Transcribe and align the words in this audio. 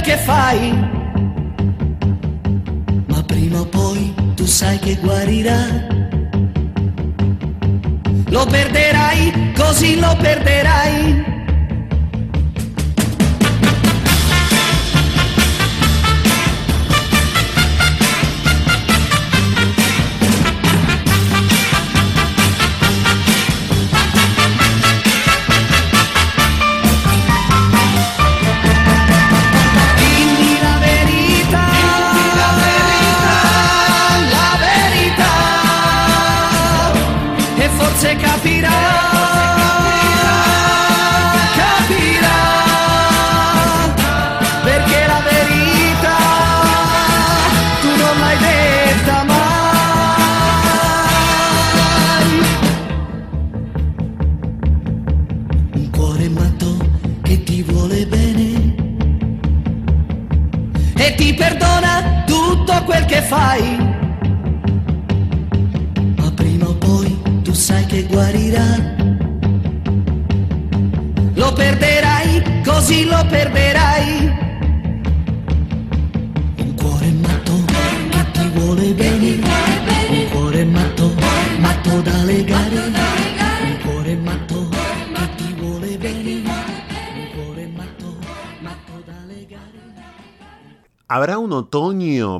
Quel 0.00 0.02
che 0.02 0.16
fai. 0.16 0.70
Ma 3.06 3.22
prima 3.24 3.60
o 3.60 3.66
poi 3.66 4.14
tu 4.34 4.44
sai 4.46 4.78
che 4.78 4.96
guarirà. 4.96 5.58
Lo 8.28 8.46
perderai, 8.46 9.52
così 9.54 9.98
lo 9.98 10.16
perderai. 10.16 11.29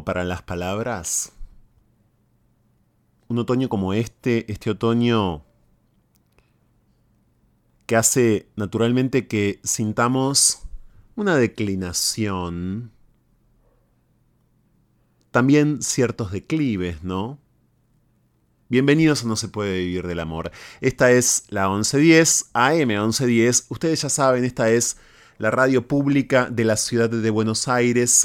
Para 0.05 0.25
las 0.25 0.43
palabras? 0.43 1.33
Un 3.29 3.39
otoño 3.39 3.69
como 3.69 3.93
este, 3.95 4.51
este 4.51 4.71
otoño 4.71 5.45
que 7.87 7.97
hace 7.97 8.49
naturalmente 8.57 9.27
que 9.27 9.61
sintamos 9.65 10.63
una 11.17 11.37
declinación, 11.37 12.93
también 15.31 15.83
ciertos 15.83 16.33
declives, 16.33 17.03
¿no? 17.03 17.39
Bienvenidos 18.69 19.25
a 19.25 19.27
No 19.27 19.35
se 19.35 19.49
puede 19.49 19.79
vivir 19.81 20.07
del 20.07 20.21
amor. 20.21 20.53
Esta 20.81 21.11
es 21.11 21.45
la 21.49 21.69
1110, 21.69 22.51
AM 22.53 22.89
1110. 22.89 23.67
Ustedes 23.69 24.03
ya 24.03 24.09
saben, 24.09 24.45
esta 24.45 24.71
es 24.71 24.97
la 25.39 25.51
radio 25.51 25.89
pública 25.89 26.49
de 26.49 26.65
la 26.65 26.77
ciudad 26.77 27.11
de 27.11 27.31
Buenos 27.31 27.67
Aires 27.67 28.25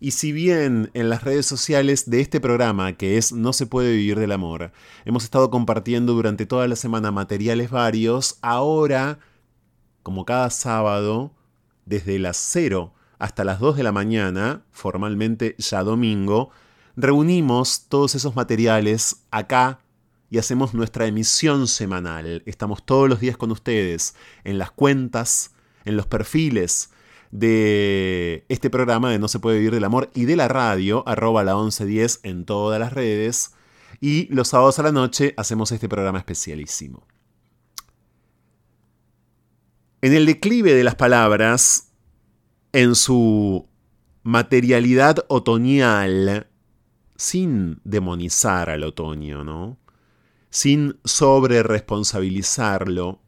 y 0.00 0.12
si 0.12 0.32
bien 0.32 0.90
en 0.94 1.10
las 1.10 1.22
redes 1.22 1.44
sociales 1.44 2.08
de 2.08 2.22
este 2.22 2.40
programa, 2.40 2.94
que 2.94 3.18
es 3.18 3.32
No 3.32 3.52
se 3.52 3.66
puede 3.66 3.92
vivir 3.92 4.18
del 4.18 4.32
amor, 4.32 4.72
hemos 5.04 5.24
estado 5.24 5.50
compartiendo 5.50 6.14
durante 6.14 6.46
toda 6.46 6.66
la 6.66 6.76
semana 6.76 7.12
materiales 7.12 7.70
varios, 7.70 8.38
ahora, 8.40 9.18
como 10.02 10.24
cada 10.24 10.48
sábado, 10.48 11.32
desde 11.84 12.18
las 12.18 12.38
0 12.38 12.94
hasta 13.18 13.44
las 13.44 13.60
2 13.60 13.76
de 13.76 13.82
la 13.82 13.92
mañana, 13.92 14.64
formalmente 14.70 15.54
ya 15.58 15.82
domingo, 15.82 16.50
reunimos 16.96 17.86
todos 17.88 18.14
esos 18.14 18.34
materiales 18.34 19.24
acá 19.30 19.80
y 20.30 20.38
hacemos 20.38 20.72
nuestra 20.72 21.06
emisión 21.06 21.68
semanal. 21.68 22.42
Estamos 22.46 22.86
todos 22.86 23.08
los 23.10 23.20
días 23.20 23.36
con 23.36 23.50
ustedes, 23.50 24.14
en 24.44 24.56
las 24.56 24.70
cuentas, 24.70 25.52
en 25.84 25.98
los 25.98 26.06
perfiles, 26.06 26.90
de 27.30 28.44
este 28.48 28.70
programa 28.70 29.10
de 29.10 29.18
No 29.18 29.28
se 29.28 29.38
puede 29.38 29.58
vivir 29.58 29.72
del 29.72 29.84
amor 29.84 30.10
y 30.14 30.24
de 30.24 30.36
la 30.36 30.48
radio, 30.48 31.06
arroba 31.06 31.44
la 31.44 31.54
1110 31.54 32.20
en 32.24 32.44
todas 32.44 32.80
las 32.80 32.92
redes. 32.92 33.52
Y 34.00 34.26
los 34.34 34.48
sábados 34.48 34.78
a 34.78 34.82
la 34.82 34.92
noche 34.92 35.34
hacemos 35.36 35.72
este 35.72 35.88
programa 35.88 36.18
especialísimo. 36.18 37.06
En 40.02 40.14
el 40.14 40.26
declive 40.26 40.74
de 40.74 40.84
las 40.84 40.94
palabras, 40.94 41.92
en 42.72 42.94
su 42.94 43.68
materialidad 44.22 45.24
otoñal, 45.28 46.48
sin 47.16 47.80
demonizar 47.84 48.70
al 48.70 48.84
otoño, 48.84 49.44
¿no? 49.44 49.78
Sin 50.48 50.98
sobre 51.04 51.62
responsabilizarlo, 51.62 53.20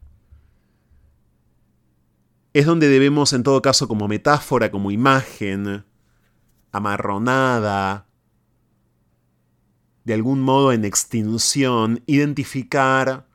es 2.53 2.67
donde 2.67 2.89
debemos, 2.89 3.33
en 3.33 3.43
todo 3.43 3.63
caso, 3.63 3.89
como 3.89 4.09
metáfora, 4.09 4.71
como 4.71 4.91
imagen, 4.91 5.85
amarronada, 6.71 8.07
de 10.05 10.15
algún 10.15 10.41
modo 10.43 10.73
en 10.73 10.85
extinción, 10.85 12.03
identificar 12.07 13.27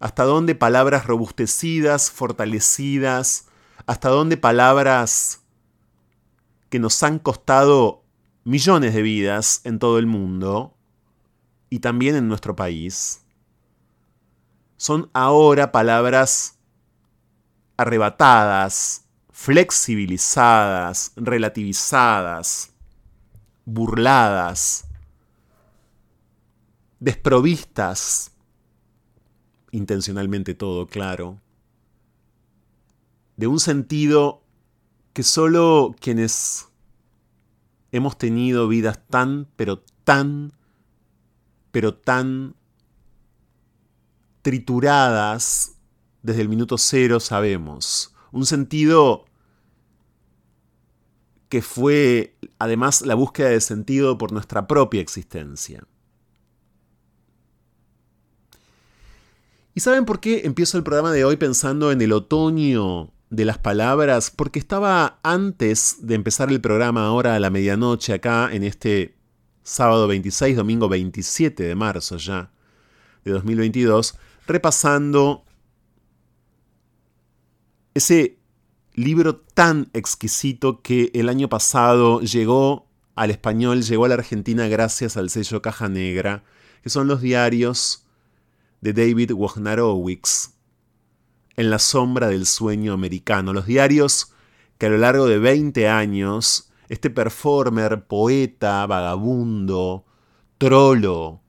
hasta 0.00 0.24
dónde 0.24 0.54
palabras 0.54 1.06
robustecidas, 1.06 2.10
fortalecidas, 2.10 3.46
hasta 3.86 4.08
dónde 4.08 4.36
palabras 4.36 5.42
que 6.70 6.78
nos 6.78 7.02
han 7.02 7.18
costado 7.18 8.04
millones 8.44 8.94
de 8.94 9.02
vidas 9.02 9.60
en 9.64 9.78
todo 9.78 9.98
el 9.98 10.06
mundo 10.06 10.76
y 11.70 11.78
también 11.78 12.16
en 12.16 12.28
nuestro 12.28 12.56
país, 12.56 13.22
son 14.76 15.08
ahora 15.12 15.72
palabras 15.72 16.53
arrebatadas, 17.76 19.04
flexibilizadas, 19.30 21.12
relativizadas, 21.16 22.72
burladas, 23.64 24.86
desprovistas, 27.00 28.32
intencionalmente 29.72 30.54
todo, 30.54 30.86
claro, 30.86 31.40
de 33.36 33.46
un 33.46 33.58
sentido 33.58 34.42
que 35.12 35.22
solo 35.22 35.94
quienes 36.00 36.68
hemos 37.90 38.16
tenido 38.18 38.68
vidas 38.68 39.00
tan, 39.08 39.48
pero 39.56 39.80
tan, 40.04 40.52
pero 41.70 41.94
tan 41.94 42.54
trituradas 44.42 45.73
desde 46.24 46.40
el 46.40 46.48
minuto 46.48 46.78
cero, 46.78 47.20
sabemos. 47.20 48.14
Un 48.32 48.46
sentido 48.46 49.26
que 51.50 51.60
fue 51.62 52.34
además 52.58 53.02
la 53.02 53.14
búsqueda 53.14 53.50
de 53.50 53.60
sentido 53.60 54.16
por 54.18 54.32
nuestra 54.32 54.66
propia 54.66 55.02
existencia. 55.02 55.84
¿Y 59.74 59.80
saben 59.80 60.06
por 60.06 60.18
qué 60.18 60.42
empiezo 60.44 60.78
el 60.78 60.82
programa 60.82 61.12
de 61.12 61.26
hoy 61.26 61.36
pensando 61.36 61.92
en 61.92 62.00
el 62.00 62.12
otoño 62.12 63.12
de 63.28 63.44
las 63.44 63.58
palabras? 63.58 64.30
Porque 64.30 64.58
estaba 64.58 65.18
antes 65.22 65.98
de 66.00 66.14
empezar 66.14 66.50
el 66.50 66.62
programa 66.62 67.06
ahora 67.06 67.34
a 67.34 67.40
la 67.40 67.50
medianoche 67.50 68.14
acá 68.14 68.48
en 68.50 68.64
este 68.64 69.14
sábado 69.62 70.08
26, 70.08 70.56
domingo 70.56 70.88
27 70.88 71.64
de 71.64 71.74
marzo 71.74 72.16
ya 72.16 72.50
de 73.24 73.32
2022, 73.32 74.16
repasando 74.46 75.44
ese 77.94 78.38
libro 78.94 79.36
tan 79.36 79.88
exquisito 79.92 80.82
que 80.82 81.10
el 81.14 81.28
año 81.28 81.48
pasado 81.48 82.20
llegó 82.20 82.88
al 83.14 83.30
español, 83.30 83.82
llegó 83.82 84.04
a 84.04 84.08
la 84.08 84.14
Argentina 84.14 84.66
gracias 84.66 85.16
al 85.16 85.30
sello 85.30 85.62
Caja 85.62 85.88
Negra, 85.88 86.44
que 86.82 86.90
son 86.90 87.06
los 87.06 87.20
diarios 87.20 88.06
de 88.80 88.92
David 88.92 89.32
Wojnarowicz, 89.32 90.50
En 91.56 91.70
la 91.70 91.78
sombra 91.78 92.28
del 92.28 92.46
sueño 92.46 92.92
americano, 92.92 93.52
los 93.52 93.66
diarios 93.66 94.32
que 94.78 94.86
a 94.86 94.88
lo 94.90 94.98
largo 94.98 95.26
de 95.26 95.38
20 95.38 95.88
años 95.88 96.72
este 96.88 97.10
performer, 97.10 98.06
poeta, 98.06 98.84
vagabundo, 98.86 100.04
trolo, 100.58 101.40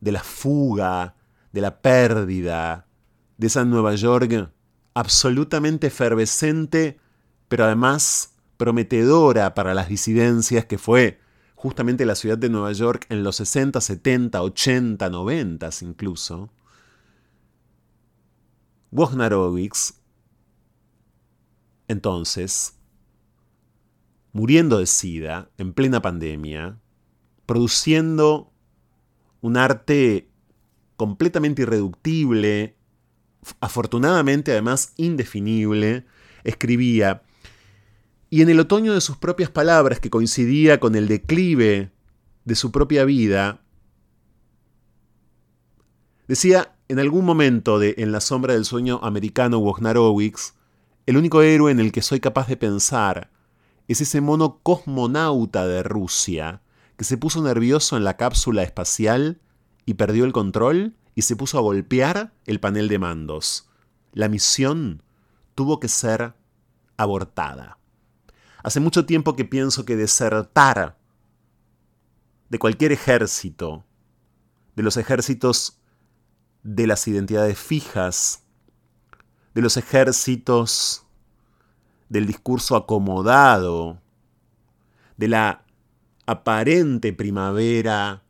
de 0.00 0.12
la 0.12 0.22
fuga, 0.22 1.14
de 1.52 1.60
la 1.60 1.80
pérdida, 1.80 2.86
de 3.36 3.46
esa 3.46 3.64
Nueva 3.64 3.94
York 3.94 4.50
absolutamente 4.94 5.88
efervescente, 5.88 6.98
pero 7.48 7.64
además 7.64 8.34
prometedora 8.56 9.54
para 9.54 9.74
las 9.74 9.88
disidencias 9.88 10.66
que 10.66 10.78
fue 10.78 11.20
justamente 11.54 12.06
la 12.06 12.14
ciudad 12.14 12.38
de 12.38 12.48
Nueva 12.48 12.72
York 12.72 13.06
en 13.08 13.22
los 13.22 13.36
60, 13.36 13.80
70, 13.80 14.42
80, 14.42 15.10
90 15.10 15.70
incluso, 15.82 16.52
Wojnarowicz, 18.90 19.94
entonces, 21.88 22.78
muriendo 24.32 24.78
de 24.78 24.86
sida 24.86 25.50
en 25.58 25.72
plena 25.72 26.02
pandemia, 26.02 26.78
produciendo 27.46 28.52
un 29.40 29.56
arte 29.56 30.30
completamente 30.96 31.62
irreductible, 31.62 32.76
afortunadamente 33.60 34.52
además 34.52 34.92
indefinible, 34.96 36.04
escribía, 36.44 37.22
y 38.30 38.42
en 38.42 38.48
el 38.48 38.60
otoño 38.60 38.94
de 38.94 39.00
sus 39.00 39.16
propias 39.16 39.50
palabras, 39.50 40.00
que 40.00 40.10
coincidía 40.10 40.80
con 40.80 40.94
el 40.94 41.06
declive 41.06 41.92
de 42.44 42.54
su 42.54 42.72
propia 42.72 43.04
vida, 43.04 43.60
decía 46.28 46.74
en 46.88 46.98
algún 46.98 47.24
momento 47.24 47.78
de 47.78 47.94
En 47.98 48.12
la 48.12 48.20
sombra 48.20 48.54
del 48.54 48.64
sueño 48.64 49.00
americano 49.02 49.58
Wojnarowicz, 49.58 50.54
el 51.06 51.16
único 51.16 51.42
héroe 51.42 51.72
en 51.72 51.80
el 51.80 51.90
que 51.92 52.02
soy 52.02 52.20
capaz 52.20 52.48
de 52.48 52.56
pensar 52.56 53.30
es 53.88 54.00
ese 54.00 54.20
mono 54.20 54.60
cosmonauta 54.62 55.66
de 55.66 55.82
Rusia 55.82 56.62
que 56.96 57.04
se 57.04 57.16
puso 57.16 57.42
nervioso 57.42 57.96
en 57.96 58.04
la 58.04 58.16
cápsula 58.16 58.62
espacial 58.62 59.40
y 59.86 59.94
perdió 59.94 60.24
el 60.24 60.32
control 60.32 60.94
y 61.14 61.22
se 61.22 61.36
puso 61.36 61.58
a 61.58 61.62
golpear 61.62 62.32
el 62.46 62.60
panel 62.60 62.88
de 62.88 62.98
mandos. 62.98 63.68
La 64.12 64.28
misión 64.28 65.02
tuvo 65.54 65.80
que 65.80 65.88
ser 65.88 66.34
abortada. 66.96 67.78
Hace 68.62 68.80
mucho 68.80 69.06
tiempo 69.06 69.34
que 69.34 69.44
pienso 69.44 69.84
que 69.84 69.96
desertar 69.96 70.96
de 72.48 72.58
cualquier 72.58 72.92
ejército, 72.92 73.84
de 74.76 74.82
los 74.82 74.96
ejércitos 74.96 75.78
de 76.62 76.86
las 76.86 77.08
identidades 77.08 77.58
fijas, 77.58 78.44
de 79.54 79.62
los 79.62 79.76
ejércitos 79.76 81.06
del 82.08 82.26
discurso 82.26 82.76
acomodado, 82.76 84.00
de 85.16 85.28
la 85.28 85.64
aparente 86.26 87.12
primavera 87.12 88.21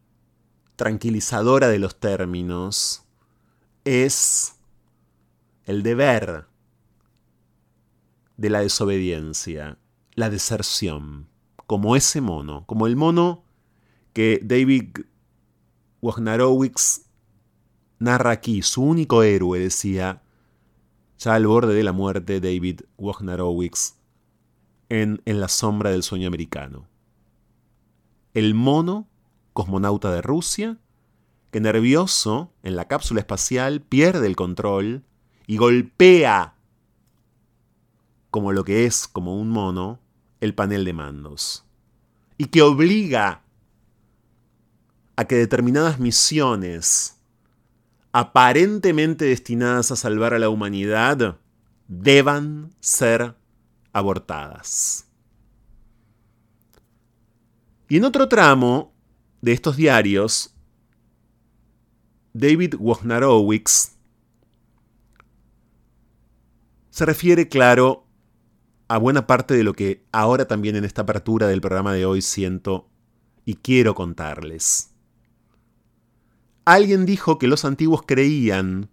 tranquilizadora 0.76 1.68
de 1.68 1.78
los 1.78 1.98
términos, 1.98 3.04
es 3.84 4.56
el 5.64 5.82
deber 5.82 6.46
de 8.36 8.50
la 8.50 8.60
desobediencia 8.60 9.78
la 10.14 10.30
deserción, 10.30 11.28
como 11.66 11.96
ese 11.96 12.20
mono, 12.20 12.64
como 12.66 12.86
el 12.86 12.96
mono 12.96 13.44
que 14.12 14.40
David 14.42 14.98
Wojnarowicz 16.00 17.06
narra 17.98 18.32
aquí, 18.32 18.62
su 18.62 18.82
único 18.82 19.22
héroe, 19.22 19.58
decía, 19.58 20.22
ya 21.18 21.34
al 21.34 21.46
borde 21.46 21.74
de 21.74 21.84
la 21.84 21.92
muerte, 21.92 22.40
David 22.40 22.80
Wojnarowicz, 22.98 23.94
en 24.88 25.22
En 25.24 25.40
la 25.40 25.48
sombra 25.48 25.90
del 25.90 26.02
sueño 26.02 26.26
americano. 26.26 26.86
El 28.34 28.54
mono, 28.54 29.08
cosmonauta 29.52 30.10
de 30.12 30.22
Rusia, 30.22 30.78
que 31.50 31.60
nervioso 31.60 32.52
en 32.62 32.76
la 32.76 32.86
cápsula 32.86 33.20
espacial 33.20 33.80
pierde 33.82 34.26
el 34.26 34.36
control 34.36 35.04
y 35.46 35.56
golpea 35.56 36.56
como 38.30 38.52
lo 38.52 38.64
que 38.64 38.86
es 38.86 39.06
como 39.06 39.38
un 39.38 39.50
mono 39.50 40.00
el 40.40 40.54
panel 40.54 40.84
de 40.84 40.92
mandos 40.92 41.66
y 42.38 42.46
que 42.46 42.62
obliga 42.62 43.42
a 45.16 45.24
que 45.26 45.36
determinadas 45.36 46.00
misiones 46.00 47.18
aparentemente 48.12 49.26
destinadas 49.26 49.90
a 49.90 49.96
salvar 49.96 50.34
a 50.34 50.38
la 50.38 50.48
humanidad 50.48 51.38
deban 51.88 52.74
ser 52.80 53.36
abortadas. 53.92 55.06
Y 57.88 57.98
en 57.98 58.04
otro 58.04 58.28
tramo 58.28 58.91
de 59.42 59.52
estos 59.52 59.76
diarios, 59.76 60.54
David 62.32 62.76
Wojnarowicz 62.78 63.90
se 66.90 67.04
refiere, 67.04 67.48
claro, 67.48 68.06
a 68.88 68.98
buena 68.98 69.26
parte 69.26 69.54
de 69.54 69.64
lo 69.64 69.74
que 69.74 70.04
ahora 70.12 70.46
también 70.46 70.76
en 70.76 70.84
esta 70.84 71.02
apertura 71.02 71.48
del 71.48 71.60
programa 71.60 71.92
de 71.92 72.06
hoy 72.06 72.22
siento 72.22 72.88
y 73.44 73.54
quiero 73.56 73.94
contarles. 73.94 74.90
Alguien 76.64 77.04
dijo 77.04 77.38
que 77.38 77.48
los 77.48 77.64
antiguos 77.64 78.02
creían 78.06 78.90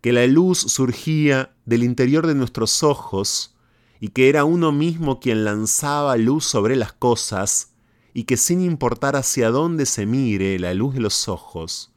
que 0.00 0.12
la 0.12 0.26
luz 0.26 0.58
surgía 0.58 1.54
del 1.66 1.82
interior 1.82 2.26
de 2.26 2.34
nuestros 2.34 2.82
ojos 2.82 3.56
y 4.00 4.08
que 4.08 4.28
era 4.28 4.44
uno 4.44 4.72
mismo 4.72 5.20
quien 5.20 5.44
lanzaba 5.44 6.16
luz 6.16 6.44
sobre 6.46 6.76
las 6.76 6.92
cosas 6.92 7.75
y 8.16 8.24
que 8.24 8.38
sin 8.38 8.62
importar 8.62 9.14
hacia 9.14 9.50
dónde 9.50 9.84
se 9.84 10.06
mire 10.06 10.58
la 10.58 10.72
luz 10.72 10.94
de 10.94 11.00
los 11.00 11.28
ojos, 11.28 11.92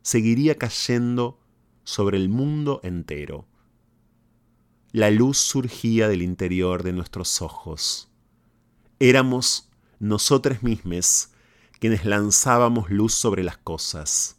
seguiría 0.00 0.56
cayendo 0.56 1.38
sobre 1.84 2.16
el 2.16 2.30
mundo 2.30 2.80
entero. 2.82 3.46
La 4.90 5.10
luz 5.10 5.36
surgía 5.36 6.08
del 6.08 6.22
interior 6.22 6.82
de 6.82 6.94
nuestros 6.94 7.42
ojos. 7.42 8.10
Éramos 9.00 9.68
nosotros 9.98 10.62
mismos 10.62 11.28
quienes 11.78 12.06
lanzábamos 12.06 12.88
luz 12.88 13.12
sobre 13.12 13.44
las 13.44 13.58
cosas, 13.58 14.38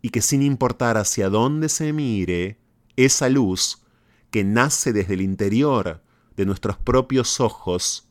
y 0.00 0.08
que 0.08 0.22
sin 0.22 0.40
importar 0.40 0.96
hacia 0.96 1.28
dónde 1.28 1.68
se 1.68 1.92
mire, 1.92 2.58
esa 2.96 3.28
luz 3.28 3.82
que 4.30 4.42
nace 4.42 4.94
desde 4.94 5.12
el 5.12 5.20
interior 5.20 6.02
de 6.34 6.46
nuestros 6.46 6.78
propios 6.78 7.40
ojos, 7.40 8.08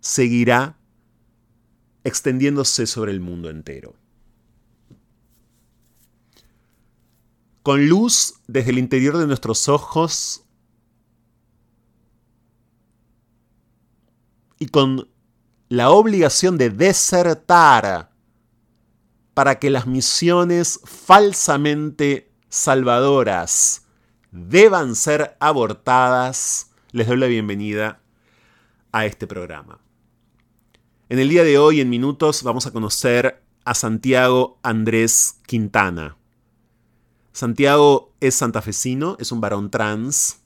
seguirá 0.00 0.79
extendiéndose 2.04 2.86
sobre 2.86 3.12
el 3.12 3.20
mundo 3.20 3.50
entero. 3.50 3.94
Con 7.62 7.88
luz 7.88 8.34
desde 8.46 8.70
el 8.70 8.78
interior 8.78 9.18
de 9.18 9.26
nuestros 9.26 9.68
ojos 9.68 10.44
y 14.58 14.66
con 14.66 15.08
la 15.68 15.90
obligación 15.90 16.58
de 16.58 16.70
desertar 16.70 18.10
para 19.34 19.58
que 19.58 19.70
las 19.70 19.86
misiones 19.86 20.80
falsamente 20.84 22.30
salvadoras 22.48 23.86
deban 24.32 24.96
ser 24.96 25.36
abortadas, 25.40 26.70
les 26.92 27.06
doy 27.06 27.16
la 27.16 27.26
bienvenida 27.26 28.00
a 28.92 29.06
este 29.06 29.26
programa. 29.26 29.80
En 31.10 31.18
el 31.18 31.28
día 31.28 31.42
de 31.42 31.58
hoy, 31.58 31.80
en 31.80 31.90
minutos, 31.90 32.44
vamos 32.44 32.66
a 32.66 32.70
conocer 32.70 33.42
a 33.64 33.74
Santiago 33.74 34.60
Andrés 34.62 35.40
Quintana. 35.44 36.16
Santiago 37.32 38.14
es 38.20 38.36
santafesino, 38.36 39.16
es 39.18 39.32
un 39.32 39.40
varón 39.40 39.72
trans. 39.72 40.38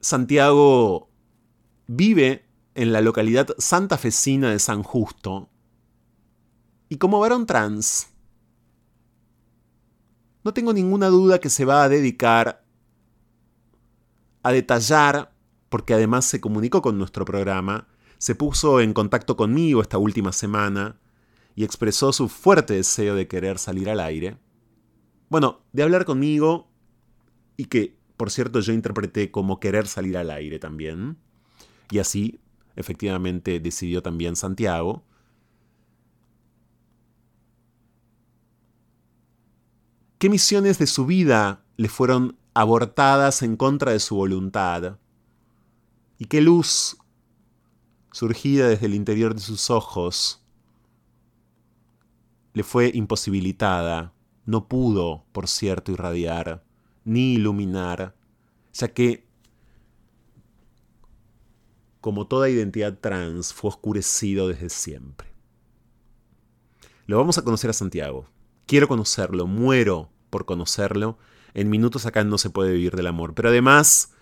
Santiago 0.00 1.10
vive 1.86 2.46
en 2.74 2.94
la 2.94 3.02
localidad 3.02 3.48
santafesina 3.58 4.52
de 4.52 4.58
San 4.58 4.82
Justo. 4.82 5.50
Y 6.88 6.96
como 6.96 7.20
varón 7.20 7.44
trans, 7.44 8.08
no 10.44 10.54
tengo 10.54 10.72
ninguna 10.72 11.08
duda 11.08 11.40
que 11.40 11.50
se 11.50 11.66
va 11.66 11.84
a 11.84 11.90
dedicar 11.90 12.64
a 14.42 14.50
detallar, 14.50 15.34
porque 15.68 15.92
además 15.92 16.24
se 16.24 16.40
comunicó 16.40 16.80
con 16.80 16.96
nuestro 16.96 17.26
programa, 17.26 17.86
se 18.18 18.34
puso 18.34 18.80
en 18.80 18.92
contacto 18.92 19.36
conmigo 19.36 19.82
esta 19.82 19.98
última 19.98 20.32
semana 20.32 20.98
y 21.54 21.64
expresó 21.64 22.12
su 22.12 22.28
fuerte 22.28 22.74
deseo 22.74 23.14
de 23.14 23.28
querer 23.28 23.58
salir 23.58 23.88
al 23.88 24.00
aire. 24.00 24.38
Bueno, 25.28 25.62
de 25.72 25.82
hablar 25.82 26.04
conmigo 26.04 26.68
y 27.56 27.66
que, 27.66 27.96
por 28.16 28.30
cierto, 28.30 28.60
yo 28.60 28.72
interpreté 28.72 29.30
como 29.30 29.60
querer 29.60 29.86
salir 29.86 30.16
al 30.16 30.30
aire 30.30 30.58
también. 30.58 31.18
Y 31.90 31.98
así 31.98 32.40
efectivamente 32.76 33.60
decidió 33.60 34.02
también 34.02 34.36
Santiago. 34.36 35.04
¿Qué 40.18 40.30
misiones 40.30 40.78
de 40.78 40.86
su 40.86 41.06
vida 41.06 41.64
le 41.76 41.88
fueron 41.88 42.38
abortadas 42.54 43.42
en 43.42 43.56
contra 43.56 43.92
de 43.92 44.00
su 44.00 44.16
voluntad? 44.16 44.98
¿Y 46.18 46.26
qué 46.26 46.40
luz 46.40 46.96
surgida 48.14 48.68
desde 48.68 48.86
el 48.86 48.94
interior 48.94 49.34
de 49.34 49.40
sus 49.40 49.70
ojos 49.70 50.40
le 52.52 52.62
fue 52.62 52.92
imposibilitada? 52.94 54.12
No 54.46 54.68
pudo, 54.68 55.24
por 55.32 55.48
cierto, 55.48 55.90
irradiar 55.90 56.64
ni 57.04 57.34
iluminar, 57.34 58.14
ya 58.72 58.88
que 58.88 59.26
como 62.00 62.26
toda 62.26 62.50
identidad 62.50 62.98
trans, 63.00 63.52
fue 63.52 63.70
oscurecido 63.70 64.46
desde 64.46 64.68
siempre. 64.68 65.26
Lo 67.06 67.16
vamos 67.16 67.38
a 67.38 67.42
conocer 67.42 67.70
a 67.70 67.72
Santiago. 67.72 68.28
Quiero 68.66 68.88
conocerlo, 68.88 69.46
muero 69.46 70.10
por 70.30 70.44
conocerlo. 70.44 71.18
En 71.54 71.70
minutos 71.70 72.06
acá 72.06 72.22
no 72.22 72.38
se 72.38 72.50
puede 72.50 72.74
vivir 72.74 72.94
del 72.94 73.06
amor. 73.06 73.34
Pero 73.34 73.48
además, 73.48 74.13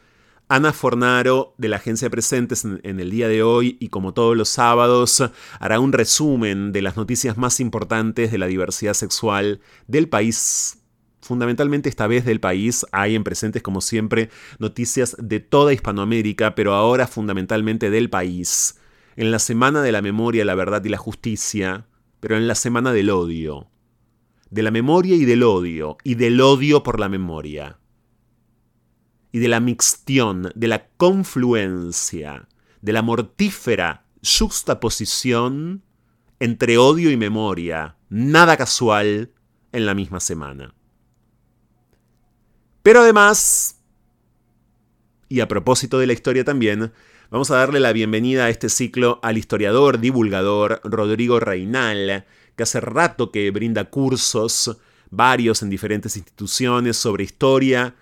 Ana 0.53 0.75
Fornaro 0.75 1.55
de 1.57 1.69
la 1.69 1.77
agencia 1.77 2.11
Presentes 2.11 2.67
en, 2.67 2.79
en, 2.83 3.01
el 3.01 3.11
día 3.11 3.27
de 3.27 3.43
hoy 3.43 3.79
y 3.81 3.89
como 3.89 4.13
todos 4.13 4.37
los 4.37 4.51
sábados 4.51 5.25
hará 5.59 5.81
un 5.81 5.95
resumen 5.95 6.73
de 6.73 6.83
las 6.83 6.99
noticias 6.99 7.39
más 7.39 7.59
importantes 7.59 8.31
de 8.31 8.37
la 8.37 8.49
diversidad 8.49 8.93
sexual 8.93 9.61
del 9.87 10.11
país 10.11 10.83
fundamentalmente 11.23 11.89
esta 11.89 12.07
vez 12.07 12.27
del 12.27 12.39
país, 12.39 12.85
hay 12.93 13.15
en 13.15 13.25
presentes 13.25 13.63
como 13.63 13.81
siempre 13.81 14.29
noticias 14.59 15.17
de 15.19 15.41
toda 15.41 15.73
Hispanoamérica, 15.73 16.55
pero 16.55 16.75
ahora 16.75 17.07
fundamentalmente 17.07 17.89
del 17.89 18.11
país. 18.11 18.79
En 19.17 19.31
la 19.31 19.39
semana 19.39 19.83
de 19.83 19.93
la 19.93 20.03
memoria, 20.03 20.45
la 20.45 20.55
verdad 20.55 20.85
y 20.85 20.91
la 20.91 20.99
justicia, 20.99 21.87
pero 22.21 22.37
en 22.37 22.47
la 22.47 22.57
semana 22.57 22.93
del 22.93 23.09
odio. 23.09 23.71
De 24.51 24.63
la 24.63 24.71
memoria 24.71 25.15
y 25.15 25.25
del 25.25 25.45
odio, 25.45 25.97
y 26.05 26.17
del 26.17 26.41
odio 26.43 26.83
por 26.83 27.01
la 27.01 27.09
memoria. 27.09 27.79
Y 29.33 29.39
de 29.39 29.49
la 29.49 29.61
mixtión, 29.61 30.53
de 30.55 30.69
la 30.69 30.87
confluencia, 30.97 32.47
de 32.83 32.93
la 32.93 33.03
mortífera 33.03 34.05
juxtaposición 34.23 35.83
entre 36.39 36.79
odio 36.79 37.11
y 37.11 37.17
memoria, 37.17 37.97
nada 38.09 38.57
casual, 38.57 39.31
en 39.73 39.87
la 39.87 39.95
misma 39.95 40.21
semana. 40.21 40.75
Pero 42.83 43.01
además, 43.01 43.81
y 45.29 45.41
a 45.41 45.49
propósito 45.49 45.99
de 45.99 46.07
la 46.07 46.13
historia 46.13 46.45
también, 46.45 46.93
vamos 47.31 47.51
a 47.51 47.57
darle 47.57 47.81
la 47.81 47.93
bienvenida 47.93 48.47
a 48.47 48.51
este 48.51 48.69
ciclo 48.69 49.19
al 49.23 49.39
historiador, 49.39 49.99
divulgador 49.99 50.81
Rodrigo 50.85 51.41
Reinal, 51.41 52.27
que 52.57 52.63
hace 52.65 52.81
rato 52.81 53.31
que 53.31 53.51
brinda 53.51 53.85
cursos, 53.89 54.77
varios 55.11 55.63
en 55.63 55.71
diferentes 55.71 56.17
instituciones, 56.17 56.97
sobre 56.97 57.25
historia 57.25 57.95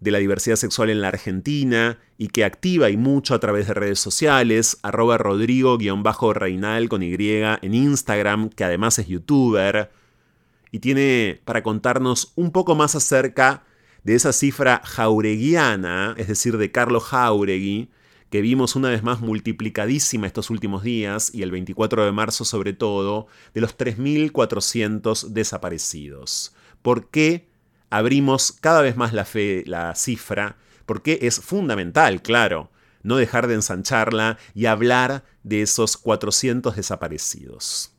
de 0.00 0.10
la 0.10 0.18
diversidad 0.18 0.56
sexual 0.56 0.90
en 0.90 1.00
la 1.00 1.08
Argentina 1.08 1.98
y 2.16 2.28
que 2.28 2.44
activa 2.44 2.90
y 2.90 2.96
mucho 2.96 3.34
a 3.34 3.40
través 3.40 3.66
de 3.66 3.74
redes 3.74 4.00
sociales, 4.00 4.78
arroba 4.82 5.18
Rodrigo-Reinal 5.18 6.88
con 6.88 7.02
Y 7.02 7.16
en 7.18 7.74
Instagram, 7.74 8.50
que 8.50 8.64
además 8.64 8.98
es 8.98 9.08
youtuber, 9.08 9.90
y 10.70 10.80
tiene 10.80 11.40
para 11.44 11.62
contarnos 11.62 12.32
un 12.36 12.52
poco 12.52 12.74
más 12.74 12.94
acerca 12.94 13.64
de 14.04 14.14
esa 14.14 14.32
cifra 14.32 14.80
jaureguiana, 14.84 16.14
es 16.16 16.28
decir, 16.28 16.56
de 16.58 16.70
Carlos 16.70 17.04
Jauregui, 17.04 17.90
que 18.30 18.42
vimos 18.42 18.76
una 18.76 18.90
vez 18.90 19.02
más 19.02 19.20
multiplicadísima 19.20 20.26
estos 20.26 20.50
últimos 20.50 20.82
días, 20.82 21.34
y 21.34 21.42
el 21.42 21.50
24 21.50 22.04
de 22.04 22.12
marzo 22.12 22.44
sobre 22.44 22.72
todo, 22.72 23.26
de 23.54 23.60
los 23.60 23.76
3.400 23.76 25.28
desaparecidos. 25.28 26.54
¿Por 26.82 27.08
qué 27.08 27.47
abrimos 27.90 28.52
cada 28.52 28.82
vez 28.82 28.96
más 28.96 29.12
la, 29.12 29.24
fe, 29.24 29.64
la 29.66 29.94
cifra? 29.94 30.56
Porque 30.86 31.18
es 31.22 31.40
fundamental, 31.40 32.22
claro, 32.22 32.70
no 33.02 33.16
dejar 33.16 33.46
de 33.46 33.54
ensancharla 33.54 34.38
y 34.54 34.66
hablar 34.66 35.24
de 35.42 35.62
esos 35.62 35.96
400 35.96 36.76
desaparecidos. 36.76 37.92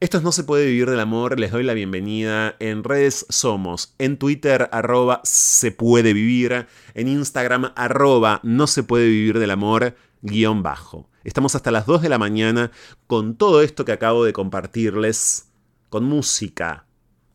Esto 0.00 0.18
es 0.18 0.22
No 0.22 0.32
se 0.32 0.44
puede 0.44 0.66
vivir 0.66 0.90
del 0.90 1.00
amor, 1.00 1.38
les 1.40 1.50
doy 1.50 1.62
la 1.62 1.72
bienvenida. 1.72 2.56
En 2.58 2.84
redes 2.84 3.24
somos, 3.30 3.94
en 3.98 4.18
Twitter 4.18 4.68
arroba 4.70 5.22
se 5.24 5.70
puede 5.70 6.12
vivir, 6.12 6.66
en 6.92 7.08
Instagram 7.08 7.72
arroba 7.74 8.40
no 8.42 8.66
se 8.66 8.82
puede 8.82 9.06
vivir 9.06 9.38
del 9.38 9.50
amor 9.50 9.96
guion 10.20 10.62
bajo. 10.62 11.08
Estamos 11.22 11.54
hasta 11.54 11.70
las 11.70 11.86
2 11.86 12.02
de 12.02 12.08
la 12.10 12.18
mañana 12.18 12.70
con 13.06 13.36
todo 13.36 13.62
esto 13.62 13.86
que 13.86 13.92
acabo 13.92 14.24
de 14.24 14.34
compartirles, 14.34 15.48
con 15.88 16.04
música, 16.04 16.86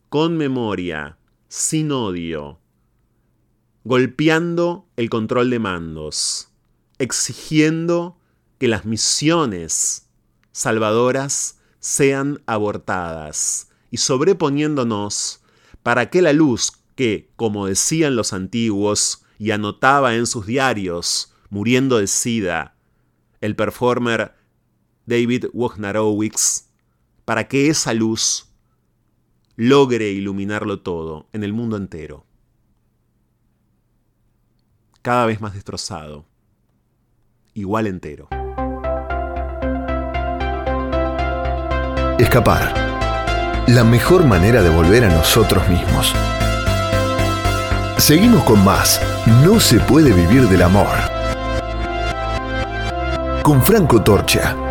con 0.09 0.37
memoria, 0.37 1.17
sin 1.47 1.91
odio, 1.91 2.59
golpeando 3.83 4.87
el 4.97 5.09
control 5.09 5.51
de 5.51 5.59
mandos, 5.59 6.49
exigiendo 6.97 8.17
que 8.57 8.67
las 8.67 8.85
misiones 8.85 10.09
salvadoras 10.51 11.59
sean 11.79 12.41
abortadas 12.47 13.69
y 13.91 13.97
sobreponiéndonos 13.97 15.41
para 15.83 16.09
que 16.09 16.21
la 16.21 16.33
luz 16.33 16.73
que, 16.95 17.29
como 17.35 17.67
decían 17.67 18.15
los 18.15 18.33
antiguos, 18.33 19.23
y 19.37 19.51
anotaba 19.51 20.15
en 20.15 20.27
sus 20.27 20.45
diarios, 20.45 21.33
muriendo 21.49 21.99
de 21.99 22.07
sida, 22.07 22.75
el 23.39 23.55
performer 23.55 24.35
David 25.05 25.45
Wojnarowicz, 25.53 26.65
para 27.23 27.47
que 27.47 27.69
esa 27.69 27.93
luz 27.93 28.48
logre 29.59 30.09
iluminarlo 30.11 30.79
todo 30.79 31.27
en 31.33 31.43
el 31.43 31.51
mundo 31.51 31.75
entero. 31.75 32.25
Cada 35.01 35.25
vez 35.25 35.41
más 35.41 35.53
destrozado, 35.53 36.25
igual 37.53 37.87
entero. 37.87 38.29
Escapar. 42.17 42.73
La 43.67 43.83
mejor 43.83 44.23
manera 44.25 44.61
de 44.61 44.69
volver 44.69 45.03
a 45.03 45.13
nosotros 45.13 45.67
mismos. 45.67 46.13
Seguimos 47.97 48.45
con 48.45 48.63
más. 48.63 49.01
No 49.43 49.59
se 49.59 49.81
puede 49.81 50.13
vivir 50.13 50.47
del 50.47 50.61
amor. 50.61 50.87
Con 53.43 53.61
Franco 53.61 54.01
Torcha. 54.01 54.68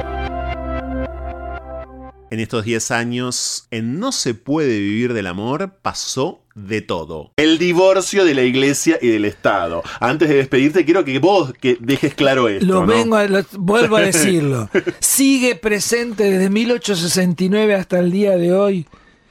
En 2.31 2.41
estos 2.41 2.65
10 2.65 2.91
años, 2.91 3.67
en 3.71 3.99
No 3.99 4.13
se 4.13 4.35
puede 4.35 4.79
vivir 4.79 5.15
del 5.15 5.27
amor, 5.27 5.73
pasó 5.81 6.43
de 6.55 6.83
todo. 6.83 7.33
El 7.37 7.57
divorcio 7.59 8.25
de 8.25 8.35
la 8.35 8.43
iglesia 8.43 8.99
y 9.01 9.09
del 9.09 9.25
Estado. 9.25 9.83
Antes 10.01 10.29
de 10.29 10.35
despedirte, 10.35 10.85
quiero 10.85 11.05
que 11.05 11.19
vos 11.21 11.55
que 11.59 11.79
dejes 11.81 12.15
claro 12.15 12.49
esto. 12.49 12.67
Lo 12.67 12.81
¿no? 12.81 12.87
vengo 12.87 13.17
a- 13.17 13.27
lo- 13.27 13.45
vuelvo 13.53 13.97
a 13.97 14.03
decirlo. 14.03 14.69
Sigue 15.01 15.55
presente 15.57 16.25
desde 16.25 16.51
1869 16.51 17.75
hasta 17.75 17.99
el 18.01 18.11
día 18.11 18.37
de 18.37 18.53
hoy 18.53 18.87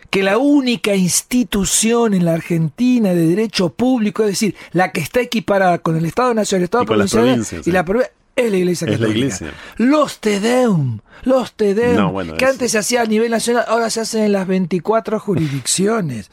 que 0.10 0.24
la 0.24 0.38
única 0.38 0.96
institución 0.96 2.14
en 2.14 2.24
la 2.26 2.34
Argentina 2.34 3.14
de 3.14 3.28
derecho 3.28 3.70
público, 3.70 4.24
es 4.24 4.30
decir, 4.30 4.56
la 4.72 4.92
que 4.94 5.02
está 5.02 5.20
equiparada 5.20 5.80
con 5.80 5.98
el 5.98 6.06
Estado 6.06 6.34
Nacional, 6.34 6.62
el 6.62 6.64
Estado 6.64 6.84
Y 6.86 6.88
con 6.88 6.98
las 6.98 7.12
provincial 7.12 7.36
provincias, 7.62 7.68
y 7.68 7.72
la 7.72 7.86
provi- 7.86 8.10
es 8.38 8.52
la 8.52 8.58
Iglesia 8.58 8.86
Es 8.86 8.92
la 9.00 9.08
Católica. 9.08 9.18
Iglesia. 9.26 9.54
Los 9.78 10.20
Tedeum, 10.20 11.00
los 11.24 11.54
Tedeum, 11.54 11.96
No, 11.96 12.12
bueno, 12.12 12.36
que 12.38 12.46
eso- 12.46 12.54
antes 12.54 12.72
se 12.72 12.78
hacía 12.78 13.02
a 13.02 13.06
nivel 13.06 13.32
nacional, 13.32 13.66
ahora 13.68 13.90
se 13.90 14.00
hacen 14.02 14.24
en 14.24 14.32
las 14.32 14.48
24 14.48 15.20
jurisdicciones. 15.20 16.32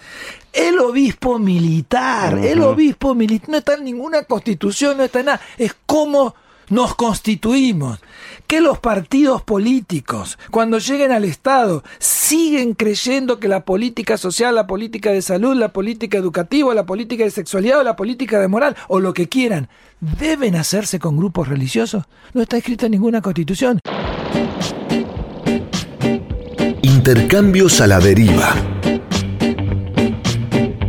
El 0.53 0.79
obispo 0.79 1.39
militar, 1.41 2.39
el 2.39 2.63
obispo 2.63 3.15
militar, 3.15 3.49
no 3.51 3.57
está 3.57 3.75
en 3.75 3.85
ninguna 3.85 4.23
constitución, 4.23 4.97
no 4.99 5.03
está 5.05 5.21
en 5.21 5.27
nada. 5.27 5.41
Es 5.59 5.75
cómo 5.87 6.35
nos 6.69 6.95
constituimos. 6.95 8.01
Que 8.47 8.61
los 8.61 8.79
partidos 8.79 9.43
políticos, 9.43 10.39
cuando 10.51 10.79
lleguen 10.79 11.13
al 11.13 11.25
Estado, 11.25 11.83
siguen 11.99 12.75
creyendo 12.75 13.39
que 13.39 13.49
la 13.49 13.65
política 13.65 14.19
social, 14.19 14.55
la 14.55 14.67
política 14.67 15.11
de 15.11 15.23
salud, 15.23 15.55
la 15.57 15.73
política 15.73 16.19
educativa, 16.19 16.75
la 16.75 16.87
política 16.87 17.25
de 17.25 17.31
sexualidad 17.31 17.81
o 17.81 17.83
la 17.83 17.97
política 17.97 18.39
de 18.41 18.49
moral 18.49 18.77
o 18.89 19.01
lo 19.01 19.15
que 19.15 19.29
quieran, 19.29 19.69
deben 20.01 20.57
hacerse 20.57 20.99
con 20.99 21.17
grupos 21.17 21.49
religiosos. 21.49 22.05
No 22.33 22.43
está 22.43 22.59
escrito 22.59 22.87
en 22.87 22.93
ninguna 22.93 23.23
constitución. 23.23 23.81
Intercambios 26.83 27.81
a 27.81 27.87
la 27.87 27.99
deriva. 27.99 28.55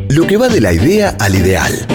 Lo 0.09 0.27
que 0.27 0.37
va 0.37 0.47
de 0.47 0.61
la 0.61 0.71
idea 0.71 1.15
al 1.19 1.35
ideal. 1.35 1.94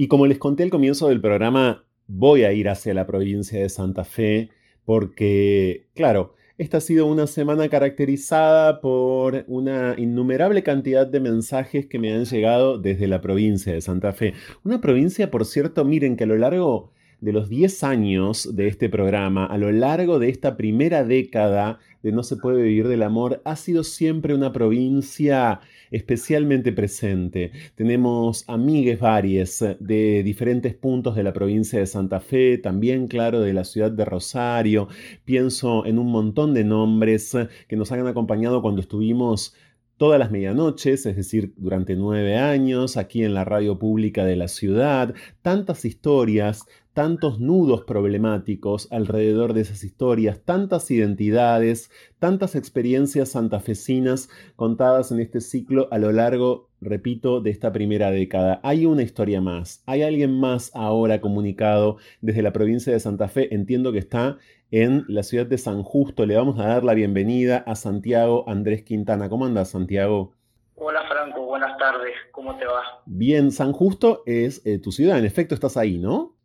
Y 0.00 0.08
como 0.08 0.26
les 0.26 0.38
conté 0.38 0.62
al 0.62 0.70
comienzo 0.70 1.08
del 1.08 1.20
programa, 1.20 1.84
voy 2.06 2.44
a 2.44 2.54
ir 2.54 2.70
hacia 2.70 2.94
la 2.94 3.06
provincia 3.06 3.60
de 3.60 3.68
Santa 3.68 4.04
Fe 4.04 4.48
porque, 4.86 5.88
claro, 5.94 6.32
esta 6.56 6.78
ha 6.78 6.80
sido 6.80 7.04
una 7.04 7.26
semana 7.26 7.68
caracterizada 7.68 8.80
por 8.80 9.44
una 9.46 9.94
innumerable 9.98 10.62
cantidad 10.62 11.06
de 11.06 11.20
mensajes 11.20 11.84
que 11.84 11.98
me 11.98 12.14
han 12.14 12.24
llegado 12.24 12.78
desde 12.78 13.08
la 13.08 13.20
provincia 13.20 13.74
de 13.74 13.82
Santa 13.82 14.14
Fe. 14.14 14.32
Una 14.64 14.80
provincia, 14.80 15.30
por 15.30 15.44
cierto, 15.44 15.84
miren 15.84 16.16
que 16.16 16.24
a 16.24 16.28
lo 16.28 16.38
largo 16.38 16.92
de 17.20 17.34
los 17.34 17.50
10 17.50 17.84
años 17.84 18.56
de 18.56 18.68
este 18.68 18.88
programa, 18.88 19.44
a 19.44 19.58
lo 19.58 19.70
largo 19.70 20.18
de 20.18 20.30
esta 20.30 20.56
primera 20.56 21.04
década 21.04 21.78
de 22.02 22.12
No 22.12 22.22
se 22.22 22.38
puede 22.38 22.62
vivir 22.62 22.88
del 22.88 23.02
amor, 23.02 23.42
ha 23.44 23.56
sido 23.56 23.84
siempre 23.84 24.34
una 24.34 24.50
provincia 24.50 25.60
especialmente 25.90 26.72
presente. 26.72 27.52
Tenemos 27.74 28.44
amigues 28.48 29.00
varias 29.00 29.64
de 29.78 30.22
diferentes 30.22 30.74
puntos 30.74 31.16
de 31.16 31.22
la 31.22 31.32
provincia 31.32 31.78
de 31.78 31.86
Santa 31.86 32.20
Fe, 32.20 32.58
también, 32.58 33.08
claro, 33.08 33.40
de 33.40 33.52
la 33.52 33.64
ciudad 33.64 33.90
de 33.90 34.04
Rosario. 34.04 34.88
Pienso 35.24 35.86
en 35.86 35.98
un 35.98 36.10
montón 36.10 36.54
de 36.54 36.64
nombres 36.64 37.36
que 37.68 37.76
nos 37.76 37.92
han 37.92 38.06
acompañado 38.06 38.62
cuando 38.62 38.80
estuvimos 38.80 39.54
todas 40.00 40.18
las 40.18 40.30
medianoches, 40.30 41.04
es 41.04 41.14
decir, 41.14 41.52
durante 41.58 41.94
nueve 41.94 42.38
años, 42.38 42.96
aquí 42.96 43.22
en 43.22 43.34
la 43.34 43.44
radio 43.44 43.78
pública 43.78 44.24
de 44.24 44.34
la 44.34 44.48
ciudad, 44.48 45.14
tantas 45.42 45.84
historias, 45.84 46.64
tantos 46.92 47.38
nudos 47.38 47.84
problemáticos 47.84 48.90
alrededor 48.90 49.54
de 49.54 49.60
esas 49.60 49.84
historias, 49.84 50.40
tantas 50.44 50.90
identidades, 50.90 51.90
tantas 52.18 52.56
experiencias 52.56 53.30
santafesinas 53.30 54.28
contadas 54.56 55.12
en 55.12 55.20
este 55.20 55.40
ciclo 55.40 55.88
a 55.90 55.98
lo 55.98 56.10
largo, 56.12 56.68
repito, 56.80 57.40
de 57.40 57.50
esta 57.50 57.72
primera 57.72 58.10
década. 58.10 58.60
Hay 58.62 58.86
una 58.86 59.02
historia 59.02 59.40
más, 59.40 59.82
hay 59.86 60.02
alguien 60.02 60.38
más 60.38 60.72
ahora 60.74 61.20
comunicado 61.20 61.98
desde 62.20 62.42
la 62.42 62.52
provincia 62.52 62.92
de 62.92 63.00
Santa 63.00 63.28
Fe, 63.28 63.54
entiendo 63.54 63.92
que 63.92 63.98
está 63.98 64.38
en 64.72 65.04
la 65.08 65.22
ciudad 65.22 65.46
de 65.46 65.58
San 65.58 65.82
Justo. 65.82 66.26
Le 66.26 66.36
vamos 66.36 66.58
a 66.58 66.66
dar 66.66 66.84
la 66.84 66.94
bienvenida 66.94 67.58
a 67.66 67.74
Santiago 67.76 68.44
Andrés 68.48 68.82
Quintana. 68.82 69.28
¿Cómo 69.28 69.46
andas, 69.46 69.70
Santiago? 69.70 70.32
Hola 70.74 71.02
Franco, 71.08 71.44
buenas 71.44 71.76
tardes, 71.78 72.14
¿cómo 72.32 72.56
te 72.56 72.64
va? 72.64 72.82
Bien, 73.04 73.50
San 73.52 73.72
Justo 73.72 74.22
es 74.24 74.64
eh, 74.66 74.78
tu 74.78 74.92
ciudad, 74.92 75.18
en 75.18 75.26
efecto 75.26 75.54
estás 75.54 75.76
ahí, 75.76 75.98
¿no? 75.98 76.39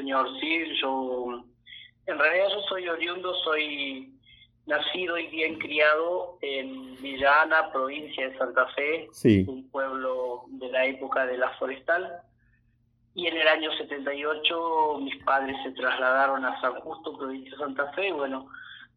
Señor, 0.00 0.26
sí, 0.40 0.62
yo 0.80 1.44
en 2.06 2.18
realidad 2.18 2.46
yo 2.54 2.60
soy 2.70 2.88
oriundo, 2.88 3.34
soy 3.44 4.14
nacido 4.66 5.18
y 5.18 5.26
bien 5.26 5.58
criado 5.58 6.38
en 6.40 6.96
Villa 7.02 7.42
Ana, 7.42 7.70
provincia 7.70 8.30
de 8.30 8.38
Santa 8.38 8.66
Fe, 8.68 9.08
Sí. 9.12 9.44
un 9.46 9.68
pueblo 9.70 10.44
de 10.48 10.70
la 10.70 10.86
época 10.86 11.26
de 11.26 11.36
la 11.36 11.50
forestal. 11.58 12.10
Y 13.14 13.26
en 13.26 13.36
el 13.36 13.46
año 13.46 13.70
78 13.76 14.98
mis 15.02 15.22
padres 15.24 15.54
se 15.64 15.72
trasladaron 15.72 16.46
a 16.46 16.58
San 16.62 16.74
Justo, 16.80 17.18
provincia 17.18 17.50
de 17.50 17.58
Santa 17.58 17.92
Fe. 17.92 18.08
y 18.08 18.12
Bueno, 18.12 18.48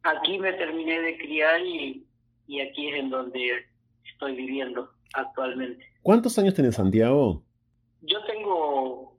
aquí 0.04 0.39
me 0.39 0.54
terminé 0.54 1.02
de 1.02 1.18
criar 1.18 1.60
y, 1.66 2.06
y 2.48 2.62
aquí 2.62 2.88
es 2.88 2.96
en 2.96 3.10
donde 3.10 3.66
estoy 4.10 4.36
viviendo 4.38 4.89
actualmente. 5.16 5.86
¿Cuántos 6.02 6.39
años 6.39 6.54
tenés, 6.54 6.76
Santiago? 6.76 7.44
Yo 8.02 8.24
tengo 8.26 9.12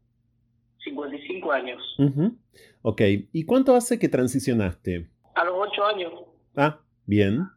55 0.84 1.52
años. 1.52 1.82
Ujú. 1.98 2.36
Ok, 2.82 3.00
¿y 3.32 3.44
cuánto 3.44 3.74
hace 3.74 3.98
que 3.98 4.08
transicionaste? 4.08 5.08
A 5.34 5.44
los 5.44 5.54
8 5.56 5.86
años. 5.86 6.12
Ah, 6.56 6.80
bien. 7.06 7.48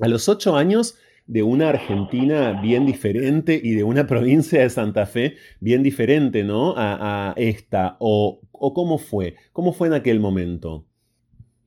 A 0.00 0.08
los 0.08 0.28
ocho 0.28 0.56
años 0.56 0.98
de 1.26 1.42
una 1.42 1.68
Argentina 1.68 2.60
bien 2.62 2.86
diferente 2.86 3.60
y 3.62 3.74
de 3.74 3.84
una 3.84 4.06
provincia 4.06 4.60
de 4.60 4.70
Santa 4.70 5.06
Fe 5.06 5.36
bien 5.60 5.82
diferente, 5.82 6.44
¿no? 6.44 6.74
A, 6.76 7.30
a 7.30 7.34
esta. 7.36 7.96
O, 8.00 8.40
¿O 8.64 8.72
cómo 8.74 8.98
fue? 8.98 9.34
¿Cómo 9.52 9.72
fue 9.72 9.88
en 9.88 9.94
aquel 9.94 10.20
momento? 10.20 10.84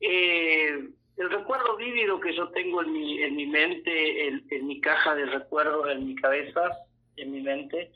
Eh, 0.00 0.68
el 1.18 1.30
recuerdo 1.30 1.76
vívido 1.76 2.18
que 2.20 2.34
yo 2.34 2.48
tengo 2.48 2.82
en 2.82 2.90
mi, 2.90 3.22
en 3.22 3.36
mi 3.36 3.46
mente, 3.46 4.28
en, 4.28 4.42
en 4.50 4.66
mi 4.66 4.80
caja 4.80 5.14
de 5.14 5.26
recuerdos, 5.26 5.90
en 5.90 6.06
mi 6.06 6.14
cabeza, 6.14 6.62
en 7.18 7.32
mi 7.32 7.42
mente, 7.42 7.92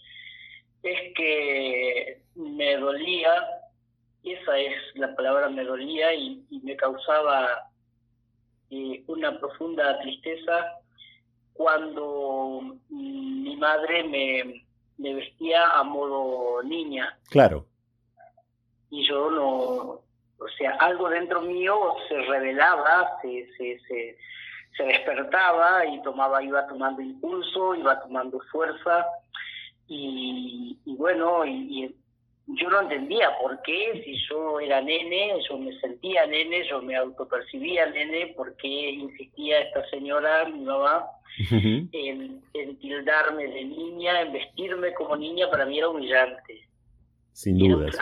es 0.82 1.14
que 1.14 2.22
me 2.34 2.76
dolía, 2.76 3.32
esa 4.24 4.58
es 4.58 4.74
la 4.94 5.14
palabra, 5.14 5.48
me 5.48 5.64
dolía 5.64 6.12
y, 6.14 6.44
y 6.50 6.60
me 6.60 6.76
causaba 6.76 7.68
eh, 8.70 9.02
una 9.06 9.38
profunda 9.38 9.98
tristeza 10.00 10.78
cuando 11.52 12.76
mi 12.88 13.56
madre 13.56 14.04
me, 14.04 14.64
me 14.98 15.14
vestía 15.14 15.70
a 15.70 15.82
modo 15.82 16.62
niña 16.62 17.18
Claro. 17.30 17.66
y 18.90 19.06
yo 19.06 19.30
no, 19.30 19.46
o 20.38 20.48
sea, 20.56 20.72
algo 20.80 21.08
dentro 21.10 21.42
mío 21.42 21.96
se 22.08 22.16
revelaba, 22.22 23.18
se, 23.20 23.46
se, 23.56 23.78
se, 23.86 24.16
se 24.76 24.82
despertaba 24.84 25.84
y 25.84 26.00
tomaba, 26.02 26.42
iba 26.42 26.66
tomando 26.66 27.02
impulso, 27.02 27.74
iba 27.74 28.00
tomando 28.00 28.40
fuerza 28.50 29.06
y, 29.90 30.78
y 30.84 30.94
bueno, 30.94 31.44
y, 31.44 31.84
y 31.84 31.94
yo 32.46 32.70
no 32.70 32.82
entendía 32.82 33.28
por 33.42 33.60
qué, 33.62 34.02
si 34.04 34.14
yo 34.28 34.60
era 34.60 34.80
nene, 34.80 35.34
yo 35.48 35.58
me 35.58 35.78
sentía 35.80 36.26
nene, 36.26 36.66
yo 36.68 36.80
me 36.80 36.94
autopercibía 36.96 37.86
nene, 37.90 38.28
por 38.36 38.56
qué 38.56 38.90
insistía 38.90 39.60
esta 39.62 39.88
señora, 39.90 40.48
mi 40.48 40.60
mamá, 40.60 41.06
en, 41.50 42.40
en 42.54 42.76
tildarme 42.78 43.48
de 43.48 43.64
niña, 43.64 44.22
en 44.22 44.32
vestirme 44.32 44.94
como 44.94 45.16
niña, 45.16 45.50
para 45.50 45.66
mí 45.66 45.78
era 45.78 45.88
humillante. 45.88 46.68
Sin 47.32 47.56
Era 47.60 47.76
un 47.76 47.80
dudas. 47.82 47.98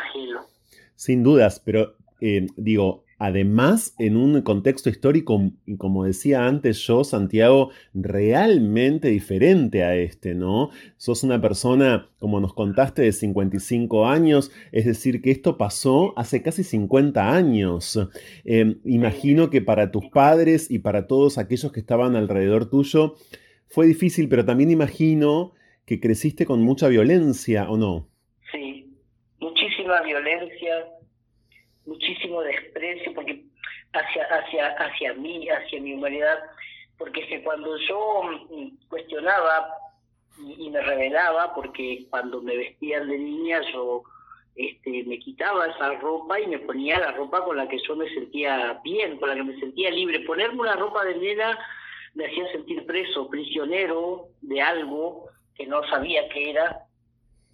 Sin 0.94 1.22
dudas, 1.22 1.62
pero 1.64 1.94
eh, 2.20 2.46
digo, 2.56 3.04
además 3.18 3.94
en 3.98 4.16
un 4.16 4.40
contexto 4.42 4.88
histórico, 4.88 5.50
como 5.76 6.04
decía 6.04 6.46
antes 6.46 6.78
yo, 6.86 7.04
Santiago, 7.04 7.70
realmente 7.92 9.08
diferente 9.08 9.82
a 9.82 9.96
este, 9.96 10.34
¿no? 10.34 10.70
Sos 10.96 11.24
una 11.24 11.40
persona, 11.40 12.08
como 12.18 12.40
nos 12.40 12.54
contaste, 12.54 13.02
de 13.02 13.12
55 13.12 14.06
años, 14.06 14.52
es 14.72 14.86
decir, 14.86 15.20
que 15.20 15.30
esto 15.30 15.58
pasó 15.58 16.14
hace 16.16 16.42
casi 16.42 16.62
50 16.62 17.34
años. 17.34 17.98
Eh, 18.44 18.76
imagino 18.84 19.50
que 19.50 19.60
para 19.60 19.90
tus 19.90 20.06
padres 20.06 20.70
y 20.70 20.78
para 20.78 21.06
todos 21.06 21.38
aquellos 21.38 21.72
que 21.72 21.80
estaban 21.80 22.16
alrededor 22.16 22.70
tuyo 22.70 23.16
fue 23.68 23.86
difícil, 23.86 24.28
pero 24.28 24.44
también 24.44 24.70
imagino 24.70 25.52
que 25.84 26.00
creciste 26.00 26.46
con 26.46 26.62
mucha 26.62 26.88
violencia, 26.88 27.68
¿o 27.68 27.76
no? 27.76 28.08
Sí, 28.52 28.86
muchísima 29.40 30.02
violencia, 30.02 30.86
muchísimo 31.88 32.42
desprecio 32.42 33.14
porque 33.14 33.44
hacia 33.92 34.24
hacia 34.24 34.66
hacia 34.76 35.14
mí, 35.14 35.48
hacia 35.48 35.80
mi 35.80 35.94
humanidad, 35.94 36.38
porque 36.98 37.26
que 37.26 37.42
cuando 37.42 37.76
yo 37.78 38.22
cuestionaba 38.88 39.74
y, 40.38 40.66
y 40.66 40.70
me 40.70 40.80
rebelaba, 40.80 41.54
porque 41.54 42.06
cuando 42.10 42.42
me 42.42 42.56
vestían 42.56 43.08
de 43.08 43.18
niña 43.18 43.60
yo 43.72 44.04
este, 44.58 45.04
me 45.04 45.20
quitaba 45.20 45.68
esa 45.68 45.94
ropa 45.94 46.40
y 46.40 46.48
me 46.48 46.58
ponía 46.58 46.98
la 46.98 47.12
ropa 47.12 47.44
con 47.44 47.56
la 47.56 47.68
que 47.68 47.78
yo 47.86 47.94
me 47.94 48.12
sentía 48.12 48.80
bien, 48.82 49.16
con 49.18 49.28
la 49.28 49.36
que 49.36 49.44
me 49.44 49.60
sentía 49.60 49.88
libre. 49.90 50.20
Ponerme 50.20 50.60
una 50.60 50.74
ropa 50.74 51.04
de 51.04 51.14
nena 51.14 51.56
me 52.14 52.26
hacía 52.26 52.50
sentir 52.50 52.84
preso, 52.84 53.28
prisionero 53.30 54.26
de 54.40 54.60
algo 54.60 55.28
que 55.54 55.64
no 55.64 55.86
sabía 55.88 56.28
qué 56.30 56.50
era, 56.50 56.87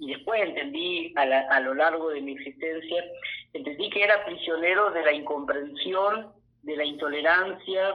y 0.04 0.08
después 0.14 0.40
entendí 0.42 1.12
a, 1.16 1.24
la- 1.24 1.46
a 1.50 1.60
lo 1.60 1.74
largo 1.74 2.10
de 2.10 2.20
mi 2.20 2.32
existencia, 2.32 3.04
entendí 3.52 3.88
que 3.90 4.02
era 4.02 4.24
prisionero 4.24 4.90
de 4.90 5.02
la 5.02 5.12
incomprensión, 5.12 6.32
de 6.62 6.76
la 6.76 6.84
intolerancia, 6.84 7.94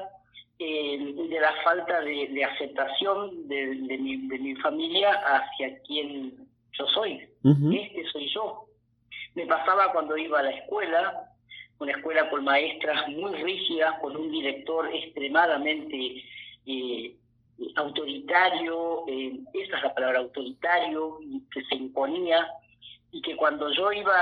eh, 0.57 1.13
de 1.29 1.39
la 1.39 1.53
falta 1.63 2.01
de, 2.01 2.27
de 2.27 2.43
aceptación 2.43 3.47
de, 3.47 3.67
de 3.75 3.97
mi, 3.97 4.27
de 4.27 4.39
mi 4.39 4.55
familia 4.55 5.11
hacia 5.13 5.79
quien 5.83 6.33
yo 6.73 6.87
soy. 6.87 7.27
Este 7.73 8.03
soy 8.11 8.27
yo. 8.33 8.65
Me 9.35 9.45
pasaba 9.45 9.91
cuando 9.93 10.17
iba 10.17 10.39
a 10.39 10.43
la 10.43 10.51
escuela, 10.51 11.25
una 11.79 11.91
escuela 11.93 12.29
con 12.29 12.43
maestras 12.43 13.07
muy 13.09 13.33
rígidas, 13.35 13.99
con 14.01 14.15
un 14.17 14.31
director 14.31 14.89
extremadamente 14.93 16.23
eh, 16.65 17.15
autoritario, 17.75 19.03
eh, 19.07 19.39
esa 19.53 19.77
es 19.77 19.83
la 19.83 19.93
palabra 19.93 20.19
autoritario, 20.19 21.19
que 21.51 21.63
se 21.65 21.75
imponía, 21.75 22.47
y 23.11 23.21
que 23.21 23.35
cuando 23.35 23.71
yo 23.73 23.91
iba 23.91 24.13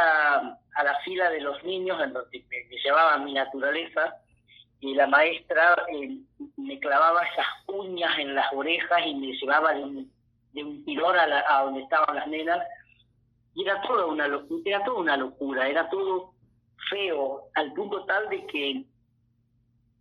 a 0.75 0.83
la 0.83 0.95
fila 1.03 1.29
de 1.29 1.41
los 1.41 1.61
niños, 1.63 2.01
en 2.01 2.13
donde 2.13 2.45
me, 2.49 2.63
me 2.69 2.77
llevaba 2.77 3.17
mi 3.17 3.33
naturaleza, 3.33 4.15
y 4.79 4.93
la 4.93 5.07
maestra 5.07 5.75
eh, 5.91 6.17
me 6.57 6.79
clavaba 6.79 7.23
esas 7.25 7.45
uñas 7.67 8.17
en 8.19 8.35
las 8.35 8.51
orejas 8.53 8.99
y 9.05 9.15
me 9.15 9.33
llevaba 9.33 9.73
de 9.73 9.83
un, 9.83 10.11
de 10.53 10.63
un 10.63 10.85
tirón 10.85 11.17
a, 11.17 11.25
la- 11.27 11.45
a 11.47 11.63
donde 11.63 11.81
estaban 11.81 12.15
las 12.15 12.27
nenas, 12.27 12.65
y 13.55 13.63
era 13.63 13.81
toda 13.81 14.05
una 14.05 14.27
era 14.65 14.83
toda 14.83 14.99
una 14.99 15.17
locura, 15.17 15.67
era 15.67 15.89
todo 15.89 16.33
feo, 16.91 17.41
al 17.55 17.73
punto 17.73 18.05
tal 18.05 18.29
de 18.29 18.45
que 18.45 18.83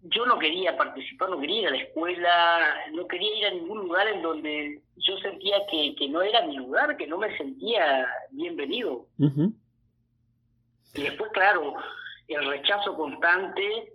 yo 0.03 0.27
no 0.27 0.39
quería 0.39 0.77
participar, 0.77 1.31
no 1.31 1.41
quería 1.41 1.63
ir 1.63 1.69
a 1.69 1.71
la 1.71 1.77
escuela, 1.79 2.77
no 2.93 3.07
quería 3.09 3.39
ir 3.39 3.47
a 3.47 3.51
ningún 3.51 3.79
lugar 3.79 4.07
en 4.09 4.23
donde 4.23 4.81
yo 4.97 5.19
sentía 5.19 5.67
que, 5.71 5.95
que 5.97 6.09
no 6.09 6.23
era 6.23 6.47
mi 6.47 6.57
lugar, 6.57 6.97
que 6.97 7.07
no 7.07 7.19
me 7.19 7.37
sentía 7.37 8.07
bienvenido. 8.31 9.07
Y 10.95 11.03
después, 11.03 11.31
claro, 11.33 11.75
el 12.29 12.47
rechazo 12.47 12.97
constante, 12.97 13.93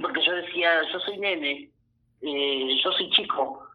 porque 0.00 0.24
yo 0.24 0.32
decía, 0.32 0.82
yo 0.92 1.00
soy 1.00 1.18
nene, 1.18 1.70
eh, 2.20 2.76
yo 2.82 2.92
soy 2.92 3.10
chico, 3.10 3.66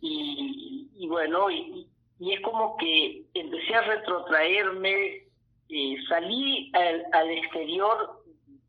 y, 0.00 0.88
y 0.96 1.08
bueno, 1.08 1.50
y, 1.50 1.86
y 2.18 2.32
es 2.32 2.40
como 2.40 2.76
que 2.76 3.24
empecé 3.34 3.74
a 3.74 3.82
retrotraerme, 3.82 5.26
eh, 5.68 5.96
salí 6.08 6.70
al, 6.74 7.04
al 7.12 7.30
exterior 7.30 8.22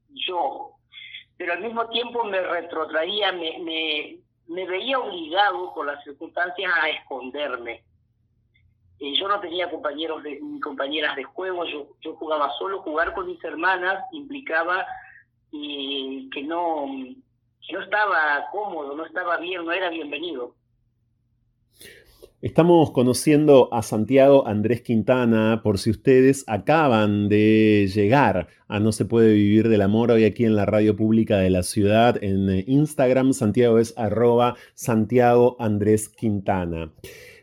yo, 0.09 0.72
pero 1.43 1.55
al 1.55 1.59
mismo 1.59 1.85
tiempo 1.89 2.23
me 2.23 2.39
retrotraía, 2.39 3.33
me, 3.33 3.59
me, 3.59 4.17
me 4.47 4.65
veía 4.65 4.97
obligado 4.97 5.73
por 5.73 5.85
las 5.85 6.01
circunstancias 6.01 6.71
a 6.81 6.87
esconderme. 6.87 7.83
Eh, 8.97 9.13
yo 9.19 9.27
no 9.27 9.41
tenía 9.41 9.69
compañeros 9.69 10.23
de, 10.23 10.39
ni 10.39 10.61
compañeras 10.61 11.17
de 11.17 11.25
juego, 11.25 11.65
yo, 11.65 11.87
yo 11.99 12.15
jugaba 12.15 12.49
solo, 12.57 12.81
jugar 12.81 13.13
con 13.13 13.27
mis 13.27 13.43
hermanas 13.43 14.05
implicaba 14.13 14.87
eh, 15.51 16.29
que 16.31 16.43
no 16.43 16.85
que 17.67 17.73
no 17.73 17.81
estaba 17.81 18.47
cómodo, 18.49 18.95
no 18.95 19.05
estaba 19.05 19.35
bien, 19.35 19.65
no 19.65 19.73
era 19.73 19.89
bienvenido. 19.89 20.55
Estamos 22.43 22.91
conociendo 22.91 23.73
a 23.73 23.83
Santiago 23.83 24.45
Andrés 24.45 24.81
Quintana, 24.81 25.61
por 25.63 25.79
si 25.79 25.91
ustedes 25.91 26.43
acaban 26.45 27.29
de 27.29 27.89
llegar 27.95 28.49
a 28.67 28.81
No 28.81 28.91
se 28.91 29.05
puede 29.05 29.31
vivir 29.31 29.69
del 29.69 29.81
amor 29.81 30.11
hoy 30.11 30.25
aquí 30.25 30.43
en 30.43 30.57
la 30.57 30.65
radio 30.65 30.93
pública 30.93 31.37
de 31.37 31.49
la 31.49 31.63
ciudad, 31.63 32.21
en 32.21 32.49
eh, 32.49 32.65
Instagram, 32.67 33.31
Santiago 33.31 33.79
es 33.79 33.93
arroba 33.97 34.57
Santiago 34.73 35.55
Andrés 35.57 36.09
Quintana. 36.09 36.91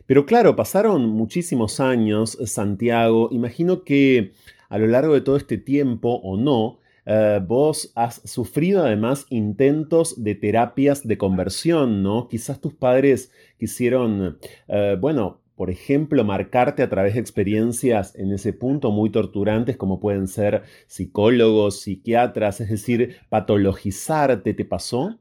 Pero 0.05 0.27
claro, 0.27 0.55
pasaron 0.55 1.09
muchísimos 1.09 1.79
años, 1.79 2.37
Santiago, 2.45 3.29
imagino 3.31 3.83
que 3.83 4.33
a 4.69 4.77
lo 4.77 4.85
largo 4.85 5.15
de 5.15 5.21
todo 5.21 5.35
este 5.35 5.57
tiempo 5.57 6.21
o 6.21 6.37
no, 6.37 6.77
eh, 7.05 7.39
vos 7.45 7.91
has 7.95 8.21
sufrido 8.29 8.83
además 8.83 9.25
intentos 9.29 10.23
de 10.23 10.35
terapias 10.35 11.07
de 11.07 11.17
conversión, 11.17 12.03
¿no? 12.03 12.27
Quizás 12.27 12.61
tus 12.61 12.73
padres 12.73 13.31
quisieron, 13.57 14.39
eh, 14.67 14.97
bueno, 14.99 15.41
por 15.55 15.69
ejemplo, 15.69 16.23
marcarte 16.23 16.81
a 16.81 16.89
través 16.89 17.13
de 17.13 17.19
experiencias 17.19 18.15
en 18.15 18.31
ese 18.31 18.51
punto 18.53 18.89
muy 18.91 19.11
torturantes 19.11 19.77
como 19.77 19.99
pueden 19.99 20.27
ser 20.27 20.63
psicólogos, 20.87 21.81
psiquiatras, 21.81 22.61
es 22.61 22.69
decir, 22.69 23.17
patologizarte, 23.29 24.53
¿te 24.55 24.65
pasó? 24.65 25.19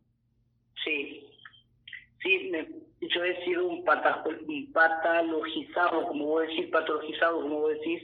Sí, 0.82 1.26
sí, 2.22 2.52
yo 3.02 3.24
he 3.24 3.44
sido 3.44 3.68
un, 3.68 3.84
pata- 3.84 4.24
un 4.46 4.72
patologizado, 4.72 6.06
como 6.06 6.24
vos 6.26 6.42
decís, 6.48 6.68
patologizado, 6.70 7.42
como 7.42 7.60
vos 7.60 7.72
decís. 7.74 8.02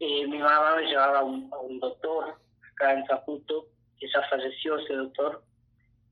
Eh, 0.00 0.26
mi 0.28 0.38
mamá 0.38 0.76
me 0.76 0.86
llevaba 0.86 1.20
a 1.20 1.24
un 1.24 1.80
doctor 1.80 2.36
acá 2.78 2.92
en 2.94 3.06
Zaputo, 3.06 3.66
que 3.98 4.06
ya 4.08 4.22
falleció 4.28 4.78
ese 4.78 4.94
doctor. 4.94 5.42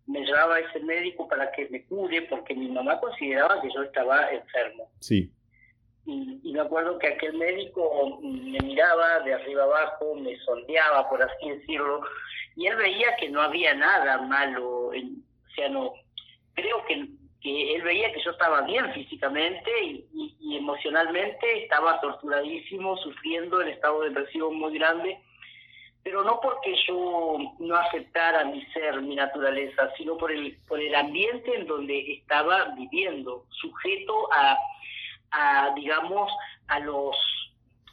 Me 0.06 0.20
llevaba 0.24 0.56
a 0.56 0.60
ese 0.60 0.80
médico 0.80 1.28
para 1.28 1.50
que 1.52 1.68
me 1.68 1.84
cure, 1.86 2.22
porque 2.22 2.54
mi 2.54 2.68
mamá 2.68 3.00
consideraba 3.00 3.60
que 3.60 3.68
yo 3.72 3.82
estaba 3.82 4.30
enfermo. 4.30 4.90
Sí. 5.00 5.32
Y, 6.04 6.40
y 6.44 6.52
me 6.52 6.60
acuerdo 6.60 6.98
que 6.98 7.08
aquel 7.08 7.34
médico 7.36 8.20
me 8.22 8.58
miraba 8.60 9.20
de 9.20 9.34
arriba 9.34 9.64
abajo, 9.64 10.14
me 10.14 10.36
sondeaba, 10.38 11.08
por 11.08 11.20
así 11.22 11.50
decirlo, 11.50 12.00
y 12.54 12.66
él 12.68 12.76
veía 12.76 13.16
que 13.16 13.28
no 13.28 13.40
había 13.42 13.74
nada 13.74 14.18
malo, 14.18 14.92
en- 14.94 15.24
o 15.44 15.50
sea, 15.56 15.68
no, 15.68 15.92
creo 16.54 16.84
que, 16.86 17.08
que 17.42 17.74
él 17.74 17.82
veía 17.82 18.12
que 18.12 18.22
yo 18.22 18.30
estaba 18.30 18.60
bien 18.62 18.92
físicamente 18.92 19.68
y, 19.82 20.06
y- 20.14 20.36
y 20.40 20.56
emocionalmente, 20.58 21.64
estaba 21.64 22.00
torturadísimo, 22.00 22.96
sufriendo 22.98 23.60
en 23.60 23.68
estado 23.68 24.02
depresivo 24.02 24.52
muy 24.52 24.78
grande, 24.78 25.18
pero 26.06 26.22
no 26.22 26.38
porque 26.40 26.72
yo 26.86 27.36
no 27.58 27.74
aceptara 27.74 28.44
mi 28.44 28.64
ser, 28.66 29.00
mi 29.02 29.16
naturaleza, 29.16 29.90
sino 29.96 30.16
por 30.16 30.30
el, 30.30 30.56
por 30.68 30.78
el 30.80 30.94
ambiente 30.94 31.52
en 31.52 31.66
donde 31.66 32.12
estaba 32.12 32.66
viviendo, 32.76 33.44
sujeto 33.50 34.28
a, 34.32 34.56
a 35.32 35.74
digamos, 35.74 36.30
a 36.68 36.78
los 36.78 37.16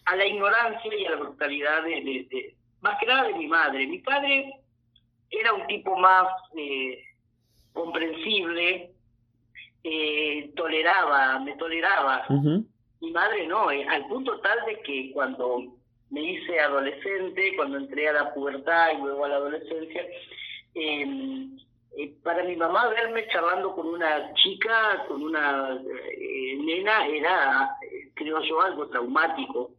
a 0.05 0.15
la 0.15 0.27
ignorancia 0.27 0.95
y 0.95 1.05
a 1.07 1.09
la 1.11 1.15
brutalidad 1.15 1.81
de, 1.81 1.89
de- 2.01 2.27
de- 2.29 2.55
más 2.81 2.99
que 2.99 3.07
nada 3.07 3.23
de 3.23 3.33
mi 3.33 3.47
madre. 3.47 3.87
Mi 3.87 3.97
padre 3.97 4.59
era 5.31 5.51
un 5.53 5.65
tipo 5.65 5.95
más 5.97 6.27
eh, 6.55 7.03
comprensible, 7.73 8.91
eh, 9.83 10.51
toleraba, 10.55 11.39
me 11.39 11.55
toleraba. 11.55 12.25
Mi 13.01 13.09
madre 13.09 13.47
no, 13.47 13.71
eh, 13.71 13.87
al 13.89 14.05
punto 14.07 14.39
tal 14.41 14.63
de 14.67 14.79
que 14.81 15.11
cuando 15.13 15.63
me 16.13 16.21
hice 16.21 16.59
adolescente, 16.59 17.55
cuando 17.55 17.77
entré 17.77 18.07
a 18.07 18.13
la 18.13 18.33
pubertad 18.33 18.91
y 18.93 19.01
luego 19.01 19.25
a 19.25 19.29
la 19.29 19.35
adolescencia, 19.35 20.05
eh, 20.75 21.47
eh, 21.97 22.13
para 22.23 22.43
mi 22.43 22.55
mamá 22.55 22.87
verme 22.89 23.27
charlando 23.27 23.73
con 23.75 23.87
una 23.87 24.33
chica, 24.35 25.05
con 25.07 25.23
una 25.23 25.79
eh, 25.83 26.57
nena, 26.63 27.07
era, 27.07 27.77
eh, 27.81 28.11
creo 28.13 28.41
yo, 28.41 28.61
algo 28.61 28.87
traumático. 28.87 29.71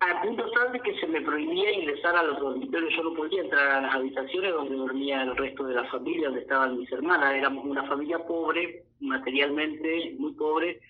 A 0.00 0.22
punto 0.22 0.50
tal 0.52 0.72
de 0.72 0.80
que 0.80 0.98
se 0.98 1.06
me 1.06 1.20
prohibía 1.22 1.72
ingresar 1.72 2.16
a 2.16 2.22
los 2.22 2.38
dormitorios, 2.38 2.92
yo 2.94 3.02
no 3.02 3.14
podía 3.14 3.42
entrar 3.42 3.66
a 3.68 3.80
las 3.82 3.94
habitaciones 3.94 4.52
donde 4.52 4.76
dormía 4.76 5.22
el 5.22 5.36
resto 5.36 5.64
de 5.64 5.74
la 5.74 5.84
familia, 5.84 6.28
donde 6.28 6.40
estaban 6.40 6.78
mis 6.78 6.90
hermanas. 6.92 7.34
Éramos 7.34 7.64
una 7.64 7.84
familia 7.84 8.18
pobre, 8.18 8.84
materialmente 9.00 10.14
muy 10.18 10.32
pobre, 10.32 10.80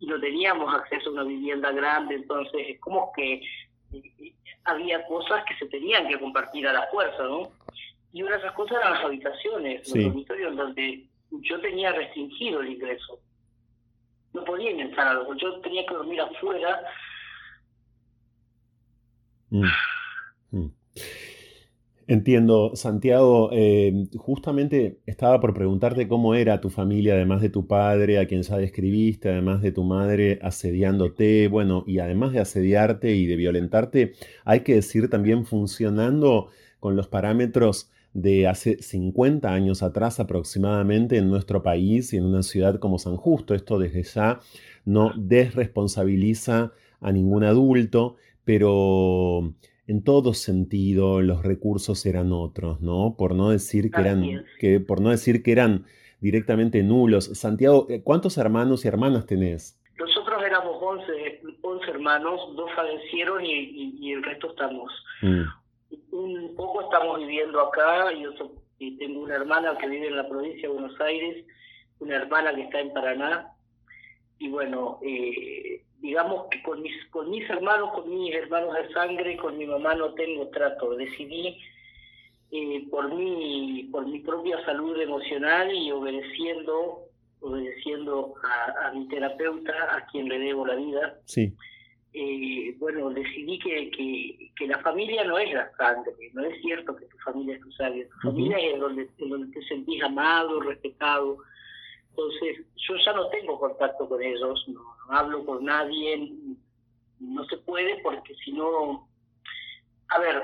y 0.00 0.06
no 0.06 0.18
teníamos 0.18 0.74
acceso 0.74 1.10
a 1.10 1.12
una 1.12 1.24
vivienda 1.24 1.70
grande, 1.70 2.16
entonces 2.16 2.70
es 2.70 2.80
como 2.80 3.12
que 3.14 3.40
había 4.64 5.04
cosas 5.06 5.44
que 5.46 5.56
se 5.56 5.66
tenían 5.66 6.08
que 6.08 6.18
compartir 6.20 6.66
a 6.68 6.72
la 6.72 6.86
fuerza, 6.88 7.22
¿no? 7.24 7.50
Y 8.12 8.22
una 8.22 8.32
de 8.32 8.38
esas 8.38 8.52
cosas 8.52 8.78
eran 8.78 8.92
las 8.94 9.04
habitaciones, 9.04 9.88
Sí. 9.88 9.96
los 9.98 10.04
dormitorios 10.06 10.56
donde 10.56 11.06
yo 11.30 11.60
tenía 11.60 11.92
restringido 11.92 12.60
el 12.60 12.72
ingreso. 12.72 13.18
No 14.34 14.44
podía 14.44 14.70
ingresar 14.70 15.08
a 15.08 15.14
los, 15.14 15.26
yo 15.40 15.60
tenía 15.60 15.84
que 15.86 15.94
dormir 15.94 16.20
afuera 16.20 16.82
Mm. 19.50 19.66
Mm. 20.52 20.66
Entiendo, 22.12 22.72
Santiago, 22.76 23.48
eh, 23.52 24.06
justamente 24.18 24.98
estaba 25.06 25.40
por 25.40 25.54
preguntarte 25.54 26.08
cómo 26.08 26.34
era 26.34 26.60
tu 26.60 26.68
familia, 26.68 27.14
además 27.14 27.40
de 27.40 27.48
tu 27.48 27.66
padre, 27.66 28.18
a 28.18 28.26
quien 28.26 28.42
ya 28.42 28.58
describiste, 28.58 29.30
además 29.30 29.62
de 29.62 29.72
tu 29.72 29.82
madre 29.82 30.38
asediándote, 30.42 31.48
bueno, 31.48 31.84
y 31.86 32.00
además 32.00 32.34
de 32.34 32.40
asediarte 32.40 33.14
y 33.14 33.24
de 33.24 33.36
violentarte, 33.36 34.12
hay 34.44 34.60
que 34.60 34.74
decir 34.74 35.08
también 35.08 35.46
funcionando 35.46 36.48
con 36.80 36.96
los 36.96 37.08
parámetros 37.08 37.90
de 38.12 38.46
hace 38.46 38.82
50 38.82 39.50
años 39.50 39.82
atrás 39.82 40.20
aproximadamente 40.20 41.16
en 41.16 41.30
nuestro 41.30 41.62
país 41.62 42.12
y 42.12 42.18
en 42.18 42.26
una 42.26 42.42
ciudad 42.42 42.78
como 42.78 42.98
San 42.98 43.16
Justo. 43.16 43.54
Esto 43.54 43.78
desde 43.78 44.02
ya 44.02 44.40
no 44.84 45.14
desresponsabiliza 45.16 46.72
a 47.00 47.10
ningún 47.10 47.44
adulto, 47.44 48.16
pero 48.44 49.54
en 49.92 50.02
todo 50.02 50.32
sentido 50.32 51.20
los 51.20 51.42
recursos 51.42 52.04
eran 52.06 52.32
otros, 52.32 52.80
¿no? 52.80 53.14
Por 53.18 53.34
no 53.34 53.50
decir 53.50 53.90
que 53.90 54.00
eran, 54.00 54.44
que, 54.58 54.80
por 54.80 55.00
no 55.02 55.10
decir 55.10 55.42
que 55.42 55.52
eran 55.52 55.84
directamente 56.20 56.82
nulos. 56.82 57.26
Santiago, 57.38 57.86
eh, 57.90 58.00
¿cuántos 58.02 58.38
hermanos 58.38 58.84
y 58.84 58.88
hermanas 58.88 59.26
tenés? 59.26 59.78
Nosotros 59.98 60.42
éramos 60.44 60.76
11, 60.80 61.42
11 61.60 61.90
hermanos, 61.90 62.40
dos 62.56 62.70
fallecieron 62.74 63.44
y, 63.44 63.52
y- 63.52 63.96
y 64.00 64.12
el 64.12 64.22
resto 64.22 64.50
estamos. 64.50 64.90
Mm, 65.20 65.42
Un 66.12 66.54
poco 66.56 66.82
estamos 66.82 67.18
viviendo 67.18 67.60
acá 67.60 68.06
y 68.78 68.96
tengo 68.96 69.20
una 69.20 69.34
hermana 69.36 69.76
que 69.78 69.88
vive 69.88 70.08
en 70.08 70.16
la 70.16 70.28
provincia 70.28 70.62
de 70.68 70.74
Buenos 70.74 70.98
Aires, 71.00 71.44
una 72.00 72.16
hermana 72.16 72.54
que 72.54 72.62
está 72.62 72.80
en 72.80 72.92
Paraná. 72.92 73.51
Y 74.42 74.48
bueno, 74.48 74.98
eh, 75.02 75.82
digamos 76.00 76.48
que 76.50 76.60
con 76.64 76.82
mis, 76.82 76.92
con 77.10 77.30
mis 77.30 77.48
hermanos, 77.48 77.92
con 77.92 78.10
mis 78.10 78.34
hermanos 78.34 78.74
de 78.74 78.92
sangre, 78.92 79.36
con 79.36 79.56
mi 79.56 79.66
mamá 79.66 79.94
no 79.94 80.14
tengo 80.14 80.48
trato. 80.48 80.96
Decidí 80.96 81.56
eh, 82.50 82.84
por 82.90 83.14
mi 83.14 83.88
por 83.92 84.04
mi 84.04 84.18
propia 84.18 84.62
salud 84.64 85.00
emocional 85.00 85.72
y 85.72 85.92
obedeciendo 85.92 87.04
obedeciendo 87.38 88.34
a, 88.42 88.88
a 88.88 88.92
mi 88.92 89.06
terapeuta 89.06 89.72
a 89.96 90.06
quien 90.06 90.28
le 90.28 90.40
debo 90.40 90.66
la 90.66 90.74
vida 90.74 91.18
sí, 91.24 91.54
eh, 92.12 92.74
bueno 92.78 93.10
decidí 93.10 93.60
que, 93.60 93.90
que, 93.90 94.50
que 94.56 94.66
la 94.66 94.78
familia 94.80 95.24
no 95.24 95.38
es 95.38 95.54
la 95.54 95.70
sangre. 95.76 96.12
No 96.32 96.44
es 96.44 96.60
cierto 96.62 96.96
que 96.96 97.06
tu 97.06 97.16
familia 97.18 97.54
es 97.54 97.60
tu 97.60 97.70
sangre. 97.72 98.06
Tu 98.06 98.28
familia 98.28 98.58
es 98.58 98.80
donde 98.80 99.08
en 99.18 99.28
donde 99.30 99.52
te 99.54 99.66
sentís 99.68 100.02
amado 100.02 100.60
respetado 100.60 101.38
entonces 102.12 102.66
yo 102.76 102.94
ya 103.04 103.12
no 103.14 103.28
tengo 103.28 103.58
contacto 103.58 104.08
con 104.08 104.22
ellos 104.22 104.64
no, 104.68 104.80
no 105.08 105.16
hablo 105.18 105.44
con 105.44 105.64
nadie 105.64 106.30
no 107.18 107.44
se 107.46 107.56
puede 107.58 108.00
porque 108.02 108.34
si 108.44 108.52
no 108.52 109.08
a 110.08 110.18
ver 110.20 110.42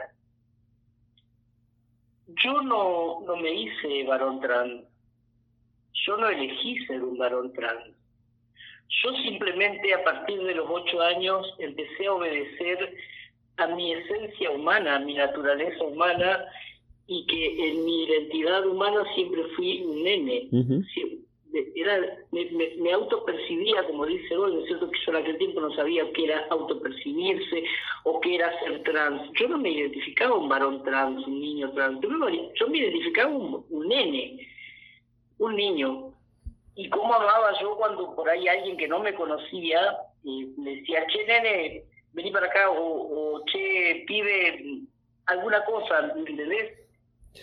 yo 2.45 2.63
no, 2.63 3.21
no 3.27 3.37
me 3.37 3.53
hice 3.53 4.05
varón 4.05 4.41
trans. 4.41 4.85
Yo 6.07 6.17
no 6.19 6.29
elegí 6.29 6.79
ser 6.87 7.03
un 7.03 7.17
varón 7.17 7.53
trans. 7.55 7.97
Yo 9.03 9.13
simplemente 9.23 9.93
a 9.95 10.05
partir 10.05 10.43
de 10.43 10.55
los 10.55 10.67
ocho 10.69 11.01
años 11.01 11.47
empecé 11.59 12.07
a 12.07 12.13
obedecer 12.13 12.95
a 13.57 13.67
mi 13.69 13.93
esencia 13.93 14.51
humana, 14.51 14.97
a 14.97 15.01
mi 15.01 15.15
naturaleza 15.15 15.83
humana, 15.85 16.45
y 17.07 17.27
que 17.27 17.71
en 17.71 17.85
mi 17.85 18.05
identidad 18.05 18.67
humana 18.67 19.03
siempre 19.15 19.43
fui 19.57 19.83
un 19.83 20.03
nene. 20.03 20.49
de- 20.95 21.19
era, 21.53 22.19
me, 22.31 22.45
me, 22.51 22.75
me 22.77 22.93
autopercibía, 22.93 23.85
como 23.87 24.07
dice 24.07 24.37
hoy, 24.37 24.55
¿no 24.55 24.61
es 24.61 24.67
cierto? 24.67 24.91
Que 24.91 24.99
yo 25.05 25.13
en 25.13 25.17
aquel 25.17 25.39
tiempo 25.39 25.61
no 25.61 25.75
sabía 25.75 26.11
qué 26.13 26.25
era 26.25 26.47
autopercibirse 26.51 27.65
o 28.05 28.21
qué 28.21 28.37
era 28.37 28.59
ser 28.61 28.83
trans. 28.83 29.31
Yo 29.35 29.49
no 29.49 29.59
me 29.59 29.71
identificaba 29.71 30.37
un 30.37 30.49
varón 30.49 30.83
trans, 30.85 31.27
un 31.27 31.41
niño 31.41 31.73
trans. 31.73 32.01
Yo 32.01 32.69
me, 32.69 32.79
identificaba 32.79 33.31
un, 33.31 33.65
un 33.71 33.89
nene, 33.89 34.47
un 35.39 35.57
niño. 35.57 36.13
Y 36.75 36.89
cómo 36.91 37.15
amaba 37.15 37.59
yo 37.61 37.77
cuando 37.77 38.15
por 38.15 38.29
ahí 38.29 38.47
alguien 38.47 38.77
que 38.77 38.89
no 38.89 39.01
me 39.01 39.15
conocía 39.15 39.99
y 40.23 40.47
me 40.59 40.77
decía, 40.77 41.07
che, 41.09 41.25
nene, 41.25 41.85
vení 42.13 42.31
para 42.31 42.47
acá, 42.47 42.71
o, 42.71 43.43
che, 43.47 44.05
pibe, 44.07 44.83
alguna 45.27 45.65
cosa, 45.65 46.13
¿me 46.15 46.31
entendés? 46.31 46.73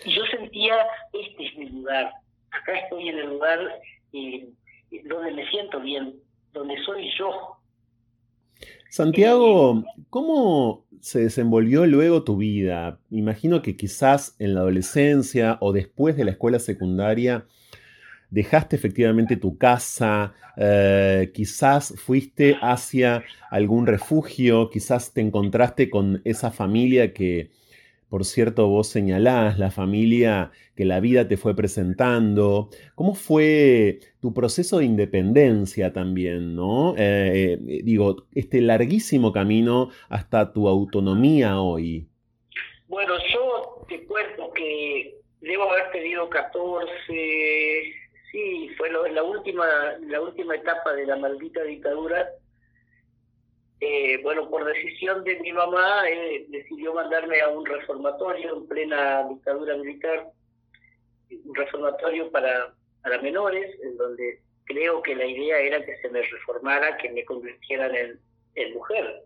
Y 0.04 0.12
yo 0.12 0.24
sentía, 0.26 0.86
este 1.12 1.46
es 1.46 1.56
mi 1.56 1.66
lugar, 1.66 2.12
acá 2.50 2.78
estoy 2.78 3.08
en 3.08 3.18
el 3.18 3.28
lugar 3.30 3.80
eh, 4.16 4.48
donde 5.08 5.32
me 5.32 5.48
siento 5.50 5.80
bien, 5.80 6.14
donde 6.52 6.74
soy 6.84 7.08
yo. 7.18 7.30
Santiago, 8.90 9.84
¿cómo 10.08 10.86
se 11.00 11.20
desenvolvió 11.20 11.84
luego 11.86 12.24
tu 12.24 12.38
vida? 12.38 12.98
Imagino 13.10 13.60
que 13.60 13.76
quizás 13.76 14.36
en 14.38 14.54
la 14.54 14.60
adolescencia 14.60 15.58
o 15.60 15.72
después 15.72 16.16
de 16.16 16.24
la 16.24 16.30
escuela 16.30 16.58
secundaria 16.58 17.46
dejaste 18.30 18.76
efectivamente 18.76 19.36
tu 19.36 19.56
casa, 19.58 20.34
eh, 20.56 21.30
quizás 21.34 21.94
fuiste 21.96 22.56
hacia 22.60 23.22
algún 23.50 23.86
refugio, 23.86 24.70
quizás 24.70 25.12
te 25.12 25.20
encontraste 25.20 25.90
con 25.90 26.22
esa 26.24 26.50
familia 26.50 27.12
que, 27.12 27.50
por 28.08 28.24
cierto, 28.24 28.68
vos 28.68 28.88
señalás, 28.88 29.58
la 29.58 29.70
familia 29.70 30.52
que 30.76 30.84
la 30.84 31.00
vida 31.00 31.26
te 31.26 31.36
fue 31.36 31.56
presentando. 31.56 32.68
¿Cómo 32.94 33.14
fue 33.14 33.98
tu 34.20 34.32
proceso 34.32 34.78
de 34.78 34.84
independencia 34.84 35.92
también, 35.92 36.54
no? 36.54 36.94
Eh, 36.96 37.58
eh, 37.68 37.80
digo, 37.82 38.26
este 38.32 38.60
larguísimo 38.60 39.32
camino 39.32 39.90
hasta 40.08 40.52
tu 40.52 40.68
autonomía 40.68 41.60
hoy. 41.60 42.06
Bueno, 42.88 43.14
yo 43.32 43.84
te 43.88 44.04
cuento 44.06 44.52
que 44.52 45.18
debo 45.40 45.70
haber 45.70 45.90
tenido 45.90 46.28
14, 46.28 46.88
sí, 48.30 48.70
fue 48.76 48.90
la 48.90 49.22
última 49.22 49.64
la 50.06 50.20
última 50.20 50.54
etapa 50.54 50.92
de 50.92 51.06
la 51.06 51.16
maldita 51.16 51.62
dictadura. 51.64 52.28
Eh, 53.80 54.20
bueno, 54.22 54.48
por 54.48 54.64
decisión 54.64 55.22
de 55.24 55.38
mi 55.40 55.52
mamá, 55.52 56.08
eh, 56.08 56.46
decidió 56.48 56.94
mandarme 56.94 57.40
a 57.40 57.48
un 57.48 57.66
reformatorio 57.66 58.56
en 58.56 58.66
plena 58.66 59.28
dictadura 59.28 59.76
militar, 59.76 60.28
un 61.30 61.54
reformatorio 61.54 62.30
para, 62.30 62.74
para 63.02 63.20
menores, 63.20 63.78
en 63.82 63.96
donde 63.96 64.40
creo 64.64 65.02
que 65.02 65.14
la 65.14 65.26
idea 65.26 65.58
era 65.58 65.84
que 65.84 65.96
se 65.98 66.08
me 66.08 66.22
reformara, 66.22 66.96
que 66.96 67.10
me 67.10 67.24
convirtieran 67.24 67.94
en, 67.94 68.20
en 68.54 68.74
mujer. 68.74 69.22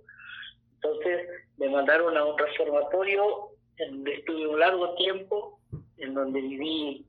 Entonces 0.74 1.28
me 1.58 1.68
mandaron 1.68 2.16
a 2.16 2.24
un 2.24 2.38
reformatorio 2.38 3.50
en 3.76 3.90
donde 3.90 4.14
estuve 4.14 4.46
un 4.46 4.58
largo 4.58 4.94
tiempo, 4.94 5.60
en 5.98 6.14
donde 6.14 6.40
viví 6.40 7.06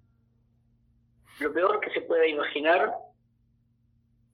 lo 1.39 1.53
peor 1.53 1.79
que 1.79 1.89
se 1.91 2.01
pueda 2.01 2.27
imaginar. 2.27 2.93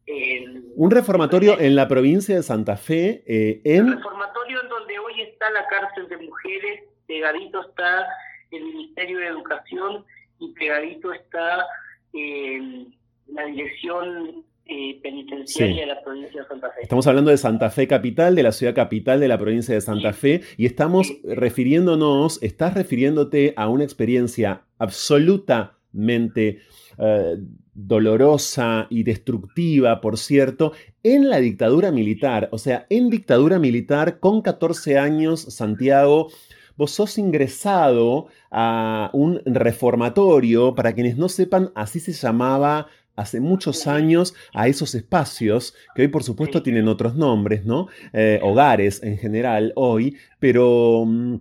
En 0.10 0.64
Un 0.76 0.90
reformatorio 0.90 1.60
en 1.60 1.76
la 1.76 1.88
provincia 1.88 2.36
de 2.36 2.42
Santa 2.44 2.78
Fe, 2.78 3.24
eh, 3.28 3.62
en... 3.66 3.92
reformatorio 3.92 4.62
en 4.64 4.70
donde 4.70 4.98
hoy 5.00 5.22
está 5.22 5.50
la 5.52 5.68
cárcel 5.68 6.08
de 6.08 6.18
mujeres, 6.18 6.84
pegadito 7.08 7.62
está 7.68 8.08
el 8.52 8.64
Ministerio 8.64 9.20
de 9.20 9.28
Educación 9.28 10.06
y 10.40 10.54
pegadito 10.54 11.12
está 11.12 11.66
eh, 12.14 12.86
la 13.28 13.46
Dirección 13.46 14.46
eh, 14.66 15.00
Penitenciaria 15.02 15.74
Sí. 15.76 15.80
de 15.82 15.86
la 15.88 16.02
provincia 16.02 16.42
de 16.42 16.48
Santa 16.48 16.70
Fe. 16.72 16.82
Estamos 16.84 17.08
hablando 17.08 17.32
de 17.32 17.38
Santa 17.38 17.70
Fe 17.70 17.88
capital, 17.88 18.36
de 18.36 18.44
la 18.44 18.52
ciudad 18.54 18.74
capital 18.76 19.20
de 19.20 19.28
la 19.28 19.38
provincia 19.38 19.74
de 19.76 19.82
Santa 19.82 20.14
Fe, 20.14 20.42
y 20.58 20.66
estamos 20.66 21.12
refiriéndonos, 21.26 22.42
estás 22.42 22.74
refiriéndote 22.76 23.54
a 23.58 23.68
una 23.68 23.84
experiencia 23.84 24.64
absolutamente 24.78 26.60
eh, 26.98 27.38
dolorosa 27.74 28.88
y 28.90 29.04
destructiva, 29.04 30.02
por 30.02 30.18
cierto, 30.18 30.74
en 31.04 31.30
la 31.30 31.38
dictadura 31.40 31.92
militar. 31.92 32.50
O 32.52 32.58
sea, 32.58 32.86
en 32.90 33.10
dictadura 33.10 33.60
militar, 33.60 34.20
con 34.20 34.42
14 34.42 34.98
años, 34.98 35.42
Santiago, 35.42 36.28
vos 36.76 36.92
sos 36.92 37.18
ingresado 37.18 38.28
a 38.52 39.10
un 39.14 39.42
reformatorio, 39.46 40.76
para 40.76 40.94
quienes 40.94 41.18
no 41.18 41.30
sepan, 41.30 41.72
así 41.76 42.00
se 42.00 42.14
llamaba 42.14 42.88
hace 43.16 43.40
muchos 43.40 43.88
años 43.88 44.36
a 44.54 44.68
esos 44.68 44.94
espacios, 44.94 45.74
que 45.96 46.04
hoy 46.04 46.08
por 46.08 46.24
supuesto 46.24 46.62
tienen 46.62 46.88
otros 46.88 47.16
nombres, 47.16 47.66
¿no? 47.66 47.88
Eh, 48.14 48.40
hogares 48.44 49.02
en 49.02 49.18
general 49.18 49.74
hoy, 49.76 50.18
pero 50.40 51.04
mm, 51.06 51.38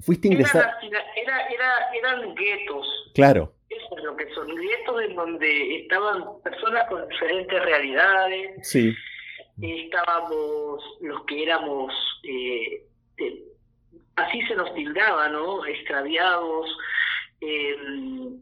fuiste 0.00 0.26
ingresado... 0.28 0.64
hacina- 0.64 0.98
era, 1.22 1.36
era, 1.48 1.70
eran 2.18 2.34
guetos, 2.34 2.86
Claro, 3.14 3.54
es 3.96 4.04
lo 4.04 4.16
que 4.16 4.32
son, 4.34 4.46
guetos 4.48 5.02
en 5.02 5.14
donde 5.14 5.76
estaban 5.76 6.24
personas 6.42 6.88
con 6.88 7.06
diferentes 7.08 7.62
realidades, 7.62 8.68
sí. 8.68 8.94
estábamos 9.60 10.82
los 11.00 11.24
que 11.24 11.42
éramos, 11.42 11.92
eh, 12.24 12.86
eh, 13.18 13.42
así 14.16 14.42
se 14.42 14.54
nos 14.54 14.72
tildaba, 14.74 15.28
¿no? 15.28 15.64
Extraviados, 15.66 16.76
eh, 17.40 17.76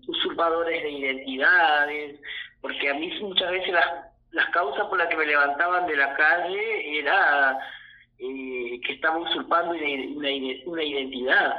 usurpadores 0.06 0.82
de 0.82 0.90
identidades, 0.90 2.20
porque 2.60 2.90
a 2.90 2.94
mí 2.94 3.10
muchas 3.20 3.50
veces 3.50 3.72
las, 3.72 3.86
las 4.32 4.48
causas 4.50 4.86
por 4.86 4.98
las 4.98 5.08
que 5.08 5.16
me 5.16 5.26
levantaban 5.26 5.86
de 5.86 5.96
la 5.96 6.14
calle 6.14 6.98
era 6.98 7.58
eh, 8.18 8.80
que 8.84 8.92
estaba 8.92 9.18
usurpando 9.18 9.72
una, 9.72 9.86
una, 10.16 10.28
una 10.66 10.82
identidad. 10.84 11.56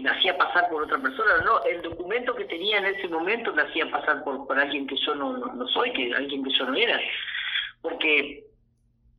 Me 0.00 0.10
hacía 0.10 0.36
pasar 0.36 0.68
por 0.68 0.82
otra 0.82 0.98
persona. 0.98 1.38
No, 1.44 1.62
el 1.64 1.82
documento 1.82 2.34
que 2.34 2.44
tenía 2.44 2.78
en 2.78 2.86
ese 2.86 3.08
momento 3.08 3.52
me 3.52 3.62
hacía 3.62 3.90
pasar 3.90 4.22
por, 4.24 4.58
alguien 4.58 4.86
que 4.86 4.96
yo 4.96 5.14
no, 5.14 5.36
no 5.36 5.68
soy, 5.68 5.92
que 5.92 6.14
alguien 6.14 6.44
que 6.44 6.52
yo 6.52 6.66
no 6.66 6.74
era. 6.74 7.00
Porque 7.82 8.44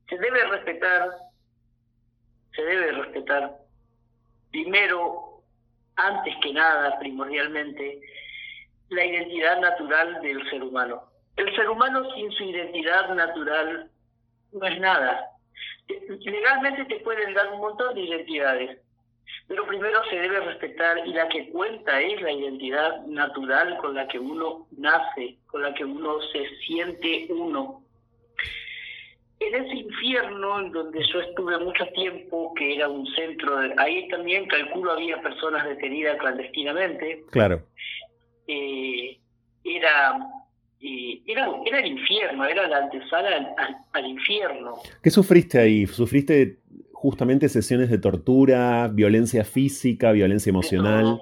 se 0.09 0.17
debe 0.17 0.45
respetar, 0.47 1.09
se 2.53 2.63
debe 2.63 2.91
respetar, 2.91 3.51
primero, 4.51 5.43
antes 5.95 6.35
que 6.41 6.53
nada, 6.53 6.97
primordialmente, 6.99 8.01
la 8.89 9.05
identidad 9.05 9.59
natural 9.59 10.21
del 10.21 10.49
ser 10.49 10.63
humano. 10.63 11.03
El 11.35 11.55
ser 11.55 11.69
humano 11.69 12.09
sin 12.15 12.31
su 12.31 12.43
identidad 12.43 13.13
natural 13.13 13.89
no 14.53 14.65
es 14.65 14.79
nada. 14.79 15.31
Legalmente 15.87 16.85
te 16.85 16.99
pueden 17.01 17.33
dar 17.33 17.51
un 17.53 17.59
montón 17.59 17.95
de 17.95 18.01
identidades, 18.01 18.79
pero 19.47 19.65
primero 19.65 20.03
se 20.09 20.17
debe 20.17 20.41
respetar 20.41 21.07
y 21.07 21.13
la 21.13 21.29
que 21.29 21.49
cuenta 21.49 22.01
es 22.01 22.21
la 22.21 22.31
identidad 22.31 23.05
natural 23.05 23.77
con 23.77 23.95
la 23.95 24.07
que 24.07 24.19
uno 24.19 24.67
nace, 24.77 25.37
con 25.47 25.61
la 25.61 25.73
que 25.73 25.85
uno 25.85 26.21
se 26.33 26.47
siente 26.65 27.27
uno. 27.29 27.81
En 29.39 29.55
ese 29.55 29.75
infierno 29.75 30.59
en 30.59 30.71
donde 30.71 30.99
yo 31.13 31.21
estuve 31.21 31.57
mucho 31.59 31.85
tiempo, 31.93 32.53
que 32.55 32.75
era 32.75 32.89
un 32.89 33.05
centro, 33.13 33.57
de, 33.59 33.73
ahí 33.77 34.07
también 34.09 34.47
calculo 34.47 34.93
había 34.93 35.21
personas 35.21 35.65
detenidas 35.65 36.17
clandestinamente, 36.17 37.23
claro. 37.29 37.61
eh, 38.47 39.17
era, 39.63 40.17
eh, 40.81 41.21
era, 41.25 41.49
era 41.65 41.79
el 41.79 41.85
infierno, 41.85 42.45
era 42.45 42.67
la 42.67 42.77
antesala 42.79 43.29
al, 43.29 43.53
al, 43.57 43.77
al 43.93 44.05
infierno. 44.07 44.73
¿Qué 45.03 45.11
sufriste 45.11 45.59
ahí? 45.59 45.85
¿Sufriste 45.85 46.57
justamente 47.07 47.47
sesiones 47.47 47.89
de 47.89 47.99
tortura, 47.99 48.89
violencia 48.89 49.45
física, 49.45 50.11
violencia 50.11 50.49
emocional? 50.49 51.21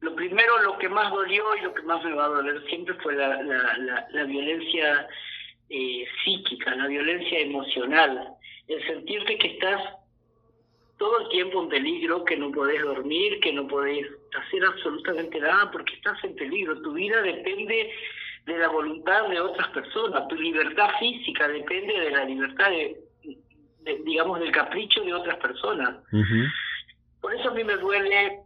Lo 0.00 0.14
primero, 0.14 0.60
lo 0.60 0.76
que 0.76 0.90
más 0.90 1.10
dolió 1.10 1.42
y 1.56 1.62
lo 1.62 1.72
que 1.72 1.80
más 1.84 2.04
me 2.04 2.12
va 2.12 2.26
a 2.26 2.28
doler 2.28 2.62
siempre 2.68 2.92
fue 3.02 3.16
la, 3.16 3.42
la, 3.42 3.78
la, 3.78 4.06
la 4.10 4.24
violencia 4.24 5.08
eh, 5.70 6.04
psíquica, 6.22 6.74
la 6.74 6.86
violencia 6.86 7.38
emocional, 7.38 8.28
el 8.66 8.86
sentirte 8.86 9.38
que 9.38 9.54
estás 9.54 9.80
todo 10.98 11.18
el 11.22 11.30
tiempo 11.30 11.62
en 11.62 11.70
peligro, 11.70 12.22
que 12.26 12.36
no 12.36 12.52
podés 12.52 12.82
dormir, 12.82 13.40
que 13.40 13.54
no 13.54 13.66
podés 13.66 14.06
hacer 14.38 14.66
absolutamente 14.66 15.40
nada 15.40 15.70
porque 15.70 15.94
estás 15.94 16.22
en 16.24 16.34
peligro. 16.34 16.78
Tu 16.82 16.92
vida 16.92 17.22
depende 17.22 17.90
de 18.44 18.58
la 18.58 18.68
voluntad 18.68 19.30
de 19.30 19.40
otras 19.40 19.68
personas, 19.68 20.28
tu 20.28 20.34
libertad 20.34 20.90
física 21.00 21.48
depende 21.48 21.98
de 21.98 22.10
la 22.10 22.24
libertad 22.26 22.68
de, 22.68 23.07
de 23.88 24.02
digamos, 24.04 24.40
del 24.40 24.52
capricho 24.52 25.02
de 25.02 25.14
otras 25.14 25.38
personas. 25.38 25.96
Por 27.20 27.34
eso 27.34 27.50
a 27.50 27.54
mí 27.54 27.64
me 27.64 27.76
duele, 27.76 28.42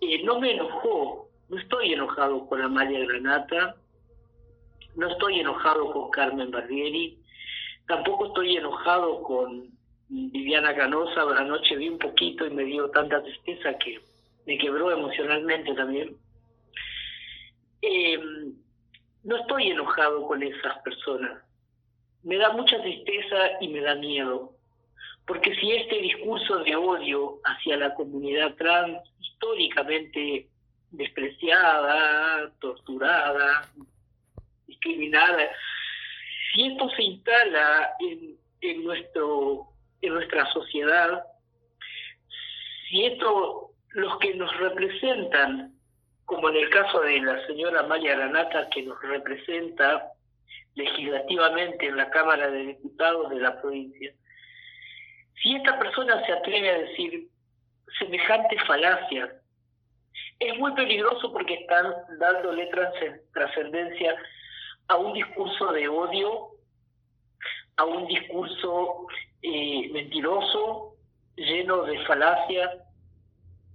eh, 0.00 0.22
no 0.24 0.40
me 0.40 0.52
enojó, 0.52 1.28
no 1.48 1.58
estoy 1.58 1.92
enojado 1.92 2.46
con 2.48 2.60
Amalia 2.60 3.00
Granata, 3.06 3.76
no 4.96 5.08
estoy 5.08 5.40
enojado 5.40 5.90
con 5.92 6.10
Carmen 6.10 6.50
Barbieri, 6.50 7.18
tampoco 7.86 8.26
estoy 8.26 8.56
enojado 8.56 9.22
con 9.22 9.70
Viviana 10.08 10.74
Canosa, 10.74 11.22
anoche 11.22 11.76
vi 11.76 11.88
un 11.88 11.98
poquito 11.98 12.46
y 12.46 12.50
me 12.50 12.64
dio 12.64 12.90
tanta 12.90 13.22
tristeza 13.22 13.78
que 13.78 14.00
me 14.46 14.58
quebró 14.58 14.90
emocionalmente 14.90 15.74
también. 15.74 16.16
Eh, 17.80 18.20
no 19.24 19.36
estoy 19.36 19.70
enojado 19.70 20.26
con 20.26 20.42
esas 20.42 20.78
personas, 20.82 21.42
me 22.22 22.36
da 22.36 22.50
mucha 22.50 22.80
tristeza 22.80 23.52
y 23.60 23.68
me 23.68 23.80
da 23.80 23.94
miedo, 23.94 24.52
porque 25.26 25.54
si 25.56 25.72
este 25.72 26.00
discurso 26.00 26.58
de 26.58 26.76
odio 26.76 27.38
hacia 27.44 27.76
la 27.76 27.94
comunidad 27.94 28.54
trans, 28.54 28.98
históricamente 29.20 30.48
despreciada, 30.90 32.50
torturada, 32.60 33.68
discriminada, 34.66 35.48
si 36.52 36.66
esto 36.66 36.88
se 36.90 37.02
instala 37.02 37.94
en, 38.00 38.36
en, 38.60 38.84
nuestro, 38.84 39.68
en 40.00 40.14
nuestra 40.14 40.50
sociedad, 40.52 41.24
si 42.88 43.06
esto, 43.06 43.70
los 43.90 44.18
que 44.18 44.34
nos 44.34 44.54
representan, 44.58 45.74
como 46.24 46.50
en 46.50 46.56
el 46.56 46.70
caso 46.70 47.00
de 47.00 47.20
la 47.20 47.44
señora 47.46 47.82
Maya 47.84 48.16
Granata, 48.16 48.68
que 48.70 48.82
nos 48.82 49.00
representa 49.02 50.11
legislativamente 50.74 51.86
en 51.86 51.96
la 51.96 52.10
Cámara 52.10 52.50
de 52.50 52.66
Diputados 52.66 53.30
de 53.30 53.40
la 53.40 53.60
provincia, 53.60 54.12
si 55.42 55.54
esta 55.56 55.78
persona 55.78 56.24
se 56.24 56.32
atreve 56.32 56.70
a 56.70 56.78
decir 56.78 57.28
semejantes 57.98 58.62
falacias, 58.66 59.30
es 60.38 60.58
muy 60.58 60.72
peligroso 60.74 61.32
porque 61.32 61.54
están 61.54 61.92
dándole 62.18 62.68
trascendencia 63.32 64.16
a 64.88 64.96
un 64.96 65.12
discurso 65.12 65.72
de 65.72 65.88
odio, 65.88 66.50
a 67.76 67.84
un 67.84 68.06
discurso 68.06 69.06
eh, 69.42 69.88
mentiroso, 69.92 70.96
lleno 71.36 71.82
de 71.84 71.98
falacias, 72.06 72.70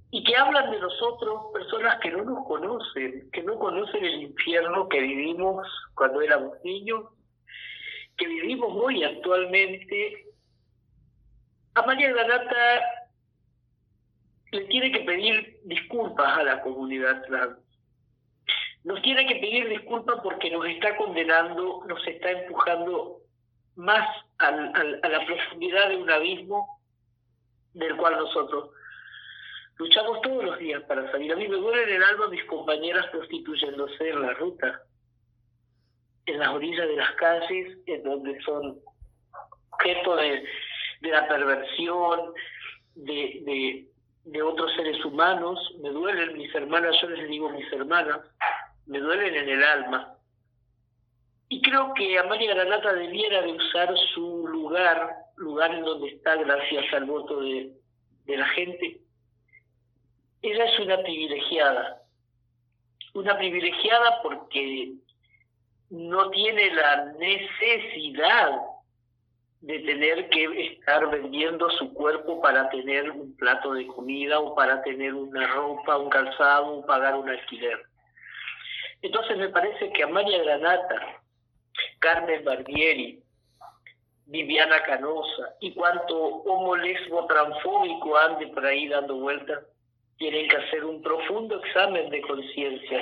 y 0.09 0.23
que 0.23 0.35
hablan 0.35 0.71
de 0.71 0.79
nosotros 0.79 1.47
personas 1.53 1.99
que 1.99 2.11
no 2.11 2.23
nos 2.23 2.45
conocen, 2.45 3.29
que 3.31 3.43
no 3.43 3.59
conocen 3.59 4.05
el 4.05 4.21
infierno 4.21 4.87
que 4.87 5.01
vivimos 5.01 5.67
cuando 5.95 6.21
éramos 6.21 6.57
niños, 6.63 7.05
que 8.15 8.27
vivimos 8.27 8.69
hoy 8.73 9.03
actualmente. 9.03 10.25
A 11.75 11.81
María 11.81 12.11
Granata 12.11 12.81
le 14.51 14.61
tiene 14.65 14.91
que 14.91 15.01
pedir 15.01 15.59
disculpas 15.65 16.37
a 16.37 16.43
la 16.43 16.61
comunidad 16.61 17.23
trans. 17.25 17.57
Nos 18.85 19.01
tiene 19.01 19.27
que 19.27 19.35
pedir 19.35 19.67
disculpas 19.67 20.21
porque 20.23 20.49
nos 20.49 20.65
está 20.65 20.95
condenando, 20.95 21.83
nos 21.85 22.07
está 22.07 22.31
empujando 22.31 23.17
más 23.75 24.07
al, 24.37 24.99
a 25.03 25.09
la 25.09 25.25
profundidad 25.25 25.89
de 25.89 25.97
un 25.97 26.09
abismo 26.09 26.79
del 27.73 27.97
cual 27.97 28.15
nosotros 28.15 28.71
luchamos 29.77 30.21
todos 30.21 30.43
los 30.43 30.59
días 30.59 30.83
para 30.83 31.09
salir. 31.11 31.31
A 31.31 31.35
mí 31.35 31.47
me 31.47 31.57
duele 31.57 31.83
en 31.83 31.95
el 31.97 32.03
alma 32.03 32.27
mis 32.29 32.43
compañeras 32.45 33.05
prostituyéndose 33.07 34.09
en 34.09 34.21
la 34.21 34.33
ruta, 34.33 34.81
en 36.25 36.39
las 36.39 36.49
orillas 36.49 36.87
de 36.87 36.95
las 36.95 37.11
calles, 37.13 37.77
en 37.85 38.03
donde 38.03 38.39
son 38.41 38.79
objeto 39.71 40.15
de, 40.15 40.43
de 41.01 41.09
la 41.09 41.27
perversión, 41.27 42.33
de, 42.95 43.87
de, 44.25 44.43
otros 44.43 44.73
seres 44.75 45.03
humanos. 45.05 45.59
Me 45.81 45.89
duelen 45.89 46.37
mis 46.37 46.53
hermanas, 46.53 46.95
yo 47.01 47.09
les 47.09 47.27
digo 47.29 47.49
mis 47.49 47.71
hermanas, 47.71 48.19
me 48.85 48.99
duelen 48.99 49.35
en 49.35 49.49
el 49.49 49.63
alma. 49.63 50.13
Y 51.49 51.61
creo 51.61 51.93
que 51.93 52.19
Amalia 52.19 52.53
Granata 52.53 52.93
debiera 52.93 53.41
de 53.41 53.53
usar 53.53 53.95
su 54.13 54.47
lugar, 54.47 55.15
lugar 55.37 55.73
en 55.73 55.83
donde 55.85 56.09
está 56.09 56.35
gracias 56.35 56.93
al 56.93 57.05
voto 57.05 57.39
de, 57.39 57.71
de 58.25 58.37
la 58.37 58.47
gente. 58.49 59.06
Ella 60.41 60.65
es 60.65 60.79
una 60.79 61.01
privilegiada, 61.01 62.01
una 63.13 63.37
privilegiada 63.37 64.21
porque 64.21 64.93
no 65.89 66.29
tiene 66.29 66.73
la 66.73 67.05
necesidad 67.17 68.61
de 69.61 69.79
tener 69.79 70.29
que 70.29 70.67
estar 70.67 71.09
vendiendo 71.09 71.69
su 71.71 71.93
cuerpo 71.93 72.41
para 72.41 72.69
tener 72.69 73.09
un 73.09 73.35
plato 73.35 73.73
de 73.73 73.87
comida 73.87 74.39
o 74.39 74.53
para 74.53 74.83
tener 74.83 75.13
una 75.13 75.47
ropa, 75.47 75.97
un 75.97 76.09
calzado 76.09 76.77
o 76.77 76.85
pagar 76.85 77.15
un 77.15 77.29
alquiler. 77.29 77.83
Entonces 79.01 79.37
me 79.37 79.49
parece 79.49 79.91
que 79.91 80.03
Amalia 80.03 80.43
Granata, 80.43 81.21
Carmen 81.99 82.43
Barbieri, 82.43 83.23
Viviana 84.25 84.83
Canosa 84.83 85.55
y 85.61 85.73
cuanto 85.73 86.17
homo 86.17 86.75
lesbo 86.75 87.25
transfóbico 87.27 88.17
ande 88.17 88.47
por 88.47 88.65
ahí 88.65 88.87
dando 88.87 89.15
vueltas, 89.15 89.63
tienen 90.17 90.47
que 90.49 90.57
hacer 90.57 90.85
un 90.85 91.01
profundo 91.01 91.63
examen 91.63 92.09
de 92.09 92.21
conciencia. 92.21 93.01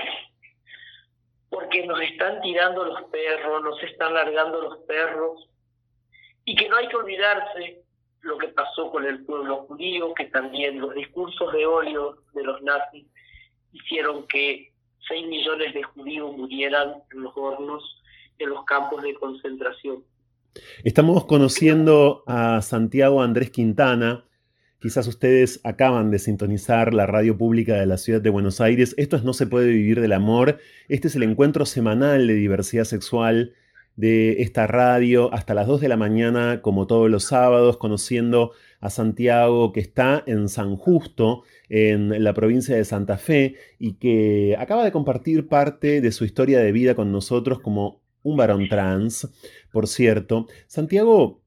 Porque 1.50 1.86
nos 1.86 2.02
están 2.02 2.42
tirando 2.42 2.84
los 2.84 3.04
perros, 3.04 3.64
nos 3.64 3.82
están 3.84 4.14
largando 4.14 4.62
los 4.62 4.78
perros, 4.80 5.48
y 6.44 6.56
que 6.56 6.70
no 6.70 6.78
hay 6.78 6.88
que 6.88 6.96
olvidarse 6.96 7.84
lo 8.22 8.38
que 8.38 8.48
pasó 8.50 8.92
con 8.92 9.06
el 9.06 9.24
pueblo 9.26 9.66
judío, 9.68 10.14
que 10.14 10.26
también 10.26 10.80
los 10.80 10.94
discursos 10.94 11.54
de 11.54 11.66
odio 11.66 12.18
de 12.34 12.44
los 12.44 12.62
nazis 12.62 13.06
hicieron 13.72 14.28
que 14.28 14.72
6 15.08 15.28
millones 15.28 15.74
de 15.74 15.84
judíos 15.84 16.36
murieran 16.36 16.96
en 17.12 17.22
los 17.22 17.34
hornos 17.36 18.02
de 18.38 18.48
los 18.48 18.64
campos 18.66 19.04
de 19.04 19.14
concentración. 19.16 20.04
Estamos 20.84 21.26
conociendo 21.26 22.24
a 22.28 22.62
Santiago 22.62 23.22
Andrés 23.22 23.52
Quintana. 23.52 24.26
Quizás 24.86 25.08
ustedes 25.08 25.62
acaban 25.64 26.12
de 26.12 26.20
sintonizar 26.20 26.94
la 26.94 27.08
radio 27.08 27.36
pública 27.36 27.74
de 27.74 27.88
la 27.88 27.98
ciudad 27.98 28.22
de 28.22 28.30
Buenos 28.30 28.62
Aires. 28.62 28.94
Esto 29.00 29.16
es 29.16 29.24
No 29.24 29.34
se 29.34 29.48
puede 29.48 29.70
vivir 29.70 30.00
del 30.00 30.14
amor. 30.14 30.60
Este 30.90 31.08
es 31.08 31.16
el 31.16 31.24
encuentro 31.24 31.66
semanal 31.66 32.28
de 32.28 32.36
diversidad 32.36 32.84
sexual 32.84 33.56
de 33.96 34.44
esta 34.44 34.68
radio 34.68 35.34
hasta 35.34 35.56
las 35.56 35.66
2 35.66 35.82
de 35.82 35.88
la 35.88 35.98
mañana, 35.98 36.62
como 36.62 36.86
todos 36.86 37.10
los 37.10 37.24
sábados, 37.24 37.78
conociendo 37.78 38.52
a 38.80 38.92
Santiago 38.92 39.74
que 39.74 39.80
está 39.80 40.24
en 40.28 40.50
San 40.50 40.76
Justo, 40.76 41.42
en 41.68 42.24
la 42.24 42.36
provincia 42.36 42.76
de 42.76 42.86
Santa 42.86 43.18
Fe, 43.18 43.56
y 43.80 43.94
que 43.94 44.56
acaba 44.60 44.86
de 44.86 44.92
compartir 44.92 45.48
parte 45.48 46.00
de 46.00 46.12
su 46.12 46.26
historia 46.26 46.60
de 46.60 46.72
vida 46.72 46.94
con 46.94 47.12
nosotros 47.12 47.60
como 47.60 48.04
un 48.22 48.38
varón 48.38 48.70
trans, 48.70 49.32
por 49.72 49.88
cierto. 49.88 50.46
Santiago, 50.68 51.42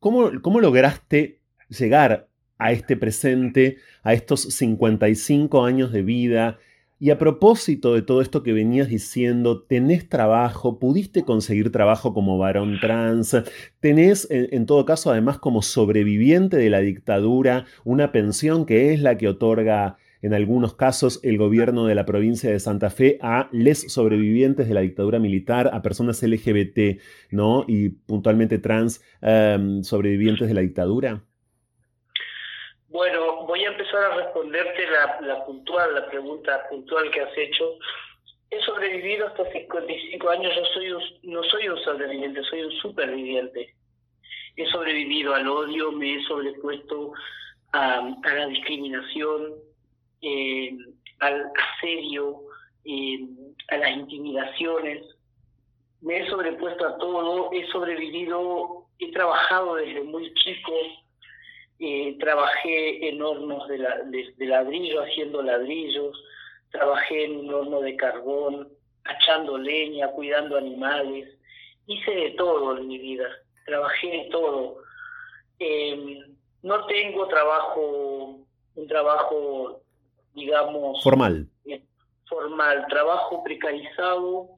¿cómo, 0.00 0.30
cómo 0.40 0.58
lograste 0.60 1.42
llegar 1.68 2.30
a 2.58 2.72
este 2.72 2.96
presente, 2.96 3.78
a 4.02 4.12
estos 4.14 4.42
55 4.42 5.64
años 5.64 5.92
de 5.92 6.02
vida? 6.02 6.58
Y 6.98 7.10
a 7.10 7.18
propósito 7.18 7.92
de 7.92 8.00
todo 8.00 8.22
esto 8.22 8.42
que 8.42 8.54
venías 8.54 8.88
diciendo, 8.88 9.62
¿tenés 9.62 10.08
trabajo? 10.08 10.78
¿Pudiste 10.78 11.24
conseguir 11.24 11.70
trabajo 11.70 12.14
como 12.14 12.38
varón 12.38 12.78
trans? 12.80 13.36
¿Tenés, 13.80 14.26
en, 14.30 14.64
todo 14.64 14.86
caso, 14.86 15.10
además 15.10 15.38
como 15.38 15.60
sobreviviente 15.60 16.56
de 16.56 16.70
la 16.70 16.80
dictadura, 16.80 17.66
una 17.84 18.12
pensión 18.12 18.64
que 18.64 18.94
es 18.94 19.00
la 19.02 19.18
que 19.18 19.28
otorga 19.28 19.98
en 20.22 20.32
algunos 20.32 20.74
casos 20.74 21.20
el 21.22 21.36
gobierno 21.36 21.84
de 21.84 21.94
la 21.94 22.06
provincia 22.06 22.50
de 22.50 22.60
Santa 22.60 22.88
Fe 22.88 23.18
a 23.20 23.50
les 23.52 23.92
sobrevivientes 23.92 24.66
de 24.66 24.72
la 24.72 24.80
dictadura 24.80 25.18
militar, 25.18 25.70
a 25.74 25.82
personas 25.82 26.22
LGBT, 26.22 26.98
¿no? 27.30 27.66
Y 27.68 27.90
puntualmente 27.90 28.58
trans 28.58 29.02
um, 29.20 29.82
sobrevivientes 29.82 30.48
de 30.48 30.54
la 30.54 30.62
dictadura? 30.62 31.22
Bueno, 32.96 33.44
voy 33.46 33.62
a 33.62 33.68
empezar 33.68 34.04
a 34.04 34.16
responderte 34.16 34.86
la, 35.20 35.44
puntual, 35.44 35.96
la 35.96 36.08
pregunta 36.08 36.66
puntual 36.70 37.10
que 37.10 37.20
has 37.20 37.36
hecho. 37.36 37.76
He 38.50 38.58
sobrevivido 38.62 39.26
hasta 39.26 39.52
55 39.52 40.30
años, 40.30 40.50
yo 40.56 40.64
soy 40.72 40.92
un, 40.92 41.02
no 41.24 41.42
soy 41.42 41.68
un 41.68 41.78
sobreviviente, 41.80 42.42
soy 42.44 42.62
un 42.62 42.72
superviviente. 42.72 43.74
He 44.56 44.66
sobrevivido 44.70 45.34
al 45.34 45.46
odio, 45.46 45.92
me 45.92 46.14
he 46.14 46.22
sobrepuesto 46.24 47.12
a, 47.74 47.98
a 47.98 48.34
la 48.34 48.46
discriminación, 48.46 49.56
eh, 50.22 50.74
al 51.18 51.52
asedio, 51.54 52.44
eh, 52.86 53.28
a 53.68 53.76
las 53.76 53.90
intimidaciones. 53.90 55.04
Me 56.00 56.20
he 56.20 56.30
sobrepuesto 56.30 56.88
a 56.88 56.96
todo, 56.96 57.50
he 57.52 57.66
sobrevivido, 57.66 58.86
he 58.98 59.12
trabajado 59.12 59.74
desde 59.74 60.02
muy 60.02 60.32
chico 60.32 60.72
eh, 61.78 62.16
trabajé 62.18 63.08
en 63.08 63.20
hornos 63.22 63.68
de, 63.68 63.78
la, 63.78 63.98
de, 64.04 64.34
de, 64.36 64.46
ladrillo, 64.46 65.02
haciendo 65.02 65.42
ladrillos, 65.42 66.22
trabajé 66.70 67.24
en 67.24 67.36
un 67.38 67.54
horno 67.54 67.80
de 67.80 67.96
carbón, 67.96 68.68
achando 69.04 69.58
leña, 69.58 70.08
cuidando 70.08 70.56
animales, 70.56 71.28
hice 71.86 72.10
de 72.10 72.30
todo 72.30 72.78
en 72.78 72.88
mi 72.88 72.98
vida, 72.98 73.26
trabajé 73.64 74.22
en 74.22 74.30
todo. 74.30 74.78
Eh, 75.58 76.24
no 76.62 76.86
tengo 76.86 77.28
trabajo, 77.28 78.40
un 78.74 78.88
trabajo, 78.88 79.82
digamos... 80.34 81.02
Formal. 81.02 81.46
Eh, 81.64 81.82
formal, 82.28 82.86
trabajo 82.88 83.44
precarizado 83.44 84.48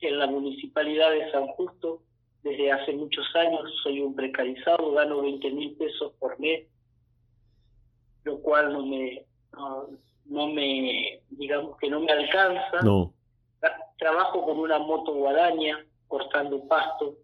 en 0.00 0.18
la 0.18 0.26
municipalidad 0.26 1.10
de 1.10 1.30
San 1.30 1.46
Justo, 1.48 2.02
desde 2.44 2.70
hace 2.70 2.92
muchos 2.92 3.24
años 3.34 3.62
soy 3.82 4.00
un 4.00 4.14
precarizado, 4.14 4.92
gano 4.92 5.22
20 5.22 5.50
mil 5.50 5.74
pesos 5.76 6.12
por 6.20 6.38
mes, 6.38 6.68
lo 8.24 8.38
cual 8.40 8.70
no 8.70 8.84
me, 8.84 9.24
no, 9.52 9.88
no, 10.26 10.46
me, 10.48 11.20
digamos 11.30 11.78
que 11.78 11.88
no 11.88 12.00
me 12.00 12.12
alcanza. 12.12 12.82
No. 12.82 13.12
Trabajo 13.98 14.44
con 14.44 14.58
una 14.58 14.78
moto 14.78 15.14
guadaña, 15.14 15.82
cortando 16.06 16.68
pasto, 16.68 17.14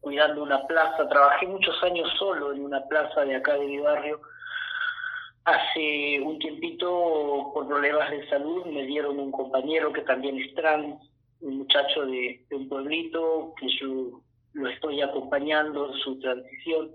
cuidando 0.00 0.44
una 0.44 0.64
plaza. 0.68 1.08
Trabajé 1.08 1.48
muchos 1.48 1.82
años 1.82 2.08
solo 2.16 2.52
en 2.52 2.64
una 2.64 2.86
plaza 2.86 3.24
de 3.24 3.34
acá 3.34 3.54
de 3.54 3.66
mi 3.66 3.78
barrio. 3.78 4.20
Hace 5.44 6.20
un 6.20 6.38
tiempito, 6.38 7.50
por 7.54 7.66
problemas 7.66 8.08
de 8.10 8.28
salud, 8.28 8.66
me 8.66 8.84
dieron 8.84 9.18
un 9.18 9.32
compañero 9.32 9.92
que 9.92 10.02
también 10.02 10.38
es 10.38 10.54
trans, 10.54 10.96
un 11.40 11.58
muchacho 11.58 12.06
de, 12.06 12.44
de 12.48 12.56
un 12.56 12.68
pueblito 12.68 13.54
que 13.58 13.66
yo 13.80 14.20
lo 14.52 14.68
estoy 14.68 15.00
acompañando 15.00 15.92
en 15.92 15.98
su 16.00 16.18
transición. 16.18 16.90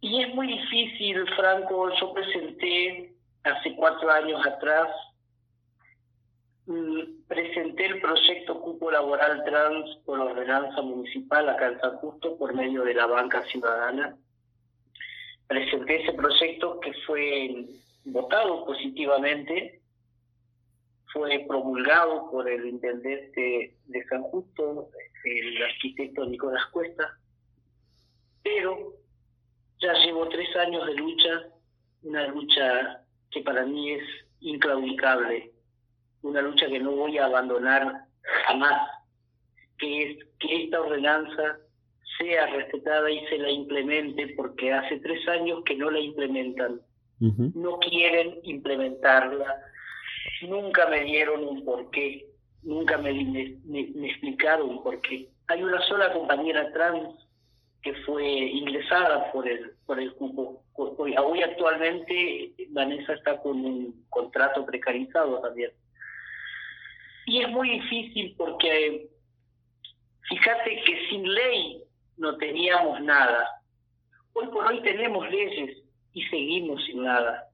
Y 0.00 0.22
es 0.22 0.34
muy 0.34 0.46
difícil, 0.46 1.26
Franco, 1.34 1.90
yo 1.98 2.12
presenté 2.12 3.14
hace 3.42 3.74
cuatro 3.74 4.10
años 4.10 4.44
atrás, 4.46 4.88
presenté 7.28 7.86
el 7.86 8.00
proyecto 8.00 8.60
Cupo 8.60 8.90
Laboral 8.90 9.44
Trans 9.44 9.96
por 10.04 10.20
ordenanza 10.20 10.82
municipal 10.82 11.48
acá 11.48 11.68
en 11.68 11.80
San 11.80 11.96
Justo 11.98 12.36
por 12.36 12.54
medio 12.54 12.84
de 12.84 12.94
la 12.94 13.06
banca 13.06 13.42
ciudadana. 13.46 14.16
Presenté 15.46 16.02
ese 16.02 16.12
proyecto 16.12 16.80
que 16.80 16.92
fue 17.06 17.66
votado 18.04 18.64
positivamente 18.64 19.80
fue 21.12 21.44
promulgado 21.46 22.30
por 22.30 22.48
el 22.48 22.66
intendente 22.66 23.74
de 23.86 24.04
San 24.08 24.22
Justo, 24.22 24.90
el 25.24 25.62
arquitecto 25.62 26.26
Nicolás 26.26 26.66
Cuesta, 26.72 27.18
pero 28.42 28.94
ya 29.80 29.92
llevo 30.04 30.28
tres 30.28 30.54
años 30.56 30.86
de 30.86 30.94
lucha, 30.94 31.48
una 32.02 32.26
lucha 32.28 33.02
que 33.30 33.40
para 33.42 33.64
mí 33.64 33.92
es 33.92 34.04
inclaudicable, 34.40 35.52
una 36.22 36.42
lucha 36.42 36.66
que 36.66 36.80
no 36.80 36.92
voy 36.92 37.18
a 37.18 37.26
abandonar 37.26 38.04
jamás, 38.46 38.88
que 39.78 40.10
es 40.10 40.18
que 40.38 40.64
esta 40.64 40.80
ordenanza 40.80 41.58
sea 42.18 42.46
respetada 42.46 43.10
y 43.10 43.26
se 43.26 43.38
la 43.38 43.50
implemente, 43.50 44.28
porque 44.36 44.72
hace 44.72 44.98
tres 45.00 45.26
años 45.28 45.62
que 45.64 45.76
no 45.76 45.90
la 45.90 46.00
implementan, 46.00 46.80
uh 47.20 47.26
-huh. 47.26 47.52
no 47.54 47.78
quieren 47.78 48.38
implementarla, 48.42 49.62
nunca 50.42 50.86
me 50.86 51.00
dieron 51.04 51.46
un 51.46 51.64
porqué, 51.64 52.26
nunca 52.62 52.98
me, 52.98 53.12
me, 53.12 54.08
explicaron 54.08 54.82
por 54.82 55.00
qué. 55.02 55.28
Hay 55.48 55.62
una 55.62 55.80
sola 55.82 56.12
compañera 56.12 56.72
trans 56.72 57.14
que 57.82 57.94
fue 58.04 58.24
ingresada 58.24 59.30
por 59.32 59.48
el, 59.48 59.72
por 59.86 60.00
el 60.00 60.12
hoy 61.18 61.42
actualmente 61.42 62.52
Vanessa 62.70 63.14
está 63.14 63.40
con 63.40 63.64
un 63.64 64.04
contrato 64.10 64.64
precarizado 64.66 65.40
también. 65.40 65.70
Y 67.26 67.42
es 67.42 67.48
muy 67.48 67.70
difícil 67.70 68.34
porque 68.36 69.08
fíjate 70.28 70.82
que 70.84 71.08
sin 71.08 71.32
ley 71.32 71.82
no 72.16 72.36
teníamos 72.36 73.00
nada. 73.02 73.48
Hoy 74.32 74.46
por 74.48 74.66
hoy 74.66 74.80
tenemos 74.82 75.28
leyes 75.30 75.78
y 76.12 76.22
seguimos 76.24 76.84
sin 76.84 77.02
nada. 77.02 77.48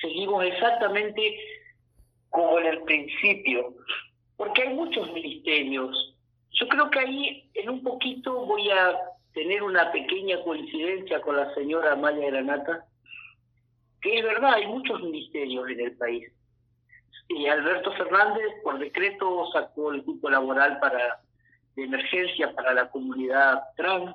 Seguimos 0.00 0.44
exactamente 0.44 1.38
como 2.30 2.58
en 2.58 2.66
el 2.66 2.82
principio, 2.82 3.74
porque 4.36 4.62
hay 4.62 4.74
muchos 4.74 5.12
ministerios. 5.12 6.14
Yo 6.52 6.68
creo 6.68 6.90
que 6.90 6.98
ahí 6.98 7.50
en 7.54 7.70
un 7.70 7.82
poquito 7.82 8.46
voy 8.46 8.70
a 8.70 8.98
tener 9.34 9.62
una 9.62 9.92
pequeña 9.92 10.42
coincidencia 10.42 11.20
con 11.20 11.36
la 11.36 11.52
señora 11.54 11.96
Maya 11.96 12.26
Granata, 12.30 12.84
que 14.00 14.18
es 14.18 14.24
verdad, 14.24 14.54
hay 14.54 14.66
muchos 14.66 15.00
ministerios 15.02 15.68
en 15.68 15.80
el 15.80 15.96
país. 15.96 16.32
Y 17.28 17.46
Alberto 17.46 17.92
Fernández, 17.92 18.46
por 18.62 18.78
decreto, 18.78 19.50
sacó 19.52 19.92
el 19.92 20.02
grupo 20.02 20.30
laboral 20.30 20.78
para 20.80 21.20
de 21.78 21.84
emergencia 21.84 22.52
para 22.54 22.74
la 22.74 22.90
comunidad 22.90 23.62
trans. 23.76 24.14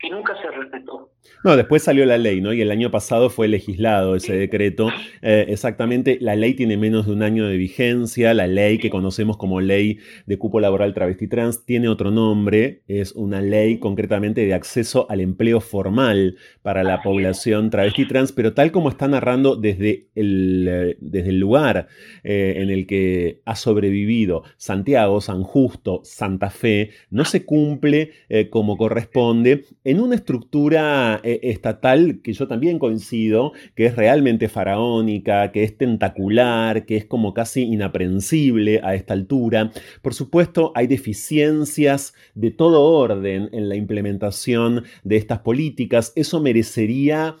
Que 0.00 0.10
nunca 0.10 0.34
se 0.40 0.50
respetó. 0.50 1.10
No, 1.44 1.56
después 1.56 1.82
salió 1.82 2.06
la 2.06 2.18
ley, 2.18 2.40
¿no? 2.40 2.52
Y 2.52 2.60
el 2.60 2.70
año 2.70 2.90
pasado 2.90 3.30
fue 3.30 3.48
legislado 3.48 4.16
ese 4.16 4.34
decreto. 4.36 4.88
Eh, 5.22 5.46
exactamente, 5.48 6.18
la 6.20 6.36
ley 6.36 6.54
tiene 6.54 6.76
menos 6.76 7.06
de 7.06 7.12
un 7.12 7.22
año 7.22 7.46
de 7.46 7.56
vigencia. 7.56 8.34
La 8.34 8.46
ley 8.46 8.78
que 8.78 8.90
conocemos 8.90 9.36
como 9.36 9.60
ley 9.60 9.98
de 10.26 10.38
cupo 10.38 10.60
laboral 10.60 10.94
travesti 10.94 11.28
trans 11.28 11.64
tiene 11.64 11.88
otro 11.88 12.10
nombre. 12.10 12.82
Es 12.86 13.12
una 13.12 13.40
ley 13.40 13.78
concretamente 13.78 14.46
de 14.46 14.54
acceso 14.54 15.06
al 15.10 15.20
empleo 15.20 15.60
formal 15.60 16.36
para 16.62 16.82
la 16.82 17.02
población 17.02 17.70
travesti 17.70 18.06
trans, 18.06 18.32
pero 18.32 18.54
tal 18.54 18.72
como 18.72 18.88
está 18.88 19.06
narrando 19.08 19.56
desde 19.56 20.08
el, 20.14 20.66
eh, 20.68 20.96
desde 21.00 21.30
el 21.30 21.38
lugar 21.40 21.88
eh, 22.24 22.54
en 22.56 22.70
el 22.70 22.86
que 22.86 23.42
ha 23.44 23.56
sobrevivido 23.56 24.44
Santiago, 24.56 25.20
San 25.20 25.42
Justo, 25.42 26.00
Santa 26.04 26.50
Fe, 26.50 26.90
no 27.10 27.24
se 27.24 27.44
cumple 27.44 28.12
como 28.50 28.76
corresponde 28.76 29.64
en 29.88 30.00
una 30.00 30.16
estructura 30.16 31.18
eh, 31.24 31.40
estatal 31.44 32.20
que 32.22 32.34
yo 32.34 32.46
también 32.46 32.78
coincido, 32.78 33.52
que 33.74 33.86
es 33.86 33.96
realmente 33.96 34.50
faraónica, 34.50 35.50
que 35.50 35.62
es 35.62 35.78
tentacular, 35.78 36.84
que 36.84 36.98
es 36.98 37.06
como 37.06 37.32
casi 37.32 37.62
inaprensible 37.62 38.82
a 38.84 38.94
esta 38.94 39.14
altura. 39.14 39.72
Por 40.02 40.12
supuesto, 40.12 40.72
hay 40.74 40.88
deficiencias 40.88 42.12
de 42.34 42.50
todo 42.50 42.82
orden 42.82 43.48
en 43.52 43.70
la 43.70 43.76
implementación 43.76 44.84
de 45.04 45.16
estas 45.16 45.38
políticas. 45.38 46.12
Eso 46.16 46.38
merecería 46.42 47.36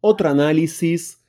otro 0.00 0.28
análisis, 0.28 1.24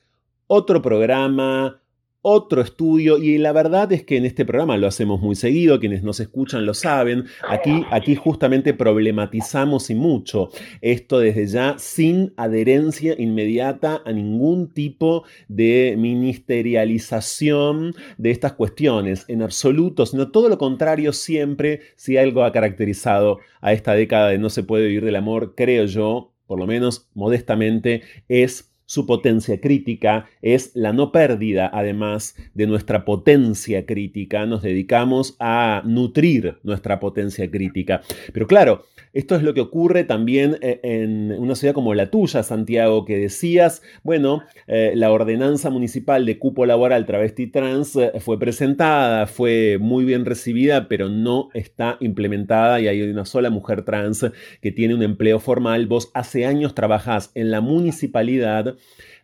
otro 0.46 0.84
programa, 0.84 1.82
otro 2.22 2.62
estudio 2.62 3.18
y 3.18 3.38
la 3.38 3.54
verdad 3.54 3.92
es 3.94 4.04
que 4.04 4.18
en 4.18 4.26
este 4.26 4.46
programa 4.46 4.78
lo 4.78 4.88
hacemos 4.88 5.22
muy 5.22 5.36
seguido, 5.36 5.80
quienes 5.80 6.04
nos 6.04 6.20
escuchan 6.20 6.66
lo 6.66 6.74
saben, 6.74 7.26
aquí, 7.48 7.86
aquí 7.92 8.16
justamente 8.16 8.74
problematizamos 8.74 9.90
y 9.90 9.96
mucho 9.96 10.50
esto 10.82 11.20
desde 11.20 11.48
ya 11.48 11.76
sin 11.78 12.34
adherencia 12.36 13.16
inmediata 13.18 14.02
a 14.06 14.12
ningún 14.12 14.74
tipo 14.74 15.24
de 15.48 15.96
ministerialización 15.98 17.96
de 18.18 18.32
estas 18.32 18.54
cuestiones, 18.54 19.26
en 19.28 19.42
absoluto, 19.42 20.06
sino 20.06 20.32
todo 20.32 20.50
lo 20.50 20.58
contrario 20.58 21.14
siempre, 21.14 21.82
si 21.96 22.18
algo 22.18 22.44
ha 22.44 22.52
caracterizado 22.52 23.40
a 23.62 23.74
esta 23.74 23.94
década 23.94 24.30
de 24.30 24.38
no 24.38 24.50
se 24.50 24.64
puede 24.64 24.88
vivir 24.88 25.06
del 25.06 25.16
amor, 25.16 25.54
creo 25.56 25.86
yo, 25.86 26.34
por 26.48 26.60
lo 26.60 26.68
menos 26.68 27.08
modestamente, 27.14 28.02
es 28.28 28.69
su 28.90 29.06
potencia 29.06 29.62
crítica 29.62 30.26
es 30.42 30.72
la 30.74 30.94
no 30.94 31.12
pérdida, 31.12 31.70
además 31.72 32.36
de 32.56 32.66
nuestra 32.66 33.06
potencia 33.06 33.86
crítica. 33.86 34.48
Nos 34.48 34.64
dedicamos 34.64 35.36
a 35.40 35.84
nutrir 35.86 36.58
nuestra 36.64 37.00
potencia 37.00 37.52
crítica. 37.52 38.02
Pero 38.34 38.48
claro, 38.48 38.86
esto 39.14 39.36
es 39.36 39.44
lo 39.44 39.54
que 39.54 39.62
ocurre 39.62 40.06
también 40.06 40.58
eh, 40.62 40.80
en 40.82 41.32
una 41.32 41.54
ciudad 41.54 41.76
como 41.76 41.94
la 41.94 42.10
tuya, 42.10 42.42
Santiago, 42.42 43.06
que 43.06 43.18
decías, 43.18 43.84
bueno, 44.02 44.44
eh, 44.66 44.94
la 44.96 45.12
ordenanza 45.12 45.70
municipal 45.70 46.26
de 46.26 46.40
cupo 46.40 46.66
laboral 46.66 47.06
travesti 47.06 47.46
trans 47.48 47.96
eh, 47.96 48.12
fue 48.20 48.40
presentada, 48.40 49.28
fue 49.28 49.78
muy 49.80 50.04
bien 50.04 50.26
recibida, 50.26 50.88
pero 50.88 51.10
no 51.10 51.50
está 51.54 51.98
implementada 52.00 52.82
y 52.82 52.88
hay 52.88 53.02
una 53.04 53.26
sola 53.26 53.52
mujer 53.52 53.84
trans 53.84 54.26
que 54.62 54.72
tiene 54.72 54.96
un 54.96 55.04
empleo 55.04 55.40
formal. 55.40 55.86
Vos 55.86 56.10
hace 56.16 56.48
años 56.48 56.74
trabajás 56.74 57.32
en 57.36 57.52
la 57.52 57.62
municipalidad 57.62 58.76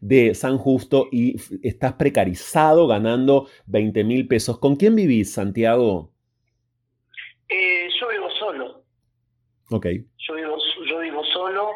de 0.01 0.33
San 0.35 0.57
Justo 0.57 1.07
y 1.11 1.35
estás 1.67 1.93
precarizado 1.93 2.87
ganando 2.87 3.47
20 3.67 4.03
mil 4.03 4.27
pesos. 4.27 4.59
¿Con 4.59 4.75
quién 4.75 4.95
vivís, 4.95 5.33
Santiago? 5.33 6.11
Eh, 7.49 7.87
yo 7.99 8.09
vivo 8.09 8.29
solo. 8.39 8.83
Ok. 9.71 9.87
Yo 10.17 10.35
vivo, 10.35 10.57
yo 10.89 10.99
vivo 10.99 11.23
solo. 11.25 11.69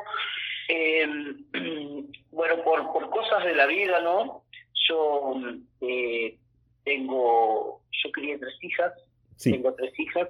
Eh, 0.67 1.07
bueno, 2.31 2.63
por, 2.63 2.91
por 2.91 3.09
cosas 3.09 3.43
de 3.45 3.55
la 3.55 3.65
vida, 3.65 4.01
¿no? 4.01 4.43
Yo 4.87 5.33
eh, 5.81 6.37
tengo, 6.83 7.81
yo 8.03 8.11
crié 8.11 8.37
tres 8.37 8.53
hijas, 8.61 8.93
Sí. 9.35 9.51
tengo 9.51 9.73
tres 9.75 9.93
hijas, 9.97 10.27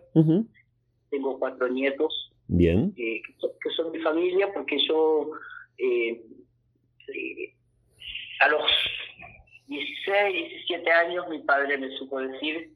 tengo 1.09 1.39
cuatro 1.39 1.67
nietos, 1.69 2.31
Bien. 2.47 2.93
eh, 2.97 3.21
que, 3.25 3.33
son, 3.39 3.49
que 3.61 3.69
son 3.71 3.91
mi 3.91 3.99
familia, 3.99 4.51
porque 4.53 4.77
yo 4.87 5.31
eh, 5.77 6.21
a 8.41 8.47
los 8.49 8.63
16, 9.67 10.33
17 10.49 10.91
años 10.91 11.27
mi 11.29 11.39
padre 11.39 11.77
me 11.77 11.89
supo 11.97 12.19
decir, 12.19 12.71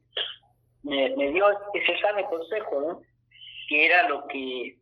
me, 0.83 1.15
me 1.15 1.31
dio 1.31 1.47
ese 1.73 1.99
sano 1.99 2.25
consejo, 2.29 2.81
¿no? 2.81 3.01
que 3.67 3.85
era 3.85 4.07
lo 4.09 4.27
que, 4.27 4.77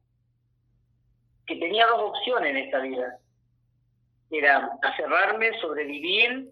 que 1.46 1.56
tenía 1.58 1.86
dos 1.88 2.10
opciones 2.12 2.52
en 2.52 2.58
esta 2.58 2.80
vida. 2.80 3.18
Era 4.32 4.78
aferrarme, 4.82 5.60
sobrevivir, 5.60 6.50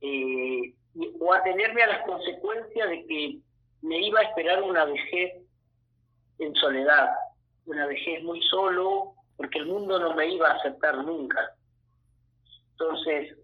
eh, 0.00 0.74
y- 0.94 1.10
o 1.20 1.32
atenerme 1.32 1.82
a 1.82 1.86
las 1.88 2.02
consecuencias 2.02 2.88
de 2.88 3.06
que 3.06 3.38
me 3.82 3.98
iba 4.06 4.20
a 4.20 4.24
esperar 4.24 4.62
una 4.62 4.84
vejez 4.84 5.42
en 6.38 6.54
soledad, 6.54 7.10
una 7.66 7.86
vejez 7.86 8.22
muy 8.22 8.40
solo, 8.42 9.14
porque 9.36 9.58
el 9.58 9.66
mundo 9.66 9.98
no 9.98 10.14
me 10.14 10.28
iba 10.28 10.48
a 10.48 10.54
aceptar 10.54 10.96
nunca. 10.98 11.53
Entonces, 12.78 13.36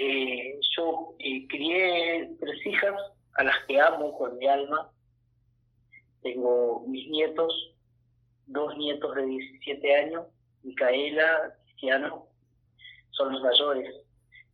eh, 0.00 0.58
yo 0.76 1.14
eh, 1.18 1.46
crié 1.48 2.30
tres 2.40 2.66
hijas 2.66 2.94
a 3.34 3.44
las 3.44 3.56
que 3.66 3.80
amo 3.80 4.16
con 4.16 4.38
mi 4.38 4.46
alma. 4.46 4.90
Tengo 6.22 6.84
mis 6.86 7.08
nietos, 7.10 7.74
dos 8.46 8.76
nietos 8.76 9.14
de 9.14 9.26
17 9.26 9.94
años, 9.96 10.26
Micaela, 10.62 11.54
Cristiano, 11.64 12.26
son 13.10 13.32
los 13.32 13.42
mayores. 13.42 13.94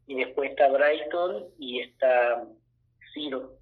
Y 0.06 0.14
después 0.16 0.50
está 0.50 0.68
Brighton 0.68 1.46
y 1.58 1.80
está 1.80 2.44
Ciro. 3.14 3.52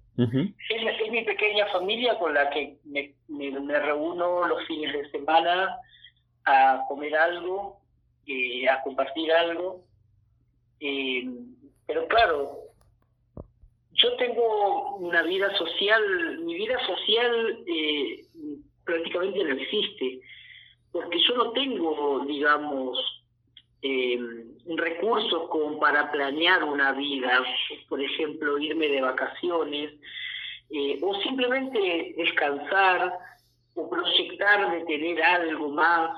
Es, 0.69 1.01
es 1.01 1.11
mi 1.11 1.23
pequeña 1.23 1.65
familia 1.67 2.17
con 2.17 2.33
la 2.33 2.49
que 2.49 2.77
me, 2.83 3.13
me- 3.27 3.51
me 3.59 3.79
reúno 3.79 4.45
los 4.47 4.65
fines 4.65 4.91
de 4.93 5.09
semana 5.11 5.77
a 6.45 6.83
comer 6.87 7.15
algo, 7.15 7.79
eh, 8.25 8.67
a 8.67 8.81
compartir 8.81 9.31
algo. 9.31 9.85
Eh, 10.79 11.27
pero 11.85 12.07
claro, 12.07 12.57
yo 13.93 14.15
tengo 14.17 14.95
una 14.97 15.23
vida 15.23 15.55
social, 15.57 16.39
mi 16.39 16.55
vida 16.55 16.79
social 16.85 17.63
eh, 17.67 18.25
prácticamente 18.85 19.43
no 19.43 19.55
existe, 19.55 20.21
porque 20.91 21.19
yo 21.27 21.35
no 21.35 21.51
tengo, 21.51 22.25
digamos, 22.25 22.97
eh, 23.81 24.19
recursos 24.65 25.49
como 25.49 25.79
para 25.79 26.11
planear 26.11 26.63
una 26.63 26.93
vida, 26.93 27.43
por 27.87 28.01
ejemplo, 28.01 28.57
irme 28.57 28.87
de 28.87 29.01
vacaciones, 29.01 29.93
o 31.01 31.15
simplemente 31.21 32.13
descansar, 32.15 33.17
o 33.73 33.89
proyectar 33.89 34.71
de 34.71 34.85
tener 34.85 35.23
algo 35.23 35.69
más, 35.69 36.11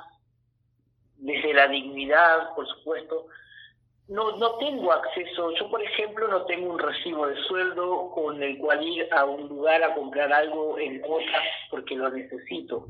desde 1.21 1.53
la 1.53 1.67
dignidad, 1.67 2.53
por 2.55 2.67
supuesto. 2.67 3.27
No, 4.11 4.35
no 4.35 4.55
tengo 4.57 4.91
acceso, 4.91 5.53
yo 5.57 5.69
por 5.69 5.81
ejemplo 5.81 6.27
no 6.27 6.43
tengo 6.43 6.69
un 6.69 6.77
recibo 6.77 7.27
de 7.27 7.41
sueldo 7.43 8.11
con 8.13 8.43
el 8.43 8.57
cual 8.57 8.85
ir 8.85 9.07
a 9.13 9.23
un 9.23 9.47
lugar 9.47 9.81
a 9.81 9.95
comprar 9.95 10.33
algo 10.33 10.77
en 10.77 10.99
cuotas 10.99 11.45
porque 11.69 11.95
lo 11.95 12.09
necesito. 12.09 12.85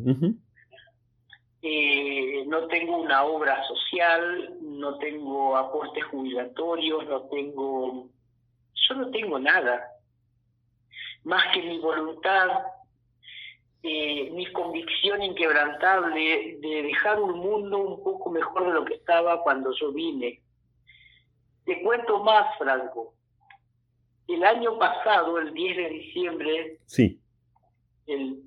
Eh, 1.62 2.44
no 2.48 2.66
tengo 2.66 2.98
una 2.98 3.24
obra 3.24 3.64
social, 3.68 4.58
no 4.62 4.98
tengo 4.98 5.56
aportes 5.56 6.04
jubilatorios, 6.06 7.08
no 7.08 7.22
tengo, 7.28 8.08
yo 8.74 8.96
no 8.96 9.12
tengo 9.12 9.38
nada, 9.38 9.92
más 11.24 11.54
que 11.54 11.62
mi 11.62 11.78
voluntad, 11.78 12.50
eh, 13.84 14.28
mi 14.32 14.52
convicción 14.52 15.22
inquebrantable 15.22 16.58
de 16.62 16.82
dejar 16.82 17.20
un 17.22 17.38
mundo 17.38 17.78
un 17.78 18.04
poco 18.04 18.32
mejor 18.32 18.66
de 18.66 18.74
lo 18.74 18.86
que 18.86 18.96
estaba 18.96 19.44
cuando 19.44 19.72
yo 19.80 19.92
vine. 19.92 20.42
Te 21.72 21.82
cuento 21.84 22.22
más, 22.22 22.58
Franco. 22.58 23.14
El 24.28 24.44
año 24.44 24.78
pasado, 24.78 25.38
el 25.40 25.54
10 25.54 25.78
de 25.78 25.90
diciembre, 25.90 26.80
Sí. 26.86 27.18
el, 28.08 28.42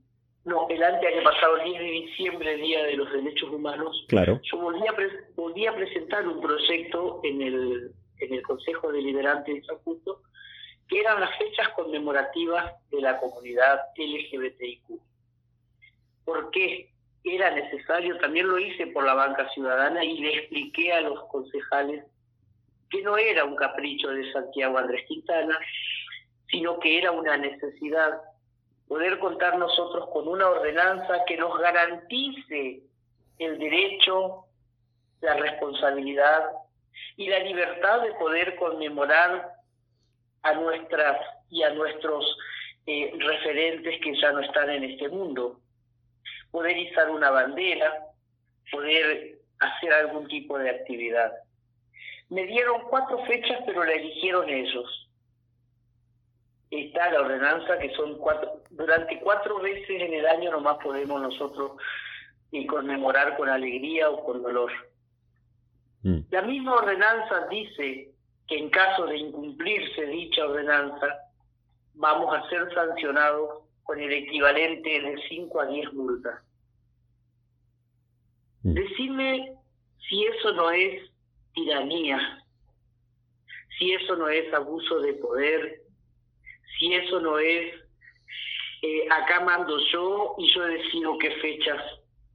no, 0.45 0.69
el 0.69 0.83
anteaño 0.83 1.23
pasado, 1.23 1.57
el 1.57 1.65
10 1.71 1.79
de 1.79 1.91
diciembre, 1.91 2.57
Día 2.57 2.85
de 2.85 2.97
los 2.97 3.11
Derechos 3.11 3.49
Humanos, 3.51 4.05
Claro. 4.09 4.41
yo 4.43 4.59
volví 4.59 4.87
a, 4.87 4.93
pre- 4.93 5.25
volví 5.37 5.67
a 5.67 5.75
presentar 5.75 6.29
un 6.29 6.39
proyecto 6.43 7.21
en 7.23 7.41
el, 7.41 7.93
en 8.19 8.35
el 8.35 8.43
Consejo 8.43 8.93
Deliberante 8.93 9.55
de 9.55 9.63
San 9.65 9.79
Justo, 9.79 10.21
que 10.87 11.01
eran 11.01 11.19
las 11.21 11.35
fechas 11.39 11.71
conmemorativas 11.71 12.75
de 12.91 13.01
la 13.01 13.19
comunidad 13.19 13.81
LGBTIQ. 13.97 15.01
¿Por 16.27 16.51
qué? 16.51 16.91
Era 17.25 17.51
necesario, 17.53 18.19
también 18.19 18.49
lo 18.49 18.59
hice 18.59 18.87
por 18.89 19.05
la 19.07 19.15
banca 19.15 19.49
ciudadana 19.55 20.05
y 20.05 20.19
le 20.19 20.35
expliqué 20.41 20.93
a 20.93 21.01
los 21.01 21.25
concejales 21.29 22.05
que 22.95 23.03
no 23.03 23.19
era 23.19 23.45
un 23.45 23.57
capricho 23.57 24.09
de 24.09 24.31
Santiago 24.33 24.79
Andrés 24.79 25.05
Quintana, 25.09 25.59
sino 26.49 26.79
que 26.79 26.99
era 26.99 27.11
una 27.11 27.37
necesidad 27.37 28.21
poder 28.87 29.19
contar 29.19 29.59
nosotros 29.59 30.09
con 30.13 30.29
una 30.29 30.49
ordenanza 30.49 31.25
que 31.27 31.37
nos 31.37 31.59
garantice 31.59 32.83
el 33.39 33.59
derecho, 33.59 34.45
la 35.21 35.35
responsabilidad 35.35 36.45
y 37.17 37.27
la 37.27 37.41
libertad 37.41 38.03
de 38.03 38.13
poder 38.13 38.55
conmemorar 38.57 39.55
a 40.43 40.53
nuestras 40.55 41.21
y 41.51 41.65
a 41.65 41.71
nuestros 41.71 42.25
eh, 42.87 43.13
referentes 43.19 44.01
que 44.01 44.15
ya 44.21 44.31
no 44.31 44.41
están 44.41 44.71
en 44.71 44.85
este 44.85 45.09
mundo. 45.09 45.59
Poder 46.53 46.77
izar 46.77 47.11
una 47.11 47.31
bandera, 47.31 48.05
poder 48.71 49.39
hacer 49.59 49.93
algún 49.93 50.29
tipo 50.29 50.59
de 50.59 50.71
actividad. 50.71 51.33
Me 52.35 52.47
dieron 52.47 52.83
cuatro 52.91 53.25
fechas, 53.27 53.63
pero 53.65 53.85
la 53.85 53.93
eligieron 53.93 54.49
ellos. 54.49 55.09
Está 56.69 57.13
la 57.13 57.21
ordenanza, 57.21 57.79
que 57.79 57.95
son 57.95 58.19
cuatro, 58.19 58.61
durante 58.71 59.21
cuatro 59.21 59.61
veces 59.61 59.89
en 59.89 60.13
el 60.15 60.27
año 60.27 60.51
nomás 60.51 60.79
podemos 60.83 61.23
nosotros 61.23 61.81
eh, 62.51 62.67
conmemorar 62.67 63.37
con 63.37 63.49
alegría 63.49 64.11
o 64.11 64.25
con 64.25 64.43
dolor. 64.43 64.73
Mm. 66.03 66.23
La 66.31 66.43
misma 66.43 66.75
ordenanza 66.75 67.47
dice 67.47 68.11
que 68.49 68.59
en 68.59 68.69
caso 68.71 69.07
de 69.07 69.17
incumplirse 69.17 70.05
dicha 70.07 70.45
ordenanza, 70.45 71.07
vamos 71.95 72.37
a 72.37 72.49
ser 72.49 72.75
sancionados 72.75 73.63
con 73.85 74.01
el 74.01 74.13
equivalente 74.13 74.89
de 74.89 75.23
5 75.29 75.61
a 75.61 75.67
10 75.67 75.93
multas. 75.93 76.43
Mm. 78.65 78.75
Decime 78.75 79.57
si 80.09 80.25
eso 80.27 80.53
no 80.55 80.73
es 80.73 81.14
tiranía, 81.55 82.45
si 83.79 83.93
eso 83.93 84.17
no 84.17 84.29
es 84.29 84.53
abuso 84.53 85.01
de 85.01 85.15
poder, 85.15 85.83
si 86.79 86.95
eso 86.95 87.21
no 87.21 87.39
es 87.39 87.75
eh, 88.83 89.09
acá 89.11 89.41
mando 89.41 89.79
yo 89.93 90.35
y 90.39 90.53
yo 90.53 90.63
decido 90.65 91.19
qué 91.19 91.31
fechas 91.37 91.83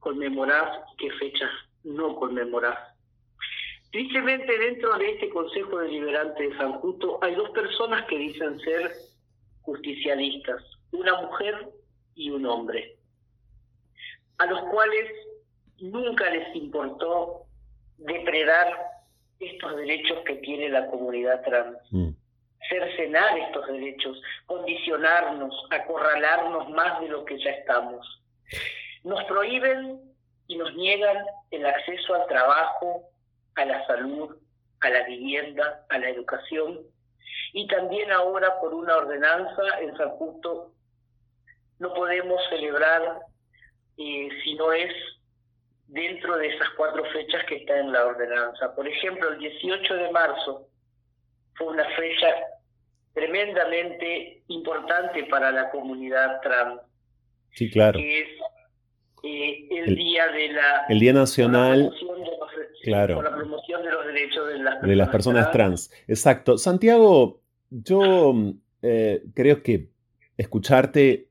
conmemorás 0.00 0.80
y 0.92 0.96
qué 0.96 1.10
fechas 1.12 1.50
no 1.84 2.16
conmemorás. 2.16 2.76
Tristemente 3.92 4.58
dentro 4.58 4.96
de 4.98 5.12
este 5.12 5.30
Consejo 5.30 5.78
Deliberante 5.78 6.48
de 6.48 6.56
San 6.56 6.72
Justo 6.80 7.18
hay 7.22 7.34
dos 7.34 7.50
personas 7.50 8.04
que 8.06 8.18
dicen 8.18 8.58
ser 8.60 8.92
justicialistas, 9.62 10.62
una 10.92 11.20
mujer 11.22 11.68
y 12.14 12.30
un 12.30 12.46
hombre, 12.46 12.96
a 14.38 14.46
los 14.46 14.60
cuales 14.70 15.10
nunca 15.78 16.30
les 16.30 16.54
importó 16.56 17.46
depredar 17.98 18.76
estos 19.40 19.76
derechos 19.76 20.18
que 20.26 20.36
tiene 20.36 20.68
la 20.68 20.86
comunidad 20.86 21.42
trans, 21.42 21.78
Mm. 21.90 22.10
cercenar 22.68 23.38
estos 23.38 23.66
derechos, 23.68 24.20
condicionarnos, 24.46 25.54
acorralarnos 25.70 26.68
más 26.70 27.00
de 27.00 27.08
lo 27.08 27.24
que 27.24 27.38
ya 27.42 27.50
estamos. 27.50 28.22
Nos 29.02 29.24
prohíben 29.24 30.00
y 30.46 30.56
nos 30.56 30.74
niegan 30.76 31.16
el 31.50 31.64
acceso 31.66 32.14
al 32.14 32.26
trabajo, 32.26 33.08
a 33.56 33.64
la 33.64 33.86
salud, 33.86 34.36
a 34.80 34.90
la 34.90 35.02
vivienda, 35.04 35.84
a 35.88 35.98
la 35.98 36.10
educación 36.10 36.80
y 37.52 37.66
también 37.66 38.10
ahora 38.12 38.60
por 38.60 38.74
una 38.74 38.96
ordenanza 38.96 39.62
en 39.80 39.96
San 39.96 40.10
Justo 40.10 40.72
no 41.78 41.92
podemos 41.94 42.40
celebrar 42.50 43.20
eh, 43.96 44.28
si 44.44 44.54
no 44.54 44.72
es 44.72 44.92
dentro 45.92 46.36
de 46.38 46.48
esas 46.48 46.68
cuatro 46.76 47.04
fechas 47.12 47.42
que 47.48 47.56
está 47.56 47.78
en 47.78 47.90
la 47.92 48.06
ordenanza. 48.06 48.74
Por 48.74 48.86
ejemplo, 48.86 49.28
el 49.32 49.38
18 49.38 49.94
de 49.94 50.10
marzo 50.12 50.68
fue 51.54 51.66
una 51.68 51.84
fecha 51.96 52.28
tremendamente 53.12 54.42
importante 54.48 55.24
para 55.24 55.50
la 55.50 55.70
comunidad 55.70 56.40
trans, 56.42 56.80
Sí, 57.52 57.68
claro. 57.70 57.98
que 57.98 58.20
es 58.20 58.28
eh, 59.24 59.66
el, 59.70 59.88
El- 59.88 59.96
día 59.96 60.28
de 60.28 60.48
la 60.52 60.86
El 60.88 61.00
Día 61.00 61.12
Nacional 61.12 61.92
claro. 62.84 63.16
por 63.16 63.24
la 63.24 63.36
promoción 63.36 63.82
de 63.82 63.90
los 63.90 64.06
derechos 64.06 64.48
de 64.48 64.58
las 64.60 64.80
de 64.80 64.96
las 64.96 65.08
personas 65.08 65.50
trans. 65.50 65.90
Exacto. 66.08 66.56
Santiago, 66.56 67.40
yo 67.70 68.32
eh, 68.82 69.22
creo 69.34 69.62
que 69.62 69.88
escucharte 70.38 71.28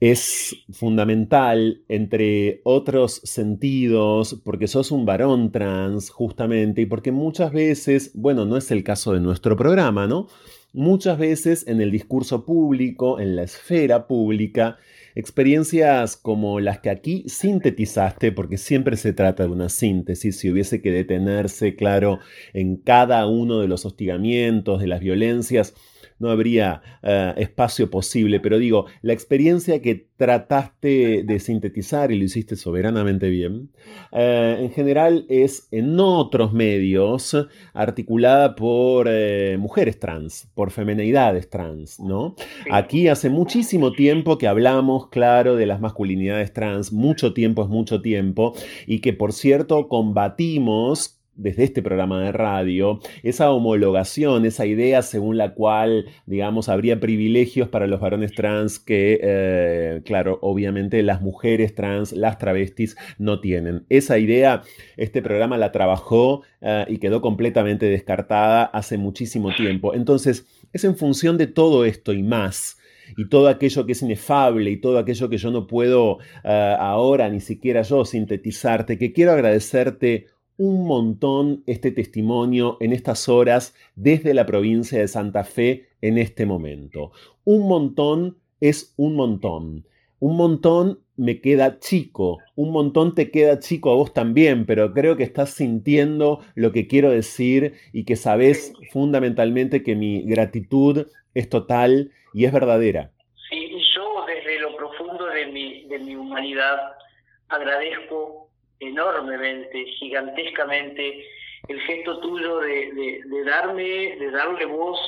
es 0.00 0.56
fundamental 0.70 1.82
entre 1.88 2.60
otros 2.64 3.20
sentidos, 3.24 4.40
porque 4.44 4.68
sos 4.68 4.92
un 4.92 5.04
varón 5.04 5.50
trans, 5.50 6.10
justamente, 6.10 6.82
y 6.82 6.86
porque 6.86 7.10
muchas 7.10 7.52
veces, 7.52 8.12
bueno, 8.14 8.44
no 8.44 8.56
es 8.56 8.70
el 8.70 8.84
caso 8.84 9.12
de 9.12 9.20
nuestro 9.20 9.56
programa, 9.56 10.06
¿no? 10.06 10.28
Muchas 10.72 11.18
veces 11.18 11.66
en 11.66 11.80
el 11.80 11.90
discurso 11.90 12.44
público, 12.44 13.18
en 13.18 13.34
la 13.34 13.42
esfera 13.42 14.06
pública, 14.06 14.76
experiencias 15.14 16.16
como 16.16 16.60
las 16.60 16.78
que 16.78 16.90
aquí 16.90 17.24
sintetizaste, 17.26 18.30
porque 18.30 18.56
siempre 18.56 18.96
se 18.96 19.12
trata 19.12 19.44
de 19.44 19.48
una 19.48 19.68
síntesis, 19.68 20.38
si 20.38 20.48
hubiese 20.48 20.80
que 20.80 20.92
detenerse, 20.92 21.74
claro, 21.74 22.20
en 22.52 22.76
cada 22.76 23.26
uno 23.26 23.58
de 23.58 23.66
los 23.66 23.84
hostigamientos, 23.84 24.80
de 24.80 24.86
las 24.86 25.00
violencias, 25.00 25.74
no 26.18 26.30
habría 26.30 26.82
eh, 27.02 27.34
espacio 27.36 27.90
posible, 27.90 28.40
pero 28.40 28.58
digo, 28.58 28.86
la 29.02 29.12
experiencia 29.12 29.80
que 29.80 30.08
trataste 30.16 31.22
de 31.24 31.38
sintetizar 31.38 32.10
y 32.10 32.18
lo 32.18 32.24
hiciste 32.24 32.56
soberanamente 32.56 33.28
bien, 33.28 33.70
eh, 34.12 34.56
en 34.60 34.70
general 34.70 35.26
es 35.28 35.68
en 35.70 35.98
otros 36.00 36.52
medios 36.52 37.36
articulada 37.72 38.56
por 38.56 39.06
eh, 39.08 39.56
mujeres 39.58 39.98
trans, 40.00 40.48
por 40.54 40.70
femenidades 40.70 41.48
trans, 41.48 42.00
¿no? 42.00 42.34
Aquí 42.70 43.08
hace 43.08 43.30
muchísimo 43.30 43.92
tiempo 43.92 44.38
que 44.38 44.48
hablamos, 44.48 45.08
claro, 45.08 45.56
de 45.56 45.66
las 45.66 45.80
masculinidades 45.80 46.52
trans, 46.52 46.92
mucho 46.92 47.32
tiempo 47.32 47.62
es 47.62 47.68
mucho 47.68 48.02
tiempo, 48.02 48.54
y 48.86 49.00
que 49.00 49.12
por 49.12 49.32
cierto 49.32 49.88
combatimos 49.88 51.17
desde 51.38 51.64
este 51.64 51.82
programa 51.82 52.20
de 52.20 52.32
radio, 52.32 53.00
esa 53.22 53.50
homologación, 53.50 54.44
esa 54.44 54.66
idea 54.66 55.02
según 55.02 55.38
la 55.38 55.54
cual, 55.54 56.06
digamos, 56.26 56.68
habría 56.68 57.00
privilegios 57.00 57.68
para 57.68 57.86
los 57.86 58.00
varones 58.00 58.34
trans 58.34 58.78
que, 58.78 59.18
eh, 59.22 60.02
claro, 60.04 60.38
obviamente 60.42 61.02
las 61.02 61.22
mujeres 61.22 61.74
trans, 61.74 62.12
las 62.12 62.38
travestis, 62.38 62.96
no 63.18 63.40
tienen. 63.40 63.86
Esa 63.88 64.18
idea, 64.18 64.62
este 64.96 65.22
programa 65.22 65.56
la 65.56 65.72
trabajó 65.72 66.42
eh, 66.60 66.84
y 66.88 66.98
quedó 66.98 67.22
completamente 67.22 67.86
descartada 67.86 68.64
hace 68.64 68.98
muchísimo 68.98 69.54
tiempo. 69.54 69.94
Entonces, 69.94 70.46
es 70.72 70.84
en 70.84 70.96
función 70.96 71.38
de 71.38 71.46
todo 71.46 71.84
esto 71.84 72.12
y 72.12 72.22
más 72.22 72.76
y 73.16 73.28
todo 73.28 73.48
aquello 73.48 73.86
que 73.86 73.92
es 73.92 74.02
inefable 74.02 74.70
y 74.70 74.76
todo 74.76 74.98
aquello 74.98 75.28
que 75.28 75.38
yo 75.38 75.50
no 75.50 75.66
puedo 75.66 76.18
eh, 76.44 76.76
ahora 76.78 77.28
ni 77.28 77.40
siquiera 77.40 77.82
yo 77.82 78.04
sintetizarte, 78.04 78.98
que 78.98 79.12
quiero 79.12 79.32
agradecerte 79.32 80.26
un 80.58 80.86
montón 80.86 81.62
este 81.66 81.92
testimonio 81.92 82.76
en 82.80 82.92
estas 82.92 83.28
horas 83.28 83.74
desde 83.94 84.34
la 84.34 84.44
provincia 84.44 84.98
de 84.98 85.06
Santa 85.06 85.44
Fe 85.44 85.88
en 86.02 86.18
este 86.18 86.46
momento. 86.46 87.12
Un 87.44 87.68
montón 87.68 88.38
es 88.60 88.92
un 88.96 89.14
montón. 89.14 89.86
Un 90.18 90.36
montón 90.36 90.98
me 91.16 91.40
queda 91.40 91.78
chico, 91.78 92.38
un 92.56 92.72
montón 92.72 93.14
te 93.14 93.30
queda 93.30 93.60
chico 93.60 93.92
a 93.92 93.94
vos 93.94 94.12
también, 94.12 94.66
pero 94.66 94.92
creo 94.92 95.16
que 95.16 95.22
estás 95.22 95.50
sintiendo 95.50 96.40
lo 96.56 96.72
que 96.72 96.88
quiero 96.88 97.10
decir 97.10 97.74
y 97.92 98.04
que 98.04 98.16
sabes 98.16 98.72
fundamentalmente 98.90 99.84
que 99.84 99.94
mi 99.94 100.22
gratitud 100.22 101.06
es 101.34 101.48
total 101.48 102.10
y 102.34 102.46
es 102.46 102.52
verdadera. 102.52 103.12
Sí, 103.48 103.58
y 103.58 103.80
yo 103.94 104.26
desde 104.26 104.58
lo 104.58 104.76
profundo 104.76 105.26
de 105.26 105.46
mi, 105.46 105.86
de 105.86 106.00
mi 106.00 106.16
humanidad 106.16 106.78
agradezco 107.48 108.47
enormemente, 108.80 109.84
gigantescamente, 109.98 111.26
el 111.68 111.80
gesto 111.82 112.20
tuyo 112.20 112.58
de, 112.60 112.92
de, 112.92 113.22
de 113.24 113.44
darme, 113.44 114.16
de 114.16 114.30
darle 114.30 114.64
voz 114.66 114.98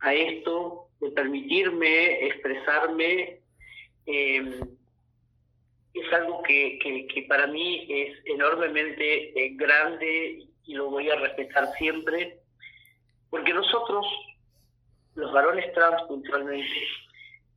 a 0.00 0.12
esto, 0.14 0.88
de 1.00 1.10
permitirme 1.10 2.26
expresarme. 2.26 3.40
eh, 4.06 4.60
es 5.94 6.12
algo 6.12 6.42
que, 6.42 6.76
que, 6.82 7.06
que 7.06 7.22
para 7.22 7.46
mí 7.46 7.86
es 7.88 8.18
enormemente 8.26 9.28
eh, 9.38 9.50
grande 9.54 10.44
y 10.66 10.74
lo 10.74 10.90
voy 10.90 11.08
a 11.08 11.14
respetar 11.14 11.68
siempre, 11.78 12.40
porque 13.30 13.54
nosotros, 13.54 14.04
los 15.14 15.32
varones 15.32 15.72
trans 15.72 16.02
puntualmente, 16.08 16.66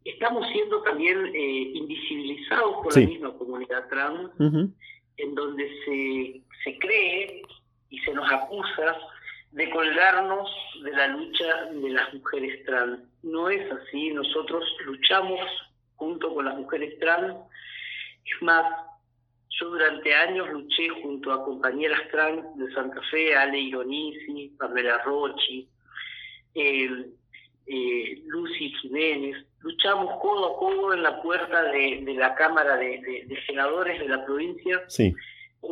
estamos 0.06 0.48
siendo 0.50 0.84
también 0.84 1.18
eh, 1.34 1.72
invisibilizados 1.74 2.76
por 2.84 2.94
Sí. 2.94 3.02
la 3.02 3.08
misma 3.08 3.38
comunidad 3.40 3.88
trans. 3.90 4.30
En 5.18 5.36
donde 5.36 5.68
se, 5.84 6.42
se 6.64 6.80
cree 6.80 7.42
y 7.90 8.00
se 8.00 8.14
nos 8.14 8.32
acusa 8.32 8.98
de 9.52 9.70
colgarnos 9.70 10.50
de 10.84 10.92
la 10.92 11.08
lucha 11.08 11.66
de 11.72 11.90
las 11.90 12.14
mujeres 12.14 12.64
trans. 12.66 13.00
No 13.24 13.50
es 13.50 13.72
así, 13.72 14.12
nosotros 14.12 14.64
luchamos 14.86 15.40
junto 15.96 16.34
con 16.34 16.46
las 16.46 16.56
mujeres 16.56 16.98
trans. 17.00 17.36
Es 18.26 18.42
más, 18.42 18.66
yo 19.50 19.70
durante 19.70 20.14
años 20.14 20.50
luché 20.50 20.90
junto 21.02 21.32
a 21.32 21.44
compañeras 21.44 22.02
trans 22.12 22.58
de 22.58 22.72
Santa 22.74 23.02
Fe, 23.10 23.36
Ale 23.36 23.60
Ironisi, 23.60 24.54
Pamela 24.60 25.00
Rochi, 25.00 25.68
eh, 26.54 27.06
Lucy 28.26 28.70
Jiménez, 28.82 29.47
luchamos 29.60 30.20
codo 30.22 30.56
a 30.56 30.60
codo 30.60 30.94
en 30.94 31.04
la 31.04 31.22
puerta 31.22 31.64
de, 31.64 32.02
de 32.06 32.14
la 32.14 32.36
Cámara 32.36 32.78
de, 32.78 33.02
de- 33.02 33.24
de 33.28 33.46
Senadores 33.46 34.00
de 34.00 34.08
la 34.08 34.26
provincia 34.26 34.84
Sí. 34.88 35.14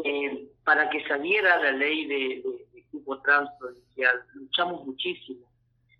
eh, 0.03 0.47
para 0.63 0.89
que 0.89 1.05
saliera 1.07 1.57
la 1.61 1.71
ley 1.71 2.05
de, 2.07 2.15
de, 2.43 2.65
de 2.73 2.83
cupo 2.91 3.21
trans 3.21 3.49
provincial. 3.59 4.23
Luchamos 4.33 4.85
muchísimo. 4.85 5.47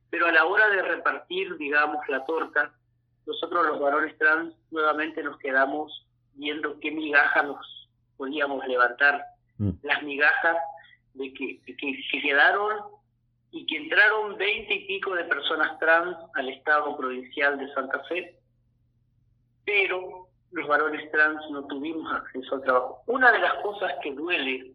Pero 0.10 0.28
a 0.28 0.32
la 0.32 0.46
hora 0.46 0.70
de 0.70 0.82
repartir, 0.82 1.56
digamos, 1.58 2.00
la 2.08 2.26
torta, 2.26 2.74
nosotros 3.26 3.66
los 3.68 3.80
varones 3.80 4.18
trans 4.18 4.54
nuevamente 4.72 5.22
nos 5.24 5.38
quedamos 5.40 6.08
viendo 6.34 6.80
qué 6.80 6.92
migaja 6.92 7.44
nos 7.44 7.90
podíamos 8.18 8.66
levantar. 8.68 9.24
Mm. 9.58 9.72
Las 9.84 10.04
migajas 10.04 10.58
de 11.14 11.34
que, 11.34 11.60
de 11.66 11.76
que, 11.78 12.00
que 12.12 12.22
quedaron 12.22 12.78
y 13.52 13.66
que 13.66 13.78
entraron 13.78 14.38
veinte 14.38 14.74
y 14.74 14.88
pico 14.88 15.16
de 15.16 15.24
personas 15.26 15.78
trans 15.80 16.18
al 16.34 16.50
Estado 16.50 16.96
provincial 16.98 17.58
de 17.58 17.74
Santa 17.74 18.04
Fe, 18.06 18.38
pero 19.64 20.28
los 20.52 20.68
varones 20.68 21.10
trans 21.12 21.42
no 21.52 21.66
tuvimos 21.68 22.14
acceso 22.14 22.56
al 22.56 22.64
trabajo. 22.64 23.04
Una 23.08 23.32
de 23.32 23.40
las 23.40 23.56
cosas 23.56 23.94
que 24.02 24.14
duele 24.14 24.74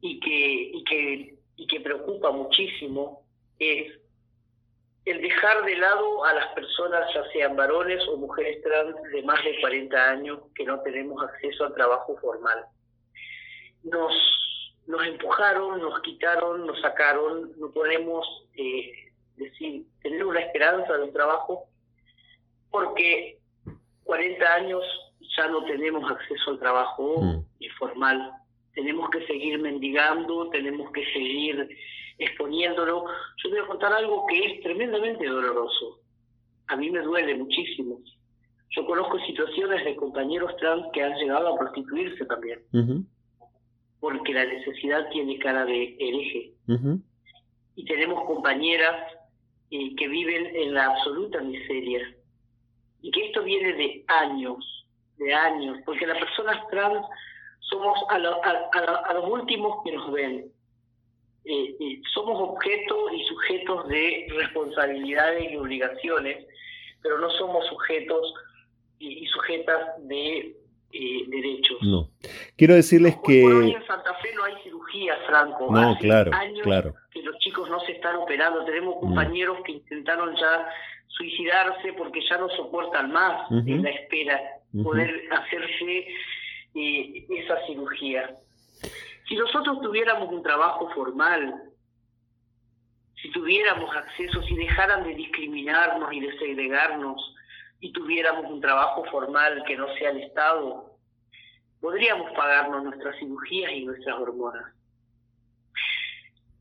y 0.00 0.20
que, 0.20 0.70
y 0.74 0.84
que, 0.84 1.38
y 1.56 1.66
que 1.66 1.80
preocupa 1.80 2.30
muchísimo 2.30 3.24
es 3.58 3.92
el 5.04 5.20
dejar 5.20 5.64
de 5.64 5.76
lado 5.76 6.24
a 6.24 6.34
las 6.34 6.46
personas, 6.54 7.12
ya 7.12 7.24
sean 7.32 7.56
varones 7.56 8.06
o 8.08 8.16
mujeres 8.16 8.62
trans 8.62 8.94
de 9.12 9.22
más 9.22 9.42
de 9.42 9.60
40 9.60 10.10
años, 10.10 10.40
que 10.54 10.64
no 10.64 10.80
tenemos 10.82 11.22
acceso 11.24 11.64
al 11.64 11.74
trabajo 11.74 12.16
formal. 12.18 12.66
Nos, 13.82 14.12
nos 14.86 15.06
empujaron, 15.06 15.80
nos 15.80 16.00
quitaron, 16.00 16.66
nos 16.66 16.80
sacaron, 16.80 17.52
no 17.58 17.70
podemos 17.70 18.26
eh, 18.54 18.92
decir, 19.36 19.84
tener 20.02 20.24
una 20.24 20.40
esperanza 20.40 20.96
de 20.96 21.04
un 21.04 21.12
trabajo, 21.12 21.64
porque 22.70 23.38
40 24.04 24.54
años 24.54 24.82
ya 25.36 25.48
no 25.48 25.64
tenemos 25.64 26.10
acceso 26.10 26.50
al 26.50 26.58
trabajo 26.58 27.20
Mm. 27.20 27.42
formal. 27.78 28.32
Tenemos 28.74 29.08
que 29.10 29.26
seguir 29.26 29.58
mendigando, 29.58 30.48
tenemos 30.50 30.90
que 30.92 31.04
seguir 31.12 31.68
exponiéndolo. 32.18 33.04
Yo 33.36 33.50
voy 33.50 33.58
a 33.58 33.66
contar 33.66 33.92
algo 33.92 34.26
que 34.26 34.38
es 34.44 34.62
tremendamente 34.62 35.26
doloroso. 35.26 36.00
A 36.68 36.76
mí 36.76 36.90
me 36.90 37.00
duele 37.00 37.34
muchísimo. 37.36 37.98
Yo 38.70 38.86
conozco 38.86 39.18
situaciones 39.20 39.84
de 39.84 39.96
compañeros 39.96 40.56
trans 40.56 40.86
que 40.92 41.02
han 41.02 41.14
llegado 41.18 41.54
a 41.54 41.58
prostituirse 41.58 42.24
también, 42.24 42.60
porque 44.02 44.34
la 44.34 44.44
necesidad 44.44 45.08
tiene 45.10 45.38
cara 45.38 45.64
de 45.64 45.96
hereje. 46.00 46.52
Y 47.76 47.84
tenemos 47.84 48.24
compañeras 48.26 48.96
eh, 49.70 49.94
que 49.96 50.08
viven 50.08 50.44
en 50.56 50.74
la 50.74 50.86
absoluta 50.86 51.40
miseria. 51.40 52.02
Y 53.00 53.12
que 53.12 53.26
esto 53.26 53.44
viene 53.44 53.72
de 53.74 54.04
años, 54.08 54.58
de 55.18 55.32
años, 55.32 55.78
porque 55.86 56.04
las 56.06 56.18
personas 56.18 56.58
trans 56.68 57.06
somos 57.60 57.96
a, 58.10 58.18
lo- 58.18 58.44
a- 58.44 58.70
a 58.74 58.94
a 59.10 59.14
los 59.14 59.30
últimos 59.30 59.82
que 59.84 59.92
nos 59.92 60.10
ven. 60.12 60.50
Eh, 61.44 61.76
eh, 61.80 62.02
somos 62.12 62.40
objeto 62.50 63.08
y 63.14 63.22
sujetos 63.24 63.86
de 63.88 64.26
responsabilidades 64.36 65.52
y 65.52 65.56
obligaciones, 65.56 66.44
pero 67.02 67.18
no 67.18 67.30
somos 67.30 67.64
sujetos 67.68 68.34
y, 68.98 69.24
y 69.24 69.26
sujetas 69.26 70.06
de 70.08 70.56
eh, 70.92 71.24
derechos. 71.28 71.78
No. 71.82 72.10
Quiero 72.56 72.74
decirles 72.74 73.16
Hoy 73.24 73.42
por 73.42 73.52
hoy 73.54 73.70
que... 73.72 73.76
en 73.78 73.86
Santa 73.86 74.14
Fe 74.14 74.34
no 74.34 74.44
hay 74.44 74.54
cirugía, 74.62 75.14
Franco. 75.26 75.68
No, 75.70 75.90
Hace 75.92 76.00
claro, 76.00 76.30
años 76.34 76.60
claro. 76.62 76.94
que 77.10 77.22
los 77.22 77.36
chicos 77.38 77.68
no 77.70 77.80
se 77.80 77.92
están 77.92 78.16
operando. 78.16 78.64
Tenemos 78.64 78.96
Mm. 78.96 79.00
compañeros 79.00 79.58
que 79.64 79.72
intentaron 79.72 80.34
ya 80.36 80.68
suicidarse 81.08 81.92
porque 81.94 82.20
ya 82.28 82.38
no 82.38 82.48
soportan 82.50 83.12
más 83.12 83.50
en 83.50 83.82
la 83.82 83.90
espera 83.90 84.40
poder 84.82 85.28
hacerse 85.30 86.06
eh, 86.74 87.26
esa 87.28 87.66
cirugía. 87.66 88.34
Si 89.28 89.36
nosotros 89.36 89.80
tuviéramos 89.82 90.30
un 90.32 90.42
trabajo 90.42 90.88
formal, 90.94 91.62
si 93.20 93.30
tuviéramos 93.30 93.94
acceso, 93.94 94.42
si 94.42 94.56
dejaran 94.56 95.04
de 95.04 95.14
discriminarnos 95.14 96.12
y 96.12 96.20
de 96.20 96.38
segregarnos 96.38 97.34
y 97.82 97.92
tuviéramos 97.92 98.48
un 98.48 98.60
trabajo 98.60 99.04
formal 99.10 99.64
que 99.66 99.76
no 99.76 99.92
sea 99.96 100.10
el 100.10 100.22
Estado, 100.22 100.96
podríamos 101.80 102.30
pagarnos 102.30 102.84
nuestras 102.84 103.18
cirugías 103.18 103.72
y 103.72 103.84
nuestras 103.84 104.16
hormonas. 104.20 104.72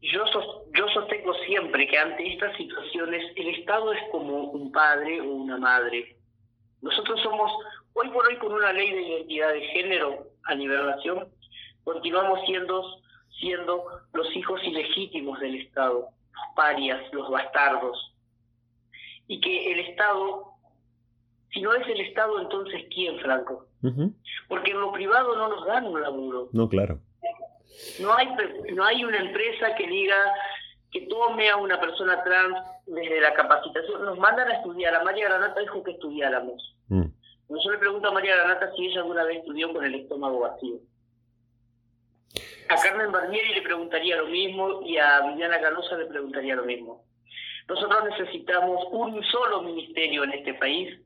Yo, 0.01 0.25
sos- 0.27 0.63
yo 0.75 0.87
sostengo 0.89 1.35
siempre 1.45 1.87
que 1.87 1.95
ante 1.95 2.33
estas 2.33 2.57
situaciones 2.57 3.23
el 3.35 3.49
Estado 3.49 3.93
es 3.93 4.01
como 4.11 4.45
un 4.45 4.71
padre 4.71 5.21
o 5.21 5.25
una 5.25 5.57
madre. 5.59 6.17
Nosotros 6.81 7.21
somos, 7.21 7.51
hoy 7.93 8.09
por 8.09 8.25
hoy 8.25 8.37
con 8.37 8.51
una 8.51 8.73
ley 8.73 8.91
de 8.91 9.01
identidad 9.03 9.53
de 9.53 9.61
género 9.67 10.25
a 10.45 10.55
nivel 10.55 10.87
nación, 10.87 11.27
continuamos 11.83 12.39
siendo, 12.47 12.83
siendo 13.39 13.85
los 14.13 14.35
hijos 14.35 14.59
ilegítimos 14.63 15.39
del 15.39 15.61
Estado, 15.61 16.09
los 16.33 16.55
parias, 16.55 16.99
los 17.13 17.29
bastardos. 17.29 18.11
Y 19.27 19.39
que 19.39 19.71
el 19.71 19.81
Estado, 19.81 20.50
si 21.53 21.61
no 21.61 21.73
es 21.73 21.87
el 21.87 21.99
Estado, 22.01 22.39
entonces 22.39 22.85
¿quién, 22.93 23.19
Franco? 23.19 23.67
Porque 24.47 24.71
en 24.71 24.79
lo 24.79 24.91
privado 24.91 25.35
no 25.35 25.49
nos 25.49 25.65
dan 25.65 25.85
un 25.85 26.01
laburo. 26.01 26.49
No, 26.53 26.69
claro. 26.69 26.99
No 27.99 28.13
hay, 28.13 28.27
no 28.73 28.83
hay 28.85 29.03
una 29.03 29.17
empresa 29.17 29.75
que 29.75 29.87
diga 29.87 30.15
que 30.91 31.07
tome 31.07 31.49
a 31.49 31.57
una 31.57 31.79
persona 31.79 32.23
trans 32.23 32.57
desde 32.85 33.21
la 33.21 33.33
capacitación. 33.33 34.05
Nos 34.05 34.19
mandan 34.19 34.49
a 34.49 34.55
estudiar. 34.55 34.93
A 34.95 35.03
María 35.03 35.25
Granata 35.25 35.59
dijo 35.59 35.83
que 35.83 35.91
estudiáramos. 35.91 36.75
Mm. 36.87 37.05
Yo 37.49 37.71
le 37.71 37.77
pregunto 37.77 38.07
a 38.07 38.13
María 38.13 38.35
Granata 38.35 38.71
si 38.75 38.87
ella 38.87 39.01
alguna 39.01 39.23
vez 39.23 39.39
estudió 39.39 39.73
con 39.73 39.83
el 39.83 39.95
estómago 39.95 40.39
vacío. 40.39 40.77
A 42.69 42.75
Carmen 42.81 43.11
Barnieri 43.11 43.53
le 43.55 43.61
preguntaría 43.61 44.15
lo 44.15 44.27
mismo 44.27 44.81
y 44.83 44.97
a 44.97 45.21
Viviana 45.27 45.59
Canosa 45.59 45.97
le 45.97 46.05
preguntaría 46.05 46.55
lo 46.55 46.63
mismo. 46.63 47.03
Nosotros 47.67 48.03
necesitamos 48.05 48.85
un 48.91 49.21
solo 49.23 49.61
ministerio 49.63 50.23
en 50.23 50.31
este 50.31 50.53
país 50.53 50.97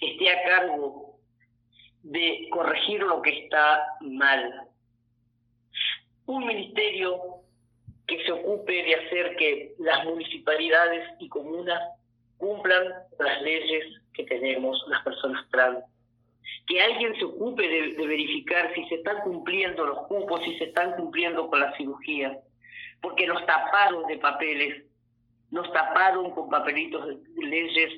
esté 0.00 0.30
a 0.30 0.42
cargo 0.44 1.18
de 2.02 2.48
corregir 2.50 3.00
lo 3.00 3.20
que 3.22 3.44
está 3.44 3.84
mal. 4.00 4.68
Un 6.26 6.46
ministerio 6.46 7.42
que 8.06 8.24
se 8.24 8.32
ocupe 8.32 8.72
de 8.72 8.94
hacer 8.94 9.36
que 9.36 9.74
las 9.78 10.04
municipalidades 10.04 11.08
y 11.18 11.28
comunas 11.28 11.80
cumplan 12.38 12.84
las 13.18 13.42
leyes 13.42 13.84
que 14.14 14.24
tenemos 14.24 14.82
las 14.88 15.02
personas 15.02 15.46
trans. 15.50 15.84
Que 16.66 16.80
alguien 16.80 17.14
se 17.16 17.24
ocupe 17.24 17.66
de, 17.66 17.94
de 17.94 18.06
verificar 18.06 18.72
si 18.74 18.84
se 18.88 18.96
están 18.96 19.20
cumpliendo 19.20 19.84
los 19.84 20.06
cupos, 20.06 20.42
si 20.44 20.56
se 20.58 20.64
están 20.64 20.92
cumpliendo 20.92 21.48
con 21.48 21.60
la 21.60 21.76
cirugía. 21.76 22.38
Porque 23.02 23.26
nos 23.26 23.44
taparon 23.46 24.06
de 24.06 24.18
papeles, 24.18 24.84
nos 25.50 25.70
taparon 25.72 26.30
con 26.32 26.48
papelitos 26.48 27.06
de 27.06 27.46
leyes 27.46 27.92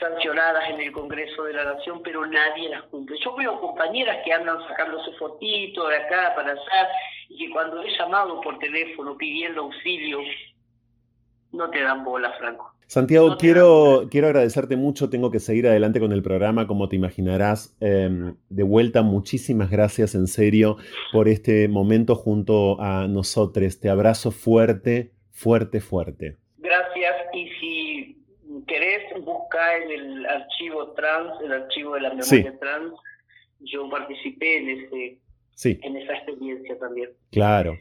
sancionadas 0.00 0.68
en 0.70 0.80
el 0.80 0.92
Congreso 0.92 1.44
de 1.44 1.52
la 1.52 1.64
Nación, 1.64 2.02
pero 2.02 2.26
nadie 2.26 2.68
las 2.68 2.82
cumple. 2.84 3.16
Yo 3.24 3.34
veo 3.36 3.60
compañeras 3.60 4.18
que 4.24 4.32
andan 4.32 4.58
sacándose 4.68 5.12
fotitos 5.12 5.88
de 5.88 5.96
acá 5.96 6.34
para 6.34 6.52
allá 6.52 6.88
y 7.28 7.38
que 7.38 7.52
cuando 7.52 7.82
he 7.82 7.96
llamado 7.96 8.40
por 8.40 8.58
teléfono 8.58 9.16
pidiendo 9.16 9.62
auxilio, 9.62 10.18
no 11.52 11.70
te 11.70 11.82
dan 11.82 12.04
bola, 12.04 12.32
Franco. 12.38 12.72
Santiago, 12.86 13.30
No 13.30 13.36
quiero, 13.36 14.06
quiero 14.10 14.28
agradecerte 14.28 14.76
mucho. 14.76 15.10
Tengo 15.10 15.30
que 15.30 15.40
seguir 15.40 15.66
adelante 15.66 15.98
con 15.98 16.12
el 16.12 16.22
programa, 16.22 16.68
como 16.68 16.88
te 16.88 16.94
imaginarás. 16.94 17.76
Eh, 17.80 18.32
de 18.48 18.62
vuelta, 18.62 19.02
muchísimas 19.02 19.70
gracias 19.70 20.14
en 20.14 20.28
serio 20.28 20.76
por 21.12 21.28
este 21.28 21.66
momento 21.68 22.14
junto 22.14 22.80
a 22.80 23.08
nosotros. 23.08 23.80
Te 23.80 23.88
abrazo 23.88 24.30
fuerte, 24.30 25.12
fuerte, 25.32 25.80
fuerte. 25.80 26.36
Gracias. 26.58 27.15
Querés, 28.66 29.02
busca 29.24 29.76
en 29.78 29.90
el 29.90 30.26
archivo 30.26 30.92
trans, 30.92 31.40
el 31.42 31.52
archivo 31.52 31.94
de 31.94 32.00
la 32.00 32.08
memoria 32.10 32.24
Sí. 32.52 32.58
trans. 32.60 32.92
Yo 33.60 33.88
participé 33.88 34.58
en 34.58 34.68
ese 34.70 35.18
Sí, 35.54 35.78
en 35.82 35.96
esa 35.96 36.12
experiencia 36.14 36.78
también. 36.78 37.10
claro. 37.30 37.76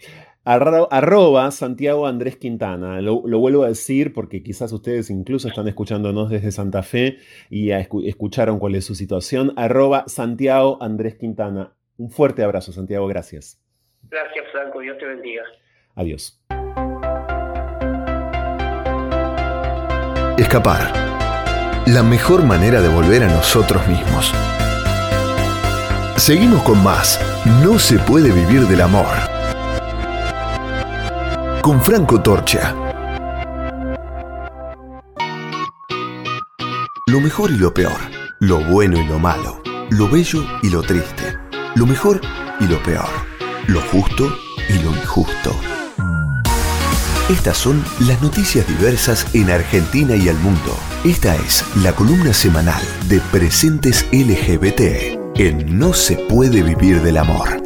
Arro- 0.46 0.88
arroba 0.92 1.50
Santiago 1.50 2.06
Andrés 2.06 2.38
Quintana. 2.38 3.02
Lo, 3.02 3.24
lo 3.26 3.40
vuelvo 3.40 3.64
a 3.64 3.70
decir 3.70 4.14
porque 4.14 4.44
quizás 4.44 4.72
ustedes 4.72 5.10
incluso 5.10 5.48
están 5.48 5.68
escuchándonos 5.68 6.30
desde 6.30 6.52
Santa 6.52 6.84
Fe 6.84 7.18
y 7.50 7.70
escu- 7.70 8.08
escucharon 8.08 8.60
cuál 8.60 8.76
es 8.76 8.86
su 8.86 8.94
situación. 8.94 9.54
Arroba 9.58 10.04
Santiago 10.08 10.78
Andrés 10.82 11.16
Quintana. 11.16 11.74
Un 11.98 12.12
fuerte 12.12 12.44
abrazo, 12.44 12.72
Santiago. 12.72 13.08
Gracias. 13.08 13.60
Gracias, 14.04 14.46
Franco. 14.52 14.82
Dios 14.82 15.00
te 15.00 15.06
bendiga. 15.08 15.42
Adiós. 15.96 16.40
Escapar. 20.56 21.84
La 21.86 22.02
mejor 22.02 22.46
manera 22.46 22.80
de 22.80 22.88
volver 22.88 23.26
a 23.26 23.28
nosotros 23.28 23.86
mismos. 23.90 24.34
Seguimos 26.16 26.64
con 26.64 26.82
más. 26.82 27.20
No 27.62 27.78
se 27.78 28.00
puede 28.00 28.32
vivir 28.32 28.66
del 28.66 28.80
amor. 28.80 29.06
Con 31.62 31.82
Franco 31.82 32.22
Torcha. 32.22 32.74
Lo 37.08 37.20
mejor 37.20 37.52
y 37.52 37.58
lo 37.58 37.74
peor. 37.74 38.00
Lo 38.40 38.60
bueno 38.62 38.98
y 38.98 39.06
lo 39.06 39.20
malo. 39.20 39.62
Lo 39.90 40.08
bello 40.08 40.42
y 40.64 40.70
lo 40.70 40.84
triste. 40.84 41.38
Lo 41.76 41.86
mejor 41.86 42.22
y 42.62 42.68
lo 42.68 42.82
peor. 42.82 43.10
Lo 43.68 43.82
justo 43.82 44.34
y 44.70 44.82
lo 44.82 44.92
injusto. 44.92 45.75
Estas 47.30 47.58
son 47.58 47.84
las 48.02 48.22
noticias 48.22 48.68
diversas 48.68 49.26
en 49.34 49.50
Argentina 49.50 50.16
y 50.16 50.28
el 50.28 50.38
mundo. 50.38 50.78
Esta 51.04 51.36
es 51.36 51.66
la 51.78 51.92
columna 51.92 52.34
semanal 52.34 52.84
de 53.10 53.20
Presentes 53.32 54.06
LGBT 54.12 55.18
en 55.36 55.80
No 55.80 55.94
se 55.94 56.18
puede 56.18 56.62
vivir 56.62 57.02
del 57.02 57.18
amor. 57.18 57.65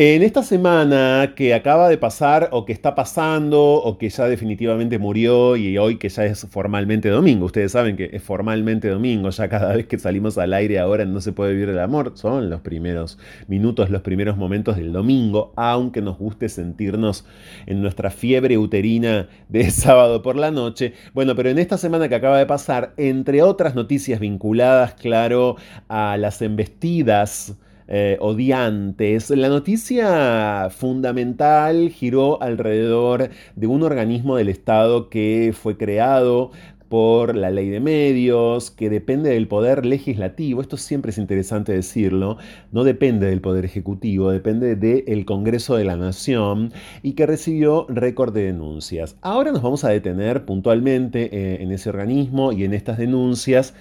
En 0.00 0.22
esta 0.22 0.44
semana 0.44 1.32
que 1.34 1.54
acaba 1.54 1.88
de 1.88 1.98
pasar 1.98 2.50
o 2.52 2.64
que 2.64 2.72
está 2.72 2.94
pasando 2.94 3.60
o 3.60 3.98
que 3.98 4.08
ya 4.08 4.28
definitivamente 4.28 4.96
murió 4.96 5.56
y 5.56 5.76
hoy 5.76 5.96
que 5.96 6.08
ya 6.08 6.24
es 6.24 6.46
formalmente 6.48 7.08
domingo, 7.08 7.46
ustedes 7.46 7.72
saben 7.72 7.96
que 7.96 8.08
es 8.12 8.22
formalmente 8.22 8.88
domingo, 8.90 9.30
ya 9.30 9.48
cada 9.48 9.74
vez 9.74 9.88
que 9.88 9.98
salimos 9.98 10.38
al 10.38 10.54
aire 10.54 10.78
ahora 10.78 11.04
no 11.04 11.20
se 11.20 11.32
puede 11.32 11.54
vivir 11.54 11.70
el 11.70 11.80
amor, 11.80 12.12
son 12.14 12.48
los 12.48 12.60
primeros 12.60 13.18
minutos, 13.48 13.90
los 13.90 14.02
primeros 14.02 14.36
momentos 14.36 14.76
del 14.76 14.92
domingo, 14.92 15.52
aunque 15.56 16.00
nos 16.00 16.16
guste 16.16 16.48
sentirnos 16.48 17.26
en 17.66 17.82
nuestra 17.82 18.10
fiebre 18.10 18.56
uterina 18.56 19.28
de 19.48 19.68
sábado 19.72 20.22
por 20.22 20.36
la 20.36 20.52
noche. 20.52 20.92
Bueno, 21.12 21.34
pero 21.34 21.50
en 21.50 21.58
esta 21.58 21.76
semana 21.76 22.08
que 22.08 22.14
acaba 22.14 22.38
de 22.38 22.46
pasar, 22.46 22.94
entre 22.98 23.42
otras 23.42 23.74
noticias 23.74 24.20
vinculadas, 24.20 24.94
claro, 24.94 25.56
a 25.88 26.16
las 26.18 26.40
embestidas, 26.40 27.56
eh, 27.88 28.16
odiantes. 28.20 29.30
La 29.30 29.48
noticia 29.48 30.68
fundamental 30.70 31.90
giró 31.90 32.40
alrededor 32.42 33.30
de 33.56 33.66
un 33.66 33.82
organismo 33.82 34.36
del 34.36 34.50
Estado 34.50 35.08
que 35.08 35.54
fue 35.58 35.76
creado 35.76 36.50
por 36.88 37.36
la 37.36 37.50
ley 37.50 37.68
de 37.68 37.80
medios, 37.80 38.70
que 38.70 38.90
depende 38.90 39.30
del 39.30 39.46
poder 39.48 39.84
legislativo, 39.84 40.60
esto 40.60 40.76
siempre 40.76 41.10
es 41.10 41.18
interesante 41.18 41.72
decirlo, 41.72 42.38
no 42.72 42.84
depende 42.84 43.26
del 43.26 43.40
poder 43.40 43.64
ejecutivo, 43.64 44.30
depende 44.30 44.74
del 44.76 45.24
Congreso 45.24 45.76
de 45.76 45.84
la 45.84 45.96
Nación 45.96 46.72
y 47.02 47.12
que 47.12 47.26
recibió 47.26 47.86
récord 47.88 48.32
de 48.32 48.44
denuncias. 48.44 49.16
Ahora 49.20 49.52
nos 49.52 49.62
vamos 49.62 49.84
a 49.84 49.90
detener 49.90 50.44
puntualmente 50.44 51.28
eh, 51.32 51.62
en 51.62 51.72
ese 51.72 51.90
organismo 51.90 52.52
y 52.52 52.64
en 52.64 52.74
estas 52.74 52.98
denuncias 52.98 53.74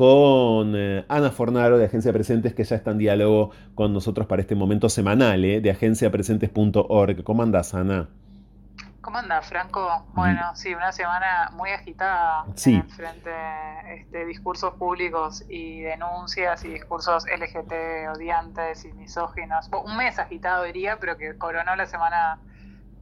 con 0.00 0.72
eh, 0.76 1.04
Ana 1.10 1.30
Fornaro 1.30 1.76
de 1.76 1.84
Agencia 1.84 2.10
Presentes, 2.10 2.54
que 2.54 2.64
ya 2.64 2.74
está 2.74 2.92
en 2.92 2.96
diálogo 2.96 3.50
con 3.74 3.92
nosotros 3.92 4.26
para 4.26 4.40
este 4.40 4.54
momento 4.54 4.88
semanal 4.88 5.44
eh, 5.44 5.60
de 5.60 5.70
agenciapresentes.org. 5.70 7.22
¿Cómo 7.22 7.42
andás, 7.42 7.74
Ana? 7.74 8.08
¿Cómo 9.02 9.18
andás, 9.18 9.46
Franco? 9.50 10.06
Bueno, 10.14 10.40
sí, 10.54 10.72
una 10.74 10.92
semana 10.92 11.50
muy 11.52 11.68
agitada 11.68 12.46
Sí. 12.54 12.76
en 12.76 12.88
frente 12.88 13.30
este, 13.94 14.24
discursos 14.24 14.72
públicos 14.76 15.44
y 15.50 15.82
denuncias 15.82 16.64
y 16.64 16.68
discursos 16.68 17.26
LGT 17.26 18.08
odiantes 18.16 18.86
y 18.86 18.94
misóginos. 18.94 19.68
Un 19.84 19.98
mes 19.98 20.18
agitado 20.18 20.64
diría, 20.64 20.96
pero 20.98 21.18
que 21.18 21.36
coronó 21.36 21.76
la 21.76 21.84
semana, 21.84 22.38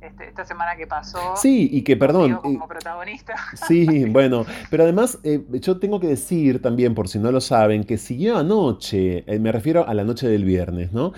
este, 0.01 0.29
esta 0.29 0.45
semana 0.45 0.77
que 0.77 0.87
pasó. 0.87 1.19
Sí, 1.37 1.69
y 1.73 1.83
que 1.83 1.97
perdón. 1.97 2.37
como 2.37 2.65
eh, 2.65 2.69
protagonista. 2.69 3.35
Sí, 3.67 4.05
bueno, 4.05 4.47
pero 4.71 4.85
además 4.85 5.19
eh, 5.25 5.43
yo 5.61 5.79
tengo 5.79 5.99
que 5.99 6.07
decir 6.07 6.63
también, 6.63 6.95
por 6.95 7.09
si 7.09 7.19
no 7.19 7.33
lo 7.33 7.41
saben, 7.41 7.83
que 7.83 7.99
siguió 7.99 8.39
anoche, 8.39 9.25
eh, 9.27 9.39
me 9.41 9.51
refiero 9.51 9.87
a 9.89 9.95
la 9.95 10.05
noche 10.05 10.29
del 10.29 10.45
viernes, 10.45 10.93
¿no? 10.93 11.13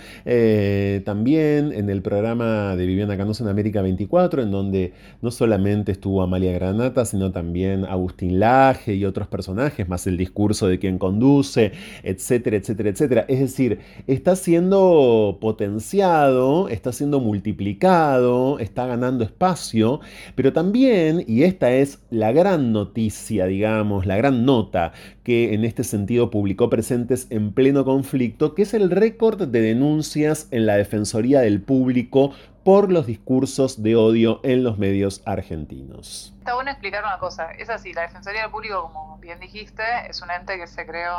También 1.05 1.73
en 1.73 1.91
el 1.91 2.03
programa 2.03 2.75
de 2.77 2.87
Viviana 2.87 3.17
Canosa 3.17 3.45
en 3.45 3.51
América 3.51 3.83
24, 3.83 4.43
en 4.43 4.51
donde 4.51 4.95
no 5.21 5.31
solamente 5.31 5.93
estuvo 5.93 6.23
Amalia 6.23 6.53
Granata, 6.53 7.05
sino 7.05 7.33
también 7.33 7.85
Agustín 7.85 8.41
Laje 8.41 8.95
y 8.95 9.05
otros 9.05 9.29
personajes, 9.29 9.89
más 9.89 10.07
el 10.07 10.17
discurso 10.17 10.67
de 10.69 10.79
quien 10.79 10.99
conduce, 10.99 11.73
etcétera, 12.03 12.57
etcétera, 12.57 12.89
etcétera. 12.91 13.25
Es 13.29 13.41
decir, 13.41 13.81
está 14.07 14.37
siendo 14.37 15.39
potenciado, 15.41 16.69
está 16.69 16.93
siendo 16.93 17.21
multiplicado, 17.21 18.59
está 18.59 18.70
ganando 18.75 19.25
espacio, 19.25 20.01
pero 20.35 20.53
también, 20.53 21.25
y 21.27 21.43
esta 21.43 21.71
es 21.71 22.01
la 22.11 22.33
gran 22.33 22.73
noticia, 22.73 23.47
digamos, 23.47 24.07
la 24.07 24.17
gran 24.17 24.45
nota 24.45 24.93
que 25.23 25.55
en 25.55 25.65
este 25.65 25.85
sentido 25.85 26.31
publicó 26.31 26.71
Presentes 26.71 27.27
en 27.31 27.53
pleno 27.53 27.85
conflicto, 27.85 28.55
que 28.55 28.63
es 28.63 28.75
el 28.75 28.91
récord 28.91 29.47
de 29.49 29.61
denuncias 29.61 30.49
en 30.51 30.67
la 30.67 30.77
Defensoría 30.77 31.41
del 31.41 31.61
Público 31.61 32.33
por 32.65 32.93
los 32.93 33.07
discursos 33.07 33.83
de 33.83 33.97
odio 33.97 34.41
en 34.43 34.63
los 34.63 34.79
medios 34.79 35.23
argentinos. 35.25 36.35
Está 36.39 36.55
bueno 36.55 36.71
explicar 36.71 37.03
una 37.05 37.19
cosa. 37.19 37.51
Es 37.53 37.71
así, 37.71 37.93
la 37.93 38.03
Defensoría 38.03 38.43
del 38.43 38.51
Público, 38.51 38.91
como 38.93 39.19
bien 39.19 39.41
dijiste, 39.41 39.83
es 40.09 40.21
un 40.23 40.31
ente 40.31 40.59
que 40.59 40.67
se 40.67 40.87
creó 40.87 41.17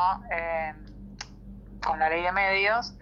con 1.84 1.98
la 1.98 2.10
ley 2.10 2.22
de 2.22 2.32
medios 2.32 2.94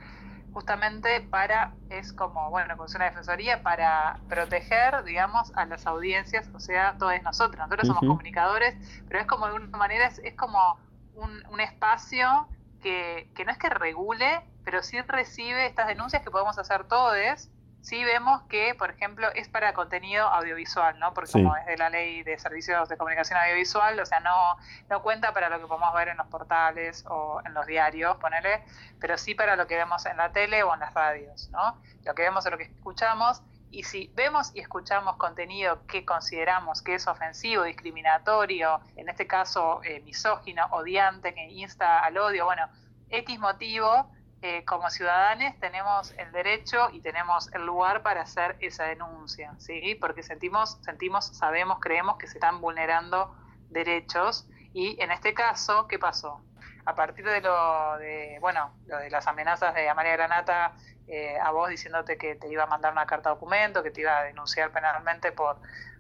justamente 0.54 1.22
para, 1.22 1.74
es 1.90 2.14
como, 2.14 2.50
bueno, 2.50 2.76
como 2.76 2.86
es 2.86 2.96
una 2.96 3.06
defensoría 3.06 3.62
para 3.64 4.20
proteger, 4.28 5.04
digamos, 5.04 5.52
a 5.56 5.66
las 5.66 5.86
audiencias, 5.88 6.50
o 6.54 6.60
sea, 6.60 6.96
todos 6.98 7.22
nosotros. 7.24 7.60
Nosotros 7.60 7.88
somos 7.88 8.02
comunicadores, 8.02 8.76
pero 9.08 9.20
es 9.20 9.28
como 9.28 9.48
de 9.48 9.54
una 9.54 9.78
manera, 9.78 10.08
es, 10.08 10.20
es 10.20 10.36
como 10.36 10.78
un, 11.16 11.44
un 11.50 11.60
espacio 11.60 12.48
que, 12.82 13.30
que 13.36 13.46
no 13.46 13.52
es 13.52 13.58
que 13.58 13.70
regule, 13.70 14.42
pero 14.64 14.84
sí 14.84 15.00
recibe 15.02 15.66
estas 15.66 15.88
denuncias 15.88 16.24
que 16.24 16.32
podemos 16.32 16.58
hacer 16.58 16.86
todos. 16.86 17.50
Sí 17.82 18.04
vemos 18.04 18.42
que, 18.50 18.76
por 18.76 18.90
ejemplo, 18.92 19.30
es 19.34 19.48
para 19.48 19.74
contenido 19.74 20.28
audiovisual, 20.28 21.00
¿no? 21.00 21.14
Porque 21.14 21.32
Sí. 21.32 21.42
como 21.42 21.56
es 21.56 21.66
de 21.66 21.78
la 21.78 21.90
ley 21.90 22.24
de 22.24 22.38
servicios 22.38 22.90
de 22.90 22.98
comunicación 22.98 23.40
audiovisual, 23.40 24.00
o 24.00 24.06
sea, 24.06 24.20
no, 24.20 24.58
no 24.90 25.02
cuenta 25.02 25.34
para 25.34 25.50
lo 25.50 25.60
que 25.60 25.68
podemos 25.68 25.94
ver 25.94 26.10
en 26.10 26.18
los 26.18 26.28
portales 26.28 27.06
o 27.08 27.42
en 27.46 27.54
los 27.54 27.66
diarios, 27.66 28.18
ponele, 28.18 28.64
pero 29.00 29.18
sí 29.18 29.34
para 29.34 29.56
lo 29.56 29.66
que 29.66 29.76
vemos 29.78 30.06
en 30.06 30.18
la 30.18 30.32
tele 30.32 30.62
o 30.64 30.74
en 30.74 30.82
las 30.82 30.94
radios, 30.94 31.50
¿no? 31.52 31.82
Lo 32.04 32.14
que 32.14 32.22
vemos 32.24 32.46
es 32.46 32.52
lo 32.52 32.58
que 32.58 32.66
escuchamos. 32.66 33.42
Y 33.72 33.84
si 33.84 34.12
vemos 34.16 34.52
y 34.56 34.62
escuchamos 34.62 35.16
contenido 35.18 35.86
que 35.86 36.04
consideramos 36.04 36.82
que 36.82 36.96
es 36.96 37.08
ofensivo, 37.08 37.64
discriminatorio, 37.64 38.82
en 38.96 39.10
este 39.10 39.28
caso 39.28 39.82
eh, 39.84 40.02
misógino, 40.02 40.66
odiante, 40.72 41.34
que 41.34 41.46
insta 41.50 42.00
al 42.00 42.18
odio, 42.18 42.46
bueno, 42.46 42.68
X 43.10 43.40
motivo, 43.40 44.12
eh, 44.42 44.64
como 44.64 44.90
ciudadanos 44.90 45.54
tenemos 45.60 46.14
el 46.18 46.32
derecho 46.32 46.90
y 46.94 47.02
tenemos 47.02 47.54
el 47.54 47.66
lugar 47.66 48.04
para 48.04 48.22
hacer 48.22 48.56
esa 48.62 48.86
denuncia, 48.86 49.54
¿sí? 49.58 49.96
Porque 50.00 50.24
sentimos, 50.24 50.78
sentimos, 50.82 51.26
sabemos, 51.28 51.80
creemos 51.82 52.18
que 52.18 52.28
se 52.28 52.38
están 52.38 52.62
vulnerando 52.62 53.36
derechos 53.70 54.48
y 54.74 55.02
en 55.02 55.12
este 55.12 55.34
caso, 55.34 55.88
¿qué 55.88 56.00
pasó? 56.00 56.42
A 56.86 56.96
partir 56.96 57.26
de 57.26 57.42
lo 57.42 57.98
de, 57.98 58.38
bueno, 58.40 58.74
lo 58.88 58.98
de 58.98 59.10
las 59.10 59.28
amenazas 59.28 59.76
de 59.76 59.90
Amalia 59.90 60.14
Granata 60.14 60.74
eh, 61.08 61.38
a 61.42 61.52
vos 61.52 61.70
diciéndote 61.70 62.18
que 62.18 62.36
te 62.36 62.48
iba 62.50 62.64
a 62.64 62.68
mandar 62.68 62.92
una 62.92 63.08
carta 63.08 63.32
documento, 63.32 63.82
que 63.82 63.92
te 63.92 64.02
iba 64.02 64.16
a 64.16 64.24
denunciar 64.24 64.72
penalmente 64.72 65.32
por 65.32 65.60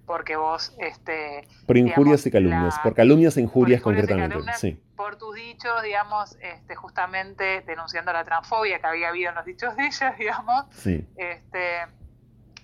porque 0.09 0.35
vos 0.37 0.73
este 0.79 1.47
Por 1.67 1.77
injurias 1.77 2.23
digamos, 2.23 2.25
y 2.25 2.31
calumnias, 2.31 2.77
la- 2.77 2.81
por 2.81 2.95
calumnias 2.95 3.37
e 3.37 3.41
injurias 3.41 3.79
por 3.79 3.93
injurias 3.93 4.05
y 4.05 4.07
concretamente. 4.07 4.33
calumnias, 4.33 4.59
Sí. 4.59 4.83
por 4.97 5.17
tus 5.19 5.35
dichos, 5.35 5.83
digamos, 5.83 6.35
este, 6.41 6.75
justamente 6.75 7.61
denunciando 7.61 8.11
la 8.11 8.23
transfobia 8.23 8.79
que 8.79 8.87
había 8.87 9.09
habido 9.09 9.29
en 9.29 9.35
los 9.35 9.45
dichos 9.45 9.75
de 9.77 9.85
ella, 9.85 10.15
digamos, 10.17 10.65
Sí. 10.71 11.07
este, 11.15 11.81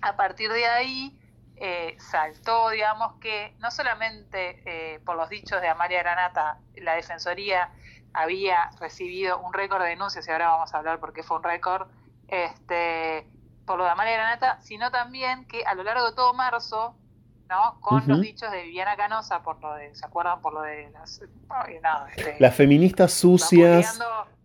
a 0.02 0.16
partir 0.16 0.50
de 0.52 0.66
ahí 0.66 1.20
eh, 1.58 1.96
saltó, 2.00 2.68
digamos, 2.70 3.14
que 3.20 3.54
no 3.60 3.70
solamente 3.70 4.60
eh, 4.66 4.98
por 5.06 5.14
los 5.16 5.28
dichos 5.28 5.60
de 5.62 5.68
Amalia 5.68 6.00
Granata, 6.00 6.58
la 6.74 6.94
Defensoría 6.96 7.70
había 8.12 8.70
recibido 8.80 9.38
un 9.38 9.52
récord 9.52 9.82
de 9.84 9.90
denuncias, 9.90 10.26
y 10.26 10.32
ahora 10.32 10.48
vamos 10.48 10.74
a 10.74 10.78
hablar 10.78 10.98
por 10.98 11.12
qué 11.12 11.22
fue 11.22 11.36
un 11.36 11.44
récord, 11.44 11.86
este, 12.26 13.24
por 13.66 13.78
lo 13.78 13.84
de 13.84 13.90
Amalia 13.90 14.14
Granata, 14.14 14.60
sino 14.62 14.90
también 14.90 15.46
que 15.46 15.64
a 15.64 15.74
lo 15.74 15.84
largo 15.84 16.10
de 16.10 16.16
todo 16.16 16.34
marzo, 16.34 16.96
¿no? 17.48 17.80
con 17.80 18.02
los 18.08 18.20
dichos 18.20 18.50
de 18.50 18.62
Viviana 18.62 18.96
Canosa, 18.96 19.42
por 19.42 19.60
lo 19.60 19.74
de, 19.74 19.94
¿se 19.94 20.04
acuerdan? 20.06 20.40
Por 20.40 20.52
lo 20.54 20.62
de 20.62 20.90
las... 20.90 21.20
este, 22.08 22.36
Las 22.40 22.54
feministas 22.54 23.12
sucias, 23.12 23.98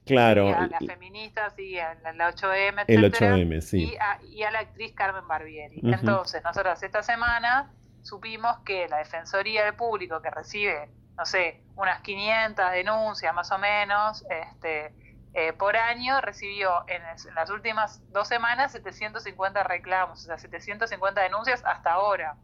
claro, 0.06 0.48
sí, 0.48 0.54
a 0.54 0.68
las 0.68 0.80
feministas 0.88 1.60
y 1.60 1.80
a 1.80 1.94
la, 1.96 2.14
la 2.14 2.32
8M, 2.34 2.84
el 2.88 3.04
etcétera, 3.06 3.36
8M, 3.38 3.62
sí. 3.62 3.84
y, 3.94 3.96
a, 3.98 4.20
y 4.24 4.44
a 4.44 4.52
la 4.52 4.60
actriz 4.60 4.94
Carmen 4.94 5.28
Barbieri. 5.28 5.80
Entonces, 5.84 6.44
nosotros 6.44 6.82
esta 6.84 7.04
semana 7.04 7.72
supimos 8.04 8.60
que 8.66 8.88
la 8.88 8.98
Defensoría 8.98 9.64
del 9.66 9.76
Público, 9.76 10.22
que 10.22 10.30
recibe, 10.30 10.90
no 11.18 11.26
sé, 11.26 11.64
unas 11.76 12.02
500 12.02 12.72
denuncias 12.72 13.34
más 13.34 13.52
o 13.52 13.58
menos 13.58 14.26
este, 14.30 14.94
eh, 15.34 15.54
por 15.54 15.78
año, 15.78 16.20
recibió 16.22 16.84
en, 16.88 17.02
es- 17.16 17.26
en 17.26 17.36
las 17.36 17.50
últimas 17.50 18.02
dos 18.12 18.28
semanas 18.28 18.72
750 18.74 19.64
reclamos, 19.64 20.24
o 20.24 20.26
sea, 20.26 20.38
750 20.38 21.22
denuncias 21.22 21.64
hasta 21.66 21.94
ahora. 21.94 22.36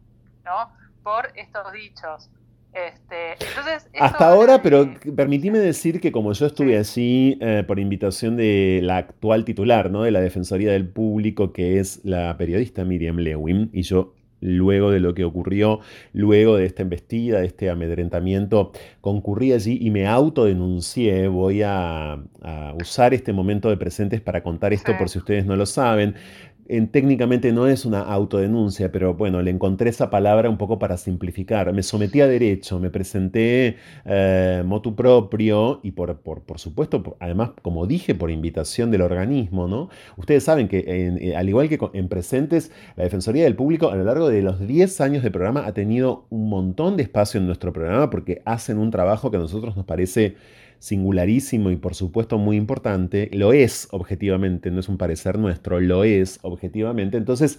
¿No? 0.44 0.70
Por 1.02 1.28
estos 1.36 1.72
dichos. 1.72 2.30
Este, 2.72 3.32
entonces, 3.48 3.88
Hasta 3.98 4.28
ahora, 4.28 4.62
pero 4.62 4.88
permitime 5.16 5.58
decir 5.58 6.00
que 6.00 6.12
como 6.12 6.32
yo 6.34 6.46
estuve 6.46 6.76
allí 6.76 7.38
eh, 7.40 7.64
por 7.66 7.78
invitación 7.80 8.36
de 8.36 8.80
la 8.82 8.98
actual 8.98 9.44
titular, 9.44 9.90
¿no? 9.90 10.02
de 10.02 10.10
la 10.10 10.20
Defensoría 10.20 10.70
del 10.72 10.86
Público, 10.86 11.52
que 11.52 11.78
es 11.80 12.04
la 12.04 12.36
periodista 12.36 12.84
Miriam 12.84 13.16
Lewin, 13.16 13.70
y 13.72 13.82
yo 13.82 14.14
luego 14.40 14.92
de 14.92 15.00
lo 15.00 15.14
que 15.14 15.24
ocurrió, 15.24 15.80
luego 16.12 16.56
de 16.56 16.66
esta 16.66 16.82
embestida, 16.82 17.40
de 17.40 17.46
este 17.46 17.70
amedrentamiento, 17.70 18.70
concurrí 19.00 19.52
allí 19.52 19.78
y 19.80 19.90
me 19.90 20.06
autodenuncié. 20.06 21.26
Voy 21.26 21.62
a, 21.62 22.12
a 22.42 22.74
usar 22.80 23.14
este 23.14 23.32
momento 23.32 23.68
de 23.68 23.76
presentes 23.76 24.20
para 24.20 24.42
contar 24.44 24.72
esto 24.72 24.92
Sí. 24.92 24.98
por 24.98 25.08
si 25.08 25.18
ustedes 25.18 25.44
no 25.44 25.56
lo 25.56 25.66
saben. 25.66 26.14
En- 26.70 26.88
técnicamente 26.92 27.50
no 27.50 27.66
es 27.66 27.86
una 27.86 28.02
autodenuncia, 28.02 28.92
pero 28.92 29.14
bueno, 29.14 29.40
le 29.40 29.50
encontré 29.50 29.88
esa 29.88 30.10
palabra 30.10 30.50
un 30.50 30.58
poco 30.58 30.78
para 30.78 30.98
simplificar. 30.98 31.72
Me 31.72 31.82
sometí 31.82 32.20
a 32.20 32.26
derecho, 32.28 32.78
me 32.78 32.90
presenté 32.90 33.76
eh, 34.04 34.62
motu 34.66 34.94
propio 34.94 35.80
y 35.82 35.92
por, 35.92 36.18
por, 36.20 36.42
por 36.42 36.58
supuesto, 36.58 37.16
además, 37.20 37.52
como 37.62 37.86
dije, 37.86 38.14
por 38.14 38.30
invitación 38.30 38.90
del 38.90 39.00
organismo, 39.00 39.66
¿no? 39.66 39.88
Ustedes 40.18 40.44
saben 40.44 40.68
que 40.68 40.84
eh, 40.86 41.34
al 41.36 41.48
igual 41.48 41.70
que 41.70 41.78
en 41.94 42.08
presentes, 42.08 42.70
la 42.96 43.04
Defensoría 43.04 43.44
del 43.44 43.56
Público 43.56 43.88
a 43.90 43.96
lo 43.96 44.04
largo 44.04 44.28
de 44.28 44.42
los 44.42 44.60
10 44.60 45.00
años 45.00 45.22
de 45.22 45.30
programa 45.30 45.66
ha 45.66 45.72
tenido 45.72 46.26
un 46.28 46.50
montón 46.50 46.98
de 46.98 47.02
espacio 47.04 47.40
en 47.40 47.46
nuestro 47.46 47.72
programa 47.72 48.10
porque 48.10 48.42
hacen 48.44 48.76
un 48.76 48.90
trabajo 48.90 49.30
que 49.30 49.38
a 49.38 49.40
nosotros 49.40 49.74
nos 49.74 49.86
parece 49.86 50.36
singularísimo 50.78 51.70
y 51.70 51.76
por 51.76 51.94
supuesto 51.94 52.38
muy 52.38 52.56
importante. 52.56 53.30
Lo 53.32 53.52
es 53.52 53.88
objetivamente, 53.90 54.70
no 54.70 54.80
es 54.80 54.88
un 54.88 54.98
parecer 54.98 55.38
nuestro, 55.38 55.80
lo 55.80 56.04
es 56.04 56.38
objetivamente. 56.42 57.16
Entonces, 57.16 57.58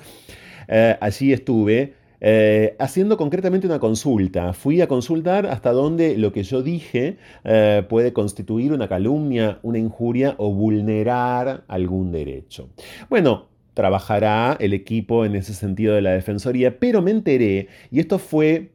eh, 0.67 0.97
allí 0.99 1.33
estuve 1.33 1.93
eh, 2.21 2.75
haciendo 2.79 3.17
concretamente 3.17 3.67
una 3.67 3.79
consulta. 3.79 4.53
Fui 4.53 4.81
a 4.81 4.87
consultar 4.87 5.47
hasta 5.47 5.71
dónde 5.71 6.17
lo 6.17 6.33
que 6.33 6.43
yo 6.43 6.61
dije 6.61 7.17
eh, 7.43 7.83
puede 7.87 8.11
constituir 8.11 8.73
una 8.73 8.89
calumnia, 8.89 9.59
una 9.63 9.77
injuria 9.77 10.35
o 10.37 10.51
vulnerar 10.53 11.63
algún 11.67 12.11
derecho. 12.11 12.69
Bueno, 13.09 13.47
trabajará 13.73 14.57
el 14.59 14.73
equipo 14.73 15.23
en 15.23 15.35
ese 15.35 15.53
sentido 15.53 15.95
de 15.95 16.01
la 16.01 16.11
Defensoría, 16.11 16.79
pero 16.79 17.01
me 17.01 17.11
enteré, 17.11 17.69
y 17.91 18.01
esto 18.01 18.19
fue 18.19 18.71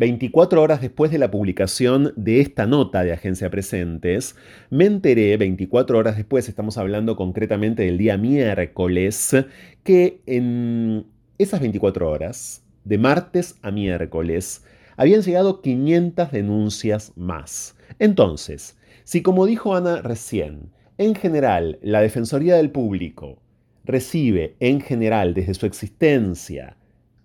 24 0.00 0.62
horas 0.62 0.80
después 0.80 1.10
de 1.10 1.18
la 1.18 1.30
publicación 1.30 2.14
de 2.16 2.40
esta 2.40 2.66
nota 2.66 3.04
de 3.04 3.12
Agencia 3.12 3.50
Presentes, 3.50 4.34
me 4.70 4.86
enteré 4.86 5.36
24 5.36 5.98
horas 5.98 6.16
después, 6.16 6.48
estamos 6.48 6.78
hablando 6.78 7.16
concretamente 7.16 7.82
del 7.82 7.98
día 7.98 8.16
miércoles, 8.16 9.36
que 9.84 10.22
en 10.24 11.04
esas 11.36 11.60
24 11.60 12.10
horas, 12.10 12.64
de 12.84 12.96
martes 12.96 13.58
a 13.60 13.70
miércoles, 13.70 14.64
habían 14.96 15.20
llegado 15.20 15.60
500 15.60 16.32
denuncias 16.32 17.12
más. 17.14 17.76
Entonces, 17.98 18.78
si 19.04 19.20
como 19.20 19.44
dijo 19.44 19.76
Ana 19.76 20.00
recién, 20.00 20.70
en 20.96 21.14
general 21.14 21.78
la 21.82 22.00
Defensoría 22.00 22.56
del 22.56 22.70
Público 22.70 23.42
recibe 23.84 24.56
en 24.60 24.80
general 24.80 25.34
desde 25.34 25.52
su 25.52 25.66
existencia 25.66 26.78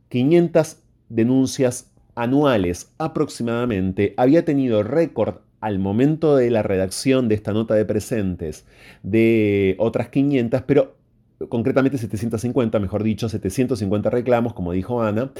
500 0.09 0.80
denuncias 1.07 1.95
anuales 2.16 2.93
aproximadamente, 2.97 4.13
había 4.18 4.45
tenido 4.45 4.84
récord 4.84 5.36
al 5.61 5.80
momento 5.80 6.36
de 6.36 6.51
la 6.51 6.63
redacción 6.63 7.28
de 7.28 7.36
esta 7.36 7.53
nota 7.53 7.74
de 7.76 7.86
presentes 7.86 8.66
de 9.03 9.76
otras 9.80 10.09
500, 10.09 10.61
pero 10.63 10.95
concretamente 11.49 11.97
750, 11.97 12.80
mejor 12.80 13.03
dicho, 13.03 13.30
750 13.30 14.09
reclamos, 14.09 14.53
como 14.53 14.72
dijo 14.72 15.01
Ana. 15.01 15.32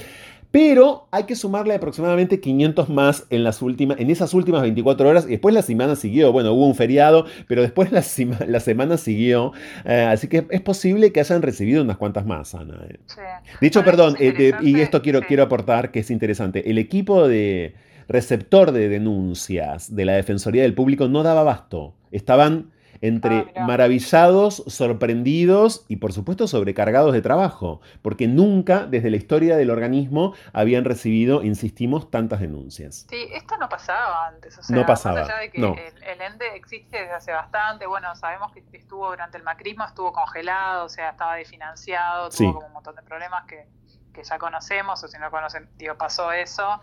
Pero 0.58 1.06
hay 1.10 1.24
que 1.24 1.36
sumarle 1.36 1.74
aproximadamente 1.74 2.40
500 2.40 2.88
más 2.88 3.26
en, 3.28 3.44
las 3.44 3.60
últimas, 3.60 4.00
en 4.00 4.08
esas 4.08 4.32
últimas 4.32 4.62
24 4.62 5.06
horas. 5.06 5.26
Y 5.26 5.32
después 5.32 5.54
la 5.54 5.60
semana 5.60 5.96
siguió. 5.96 6.32
Bueno, 6.32 6.54
hubo 6.54 6.66
un 6.66 6.74
feriado, 6.74 7.26
pero 7.46 7.60
después 7.60 7.92
la, 7.92 8.00
sema- 8.00 8.46
la 8.46 8.60
semana 8.60 8.96
siguió. 8.96 9.52
Eh, 9.84 10.08
así 10.10 10.28
que 10.28 10.46
es 10.48 10.60
posible 10.62 11.12
que 11.12 11.20
hayan 11.20 11.42
recibido 11.42 11.82
unas 11.82 11.98
cuantas 11.98 12.24
más, 12.24 12.54
Ana. 12.54 12.80
eh. 12.88 12.96
Sí. 13.04 13.20
De 13.60 13.66
hecho, 13.66 13.80
Bueno, 13.82 13.90
perdón, 13.90 14.16
es 14.18 14.34
eh, 14.40 14.54
y 14.62 14.80
esto 14.80 15.02
quiero, 15.02 15.18
sí. 15.20 15.26
quiero 15.28 15.42
aportar 15.42 15.90
que 15.90 16.00
es 16.00 16.10
interesante. 16.10 16.70
El 16.70 16.78
equipo 16.78 17.28
de 17.28 17.74
receptor 18.08 18.72
de 18.72 18.88
denuncias 18.88 19.94
de 19.94 20.06
la 20.06 20.14
Defensoría 20.14 20.62
del 20.62 20.72
Público 20.72 21.06
no 21.06 21.22
daba 21.22 21.42
abasto. 21.42 21.92
Estaban 22.12 22.70
entre 23.00 23.52
Ah, 23.56 23.66
maravillados, 23.66 24.62
sorprendidos 24.66 25.84
y 25.88 25.96
por 25.96 26.12
supuesto 26.12 26.46
sobrecargados 26.48 27.12
de 27.12 27.22
trabajo, 27.22 27.80
porque 28.02 28.26
nunca 28.28 28.86
desde 28.86 29.10
la 29.10 29.16
historia 29.16 29.56
del 29.56 29.70
organismo 29.70 30.34
habían 30.52 30.84
recibido, 30.84 31.42
insistimos, 31.42 32.10
tantas 32.10 32.40
denuncias. 32.40 33.06
Sí, 33.08 33.28
esto 33.32 33.56
no 33.58 33.68
pasaba 33.68 34.26
antes, 34.28 34.56
o 34.58 34.62
sea, 34.62 34.76
No 34.76 34.86
pasaba, 34.86 35.20
más 35.20 35.28
allá 35.28 35.38
de 35.40 35.50
que 35.50 35.58
no. 35.60 35.74
el, 35.74 36.02
el 36.02 36.20
ente 36.20 36.54
existe 36.56 36.98
desde 36.98 37.12
hace 37.12 37.32
bastante, 37.32 37.86
bueno, 37.86 38.14
sabemos 38.16 38.52
que 38.52 38.62
estuvo 38.72 39.08
durante 39.08 39.36
el 39.38 39.44
macrismo, 39.44 39.84
estuvo 39.84 40.12
congelado, 40.12 40.86
o 40.86 40.88
sea, 40.88 41.10
estaba 41.10 41.36
desfinanciado, 41.36 42.30
Sí. 42.30 42.44
tuvo 42.44 42.54
como 42.54 42.66
un 42.68 42.72
montón 42.72 42.96
de 42.96 43.02
problemas 43.02 43.44
que, 43.46 43.66
que 44.12 44.24
ya 44.24 44.38
conocemos, 44.38 45.02
o 45.02 45.08
si 45.08 45.18
no 45.18 45.30
conocen, 45.30 45.68
digo, 45.76 45.94
pasó 45.96 46.32
eso. 46.32 46.80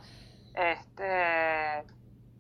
Este, 0.55 1.83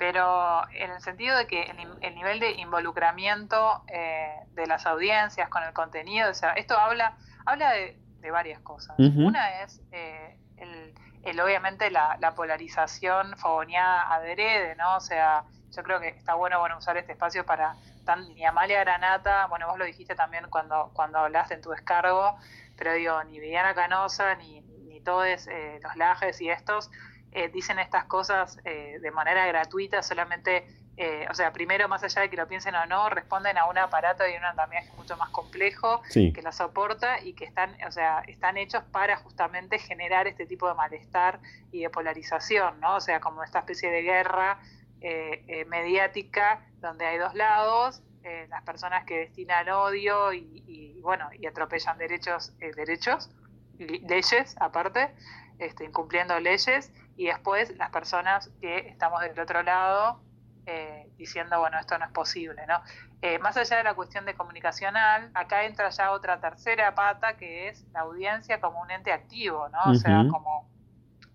pero 0.03 0.63
en 0.73 0.91
el 0.91 0.99
sentido 0.99 1.37
de 1.37 1.47
que 1.47 1.63
el, 2.01 2.13
nivel 2.13 2.41
de 2.41 2.51
involucramiento 2.51 3.85
eh, 3.87 4.35
de 4.51 4.67
las 4.67 4.85
audiencias 4.85 5.47
con 5.47 5.63
el 5.63 5.71
contenido, 5.71 6.29
o 6.29 6.33
sea, 6.33 6.51
esto 6.51 6.77
habla, 6.77 7.15
habla 7.45 7.71
de, 7.71 7.97
de 8.19 8.29
varias 8.29 8.59
cosas. 8.59 8.99
Una 8.99 9.61
es 9.61 9.79
eh, 9.93 10.37
el, 10.57 10.93
el, 11.23 11.39
obviamente 11.39 11.89
la, 11.89 12.17
la 12.19 12.35
polarización 12.35 13.37
fogoneada 13.37 14.13
adrede, 14.13 14.75
¿no? 14.75 14.97
O 14.97 14.99
sea, 14.99 15.45
yo 15.73 15.83
creo 15.83 16.01
que 16.01 16.09
está 16.09 16.33
bueno, 16.33 16.59
bueno 16.59 16.77
usar 16.79 16.97
este 16.97 17.13
espacio 17.13 17.45
para 17.45 17.77
tan, 18.03 18.27
ni 18.35 18.43
Amalia 18.43 18.81
Granata, 18.81 19.45
bueno, 19.45 19.67
vos 19.67 19.79
lo 19.79 19.85
dijiste 19.85 20.15
también 20.15 20.49
cuando, 20.49 20.91
cuando 20.93 21.19
hablaste 21.19 21.53
en 21.53 21.61
tu 21.61 21.69
descargo, 21.69 22.37
pero 22.75 22.91
digo, 22.91 23.23
ni 23.23 23.39
Viviana 23.39 23.73
Canosa, 23.73 24.35
ni, 24.35 24.59
ni 24.59 24.99
todos 24.99 25.47
eh, 25.47 25.79
los 25.81 25.95
lajes 25.95 26.41
y 26.41 26.49
estos 26.49 26.91
eh, 27.35 27.49
dicen 27.49 27.79
estas 27.79 28.05
cosas 28.05 28.59
eh, 28.65 28.97
de 29.01 29.11
manera 29.11 29.45
gratuita, 29.45 30.01
solamente, 30.03 30.67
eh, 30.97 31.25
o 31.29 31.33
sea, 31.33 31.51
primero, 31.51 31.87
más 31.87 32.03
allá 32.03 32.21
de 32.21 32.29
que 32.29 32.37
lo 32.37 32.47
piensen 32.47 32.75
o 32.75 32.85
no, 32.85 33.09
responden 33.09 33.57
a 33.57 33.65
un 33.65 33.77
aparato 33.77 34.27
y 34.27 34.35
un 34.35 34.43
andamiaje 34.45 34.91
mucho 34.95 35.17
más 35.17 35.29
complejo 35.29 36.01
Sí. 36.09 36.31
que 36.33 36.41
la 36.41 36.51
soporta 36.51 37.19
y 37.19 37.33
que 37.33 37.45
están, 37.45 37.75
o 37.87 37.91
sea, 37.91 38.23
están 38.27 38.57
hechos 38.57 38.83
para 38.91 39.17
justamente 39.17 39.79
generar 39.79 40.27
este 40.27 40.45
tipo 40.45 40.67
de 40.67 40.75
malestar 40.75 41.39
y 41.71 41.81
de 41.81 41.89
polarización, 41.89 42.79
¿no? 42.79 42.95
O 42.95 43.01
sea, 43.01 43.19
como 43.19 43.43
esta 43.43 43.59
especie 43.59 43.89
de 43.89 44.01
guerra 44.03 44.59
eh, 45.01 45.43
eh, 45.47 45.65
mediática 45.65 46.61
donde 46.79 47.05
hay 47.05 47.17
dos 47.17 47.33
lados, 47.33 48.01
eh, 48.23 48.47
las 48.49 48.63
personas 48.63 49.03
que 49.03 49.17
destinan 49.17 49.67
odio 49.67 50.31
y, 50.31 50.63
y, 50.65 51.01
bueno, 51.01 51.29
y 51.33 51.45
atropellan 51.45 51.97
derechos, 51.97 52.53
eh, 52.61 52.71
derechos, 52.73 53.29
y 53.77 53.99
leyes 54.07 54.55
aparte, 54.61 55.13
este, 55.59 55.83
incumpliendo 55.83 56.39
leyes, 56.39 56.89
y 57.15 57.27
después 57.27 57.75
las 57.77 57.89
personas 57.91 58.49
que 58.61 58.89
estamos 58.89 59.21
del 59.21 59.39
otro 59.39 59.61
lado 59.63 60.21
eh, 60.65 61.09
diciendo, 61.17 61.59
bueno, 61.59 61.77
esto 61.79 61.97
no 61.97 62.05
es 62.05 62.11
posible, 62.11 62.65
¿no? 62.67 62.81
Eh, 63.21 63.37
más 63.39 63.57
allá 63.57 63.77
de 63.77 63.83
la 63.83 63.93
cuestión 63.93 64.25
de 64.25 64.33
comunicacional, 64.33 65.29
acá 65.33 65.65
entra 65.65 65.89
ya 65.89 66.11
otra 66.11 66.39
tercera 66.39 66.95
pata 66.95 67.35
que 67.35 67.67
es 67.67 67.85
la 67.91 68.01
audiencia 68.01 68.61
como 68.61 68.81
un 68.81 68.91
ente 68.91 69.11
activo, 69.11 69.67
¿no? 69.69 69.91
O 69.91 69.95
sea, 69.95 70.25
como 70.29 70.69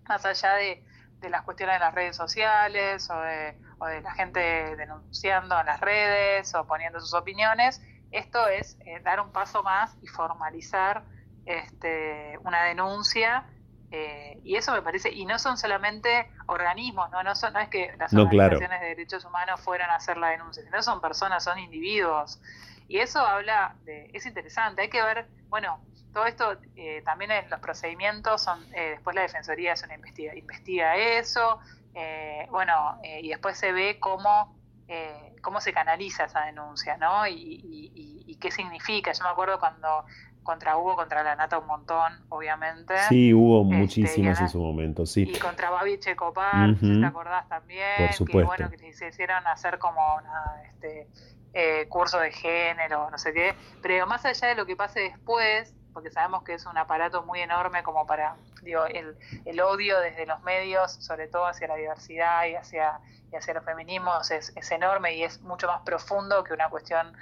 más 0.07 0.25
allá 0.25 0.55
de, 0.55 0.83
de 1.19 1.29
las 1.29 1.43
cuestiones 1.43 1.75
de 1.75 1.79
las 1.79 1.93
redes 1.93 2.15
sociales 2.15 3.09
o 3.09 3.19
de, 3.21 3.57
o 3.77 3.85
de 3.85 4.01
la 4.01 4.13
gente 4.13 4.39
denunciando 4.75 5.59
en 5.59 5.65
las 5.65 5.79
redes 5.79 6.53
o 6.55 6.65
poniendo 6.65 6.99
sus 6.99 7.13
opiniones, 7.13 7.81
esto 8.11 8.47
es 8.47 8.77
eh, 8.85 8.99
dar 9.03 9.19
un 9.19 9.31
paso 9.31 9.61
más 9.63 9.95
y 10.01 10.07
formalizar 10.07 11.03
este, 11.45 12.37
una 12.43 12.63
denuncia. 12.63 13.45
Eh, 13.91 14.39
y 14.43 14.55
eso 14.55 14.71
me 14.73 14.81
parece, 14.81 15.11
y 15.11 15.25
no 15.25 15.39
son 15.39 15.57
solamente 15.57 16.29
organismos, 16.47 17.09
no, 17.11 17.23
no, 17.23 17.35
son, 17.35 17.53
no 17.53 17.59
es 17.59 17.69
que 17.69 17.93
las 17.97 18.13
No, 18.13 18.27
claro. 18.29 18.57
organizaciones 18.57 18.81
de 18.81 18.87
derechos 18.87 19.25
humanos 19.25 19.59
fueran 19.61 19.89
a 19.89 19.95
hacer 19.95 20.17
la 20.17 20.29
denuncia, 20.29 20.63
sino 20.63 20.81
son 20.83 21.01
personas, 21.01 21.43
son 21.43 21.57
individuos. 21.59 22.39
Y 22.87 22.99
eso 22.99 23.19
habla 23.19 23.75
de, 23.85 24.09
es 24.13 24.25
interesante, 24.25 24.81
hay 24.81 24.89
que 24.89 25.01
ver, 25.01 25.29
bueno, 25.49 25.79
todo 26.11 26.25
esto 26.25 26.59
eh, 26.75 27.01
también 27.05 27.31
en 27.31 27.49
los 27.49 27.59
procedimientos 27.59 28.41
son, 28.43 28.67
eh, 28.73 28.91
después 28.91 29.15
la 29.15 29.21
Defensoría 29.23 29.73
es 29.73 29.83
una 29.83 29.95
investiga, 29.95 30.35
investiga 30.35 30.95
eso, 30.95 31.59
eh, 31.93 32.47
bueno, 32.49 32.97
eh, 33.03 33.19
y 33.21 33.29
después 33.29 33.57
se 33.57 33.71
ve 33.71 33.99
cómo, 33.99 34.57
eh, 34.87 35.35
cómo 35.41 35.61
se 35.61 35.71
canaliza 35.73 36.25
esa 36.25 36.41
denuncia, 36.45 36.97
¿no? 36.97 37.27
Y, 37.27 37.33
y- 37.33 37.91
y- 37.93 38.23
y 38.27 38.37
qué 38.37 38.49
significa. 38.51 39.11
Yo 39.11 39.23
me 39.23 39.29
acuerdo 39.29 39.59
cuando 39.59 40.05
contra 40.49 40.77
Hugo, 40.77 40.95
contra 40.95 41.21
la 41.21 41.35
Nata 41.35 41.59
un 41.59 41.67
montón, 41.67 42.25
obviamente. 42.29 42.97
Sí, 43.07 43.35
hubo 43.35 43.61
Este, 43.61 43.75
muchísimas 43.77 44.41
en 44.41 44.49
su 44.49 44.59
momento, 44.59 45.05
sí. 45.05 45.29
Y 45.29 45.37
contra 45.37 45.69
Babi 45.69 45.99
Checopar, 45.99 46.75
si 46.79 46.99
te 46.99 47.05
acordás 47.05 47.47
también, 47.47 47.97
Por 47.99 48.07
que 48.07 48.13
supuesto. 48.13 48.47
bueno, 48.47 48.69
que 48.71 48.77
les 48.77 48.99
hicieron 48.99 49.45
hacer 49.45 49.77
como 49.77 50.01
nada, 50.21 50.63
este 50.65 51.07
eh, 51.53 51.87
curso 51.87 52.17
de 52.19 52.31
género, 52.31 53.11
no 53.11 53.19
sé 53.19 53.31
qué, 53.31 53.53
pero 53.83 54.07
más 54.07 54.25
allá 54.25 54.47
de 54.47 54.55
lo 54.55 54.65
que 54.65 54.75
pase 54.75 55.01
después, 55.01 55.71
porque 55.93 56.09
sabemos 56.09 56.41
que 56.41 56.55
es 56.55 56.65
un 56.65 56.79
aparato 56.79 57.21
muy 57.21 57.41
enorme 57.41 57.83
como 57.83 58.07
para 58.07 58.35
digo, 58.63 58.85
el, 58.87 59.15
el 59.45 59.61
odio 59.61 59.99
desde 59.99 60.25
los 60.25 60.41
medios, 60.41 60.93
sobre 60.93 61.27
todo 61.27 61.45
hacia 61.45 61.67
la 61.67 61.75
diversidad 61.75 62.45
y 62.45 62.55
hacia, 62.55 62.99
y 63.31 63.35
hacia 63.35 63.53
los 63.53 63.63
feminismos, 63.63 64.31
es, 64.31 64.51
es 64.55 64.71
enorme 64.71 65.13
y 65.13 65.23
es 65.23 65.41
mucho 65.41 65.67
más 65.67 65.81
profundo 65.81 66.43
que 66.43 66.53
una 66.53 66.69
cuestión 66.69 67.15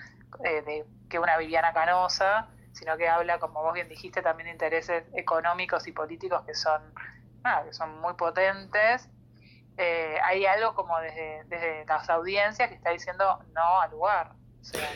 eh, 0.46 0.62
de 0.62 0.86
que 1.10 1.20
una 1.20 1.38
Viviana 1.38 1.74
Canosa, 1.74 2.48
sino 2.78 2.96
que 2.98 3.08
habla, 3.08 3.40
como 3.40 3.64
vos 3.64 3.74
bien 3.74 3.90
dijiste, 3.90 4.22
también 4.22 4.48
de 4.48 4.52
intereses 4.54 5.04
económicos 5.14 5.88
y 5.88 5.92
políticos 5.92 6.44
que 6.46 6.54
son, 6.54 6.82
nada, 7.44 7.66
que 7.66 7.74
son 7.74 8.00
muy 8.00 8.14
potentes. 8.14 9.10
Eh, 9.78 10.16
hay 10.24 10.46
algo 10.46 10.74
como 10.76 11.00
desde, 11.00 11.44
desde 11.46 11.86
las 11.86 12.10
audiencias 12.10 12.70
que 12.70 12.76
está 12.76 12.92
diciendo 12.92 13.40
no 13.54 13.82
al 13.82 13.92
lugar. 13.92 14.32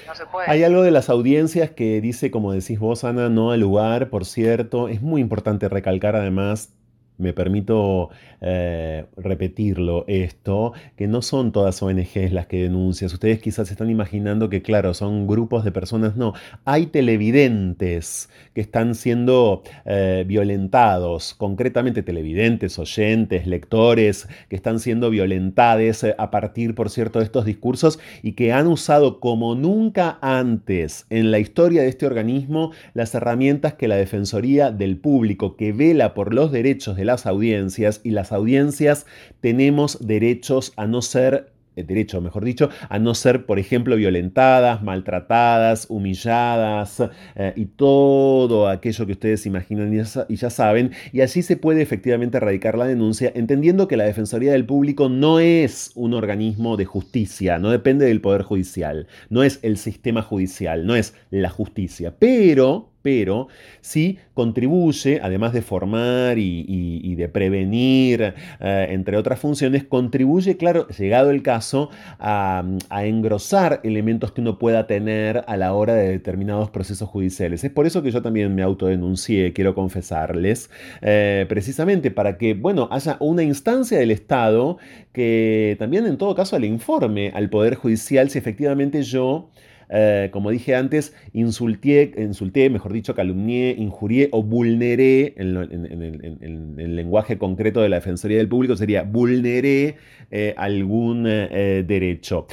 No 0.06 0.16
se 0.16 0.26
puede. 0.26 0.50
Hay 0.52 0.64
algo 0.64 0.82
de 0.82 0.92
las 0.92 1.10
audiencias 1.10 1.72
que 1.72 2.02
dice, 2.02 2.30
como 2.30 2.52
decís 2.52 2.78
vos, 2.78 3.04
Ana, 3.04 3.30
no 3.30 3.52
al 3.52 3.62
lugar, 3.62 4.10
por 4.10 4.26
cierto. 4.26 4.90
Es 4.90 5.02
muy 5.02 5.22
importante 5.22 5.70
recalcar 5.70 6.16
además 6.16 6.74
me 7.22 7.34
permito 7.34 8.10
eh, 8.42 9.06
repetirlo 9.18 10.06
esto, 10.08 10.74
que 10.96 11.08
no 11.08 11.22
son 11.22 11.52
todas 11.52 11.82
ONGs 11.82 12.32
las 12.32 12.48
que 12.48 12.64
denuncian. 12.64 13.12
Ustedes 13.12 13.40
quizás 13.40 13.72
están 13.72 13.90
imaginando 13.90 14.50
que, 14.50 14.62
claro, 14.62 14.94
son 14.94 15.28
grupos 15.28 15.64
de 15.64 15.72
personas. 15.72 16.16
No, 16.16 16.34
hay 16.66 16.88
televidentes 16.88 18.30
que 18.54 18.62
están 18.62 18.96
siendo 18.96 19.64
eh, 19.86 20.26
violentados, 20.28 21.34
concretamente 21.34 22.04
televidentes, 22.04 22.78
oyentes, 22.80 23.48
lectores, 23.48 24.28
que 24.50 24.56
están 24.56 24.80
siendo 24.80 25.10
violentados 25.10 25.62
eh, 26.04 26.16
a 26.18 26.32
partir, 26.32 26.76
por 26.76 26.90
cierto, 26.90 27.20
de 27.20 27.26
estos 27.26 27.46
discursos 27.46 28.00
y 28.24 28.34
que 28.34 28.52
han 28.52 28.68
usado 28.68 29.20
como 29.20 29.56
nunca 29.56 30.18
antes 30.22 31.06
en 31.10 31.32
la 31.32 31.40
historia 31.40 31.82
de 31.82 31.90
este 31.90 32.06
organismo 32.06 32.72
las 32.94 33.14
herramientas 33.16 33.76
que 33.76 33.88
la 33.88 33.96
Defensoría 33.96 34.72
del 34.72 34.98
Público, 34.98 35.56
que 35.56 35.72
vela 35.72 36.14
por 36.14 36.34
los 36.34 36.52
derechos 36.52 36.96
de 36.96 37.06
las 37.12 37.26
audiencias 37.26 38.00
y 38.04 38.12
las 38.12 38.32
audiencias 38.32 39.06
tenemos 39.42 39.98
derechos 40.00 40.72
a 40.78 40.88
no 40.88 41.02
ser 41.02 41.52
eh, 41.76 41.84
derecho, 41.84 42.20
mejor 42.20 42.44
dicho, 42.44 42.70
a 42.90 43.00
no 43.00 43.14
ser, 43.16 43.46
por 43.46 43.58
ejemplo, 43.58 43.96
violentadas, 43.96 44.84
maltratadas, 44.84 45.86
humilladas 45.90 47.02
eh, 47.36 47.54
y 47.56 47.66
todo 47.66 48.68
aquello 48.68 49.06
que 49.06 49.14
ustedes 49.14 49.46
imaginan 49.46 49.94
y 50.28 50.36
ya, 50.36 50.50
saben. 50.50 50.92
Y 51.14 51.22
así 51.22 51.42
se 51.42 51.56
puede 51.56 51.82
efectivamente 51.82 52.38
erradicar 52.38 52.78
la 52.78 52.88
denuncia, 52.88 53.32
entendiendo 53.36 53.88
que 53.88 53.96
la 53.98 54.04
Defensoría 54.04 54.52
del 54.52 54.66
Público 54.66 55.08
no 55.08 55.40
es 55.40 55.92
un 55.96 56.14
organismo 56.14 56.76
de 56.76 56.86
justicia, 56.86 57.58
no 57.58 57.70
depende 57.70 58.06
del 58.06 58.20
Poder 58.22 58.44
Judicial, 58.44 59.08
no 59.30 59.44
es 59.44 59.60
el 59.62 59.78
sistema 59.78 60.22
judicial, 60.22 60.86
no 60.86 60.96
es 60.96 61.14
la 61.30 61.50
justicia, 61.50 62.16
pero 62.20 62.91
pero 63.02 63.48
sí 63.82 64.20
contribuye, 64.34 65.20
además 65.22 65.54
de 65.54 65.62
formar 65.62 66.38
y, 66.38 67.16
de 67.16 67.28
prevenir, 67.28 68.34
eh, 68.60 68.88
entre 68.90 69.18
otras 69.18 69.40
funciones, 69.40 69.84
contribuye, 69.84 70.58
claro, 70.58 70.88
llegado 70.88 71.30
el 71.30 71.44
caso, 71.44 71.90
a, 72.20 72.64
a, 72.90 73.06
engrosar 73.06 73.82
elementos 73.84 74.32
que 74.32 74.42
uno 74.42 74.58
pueda 74.58 74.88
tener 74.88 75.44
a 75.48 75.58
la 75.58 75.74
hora 75.74 75.94
de 75.94 76.08
determinados 76.08 76.70
procesos 76.70 77.10
judiciales. 77.10 77.64
Es 77.64 77.72
por 77.72 77.86
eso 77.86 78.02
que 78.02 78.12
yo 78.12 78.22
también 78.22 78.56
me 78.56 78.64
autodenuncié, 78.64 79.54
quiero 79.54 79.76
confesarles, 79.76 80.70
eh, 81.02 81.46
precisamente 81.50 82.12
para 82.12 82.38
que, 82.38 82.54
bueno, 82.54 82.88
haya 82.92 83.18
una 83.20 83.44
instancia 83.44 84.00
del 84.00 84.12
Estado 84.12 84.78
que 85.14 85.76
también 85.80 86.06
en 86.06 86.18
todo 86.18 86.36
caso 86.36 86.58
le 86.58 86.68
informe 86.68 87.32
al 87.36 87.50
Poder 87.50 87.76
Judicial 87.76 88.30
si 88.30 88.38
efectivamente 88.38 89.04
yo 89.04 89.50
eh, 89.94 90.30
como 90.32 90.52
dije 90.52 90.74
antes, 90.74 91.14
insulté, 91.34 92.14
insulté, 92.18 92.70
mejor 92.70 92.94
dicho, 92.94 93.14
calumnié, 93.14 93.76
injurié 93.78 94.30
o 94.32 94.42
vulneré, 94.42 95.34
en, 95.36 96.78
el 96.80 96.96
lenguaje 96.96 97.38
concreto 97.38 97.82
de 97.82 97.90
la 97.90 97.98
Defensoría 97.98 98.38
del 98.38 98.48
Público 98.48 98.78
sería 98.78 99.04
vulneré 99.04 99.98
eh, 100.32 100.54
algún 100.56 101.26
eh, 101.28 101.84
derecho. 101.86 102.48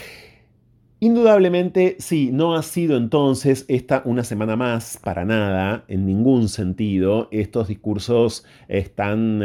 Indudablemente, 1.01 1.95
sí, 2.01 2.31
no 2.33 2.57
ha 2.57 2.63
sido 2.65 2.97
entonces 2.97 3.65
esta 3.69 4.03
una 4.05 4.25
semana 4.25 4.57
más, 4.57 4.99
para 5.01 5.25
nada, 5.25 5.85
en 5.87 6.07
ningún 6.07 6.49
sentido. 6.49 7.29
Estos 7.31 7.69
discursos 7.69 8.45
están 8.67 9.41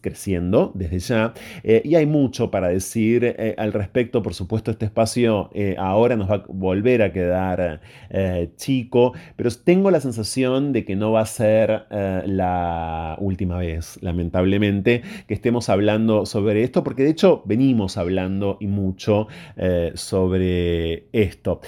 creciendo 0.00 0.72
desde 0.74 0.98
ya 0.98 1.34
eh, 1.62 1.82
y 1.84 1.94
hay 1.94 2.06
mucho 2.06 2.50
para 2.50 2.68
decir 2.68 3.24
eh, 3.24 3.54
al 3.58 3.72
respecto. 3.72 4.22
Por 4.22 4.34
supuesto, 4.34 4.70
este 4.70 4.86
espacio 4.86 5.50
eh, 5.52 5.76
ahora 5.78 6.16
nos 6.16 6.30
va 6.30 6.36
a 6.36 6.44
volver 6.48 7.02
a 7.02 7.12
quedar 7.12 7.80
chico, 8.56 9.12
pero 9.36 9.50
tengo 9.50 9.90
la 9.90 10.00
sensación 10.00 10.72
de 10.72 10.84
que 10.84 10.96
no 10.96 11.12
va 11.12 11.20
a 11.20 11.26
ser 11.26 11.84
la 11.90 13.16
última 13.20 13.58
vez, 13.58 13.98
lamentablemente, 14.02 15.02
que 15.26 15.34
estemos 15.34 15.68
hablando 15.68 16.26
sobre 16.26 16.62
esto, 16.62 16.82
porque 16.82 17.04
de 17.04 17.10
hecho 17.10 17.42
venimos 17.44 17.96
hablando 17.96 18.56
y 18.60 18.66
mucho 18.66 19.28
sobre 19.94 21.06
esto. 21.12 21.60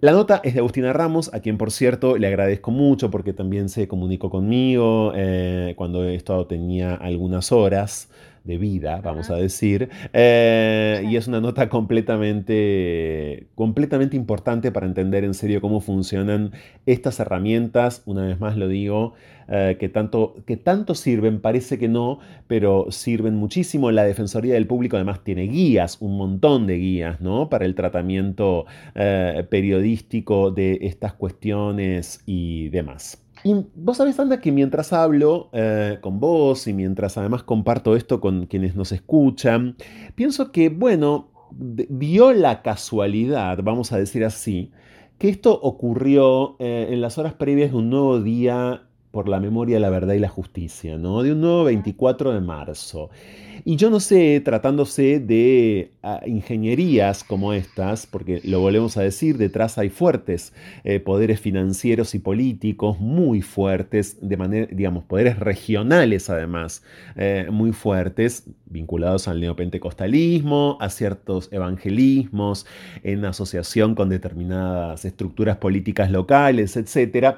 La 0.00 0.12
nota 0.12 0.40
es 0.44 0.54
de 0.54 0.60
Agustina 0.60 0.92
Ramos, 0.92 1.34
a 1.34 1.40
quien 1.40 1.58
por 1.58 1.72
cierto 1.72 2.18
le 2.18 2.28
agradezco 2.28 2.70
mucho 2.70 3.10
porque 3.10 3.32
también 3.32 3.68
se 3.68 3.88
comunicó 3.88 4.30
conmigo 4.30 5.12
eh, 5.16 5.74
cuando 5.76 6.04
esto 6.04 6.46
tenía 6.46 6.94
algunas 6.94 7.50
horas 7.50 8.08
de 8.44 8.58
vida, 8.58 9.00
vamos 9.02 9.30
a 9.30 9.36
decir, 9.36 9.88
eh, 10.12 11.04
y 11.08 11.16
es 11.16 11.28
una 11.28 11.40
nota 11.40 11.68
completamente, 11.68 13.46
completamente 13.54 14.16
importante 14.16 14.72
para 14.72 14.86
entender 14.86 15.24
en 15.24 15.34
serio 15.34 15.60
cómo 15.60 15.80
funcionan 15.80 16.52
estas 16.86 17.20
herramientas, 17.20 18.02
una 18.06 18.24
vez 18.24 18.40
más 18.40 18.56
lo 18.56 18.68
digo, 18.68 19.14
eh, 19.50 19.76
que, 19.80 19.88
tanto, 19.88 20.36
que 20.46 20.58
tanto 20.58 20.94
sirven, 20.94 21.40
parece 21.40 21.78
que 21.78 21.88
no, 21.88 22.18
pero 22.46 22.86
sirven 22.90 23.34
muchísimo. 23.34 23.90
La 23.90 24.04
Defensoría 24.04 24.54
del 24.54 24.66
Público 24.66 24.96
además 24.96 25.24
tiene 25.24 25.44
guías, 25.44 25.96
un 26.00 26.18
montón 26.18 26.66
de 26.66 26.76
guías, 26.76 27.20
¿no? 27.22 27.48
Para 27.48 27.64
el 27.64 27.74
tratamiento 27.74 28.66
eh, 28.94 29.46
periodístico 29.48 30.50
de 30.50 30.78
estas 30.82 31.14
cuestiones 31.14 32.22
y 32.26 32.68
demás. 32.68 33.24
Y 33.44 33.54
vos 33.74 33.96
sabés, 33.96 34.18
Anda, 34.18 34.40
que 34.40 34.52
mientras 34.52 34.92
hablo 34.92 35.50
eh, 35.52 35.98
con 36.00 36.20
vos 36.20 36.66
y 36.66 36.72
mientras 36.72 37.16
además 37.18 37.42
comparto 37.42 37.96
esto 37.96 38.20
con 38.20 38.46
quienes 38.46 38.74
nos 38.74 38.92
escuchan, 38.92 39.76
pienso 40.14 40.50
que, 40.50 40.68
bueno, 40.68 41.30
dio 41.50 42.32
la 42.32 42.62
casualidad, 42.62 43.58
vamos 43.62 43.92
a 43.92 43.98
decir 43.98 44.24
así, 44.24 44.72
que 45.18 45.28
esto 45.28 45.58
ocurrió 45.60 46.56
eh, 46.58 46.88
en 46.90 47.00
las 47.00 47.18
horas 47.18 47.34
previas 47.34 47.72
de 47.72 47.76
un 47.76 47.90
nuevo 47.90 48.20
día 48.20 48.87
por 49.10 49.28
la 49.28 49.40
memoria, 49.40 49.80
la 49.80 49.90
verdad 49.90 50.14
y 50.14 50.18
la 50.18 50.28
justicia, 50.28 50.98
¿no? 50.98 51.22
De 51.22 51.32
un 51.32 51.40
nuevo 51.40 51.64
24 51.64 52.32
de 52.32 52.40
marzo. 52.40 53.10
Y 53.64 53.76
yo 53.76 53.90
no 53.90 54.00
sé, 54.00 54.40
tratándose 54.40 55.18
de 55.18 55.90
uh, 56.02 56.26
ingenierías 56.26 57.24
como 57.24 57.52
estas, 57.52 58.06
porque 58.06 58.40
lo 58.44 58.60
volvemos 58.60 58.96
a 58.96 59.02
decir, 59.02 59.36
detrás 59.36 59.78
hay 59.78 59.88
fuertes 59.88 60.52
eh, 60.84 61.00
poderes 61.00 61.40
financieros 61.40 62.14
y 62.14 62.18
políticos 62.18 63.00
muy 63.00 63.42
fuertes, 63.42 64.18
de 64.20 64.36
manera, 64.36 64.68
digamos, 64.70 65.04
poderes 65.04 65.38
regionales 65.38 66.30
además, 66.30 66.82
eh, 67.16 67.48
muy 67.50 67.72
fuertes, 67.72 68.44
vinculados 68.66 69.28
al 69.28 69.40
neopentecostalismo, 69.40 70.78
a 70.80 70.88
ciertos 70.90 71.48
evangelismos, 71.52 72.66
en 73.02 73.24
asociación 73.24 73.94
con 73.94 74.08
determinadas 74.08 75.04
estructuras 75.04 75.56
políticas 75.56 76.10
locales, 76.10 76.76
etcétera. 76.76 77.36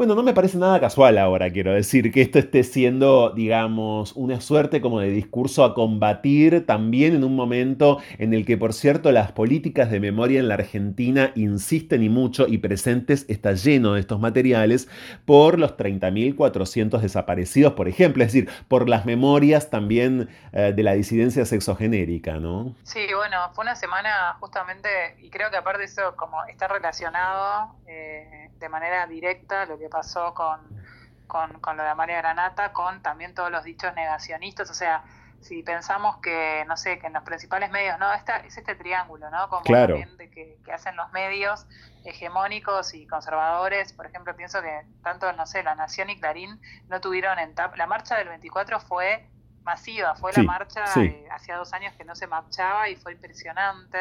Bueno, 0.00 0.14
no 0.14 0.22
me 0.22 0.32
parece 0.32 0.56
nada 0.56 0.80
casual 0.80 1.18
ahora, 1.18 1.50
quiero 1.50 1.74
decir, 1.74 2.10
que 2.10 2.22
esto 2.22 2.38
esté 2.38 2.64
siendo, 2.64 3.34
digamos, 3.36 4.14
una 4.14 4.40
suerte 4.40 4.80
como 4.80 4.98
de 4.98 5.10
discurso 5.10 5.62
a 5.62 5.74
combatir 5.74 6.64
también 6.64 7.14
en 7.14 7.22
un 7.22 7.36
momento 7.36 7.98
en 8.16 8.32
el 8.32 8.46
que, 8.46 8.56
por 8.56 8.72
cierto, 8.72 9.12
las 9.12 9.32
políticas 9.32 9.90
de 9.90 10.00
memoria 10.00 10.40
en 10.40 10.48
la 10.48 10.54
Argentina 10.54 11.32
insisten 11.34 12.02
y 12.02 12.08
mucho 12.08 12.46
y 12.48 12.56
presentes 12.56 13.26
está 13.28 13.52
lleno 13.52 13.92
de 13.92 14.00
estos 14.00 14.18
materiales 14.18 14.88
por 15.26 15.58
los 15.58 15.76
30.400 15.76 16.98
desaparecidos, 17.02 17.74
por 17.74 17.86
ejemplo, 17.86 18.24
es 18.24 18.32
decir, 18.32 18.48
por 18.68 18.88
las 18.88 19.04
memorias 19.04 19.68
también 19.68 20.30
eh, 20.54 20.72
de 20.74 20.82
la 20.82 20.94
disidencia 20.94 21.44
sexogenérica, 21.44 22.38
¿no? 22.38 22.74
Sí, 22.84 23.00
bueno, 23.14 23.50
fue 23.52 23.64
una 23.64 23.76
semana 23.76 24.34
justamente, 24.40 24.88
y 25.18 25.28
creo 25.28 25.50
que 25.50 25.58
aparte 25.58 25.84
eso, 25.84 26.16
como 26.16 26.42
está 26.46 26.68
relacionado 26.68 27.74
eh, 27.86 28.48
de 28.60 28.68
manera 28.68 29.06
directa 29.06 29.66
lo 29.66 29.78
que 29.78 29.89
pasó 29.90 30.32
con, 30.34 30.60
con, 31.26 31.60
con, 31.60 31.76
lo 31.76 31.82
de 31.82 31.94
María 31.94 32.18
Granata, 32.18 32.72
con 32.72 33.02
también 33.02 33.34
todos 33.34 33.50
los 33.50 33.64
dichos 33.64 33.94
negacionistas, 33.94 34.70
o 34.70 34.74
sea, 34.74 35.04
si 35.40 35.62
pensamos 35.62 36.18
que, 36.18 36.64
no 36.66 36.76
sé, 36.76 36.98
que 36.98 37.06
en 37.06 37.14
los 37.14 37.22
principales 37.22 37.70
medios, 37.70 37.98
no, 37.98 38.12
esta, 38.12 38.38
es 38.38 38.56
este 38.56 38.74
triángulo, 38.74 39.30
¿no? 39.30 39.48
Como 39.48 39.62
claro. 39.62 39.96
de 39.96 40.30
que, 40.30 40.58
que, 40.64 40.72
hacen 40.72 40.96
los 40.96 41.10
medios 41.12 41.66
hegemónicos 42.04 42.94
y 42.94 43.06
conservadores, 43.06 43.92
por 43.92 44.06
ejemplo, 44.06 44.36
pienso 44.36 44.60
que 44.60 44.82
tanto, 45.02 45.32
no 45.32 45.46
sé, 45.46 45.62
La 45.62 45.74
Nación 45.74 46.10
y 46.10 46.20
Clarín 46.20 46.60
no 46.88 47.00
tuvieron 47.00 47.38
en 47.38 47.54
tap, 47.54 47.74
la 47.76 47.86
marcha 47.86 48.16
del 48.16 48.28
24 48.28 48.80
fue 48.80 49.26
masiva, 49.62 50.14
fue 50.14 50.32
sí, 50.32 50.40
la 50.42 50.46
marcha 50.46 50.86
sí. 50.86 51.24
hacía 51.30 51.56
dos 51.56 51.72
años 51.72 51.94
que 51.94 52.04
no 52.04 52.14
se 52.14 52.26
marchaba 52.26 52.88
y 52.88 52.96
fue 52.96 53.12
impresionante 53.12 53.98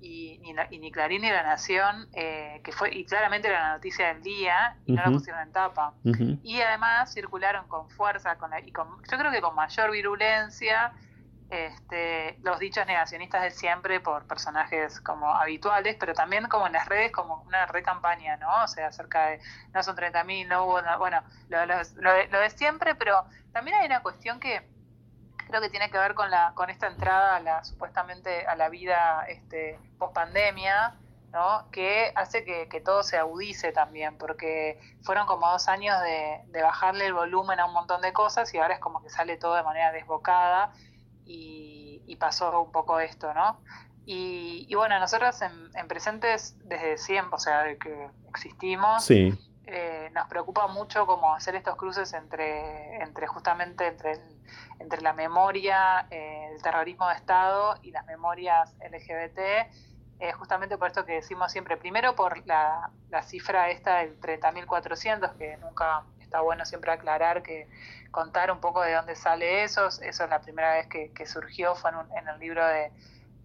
y 0.00 0.38
ni, 0.40 0.52
la- 0.54 0.66
y 0.70 0.78
ni 0.78 0.90
Clarín 0.90 1.22
ni 1.22 1.30
La 1.30 1.42
Nación, 1.42 2.08
eh, 2.14 2.60
que 2.64 2.72
fue, 2.72 2.92
y 2.94 3.04
claramente 3.04 3.48
era 3.48 3.60
la 3.60 3.72
noticia 3.74 4.08
del 4.08 4.22
día, 4.22 4.76
y 4.86 4.92
no 4.92 5.02
la 5.02 5.08
pusieron 5.18 5.42
en 5.42 5.52
tapa. 5.52 5.94
Y 6.42 6.60
además 6.62 7.12
circularon 7.12 7.68
con 7.68 7.88
fuerza, 7.90 8.36
con, 8.38 8.50
la- 8.50 8.60
y 8.60 8.72
con, 8.72 8.88
yo 9.10 9.18
creo 9.18 9.30
que 9.30 9.40
con 9.42 9.54
mayor 9.54 9.90
virulencia, 9.90 10.92
este, 11.50 12.38
los 12.42 12.58
dichos 12.60 12.86
negacionistas 12.86 13.42
de 13.42 13.50
siempre 13.50 13.98
por 14.00 14.24
personajes 14.26 15.00
como 15.00 15.34
habituales, 15.34 15.96
pero 15.98 16.14
también 16.14 16.46
como 16.48 16.66
en 16.68 16.72
las 16.72 16.86
redes 16.88 17.10
como 17.10 17.42
una 17.42 17.66
recampaña, 17.66 18.36
¿no? 18.36 18.62
O 18.64 18.68
sea, 18.68 18.86
acerca 18.86 19.26
de 19.26 19.40
no 19.74 19.82
son 19.82 19.96
30.000, 19.96 20.46
no 20.48 20.64
hubo, 20.64 20.80
no- 20.80 20.96
bueno, 20.98 21.22
lo, 21.48 21.66
lo- 21.66 21.74
lo 21.96 22.12
de, 22.12 22.28
lo 22.28 22.38
de 22.40 22.50
siempre, 22.50 22.94
pero 22.94 23.24
también 23.52 23.76
hay 23.78 23.86
una 23.86 24.00
cuestión 24.00 24.38
que 24.38 24.70
creo 25.48 25.60
que 25.60 25.70
tiene 25.70 25.90
que 25.90 25.98
ver 25.98 26.14
con 26.14 26.30
la 26.30 26.52
con 26.54 26.70
esta 26.70 26.86
entrada 26.86 27.34
a 27.36 27.40
la 27.40 27.64
supuestamente 27.64 28.46
a 28.46 28.54
la 28.54 28.68
vida 28.68 29.24
este, 29.28 29.76
post 30.00 30.14
pandemia 30.14 30.96
¿no? 31.32 31.70
que 31.70 32.12
hace 32.16 32.44
que, 32.44 32.68
que 32.68 32.80
todo 32.80 33.04
se 33.04 33.16
agudice 33.16 33.70
también 33.70 34.18
porque 34.18 34.80
fueron 35.04 35.26
como 35.28 35.48
dos 35.48 35.68
años 35.68 35.96
de, 36.02 36.40
de 36.46 36.62
bajarle 36.62 37.06
el 37.06 37.14
volumen 37.14 37.60
a 37.60 37.66
un 37.66 37.72
montón 37.72 38.00
de 38.00 38.12
cosas 38.12 38.52
y 38.52 38.58
ahora 38.58 38.74
es 38.74 38.80
como 38.80 39.00
que 39.00 39.10
sale 39.10 39.36
todo 39.36 39.54
de 39.54 39.62
manera 39.62 39.92
desbocada 39.92 40.72
y, 41.24 42.02
y 42.06 42.16
pasó 42.16 42.60
un 42.60 42.72
poco 42.72 42.98
esto 42.98 43.32
¿no? 43.34 43.60
y, 44.06 44.66
y 44.68 44.74
bueno 44.74 44.98
nosotros 44.98 45.40
en, 45.42 45.52
en 45.76 45.86
presentes 45.86 46.56
desde 46.66 46.98
siempre 46.98 47.36
o 47.36 47.38
sea 47.38 47.62
de 47.62 47.78
que 47.78 48.10
existimos 48.28 49.04
Sí. 49.04 49.32
eh, 49.66 50.10
nos 50.12 50.26
preocupa 50.26 50.66
mucho 50.66 51.06
como 51.06 51.32
hacer 51.34 51.54
estos 51.54 51.76
cruces 51.76 52.12
entre, 52.14 52.96
entre 53.02 53.28
justamente 53.28 53.86
entre, 53.86 54.12
el- 54.12 54.40
entre 54.80 55.00
la 55.02 55.12
memoria 55.12 56.08
eh, 56.10 56.48
del 56.50 56.60
terrorismo 56.62 57.06
de 57.08 57.14
Estado 57.14 57.76
y 57.82 57.92
las 57.92 58.04
memorias 58.06 58.74
LGBT, 58.80 59.38
eh, 60.20 60.32
justamente 60.32 60.76
por 60.78 60.88
esto 60.88 61.04
que 61.04 61.14
decimos 61.14 61.50
siempre, 61.50 61.76
primero 61.76 62.14
por 62.14 62.46
la, 62.46 62.90
la 63.08 63.22
cifra 63.22 63.70
esta 63.70 63.98
del 63.98 64.18
30.400, 64.20 65.32
que 65.38 65.56
nunca 65.58 66.02
está 66.20 66.40
bueno 66.42 66.64
siempre 66.64 66.92
aclarar 66.92 67.42
que 67.42 67.68
contar 68.10 68.50
un 68.52 68.60
poco 68.60 68.82
de 68.82 68.92
dónde 68.92 69.16
sale 69.16 69.64
eso, 69.64 69.86
eso 69.88 70.00
es 70.24 70.30
la 70.30 70.40
primera 70.40 70.74
vez 70.74 70.86
que, 70.88 71.10
que 71.12 71.26
surgió, 71.26 71.74
fue 71.74 71.90
en, 71.90 71.96
un- 71.96 72.16
en 72.16 72.28
el 72.28 72.38
libro 72.38 72.64
de, 72.66 72.92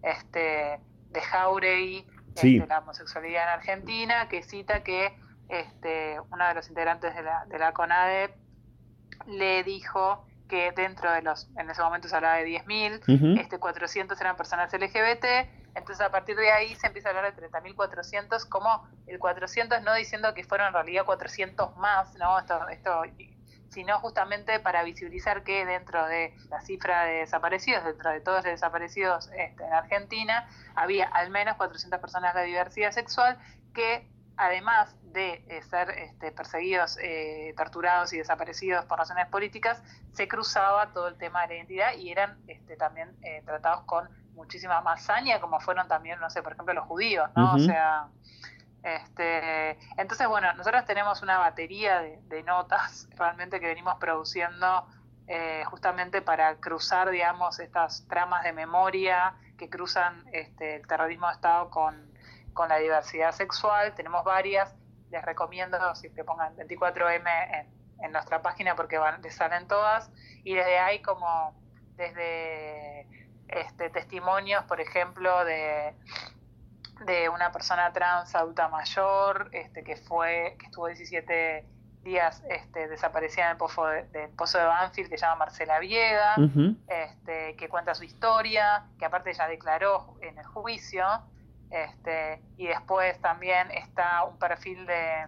este, 0.02 0.80
de 1.10 1.20
Jauregui, 1.20 2.06
Sí. 2.36 2.56
este, 2.58 2.68
la 2.68 2.80
homosexualidad 2.80 3.44
en 3.44 3.48
Argentina, 3.48 4.28
que 4.28 4.42
cita 4.42 4.82
que 4.84 5.16
este, 5.48 6.20
uno 6.30 6.46
de 6.46 6.54
los 6.54 6.68
integrantes 6.68 7.14
de 7.14 7.22
la, 7.22 7.44
de 7.46 7.58
la 7.58 7.72
CONADE 7.72 8.34
le 9.26 9.64
dijo 9.64 10.24
que 10.48 10.72
dentro 10.72 11.10
de 11.10 11.22
los, 11.22 11.48
en 11.56 11.70
ese 11.70 11.82
momento 11.82 12.08
se 12.08 12.16
hablaba 12.16 12.36
de 12.36 12.44
10.000, 12.44 13.00
Ujú. 13.08 13.40
este 13.40 13.58
400 13.58 14.20
eran 14.20 14.36
personas 14.36 14.72
LGBT, 14.72 15.48
entonces 15.76 16.04
a 16.04 16.10
partir 16.10 16.36
de 16.36 16.50
ahí 16.50 16.74
se 16.76 16.86
empieza 16.86 17.08
a 17.08 17.12
hablar 17.12 17.34
de 17.34 17.50
30.400 17.50 18.48
como 18.48 18.88
el 19.06 19.18
400 19.18 19.82
no 19.82 19.94
diciendo 19.94 20.32
que 20.34 20.44
fueron 20.44 20.68
en 20.68 20.72
realidad 20.74 21.04
400 21.04 21.76
más, 21.76 22.14
¿no? 22.14 22.38
Esto, 22.38 22.68
esto, 22.68 23.02
sino 23.68 23.98
justamente 24.00 24.58
para 24.60 24.82
visibilizar 24.82 25.44
que 25.44 25.66
dentro 25.66 26.06
de 26.06 26.34
la 26.48 26.60
cifra 26.62 27.04
de 27.04 27.18
desaparecidos, 27.18 27.84
dentro 27.84 28.10
de 28.10 28.20
todos 28.20 28.38
los 28.38 28.52
desaparecidos 28.52 29.30
este, 29.36 29.64
en 29.64 29.72
Argentina, 29.72 30.48
había 30.74 31.06
al 31.08 31.30
menos 31.30 31.56
400 31.56 32.00
personas 32.00 32.34
de 32.34 32.44
diversidad 32.44 32.90
sexual 32.92 33.38
que 33.74 34.08
además 34.36 34.94
de 35.02 35.44
eh, 35.48 35.62
ser 35.62 35.90
este, 35.90 36.30
perseguidos, 36.32 36.98
eh, 37.02 37.54
torturados 37.56 38.12
y 38.12 38.18
desaparecidos 38.18 38.84
por 38.84 38.98
razones 38.98 39.26
políticas, 39.28 39.82
se 40.12 40.28
cruzaba 40.28 40.92
todo 40.92 41.08
el 41.08 41.16
tema 41.16 41.42
de 41.42 41.48
la 41.48 41.54
identidad 41.56 41.94
y 41.96 42.10
eran 42.10 42.38
este, 42.46 42.76
también 42.76 43.16
eh, 43.22 43.42
tratados 43.44 43.84
con 43.84 44.08
muchísima 44.36 44.80
más 44.82 45.02
saña, 45.02 45.40
como 45.40 45.58
fueron 45.58 45.88
también, 45.88 46.20
no 46.20 46.30
sé, 46.30 46.42
por 46.42 46.52
ejemplo, 46.52 46.74
los 46.74 46.84
judíos, 46.84 47.28
¿no? 47.34 47.54
O 47.54 47.58
sea, 47.58 48.08
este, 48.82 49.70
entonces, 49.96 50.28
bueno, 50.28 50.52
nosotros 50.52 50.84
tenemos 50.84 51.22
una 51.22 51.38
batería 51.38 52.00
de, 52.00 52.20
de 52.28 52.42
notas 52.44 53.08
realmente 53.16 53.58
que 53.58 53.66
venimos 53.66 53.96
produciendo 53.96 54.86
eh, 55.28 55.64
justamente 55.64 56.22
para 56.22 56.54
cruzar, 56.56 57.10
digamos, 57.10 57.58
estas 57.58 58.06
tramas 58.06 58.44
de 58.44 58.52
memoria 58.52 59.34
que 59.58 59.68
cruzan 59.68 60.24
este, 60.32 60.76
el 60.76 60.86
terrorismo 60.86 61.26
de 61.26 61.32
Estado 61.32 61.68
con, 61.70 62.12
con 62.52 62.68
la 62.68 62.76
diversidad 62.76 63.32
sexual. 63.32 63.92
Tenemos 63.96 64.22
varias, 64.22 64.72
les 65.10 65.24
recomiendo 65.24 65.78
si 65.96 66.10
que 66.10 66.22
pongan 66.22 66.56
24M 66.56 67.24
en, 67.58 68.04
en 68.04 68.12
nuestra 68.12 68.40
página 68.40 68.76
porque 68.76 68.98
van, 68.98 69.20
les 69.20 69.34
salen 69.34 69.66
todas. 69.66 70.12
Y 70.44 70.54
desde 70.54 70.78
ahí 70.78 71.02
como 71.02 71.54
desde 71.96 73.08
este, 73.48 73.90
testimonios, 73.90 74.64
por 74.64 74.80
ejemplo, 74.80 75.44
de, 75.44 75.94
de 77.04 77.28
una 77.28 77.52
persona 77.52 77.92
trans 77.92 78.34
adulta 78.34 78.68
mayor 78.68 79.48
este, 79.52 79.84
que 79.84 79.96
fue 79.96 80.56
que 80.58 80.66
estuvo 80.66 80.86
17 80.86 81.66
días 82.02 82.42
este, 82.48 82.86
desaparecida 82.86 83.46
en 83.46 83.50
el 83.52 83.56
pozo 83.56 83.86
de, 83.86 84.04
del 84.04 84.30
pozo 84.30 84.58
de 84.58 84.64
Banfield 84.64 85.10
que 85.10 85.18
se 85.18 85.22
llama 85.26 85.46
Marcela 85.46 85.80
Viega 85.80 86.36
este, 86.86 87.56
que 87.56 87.68
cuenta 87.68 87.94
su 87.94 88.04
historia, 88.04 88.84
que 88.98 89.04
aparte 89.04 89.30
ella 89.30 89.48
declaró 89.48 90.14
en 90.22 90.38
el 90.38 90.46
juicio, 90.46 91.04
este, 91.70 92.40
y 92.56 92.68
después 92.68 93.20
también 93.20 93.70
está 93.72 94.22
un 94.22 94.38
perfil 94.38 94.86
de, 94.86 95.26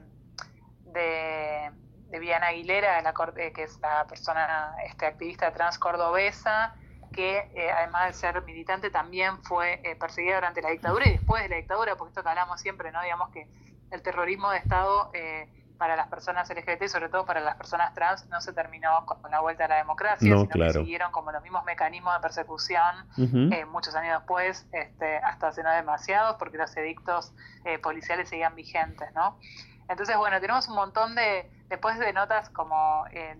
de, 0.84 1.70
de 2.10 2.18
Viana 2.20 2.48
Aguilera, 2.48 2.96
de 2.96 3.02
la, 3.02 3.12
eh, 3.36 3.52
que 3.52 3.64
es 3.64 3.78
la 3.80 4.06
persona 4.06 4.76
este, 4.86 5.06
activista 5.06 5.52
trans 5.52 5.78
cordobesa, 5.78 6.76
que 7.12 7.50
eh, 7.54 7.70
además 7.70 8.06
de 8.08 8.12
ser 8.14 8.42
militante 8.42 8.90
también 8.90 9.42
fue 9.42 9.80
eh, 9.84 9.96
perseguida 9.96 10.36
durante 10.36 10.62
la 10.62 10.70
dictadura 10.70 11.06
y 11.08 11.12
después 11.12 11.42
de 11.42 11.48
la 11.48 11.56
dictadura, 11.56 11.96
porque 11.96 12.10
esto 12.10 12.22
que 12.22 12.28
hablamos 12.28 12.60
siempre, 12.60 12.92
¿no? 12.92 13.02
Digamos 13.02 13.30
que 13.30 13.48
el 13.90 14.02
terrorismo 14.02 14.50
de 14.50 14.58
Estado 14.58 15.10
eh, 15.14 15.48
para 15.78 15.94
las 15.94 16.08
personas 16.08 16.50
LGBT, 16.50 16.88
sobre 16.88 17.08
todo 17.08 17.24
para 17.24 17.40
las 17.40 17.54
personas 17.54 17.94
trans, 17.94 18.26
no 18.28 18.40
se 18.40 18.52
terminó 18.52 19.06
con 19.06 19.30
la 19.30 19.40
vuelta 19.40 19.64
a 19.66 19.68
la 19.68 19.76
democracia, 19.76 20.28
No, 20.28 20.40
sino 20.40 20.50
claro. 20.50 20.72
que 20.72 20.78
siguieron 20.80 21.12
como 21.12 21.30
los 21.30 21.40
mismos 21.42 21.64
mecanismos 21.64 22.12
de 22.14 22.20
persecución 22.20 23.08
eh, 23.52 23.64
muchos 23.64 23.94
años 23.94 24.18
después, 24.18 24.66
este, 24.72 25.18
hasta 25.18 25.48
hace 25.48 25.62
no 25.62 25.70
demasiados, 25.70 26.36
porque 26.36 26.58
los 26.58 26.76
edictos 26.76 27.32
eh, 27.64 27.78
policiales 27.78 28.28
seguían 28.28 28.56
vigentes, 28.56 29.12
¿no? 29.14 29.38
Entonces, 29.88 30.16
bueno, 30.16 30.40
tenemos 30.40 30.68
un 30.68 30.74
montón 30.74 31.14
de, 31.14 31.50
después 31.68 31.98
de 31.98 32.12
notas 32.12 32.50
como 32.50 33.06
eh, 33.10 33.36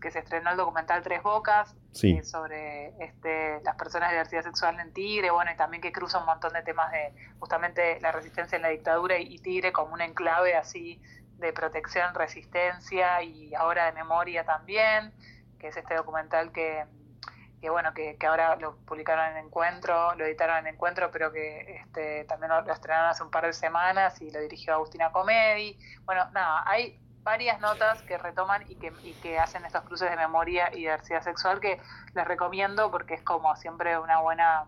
que 0.00 0.10
se 0.10 0.18
estrenó 0.18 0.50
el 0.50 0.56
documental 0.56 1.02
Tres 1.02 1.22
Bocas, 1.22 1.74
Sí. 1.92 2.18
eh, 2.18 2.22
sobre 2.24 2.88
este, 3.02 3.60
las 3.62 3.76
personas 3.76 4.10
de 4.10 4.16
diversidad 4.16 4.42
sexual 4.42 4.78
en 4.78 4.92
Tigre, 4.92 5.30
bueno, 5.30 5.50
y 5.50 5.56
también 5.56 5.80
que 5.82 5.92
cruza 5.92 6.18
un 6.18 6.26
montón 6.26 6.52
de 6.52 6.62
temas 6.62 6.92
de 6.92 7.14
justamente 7.38 7.98
la 8.00 8.12
resistencia 8.12 8.56
en 8.56 8.62
la 8.62 8.68
dictadura 8.68 9.16
y, 9.18 9.34
y 9.34 9.38
Tigre 9.38 9.72
como 9.72 9.94
un 9.94 10.02
enclave 10.02 10.54
así 10.54 11.00
de 11.38 11.52
protección, 11.52 12.14
resistencia 12.14 13.22
y 13.22 13.54
ahora 13.54 13.86
de 13.86 13.92
memoria 13.92 14.44
también, 14.44 15.12
que 15.58 15.68
es 15.68 15.76
este 15.76 15.94
documental 15.94 16.52
que, 16.52 16.84
que 17.60 17.70
bueno, 17.70 17.94
que, 17.94 18.16
que 18.16 18.26
ahora 18.26 18.56
lo 18.56 18.76
publicaron 18.76 19.26
en 19.36 19.46
Encuentro, 19.46 20.14
lo 20.14 20.24
editaron 20.24 20.58
en 20.58 20.68
Encuentro, 20.74 21.10
pero 21.10 21.32
que 21.32 21.76
este, 21.82 22.24
también 22.24 22.50
lo, 22.50 22.60
lo 22.62 22.72
estrenaron 22.72 23.08
hace 23.10 23.22
un 23.22 23.30
par 23.30 23.46
de 23.46 23.52
semanas 23.52 24.20
y 24.20 24.30
lo 24.30 24.40
dirigió 24.40 24.74
Agustina 24.74 25.10
Comedi. 25.12 25.78
Bueno, 26.04 26.28
nada, 26.32 26.62
hay 26.66 27.00
varias 27.22 27.58
notas 27.60 28.02
que 28.02 28.18
retoman 28.18 28.62
y 28.70 28.76
que, 28.76 28.92
y 29.02 29.14
que 29.14 29.38
hacen 29.38 29.64
estos 29.64 29.82
cruces 29.82 30.08
de 30.10 30.16
memoria 30.16 30.70
y 30.72 30.76
diversidad 30.76 31.22
sexual 31.22 31.58
que 31.58 31.80
les 32.14 32.24
recomiendo 32.26 32.90
porque 32.90 33.14
es 33.14 33.22
como 33.22 33.56
siempre 33.56 33.98
una 33.98 34.20
buena... 34.20 34.66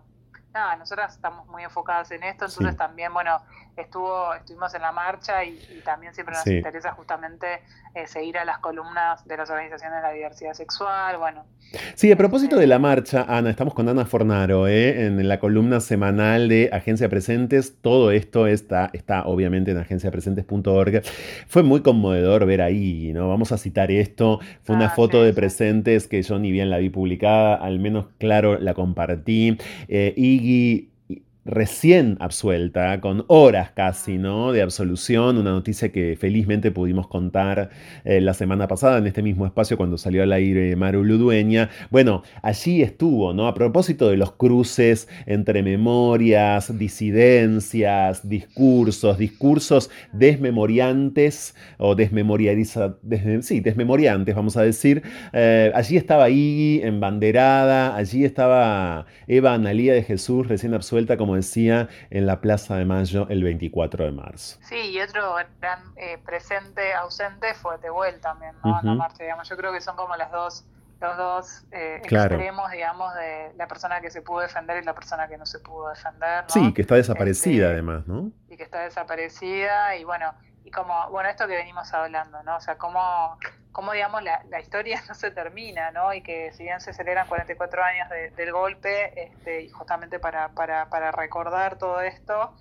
Nada, 0.53 0.77
nosotras 0.77 1.15
estamos 1.15 1.47
muy 1.47 1.63
enfocadas 1.63 2.11
en 2.11 2.23
esto, 2.25 2.47
entonces 2.47 2.73
Sí. 2.73 2.79
también, 2.79 3.13
bueno, 3.13 3.41
estuvo 3.83 4.35
estuvimos 4.35 4.75
en 4.75 4.83
la 4.83 4.93
marcha 4.93 5.45
y, 5.45 5.59
y 5.77 5.81
también 5.85 6.15
siempre 6.15 6.35
nos 6.35 6.45
Sí. 6.45 6.57
interesa 6.57 6.93
justamente 6.93 7.47
eh, 7.95 8.07
seguir 8.07 8.39
a 8.39 8.45
las 8.45 8.59
columnas 8.59 9.27
de 9.27 9.37
las 9.37 9.49
organizaciones 9.51 9.97
de 9.97 10.03
la 10.03 10.13
diversidad 10.13 10.53
sexual, 10.55 11.17
bueno, 11.19 11.45
Sí, 11.95 12.11
a 12.11 12.17
propósito 12.17 12.57
de 12.57 12.67
la 12.67 12.79
marcha, 12.79 13.27
Ana, 13.29 13.51
estamos 13.51 13.75
con 13.75 13.89
Ana 13.91 14.07
Fornaro, 14.07 14.67
¿eh? 14.69 15.05
en 15.05 15.29
la 15.29 15.39
columna 15.39 15.81
semanal 15.81 16.49
de 16.49 16.71
Agencia 16.73 17.11
Presentes. 17.11 17.77
Todo 17.83 18.11
esto 18.11 18.47
está, 18.47 18.89
está 18.95 19.25
obviamente 19.27 19.73
en 19.73 19.77
agenciapresentes.org. 19.79 21.03
Fue 21.47 21.63
muy 21.63 21.83
conmovedor 21.83 22.47
ver 22.47 22.63
ahí, 22.63 23.13
¿no? 23.13 23.29
Vamos 23.29 23.53
a 23.53 23.59
citar 23.59 23.91
esto. 23.91 24.41
Fue 24.63 24.77
una 24.77 24.87
Ah, 24.87 24.91
foto 24.97 25.19
sí, 25.21 25.25
de 25.27 25.31
sí. 25.33 25.37
Presentes 25.37 26.09
que 26.09 26.23
yo 26.23 26.39
ni 26.39 26.51
bien 26.53 26.71
la 26.71 26.79
vi 26.79 26.89
publicada, 26.89 27.57
al 27.57 27.79
menos 27.79 28.07
claro 28.19 28.59
la 28.59 28.73
compartí. 28.73 29.59
Eh, 29.89 30.15
Iggy 30.17 30.89
recién 31.45 32.17
absuelta, 32.21 33.01
con 33.01 33.25
horas 33.29 33.71
casi, 33.71 34.19
¿no? 34.19 34.53
De 34.53 34.61
absolución, 34.61 35.39
una 35.39 35.51
noticia 35.51 35.91
que 35.91 36.17
felizmente 36.21 36.71
pudimos 36.71 37.09
contar 37.09 37.71
eh, 38.05 38.21
la 38.21 38.35
semana 38.35 38.69
pasada 38.69 38.99
en 38.99 39.07
este 39.07 39.23
mismo 39.23 39.47
espacio 39.47 39.79
cuando 39.79 39.97
salió 39.97 40.23
al 40.23 40.33
aire 40.33 40.77
Maru 40.77 41.05
Ludueña. 41.05 41.71
Bueno, 41.91 42.23
allí 42.43 42.83
estuvo, 42.83 43.33
¿no? 43.33 43.47
A 43.47 43.55
propósito 43.55 44.11
de 44.11 44.19
los 44.19 44.33
cruces 44.33 45.09
entre 45.25 45.63
memorias, 45.63 46.77
disidencias, 46.79 48.29
discursos, 48.29 49.17
discursos 49.17 49.91
desmemoriantes 50.13 51.55
o 51.79 51.95
desmemorializa, 51.95 52.97
desme- 53.03 53.41
sí, 53.43 53.61
desmemoriantes, 53.61 54.35
vamos 54.35 54.57
a 54.57 54.63
decir. 54.63 55.03
Eh, 55.33 55.73
allí 55.75 55.97
estaba 55.97 56.29
Iggy 56.29 56.83
embanderada, 56.83 57.97
allí 57.97 58.25
estaba 58.25 59.07
Eva 59.27 59.55
Analía 59.55 59.95
de 59.95 60.03
Jesús 60.03 60.47
recién 60.47 60.75
absuelta, 60.75 61.17
como 61.17 61.38
decía, 61.39 61.89
en 62.11 62.27
la 62.27 62.41
Plaza 62.41 62.77
de 62.77 62.85
Mayo 62.85 63.27
el 63.31 63.43
24 63.43 64.05
de 64.05 64.13
marzo. 64.13 64.59
Sí, 64.63 64.77
y 64.93 65.01
otro 65.01 65.35
gran 65.61 65.81
eh, 65.97 66.19
presente 66.25 66.93
ausente 66.95 67.55
fue 67.55 67.79
Tehuel 67.79 68.21
también, 68.21 68.53
¿no? 68.65 68.77
Ana 68.77 68.91
Ujú. 68.93 68.99
Marta, 68.99 69.23
digamos. 69.25 69.49
Yo 69.49 69.57
creo 69.57 69.73
que 69.73 69.81
son 69.81 69.97
como 69.97 70.15
las 70.17 70.31
dos, 70.31 70.65
los 71.01 71.17
dos 71.17 71.65
eh, 71.73 72.01
Claro. 72.07 72.35
extremos, 72.37 72.71
digamos, 72.71 73.15
de 73.15 73.53
la 73.57 73.67
persona 73.67 74.01
que 74.01 74.11
se 74.11 74.23
pudo 74.23 74.41
defender 74.41 74.83
y 74.83 74.85
la 74.87 74.95
persona 74.95 75.27
que 75.29 75.39
no 75.39 75.47
se 75.47 75.59
pudo 75.61 75.89
defender, 75.91 76.45
¿no? 76.45 76.49
Sí, 76.51 76.75
que 76.75 76.83
está 76.83 76.97
desaparecida 76.97 77.67
Este, 77.67 77.73
además, 77.73 78.07
¿no? 78.07 78.31
y 78.49 78.57
que 78.57 78.63
está 78.63 78.81
desaparecida 78.83 79.97
y 79.97 80.05
bueno 80.05 80.33
y 80.69 80.71
como 80.71 81.09
bueno 81.11 81.31
esto 81.31 81.47
que 81.49 81.57
venimos 81.57 81.93
hablando 81.95 82.43
no 82.43 82.57
o 82.57 82.61
sea 82.61 82.77
cómo 82.77 83.39
cómo 83.73 83.93
digamos 83.93 84.23
la, 84.23 84.43
la 84.51 84.61
historia 84.61 85.01
no 85.09 85.15
se 85.15 85.31
termina 85.31 85.91
no 85.93 86.13
y 86.13 86.21
que 86.23 86.53
si 86.53 86.65
bien 86.65 86.81
se 86.81 86.93
celebran 86.93 87.27
44 87.27 87.83
años 87.83 88.09
de- 88.11 88.31
del 88.33 88.53
golpe 88.53 88.93
este 89.29 89.63
y 89.63 89.71
justamente 89.71 90.19
para 90.21 90.51
para, 90.51 90.91
para 90.91 91.11
recordar 91.11 91.79
todo 91.79 92.01
esto 92.03 92.55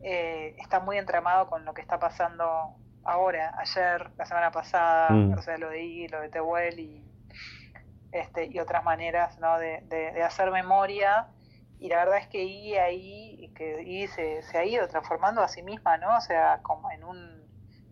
eh, 0.00 0.56
está 0.58 0.80
muy 0.80 0.98
entramado 0.98 1.48
con 1.48 1.64
lo 1.64 1.72
que 1.72 1.80
está 1.82 1.98
pasando 2.00 2.74
ahora 3.04 3.54
ayer 3.58 4.10
la 4.16 4.24
semana 4.26 4.50
pasada 4.50 5.10
Mm. 5.10 5.38
o 5.38 5.42
sea 5.42 5.56
lo 5.58 5.68
de 5.70 5.80
I, 5.82 6.08
lo 6.08 6.20
de 6.20 6.28
Tehuel 6.30 6.78
y 6.80 7.08
este 8.10 8.46
y 8.46 8.58
otras 8.58 8.82
maneras 8.84 9.38
no 9.38 9.58
de, 9.58 9.80
de- 9.84 10.12
de 10.12 10.22
hacer 10.22 10.50
memoria. 10.50 11.28
Y 11.78 11.88
la 11.88 11.96
verdad 11.96 12.18
es 12.18 12.28
que 12.28 12.42
I 12.44 12.76
ahí 12.76 13.52
que 13.56 13.82
I 13.82 14.06
se, 14.06 14.42
se 14.42 14.56
ha 14.58 14.64
ido 14.64 14.86
transformando 14.86 15.42
a 15.42 15.48
sí 15.48 15.62
misma 15.62 15.96
no 15.98 16.16
o 16.16 16.20
sea 16.20 16.60
como 16.62 16.90
en 16.92 17.02
un 17.02 17.41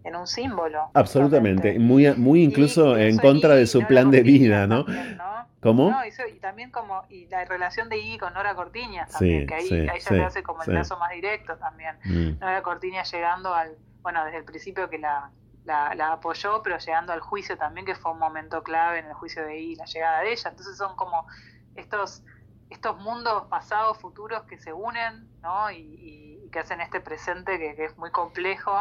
en 0.05 0.17
un 0.17 0.27
símbolo 0.27 0.91
Absolutamente, 0.95 1.79
muy, 1.79 2.13
muy 2.15 2.43
incluso 2.43 2.99
Y 2.99 3.03
en 3.03 3.19
contra 3.19 3.55
de 3.55 3.67
su 3.67 3.85
plan 3.87 4.11
de 4.11 4.23
vida, 4.23 4.67
¿no? 4.67 4.85
también, 4.85 5.17
¿no? 5.17 5.31
¿Cómo? 5.61 5.91
No, 5.91 6.05
y, 6.05 6.09
eso- 6.09 6.27
y 6.27 6.39
también 6.41 6.71
como 6.71 7.03
y 7.11 7.27
la 7.29 7.45
relación 7.45 7.91
de 7.91 7.99
I 7.99 8.17
con 8.19 8.33
Nora 8.33 8.55
Cortiñas 8.55 9.09
Sí, 9.11 9.19
también, 9.19 9.47
que 9.47 9.55
ahí, 9.55 9.67
sí, 9.69 9.75
ahí 9.75 10.01
ya 10.01 10.09
sí, 10.09 10.15
le 10.15 10.25
hace 10.25 10.43
como 10.43 10.63
el 10.63 10.73
lazo 10.73 10.99
más 10.99 11.11
directo 11.11 11.57
también. 11.59 11.97
Mm. 12.05 12.39
Nora 12.41 12.63
Cortiñas 12.63 13.13
llegando 13.13 13.55
al, 13.55 13.77
bueno, 14.01 14.25
desde 14.25 14.39
el 14.39 14.45
principio 14.45 14.89
que 14.89 14.99
la, 14.99 15.31
la, 15.67 15.95
la 15.95 16.13
apoyó, 16.13 16.63
pero 16.63 16.79
llegando 16.79 17.13
al 17.13 17.21
juicio 17.21 17.59
también, 17.59 17.85
que 17.85 17.95
fue 17.95 18.11
un 18.13 18.19
momento 18.19 18.63
clave 18.63 19.01
en 19.01 19.07
el 19.07 19.13
juicio 19.13 19.45
de 19.45 19.59
I, 19.61 19.75
la 19.77 19.85
llegada 19.85 20.21
de 20.23 20.33
ella. 20.33 20.49
Entonces 20.49 20.79
son 20.79 20.97
como 20.97 21.27
estos, 21.75 22.23
estos 22.71 22.97
mundos 22.99 23.45
pasados, 23.51 23.99
futuros 23.99 24.45
que 24.45 24.57
se 24.57 24.73
unen, 24.73 25.29
¿no? 25.43 25.71
Y, 25.71 25.77
y- 25.77 26.41
y 26.47 26.51
que 26.51 26.59
hacen 26.61 26.81
este 26.81 27.01
presente 27.03 27.59
que, 27.59 27.77
que 27.77 27.85
es 27.85 27.99
muy 27.99 28.11
complejo, 28.11 28.73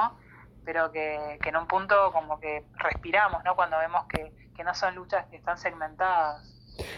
pero 0.63 0.91
que, 0.91 1.39
que 1.41 1.49
en 1.49 1.57
un 1.57 1.67
punto 1.67 2.11
como 2.11 2.39
que 2.39 2.67
respiramos, 2.75 3.43
¿no? 3.43 3.55
Cuando 3.55 3.77
vemos 3.79 4.05
que, 4.07 4.33
que 4.53 4.63
no 4.63 4.73
son 4.75 4.95
luchas 4.95 5.27
que 5.27 5.37
están 5.37 5.57
segmentadas. 5.57 6.43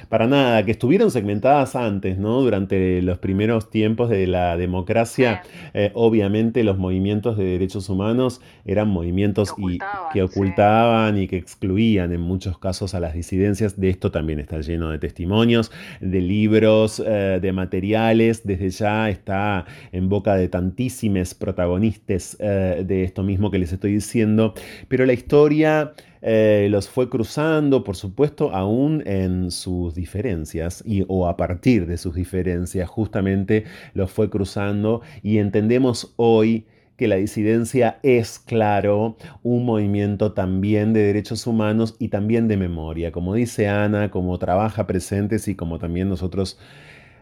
Para 0.10 0.28
nada, 0.28 0.64
que 0.66 0.72
estuvieron 0.72 1.12
segmentadas 1.12 1.76
antes, 1.76 2.18
¿no? 2.18 2.42
Durante 2.42 3.02
los 3.02 3.18
primeros 3.20 3.70
tiempos 3.70 4.10
de 4.10 4.28
la 4.28 4.58
democracia, 4.58 5.44
eh, 5.74 5.92
obviamente 5.94 6.64
los 6.64 6.78
movimientos 6.78 7.38
de 7.38 7.46
derechos 7.46 7.90
humanos 7.90 8.42
eran 8.66 8.90
movimientos 8.90 9.54
Que 9.54 9.62
y, 9.62 9.66
ocultaban, 9.66 10.10
que 10.14 10.20
sí. 10.20 10.22
ocultaban 10.22 11.18
y 11.22 11.28
que 11.28 11.38
excluían 11.38 12.14
en 12.14 12.22
muchos 12.22 12.58
casos 12.58 12.94
a 12.94 13.00
las 13.00 13.14
disidencias. 13.14 13.80
De 13.80 13.90
esto 13.90 14.12
también 14.12 14.40
está 14.40 14.60
lleno 14.62 14.90
de 14.90 15.00
testimonios, 15.00 15.72
de 16.00 16.22
libros, 16.22 17.02
eh, 17.06 17.40
de 17.42 17.52
materiales. 17.52 18.46
Desde 18.46 18.70
ya 18.70 19.10
está 19.10 19.66
en 19.92 20.10
boca 20.10 20.36
de 20.36 20.48
tantísimos 20.48 21.34
protagonistas 21.34 22.38
eh, 22.40 22.84
de 22.86 23.04
esto 23.04 23.24
mismo 23.24 23.52
que 23.52 23.60
les 23.60 23.72
estoy 23.72 23.94
diciendo. 23.94 24.54
Pero 24.88 25.06
la 25.06 25.14
historia 25.14 25.94
eh, 26.22 26.68
los 26.70 26.90
fue 26.90 27.10
cruzando, 27.10 27.84
por 27.84 27.96
supuesto, 27.96 28.54
aún 28.54 29.04
en 29.06 29.52
sus 29.52 29.96
diferencias 29.96 30.84
y, 30.86 31.04
o 31.08 31.28
a 31.28 31.38
partir 31.38 31.88
de 31.88 31.98
sus 31.98 32.16
diferencias, 32.16 32.90
justamente 32.90 33.66
los 33.94 34.12
fue 34.12 34.30
cruzando. 34.30 35.02
Y 35.24 35.40
entendemos 35.40 36.14
hoy 36.18 36.66
que 36.98 37.08
la 37.08 37.16
disidencia 37.16 38.00
es, 38.04 38.38
claro, 38.38 39.18
un 39.42 39.66
movimiento 39.66 40.34
también 40.34 40.94
de 40.94 41.02
derechos 41.02 41.48
humanos 41.48 41.96
y 41.98 42.10
también 42.10 42.48
de 42.48 42.58
memoria, 42.58 43.12
como 43.12 43.34
dice 43.34 43.68
Ana, 43.68 44.12
como 44.12 44.38
trabaja 44.38 44.86
presentes 44.86 45.48
y 45.48 45.56
como 45.56 45.80
también 45.80 46.10
nosotros 46.10 46.60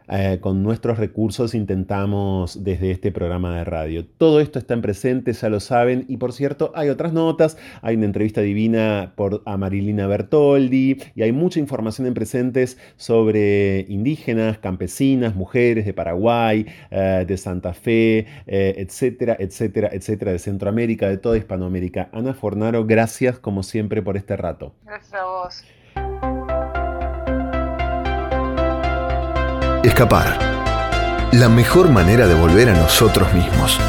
eh, 0.10 0.40
con 0.41 0.64
nuestros 0.64 0.98
recursos 0.98 1.53
intentamos 1.53 2.64
desde 2.64 2.91
este 2.91 3.11
programa 3.11 3.57
de 3.57 3.64
radio. 3.64 4.06
Todo 4.06 4.40
esto 4.40 4.60
está 4.60 4.73
en 4.73 4.81
presente, 4.81 5.34
ya 5.34 5.49
lo 5.49 5.60
saben, 5.60 6.06
y 6.07 6.18
por 6.18 6.34
cierto, 6.34 6.72
hay 6.76 6.90
otras 6.90 7.14
notas, 7.14 7.57
hay 7.81 7.95
una 7.95 8.06
entrevista 8.06 8.41
divina 8.41 9.14
por 9.15 9.41
a 9.45 9.57
Marilina 9.57 10.07
Bertoldi, 10.07 10.98
y 11.15 11.22
hay 11.22 11.31
mucha 11.31 11.60
información 11.60 12.07
en 12.07 12.14
presentes 12.14 12.77
sobre 12.98 13.86
indígenas, 13.90 14.57
campesinas, 14.57 15.36
mujeres 15.36 15.86
de 15.86 15.94
Paraguay, 15.94 16.65
eh, 16.91 17.26
de 17.27 17.38
Santa 17.38 17.73
Fe, 17.73 18.26
eh, 18.48 18.76
etcétera, 18.77 19.36
etcétera, 19.40 19.90
etcétera, 19.91 20.31
de 20.31 20.40
Centroamérica, 20.40 21.10
de 21.10 21.18
toda 21.18 21.38
Hispanoamérica. 21.38 22.10
Ana 22.11 22.34
Fornaro, 22.34 22.86
gracias 22.86 23.40
como 23.40 23.64
siempre 23.64 24.02
por 24.02 24.18
este 24.18 24.36
rato. 24.36 24.73
Gracias 24.86 25.14
a 25.14 25.26
vos. 25.26 25.64
Escapar. 29.84 31.30
La 31.31 31.47
mejor 31.47 31.89
manera 31.89 32.27
de 32.27 32.35
volver 32.35 32.68
a 32.68 32.73
nosotros 32.73 33.34
mismos. 33.34 33.80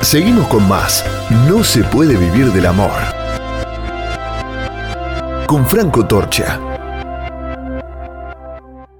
Seguimos 0.00 0.48
con 0.48 0.66
más. 0.66 1.04
No 1.48 1.62
se 1.62 1.84
puede 1.84 2.16
vivir 2.16 2.52
del 2.52 2.66
amor. 2.66 2.90
Con 5.46 5.64
Franco 5.68 6.04
Torcha. 6.08 6.60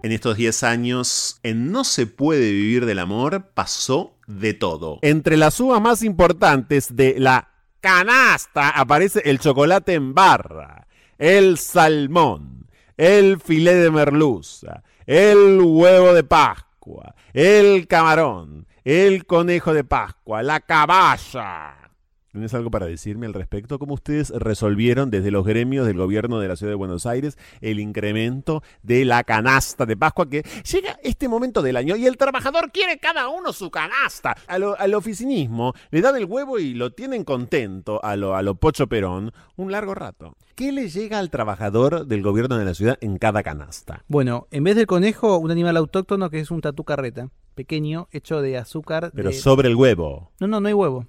En 0.04 0.12
estos 0.12 0.36
10 0.36 0.62
años, 0.62 1.40
en 1.42 1.72
No 1.72 1.82
se 1.82 2.06
puede 2.06 2.52
vivir 2.52 2.86
del 2.86 3.00
amor, 3.00 3.50
pasó 3.54 4.14
de 4.28 4.54
todo. 4.54 5.00
Entre 5.02 5.36
las 5.36 5.58
uvas 5.58 5.80
más 5.80 6.04
importantes 6.04 6.94
de 6.94 7.16
la 7.18 7.48
canasta 7.80 8.70
aparece 8.70 9.22
el 9.24 9.40
chocolate 9.40 9.94
en 9.94 10.14
barra, 10.14 10.86
el 11.18 11.58
salmón, 11.58 12.68
el 12.96 13.40
filé 13.40 13.74
de 13.74 13.90
merluza, 13.90 14.84
el 15.08 15.62
huevo 15.62 16.12
de 16.12 16.22
Pascua, 16.22 17.14
el 17.32 17.86
camarón, 17.86 18.66
el 18.84 19.24
conejo 19.24 19.72
de 19.72 19.82
Pascua, 19.82 20.42
la 20.42 20.60
caballa. 20.60 21.77
¿Tienes 22.38 22.54
algo 22.54 22.70
para 22.70 22.86
decirme 22.86 23.26
al 23.26 23.34
respecto? 23.34 23.80
¿Cómo 23.80 23.94
ustedes 23.94 24.30
resolvieron 24.30 25.10
desde 25.10 25.32
los 25.32 25.44
gremios 25.44 25.84
del 25.88 25.96
gobierno 25.96 26.38
de 26.38 26.46
la 26.46 26.54
ciudad 26.54 26.70
de 26.70 26.76
Buenos 26.76 27.04
Aires 27.04 27.36
el 27.60 27.80
incremento 27.80 28.62
de 28.84 29.04
la 29.04 29.24
canasta 29.24 29.86
de 29.86 29.96
Pascua 29.96 30.30
que 30.30 30.44
llega 30.70 31.00
este 31.02 31.28
momento 31.28 31.62
del 31.62 31.76
año 31.76 31.96
y 31.96 32.06
el 32.06 32.16
trabajador 32.16 32.70
quiere 32.70 32.98
cada 33.00 33.28
uno 33.28 33.52
su 33.52 33.72
canasta? 33.72 34.36
A 34.46 34.56
lo- 34.60 34.78
al 34.78 34.94
oficinismo 34.94 35.74
le 35.90 36.00
dan 36.00 36.14
el 36.14 36.26
huevo 36.26 36.60
y 36.60 36.74
lo 36.74 36.92
tienen 36.92 37.24
contento 37.24 37.98
a 38.04 38.14
lo, 38.14 38.36
a 38.36 38.42
lo 38.42 38.54
Pocho 38.54 38.86
Perón 38.86 39.32
un 39.56 39.72
largo 39.72 39.96
rato. 39.96 40.36
¿Qué 40.54 40.70
le 40.70 40.88
llega 40.88 41.18
al 41.18 41.30
trabajador 41.30 42.06
del 42.06 42.22
gobierno 42.22 42.56
de 42.56 42.64
la 42.66 42.74
ciudad 42.74 42.98
en 43.00 43.18
cada 43.18 43.42
canasta? 43.42 44.04
Bueno, 44.06 44.46
en 44.52 44.62
vez 44.62 44.76
del 44.76 44.86
conejo, 44.86 45.38
un 45.38 45.50
animal 45.50 45.76
autóctono 45.76 46.30
que 46.30 46.38
es 46.38 46.52
un 46.52 46.60
tatú 46.60 46.84
carreta, 46.84 47.30
pequeño, 47.56 48.06
hecho 48.12 48.40
de 48.40 48.58
azúcar. 48.58 49.10
Pero 49.12 49.30
de- 49.30 49.34
sobre 49.34 49.66
el 49.66 49.74
huevo. 49.74 50.30
No, 50.38 50.46
no, 50.46 50.60
no 50.60 50.68
hay 50.68 50.74
huevo. 50.74 51.04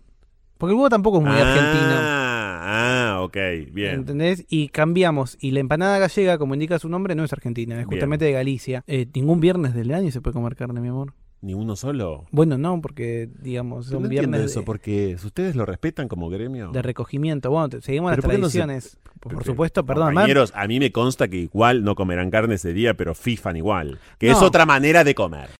Porque 0.59 0.73
el 0.73 0.75
huevo 0.75 0.89
tampoco 0.89 1.17
es 1.19 1.23
muy 1.23 1.31
argentino. 1.37 1.95
Ah, 1.95 3.15
ah, 3.15 3.21
ok, 3.21 3.37
bien. 3.71 3.95
¿Entendés? 3.95 4.45
Y 4.49 4.67
cambiamos. 4.67 5.37
Y 5.39 5.51
la 5.51 5.61
empanada 5.61 5.97
gallega, 5.99 6.37
como 6.37 6.53
indica 6.53 6.77
su 6.79 6.89
nombre, 6.89 7.15
no 7.15 7.23
es 7.23 7.31
argentina, 7.31 7.75
es 7.75 7.79
Bien. 7.79 7.87
justamente 7.87 8.25
de 8.25 8.33
Galicia. 8.33 8.83
Eh, 8.85 9.07
ningún 9.13 9.39
viernes 9.39 9.73
del 9.73 9.93
año 9.93 10.11
se 10.11 10.19
puede 10.19 10.33
comer 10.33 10.57
carne, 10.57 10.81
mi 10.81 10.89
amor. 10.89 11.13
¿Ni 11.41 11.53
uno 11.53 11.77
solo? 11.77 12.25
Bueno, 12.31 12.57
no, 12.57 12.81
porque, 12.81 13.29
digamos, 13.41 13.85
son 13.85 14.03
no 14.03 14.09
viernes 14.09 14.41
eso, 14.41 14.59
de, 14.59 14.65
porque 14.65 15.15
ustedes 15.23 15.55
lo 15.55 15.65
respetan 15.65 16.09
como 16.09 16.29
gremio. 16.29 16.71
de 16.73 16.81
recogimiento. 16.81 17.49
Bueno, 17.49 17.69
te- 17.69 17.81
seguimos 17.81 18.11
las 18.11 18.17
Pero 18.17 18.23
¿por 18.27 18.31
qué 18.35 18.41
no 18.41 18.49
se- 18.49 18.57
tradiciones. 18.59 18.97
por 19.21 19.45
supuesto, 19.45 19.85
perdón. 19.85 20.07
Compañeros, 20.07 20.51
a 20.53 20.67
mí 20.67 20.77
me 20.81 20.91
consta 20.91 21.29
que 21.29 21.37
igual 21.37 21.85
no 21.85 21.95
comerán 21.95 22.29
carne 22.29 22.55
ese 22.55 22.73
día, 22.73 22.95
pero 22.95 23.15
fifan 23.15 23.55
igual. 23.55 23.97
Que 24.17 24.29
es 24.31 24.41
otra 24.41 24.65
manera 24.65 25.05
de 25.05 25.15
comer. 25.15 25.51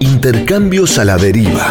Intercambios 0.00 0.98
a 0.98 1.04
la 1.04 1.18
deriva. 1.18 1.70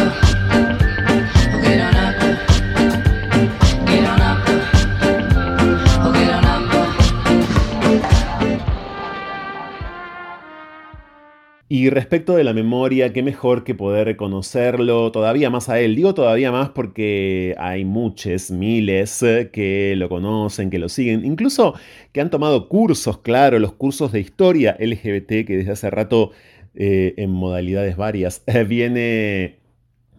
Y 11.73 11.89
respecto 11.89 12.35
de 12.35 12.43
la 12.43 12.53
memoria, 12.53 13.13
qué 13.13 13.23
mejor 13.23 13.63
que 13.63 13.73
poder 13.73 14.17
conocerlo 14.17 15.09
todavía 15.13 15.49
más 15.49 15.69
a 15.69 15.79
él. 15.79 15.95
Digo 15.95 16.13
todavía 16.13 16.51
más 16.51 16.67
porque 16.71 17.55
hay 17.57 17.85
muchos, 17.85 18.51
miles 18.51 19.23
que 19.53 19.93
lo 19.95 20.09
conocen, 20.09 20.69
que 20.69 20.79
lo 20.79 20.89
siguen, 20.89 21.23
incluso 21.23 21.73
que 22.11 22.19
han 22.19 22.29
tomado 22.29 22.67
cursos, 22.67 23.19
claro, 23.19 23.57
los 23.57 23.71
cursos 23.71 24.11
de 24.11 24.19
historia 24.19 24.75
LGBT 24.81 25.47
que 25.47 25.55
desde 25.59 25.71
hace 25.71 25.89
rato 25.89 26.31
eh, 26.75 27.13
en 27.15 27.29
modalidades 27.29 27.95
varias 27.95 28.43
viene 28.67 29.61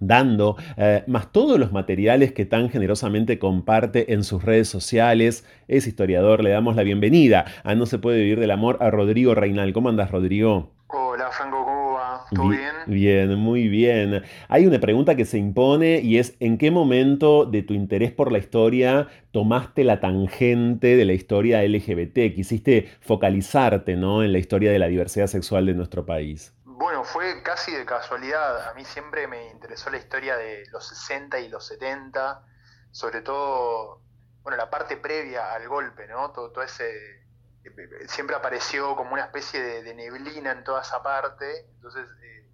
dando, 0.00 0.56
eh, 0.78 1.04
más 1.06 1.32
todos 1.32 1.60
los 1.60 1.70
materiales 1.70 2.32
que 2.32 2.46
tan 2.46 2.70
generosamente 2.70 3.38
comparte 3.38 4.14
en 4.14 4.24
sus 4.24 4.42
redes 4.42 4.68
sociales. 4.68 5.44
Es 5.68 5.86
historiador, 5.86 6.42
le 6.42 6.48
damos 6.48 6.76
la 6.76 6.82
bienvenida 6.82 7.44
a 7.62 7.74
No 7.74 7.84
se 7.84 7.98
puede 7.98 8.20
vivir 8.20 8.40
del 8.40 8.52
amor 8.52 8.78
a 8.80 8.90
Rodrigo 8.90 9.34
Reinal. 9.34 9.74
¿Cómo 9.74 9.90
andas, 9.90 10.10
Rodrigo? 10.10 10.72
Hola 10.92 11.32
Franco, 11.32 11.64
¿cómo 11.64 11.94
va? 11.94 12.24
¿Todo 12.32 12.48
Bi- 12.48 12.50
bien? 12.50 12.72
Bien, 12.84 13.34
muy 13.36 13.68
bien. 13.68 14.22
Hay 14.48 14.66
una 14.66 14.80
pregunta 14.80 15.14
que 15.16 15.24
se 15.24 15.38
impone 15.38 16.00
y 16.00 16.18
es 16.18 16.34
¿en 16.40 16.58
qué 16.58 16.70
momento 16.72 17.44
de 17.44 17.62
tu 17.62 17.74
interés 17.74 18.10
por 18.12 18.32
la 18.32 18.38
historia 18.38 19.06
tomaste 19.30 19.84
la 19.84 20.00
tangente 20.00 20.96
de 20.96 21.04
la 21.04 21.12
historia 21.12 21.62
LGBT? 21.62 22.34
Quisiste 22.34 22.88
focalizarte, 23.00 23.94
¿no? 23.96 24.24
en 24.24 24.32
la 24.32 24.38
historia 24.38 24.72
de 24.72 24.78
la 24.80 24.88
diversidad 24.88 25.26
sexual 25.28 25.66
de 25.66 25.74
nuestro 25.74 26.04
país. 26.06 26.52
Bueno, 26.64 27.04
fue 27.04 27.42
casi 27.42 27.72
de 27.72 27.84
casualidad. 27.84 28.68
A 28.68 28.74
mí 28.74 28.84
siempre 28.84 29.26
me 29.26 29.50
interesó 29.50 29.90
la 29.90 29.98
historia 29.98 30.36
de 30.36 30.64
los 30.70 30.86
60 30.88 31.40
y 31.40 31.48
los 31.48 31.66
70, 31.66 32.44
sobre 32.90 33.20
todo, 33.22 34.02
bueno, 34.42 34.56
la 34.56 34.70
parte 34.70 34.96
previa 34.96 35.52
al 35.54 35.68
golpe, 35.68 36.06
¿no? 36.08 36.32
Todo, 36.32 36.50
todo 36.52 36.64
ese... 36.64 37.21
eh, 37.64 38.08
Siempre 38.08 38.36
apareció 38.36 38.94
como 38.96 39.12
una 39.12 39.24
especie 39.24 39.62
de, 39.62 39.82
de 39.82 39.94
neblina 39.94 40.52
en 40.52 40.64
toda 40.64 40.82
esa 40.82 41.02
parte, 41.02 41.66
entonces 41.74 42.06
eh, 42.22 42.48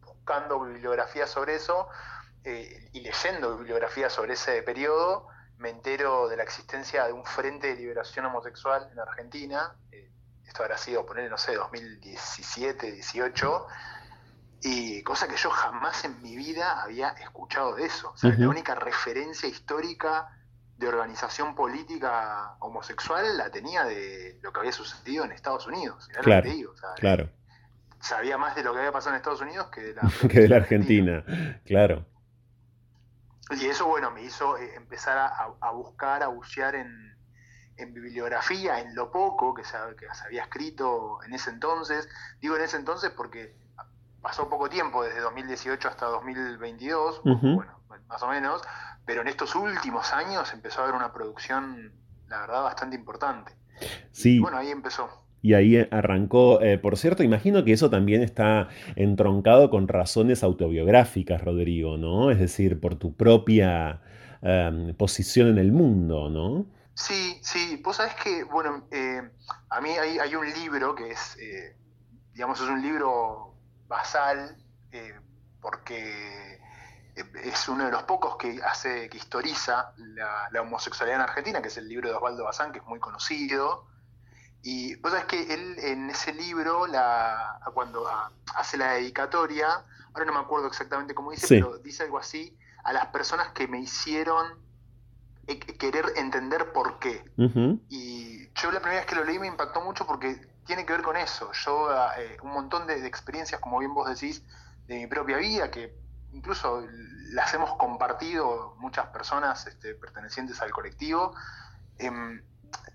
buscando 0.00 0.60
bibliografía 0.60 1.26
sobre 1.26 1.56
eso 1.56 1.88
eh, 2.44 2.90
y 2.92 3.00
leyendo 3.00 3.56
bibliografía 3.56 4.10
sobre 4.10 4.34
ese 4.34 4.62
periodo, 4.62 5.28
me 5.56 5.70
entero 5.70 6.28
de 6.28 6.36
la 6.36 6.42
existencia 6.42 7.06
de 7.06 7.12
un 7.12 7.24
Frente 7.24 7.68
de 7.68 7.76
Liberación 7.76 8.26
Homosexual 8.26 8.88
en 8.92 8.98
Argentina. 8.98 9.74
eh, 9.92 10.10
esto 10.46 10.62
habrá 10.62 10.76
sido, 10.76 11.06
poner, 11.06 11.30
no 11.30 11.38
sé, 11.38 11.54
2017, 11.54 12.92
18, 12.92 13.66
y 14.60 15.02
cosa 15.02 15.26
que 15.26 15.36
yo 15.36 15.50
jamás 15.50 16.04
en 16.04 16.20
mi 16.22 16.36
vida 16.36 16.82
había 16.82 17.08
escuchado 17.10 17.74
de 17.74 17.86
eso. 17.86 18.10
O 18.12 18.16
sea, 18.16 18.30
Ujú. 18.30 18.42
la 18.42 18.48
única 18.48 18.74
referencia 18.74 19.48
histórica 19.48 20.28
de 20.76 20.88
organización 20.88 21.54
política 21.54 22.56
homosexual 22.60 23.36
la 23.36 23.50
tenía 23.50 23.84
de 23.84 24.38
lo 24.42 24.52
que 24.52 24.60
había 24.60 24.72
sucedido 24.72 25.24
en 25.24 25.32
Estados 25.32 25.66
Unidos. 25.66 26.08
Era 26.10 26.18
lo 26.18 26.24
que 26.24 26.30
Claro, 26.30 26.42
te 26.42 26.50
digo, 26.50 26.72
o 26.72 26.76
sea, 26.76 26.94
claro, 26.94 27.30
sabía 28.00 28.36
más 28.38 28.54
de 28.54 28.62
lo 28.64 28.72
que 28.72 28.80
había 28.80 28.92
pasado 28.92 29.14
en 29.14 29.18
Estados 29.18 29.40
Unidos 29.40 29.68
que 29.68 29.80
de 29.80 29.94
la, 29.94 30.02
que 30.28 30.40
de 30.40 30.48
la 30.48 30.56
Argentina, 30.56 31.24
claro. 31.64 32.04
Y 33.50 33.66
eso, 33.66 33.86
bueno, 33.86 34.10
me 34.10 34.22
hizo 34.22 34.56
eh, 34.56 34.74
empezar 34.74 35.18
a, 35.18 35.70
buscar, 35.70 36.22
a 36.22 36.28
bucear 36.28 36.74
en, 36.74 37.14
en 37.76 37.92
bibliografía, 37.92 38.80
en 38.80 38.94
lo 38.94 39.12
poco 39.12 39.52
que 39.54 39.64
se, 39.64 39.76
que 39.98 40.06
se 40.14 40.24
había 40.24 40.42
escrito 40.42 41.22
en 41.24 41.34
ese 41.34 41.50
entonces. 41.50 42.08
Digo 42.40 42.56
en 42.56 42.62
ese 42.62 42.78
entonces 42.78 43.10
porque 43.10 43.54
pasó 44.22 44.48
poco 44.48 44.70
tiempo, 44.70 45.04
desde 45.04 45.20
2018 45.20 45.86
hasta 45.88 46.06
2022, 46.06 47.20
Ujú. 47.26 47.54
bueno, 47.56 47.78
más 48.08 48.22
o 48.22 48.28
menos, 48.28 48.62
pero 49.06 49.22
en 49.22 49.28
estos 49.28 49.54
últimos 49.54 50.12
años 50.12 50.52
empezó 50.52 50.80
a 50.80 50.84
haber 50.84 50.96
una 50.96 51.12
producción, 51.12 51.92
la 52.28 52.40
verdad, 52.40 52.62
bastante 52.62 52.96
importante. 52.96 53.52
Sí. 54.12 54.36
Y 54.36 54.40
bueno, 54.40 54.58
ahí 54.58 54.70
empezó. 54.70 55.24
Y 55.42 55.52
ahí 55.52 55.86
arrancó, 55.90 56.62
eh, 56.62 56.78
por 56.78 56.96
cierto, 56.96 57.22
imagino 57.22 57.64
que 57.64 57.72
eso 57.74 57.90
también 57.90 58.22
está 58.22 58.68
entroncado 58.96 59.68
con 59.68 59.88
razones 59.88 60.42
autobiográficas, 60.42 61.42
Rodrigo, 61.42 61.98
¿no? 61.98 62.30
Es 62.30 62.38
decir, 62.38 62.80
por 62.80 62.94
tu 62.94 63.14
propia 63.14 64.00
em, 64.40 64.94
posición 64.94 65.48
en 65.48 65.58
el 65.58 65.70
mundo, 65.70 66.30
¿no? 66.30 66.66
Sí, 66.94 67.38
sí, 67.42 67.80
vos 67.84 67.96
sabés 67.96 68.14
que, 68.14 68.44
bueno, 68.44 68.86
eh, 68.90 69.20
a 69.68 69.80
mí 69.80 69.90
hay, 69.90 70.18
hay 70.18 70.34
un 70.34 70.46
libro 70.46 70.94
que 70.94 71.10
es, 71.10 71.36
eh, 71.38 71.76
digamos, 72.32 72.60
es 72.60 72.68
un 72.68 72.80
libro 72.80 73.54
basal, 73.88 74.56
eh, 74.92 75.14
porque 75.60 76.54
eh, 76.54 76.58
es 77.16 77.68
uno 77.68 77.84
de 77.86 77.92
los 77.92 78.02
pocos 78.04 78.36
que 78.36 78.60
hace, 78.62 79.08
que 79.08 79.16
historiza 79.18 79.92
la, 79.96 80.48
la 80.50 80.62
homosexualidad 80.62 81.20
en 81.20 81.28
Argentina, 81.28 81.62
que 81.62 81.68
es 81.68 81.76
el 81.76 81.88
libro 81.88 82.08
de 82.08 82.14
Osvaldo 82.16 82.44
Bazán, 82.44 82.72
que 82.72 82.78
es 82.78 82.84
muy 82.86 82.98
conocido. 82.98 83.86
Y 84.62 84.96
vos 84.96 85.12
sabés 85.12 85.26
que 85.26 85.52
él 85.54 85.76
en 85.78 86.10
ese 86.10 86.32
libro, 86.32 86.86
la, 86.86 87.60
cuando 87.74 88.08
hace 88.56 88.76
la 88.76 88.92
dedicatoria, 88.94 89.84
ahora 90.12 90.24
no 90.24 90.32
me 90.32 90.40
acuerdo 90.40 90.66
exactamente 90.66 91.14
cómo 91.14 91.30
dice, 91.30 91.46
Sí. 91.46 91.54
pero 91.60 91.78
dice 91.78 92.04
algo 92.04 92.18
así, 92.18 92.56
a 92.82 92.92
las 92.92 93.06
personas 93.06 93.48
que 93.52 93.68
me 93.68 93.78
hicieron 93.80 94.58
eh, 95.46 95.58
querer 95.58 96.06
entender 96.16 96.72
por 96.72 96.98
qué. 96.98 97.22
Y 97.90 98.48
yo 98.54 98.70
la 98.72 98.80
primera 98.80 99.00
vez 99.02 99.06
que 99.06 99.14
lo 99.14 99.24
leí 99.24 99.38
me 99.38 99.46
impactó 99.46 99.82
mucho 99.82 100.06
porque 100.06 100.40
tiene 100.66 100.86
que 100.86 100.94
ver 100.94 101.02
con 101.02 101.16
eso. 101.16 101.52
Yo, 101.52 101.90
eh, 102.16 102.38
un 102.42 102.52
montón 102.52 102.86
de, 102.86 103.00
de 103.00 103.06
experiencias, 103.06 103.60
como 103.60 103.78
bien 103.78 103.92
vos 103.92 104.08
decís, 104.08 104.42
de 104.86 104.96
mi 104.96 105.06
propia 105.06 105.36
vida, 105.36 105.70
que 105.70 105.94
incluso 106.34 106.86
las 107.30 107.54
hemos 107.54 107.74
compartido 107.76 108.74
muchas 108.78 109.06
personas 109.06 109.66
este, 109.66 109.94
pertenecientes 109.94 110.60
al 110.60 110.70
colectivo, 110.70 111.34
em, 111.98 112.42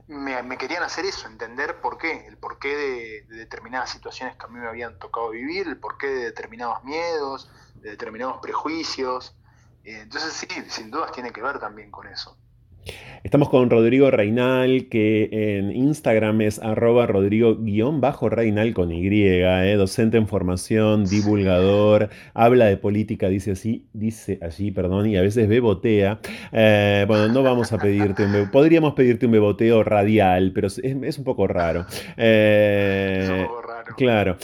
me, 0.07 0.57
querían 0.57 0.83
hacer 0.83 1.05
eso, 1.05 1.27
entender 1.27 1.81
por 1.81 1.97
qué, 1.97 2.27
el 2.27 2.37
porqué 2.37 2.75
de, 2.75 3.25
de 3.29 3.37
determinadas 3.37 3.89
situaciones 3.89 4.35
que 4.35 4.45
a 4.45 4.49
mí 4.49 4.59
me 4.59 4.67
habían 4.67 4.99
tocado 4.99 5.29
vivir, 5.29 5.67
el 5.67 5.77
porqué 5.77 6.07
de 6.07 6.25
determinados 6.25 6.83
miedos, 6.83 7.49
de 7.75 7.91
determinados 7.91 8.39
prejuicios. 8.39 9.35
Eh, 9.83 10.01
entonces 10.01 10.33
sí, 10.33 10.47
sin 10.69 10.91
dudas 10.91 11.11
tiene 11.11 11.31
que 11.31 11.41
ver 11.41 11.59
también 11.59 11.91
con 11.91 12.07
eso. 12.07 12.37
Estamos 13.21 13.49
con 13.49 13.69
Rodrigo 13.69 14.09
Reinal, 14.09 14.87
que 14.89 15.29
en 15.31 15.71
Instagram 15.75 16.39
es 16.39 16.57
arroba 16.59 17.05
Rodrigo-Reinal 17.05 18.73
con 18.73 18.93
Y, 18.93 19.09
eh, 19.11 19.75
docente 19.75 20.15
en 20.15 20.25
formación, 20.25 21.03
divulgador, 21.03 22.09
habla 22.33 22.67
de 22.67 22.77
política, 22.77 23.27
dice 23.27 23.51
así, 23.51 23.87
dice 23.91 24.39
allí, 24.41 24.71
perdón, 24.71 25.07
y 25.07 25.17
a 25.17 25.21
veces 25.21 25.49
bebotea. 25.49 26.21
Eh, 26.53 27.03
bueno, 27.09 27.27
no 27.27 27.43
vamos 27.43 27.73
a 27.73 27.77
pedirte 27.77 28.23
un 28.23 28.31
beboteo, 28.31 28.51
podríamos 28.51 28.93
pedirte 28.93 29.25
un 29.25 29.33
beboteo 29.33 29.83
radial, 29.83 30.53
pero 30.53 30.67
es, 30.67 30.77
es 30.79 31.17
un 31.17 31.23
poco 31.25 31.45
raro. 31.45 31.85
Eh, 32.15 33.19
Es 33.23 33.29
un 33.29 33.45
poco 33.47 33.61
raro. 33.61 33.95
Claro, 33.97 34.37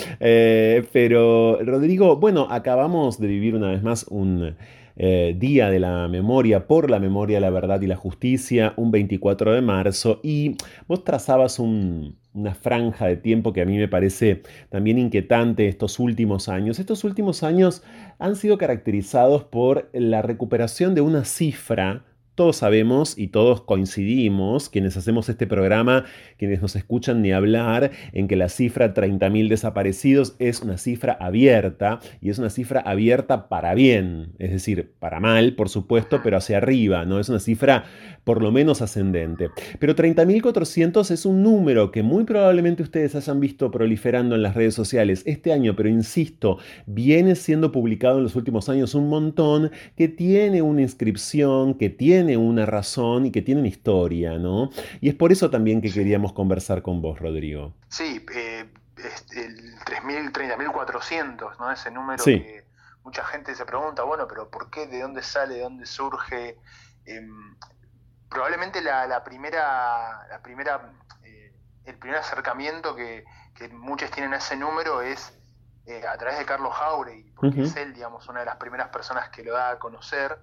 pero 0.92 1.60
Rodrigo, 1.64 2.18
bueno, 2.18 2.48
acabamos 2.50 3.20
de 3.22 3.28
vivir 3.28 3.56
una 3.56 3.72
vez 3.72 3.82
más 3.84 4.06
un 4.10 4.56
eh, 4.98 5.36
Día 5.38 5.70
de 5.70 5.80
la 5.80 6.08
Memoria 6.08 6.68
por 6.68 6.90
la 6.90 7.00
Memoria, 7.00 7.40
la 7.40 7.50
Verdad 7.50 7.82
y 7.82 7.88
la 7.88 7.96
Justicia, 7.96 8.74
un 8.78 8.92
24 8.92 9.54
de 9.54 9.62
marzo, 9.62 10.20
y 10.24 10.56
vos 10.88 11.04
trazabas 11.04 11.60
un- 11.60 12.16
una 12.34 12.54
franja 12.54 13.06
de 13.08 13.16
tiempo 13.16 13.54
que 13.54 13.62
a 13.62 13.66
mí 13.66 13.78
me 13.78 13.88
parece 13.88 14.42
también 14.70 14.98
inquietante 14.98 15.68
estos 15.70 16.00
últimos 16.00 16.50
años. 16.50 16.80
Estos 16.80 17.04
últimos 17.06 17.44
años 17.44 17.82
han 18.20 18.36
sido 18.36 18.58
caracterizados 18.58 19.46
por 19.46 19.90
la 19.94 20.22
recuperación 20.22 20.96
de 20.96 21.02
una 21.02 21.24
cifra. 21.24 22.04
Todos 22.36 22.58
sabemos 22.58 23.18
y 23.18 23.30
todos 23.30 23.62
coincidimos, 23.62 24.68
quienes 24.68 24.98
hacemos 24.98 25.30
este 25.30 25.48
programa, 25.48 26.04
quienes 26.38 26.62
nos 26.62 26.76
escuchan 26.76 27.22
ni 27.22 27.32
hablar, 27.32 27.92
en 28.12 28.28
que 28.28 28.36
la 28.36 28.50
cifra 28.50 28.94
30.000 28.94 29.48
desaparecidos 29.48 30.36
es 30.40 30.62
una 30.62 30.78
cifra 30.78 31.14
abierta 31.14 32.02
y 32.22 32.30
es 32.30 32.38
una 32.38 32.50
cifra 32.50 32.82
abierta 32.82 33.48
para 33.48 33.74
bien, 33.74 34.34
es 34.38 34.52
decir, 34.52 34.92
para 35.00 35.22
mal, 35.22 35.56
por 35.56 35.70
supuesto, 35.70 36.20
pero 36.24 36.36
hacia 36.36 36.58
arriba, 36.58 37.06
¿no? 37.06 37.22
Es 37.22 37.30
una 37.30 37.40
cifra 37.40 37.86
por 38.26 38.42
lo 38.42 38.52
menos 38.52 38.82
ascendente. 38.82 39.50
Pero 39.80 39.96
30.400 39.96 41.12
es 41.12 41.26
un 41.26 41.42
número 41.42 41.92
que 41.92 42.04
muy 42.04 42.26
probablemente 42.26 42.84
ustedes 42.84 43.16
hayan 43.16 43.40
visto 43.40 43.72
proliferando 43.72 44.36
en 44.36 44.44
las 44.44 44.56
redes 44.56 44.74
sociales 44.74 45.24
este 45.26 45.54
año, 45.54 45.76
pero 45.78 45.88
insisto, 45.88 46.58
viene 46.86 47.36
siendo 47.36 47.72
publicado 47.72 48.18
en 48.18 48.24
los 48.24 48.36
últimos 48.36 48.68
años 48.68 48.94
un 48.94 49.08
montón 49.08 49.72
que 49.96 50.10
tiene 50.10 50.62
una 50.62 50.82
inscripción, 50.82 51.76
que 51.76 51.90
tiene 51.90 52.25
una 52.38 52.66
razón 52.66 53.26
y 53.26 53.32
que 53.32 53.42
tiene 53.42 53.60
una 53.62 53.68
historia, 53.70 54.38
¿no? 54.38 54.70
Y 55.02 55.10
es 55.10 55.16
por 55.16 55.32
eso 55.32 55.50
también 55.50 55.82
que 55.82 55.92
queríamos 55.92 56.34
conversar 56.34 56.82
con 56.82 57.02
vos, 57.02 57.20
Rodrigo. 57.20 57.74
Sí, 57.90 58.26
eh, 58.34 58.70
este, 58.98 59.46
el 59.46 59.76
3.000, 59.80 60.32
30.400, 60.32 61.60
¿no? 61.60 61.72
Ese 61.72 61.92
número 61.92 62.24
Sí. 62.24 62.40
que 62.42 62.66
mucha 63.04 63.24
gente 63.26 63.54
se 63.56 63.66
pregunta, 63.66 64.04
bueno, 64.04 64.28
pero 64.28 64.50
¿por 64.50 64.70
qué? 64.70 64.88
¿De 64.88 65.02
dónde 65.02 65.22
sale? 65.22 65.56
¿De 65.56 65.62
dónde 65.62 65.86
surge? 65.86 66.58
Em, 67.06 67.56
probablemente 68.30 68.82
la, 68.82 69.06
la 69.08 69.24
primera, 69.24 70.28
la 70.30 70.42
primera, 70.42 70.92
eh, 71.24 71.54
el 71.86 71.96
primer 71.98 72.18
acercamiento 72.20 72.96
que, 72.96 73.24
que 73.56 73.68
muchos 73.70 74.10
tienen 74.12 74.34
a 74.34 74.38
ese 74.38 74.56
número 74.58 75.02
es 75.02 75.38
eh, 75.86 76.02
a 76.08 76.18
través 76.18 76.40
de 76.40 76.46
Carlos 76.46 76.74
Jauregui, 76.74 77.32
porque 77.36 77.62
es 77.62 77.76
él, 77.76 77.94
digamos, 77.94 78.28
una 78.28 78.40
de 78.40 78.48
las 78.48 78.56
primeras 78.56 78.90
personas 78.90 79.30
que 79.30 79.44
lo 79.44 79.54
da 79.54 79.70
a 79.72 79.80
conocer. 79.80 80.40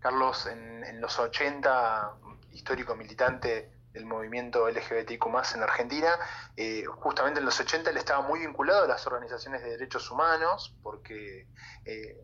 Carlos 0.00 0.46
en, 0.46 1.00
los 1.00 1.18
80, 1.18 2.14
histórico 2.52 2.94
militante 2.96 3.72
del 3.92 4.06
movimiento 4.06 4.68
LGBTIQ 4.68 5.26
en 5.54 5.62
Argentina. 5.62 6.10
Eh, 6.56 6.84
justamente 6.86 7.40
en 7.40 7.46
los 7.46 7.58
80 7.60 7.90
él 7.90 7.96
estaba 7.96 8.22
muy 8.26 8.40
vinculado 8.40 8.84
a 8.84 8.88
las 8.88 9.06
organizaciones 9.06 9.62
de 9.62 9.70
derechos 9.70 10.10
humanos 10.10 10.76
porque 10.82 11.46
eh, 11.84 12.16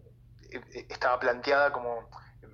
eh, 0.50 0.86
estaba 0.88 1.18
planteada 1.18 1.72
como 1.72 2.08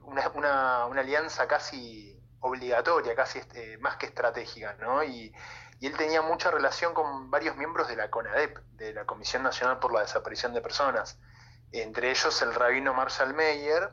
una, 0.05 0.29
una- 0.31 0.87
una 0.87 1.01
alianza 1.01 1.47
casi 1.47 2.19
obligatoria, 2.41 3.15
casi 3.15 3.39
este, 3.39 3.79
más 3.79 3.97
que 3.97 4.07
estratégica, 4.07 4.75
¿no? 4.81 5.05
Y, 5.05 5.33
y 5.79 5.87
él 5.87 5.97
tenía 5.97 6.23
mucha 6.23 6.51
relación 6.51 6.95
con 6.95 7.31
varios 7.31 7.57
miembros 7.57 7.89
de 7.89 7.97
la 7.97 8.11
CONADEP, 8.11 8.59
de 8.77 8.93
la 8.95 9.05
Comisión 9.05 9.43
Nacional 9.43 9.79
por 9.79 9.93
la 9.93 10.01
Desaparición 10.01 10.53
de 10.55 10.61
Personas, 10.61 11.19
entre 11.73 12.11
ellos 12.11 12.41
el 12.43 12.55
rabino 12.55 12.95
Marshall 12.95 13.35
Meyer, 13.35 13.91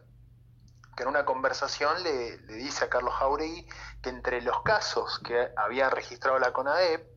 que 0.99 1.03
en 1.03 1.09
una 1.09 1.23
conversación 1.23 2.03
le, 2.03 2.39
le 2.39 2.53
dice 2.55 2.83
a 2.83 2.89
Carlos 2.89 3.13
Jauregui 3.13 3.65
que 4.01 4.09
entre 4.09 4.41
los 4.41 4.61
casos 4.63 5.19
que 5.19 5.47
había 5.55 5.89
registrado 5.89 6.37
la 6.39 6.51
CONADEP, 6.51 7.07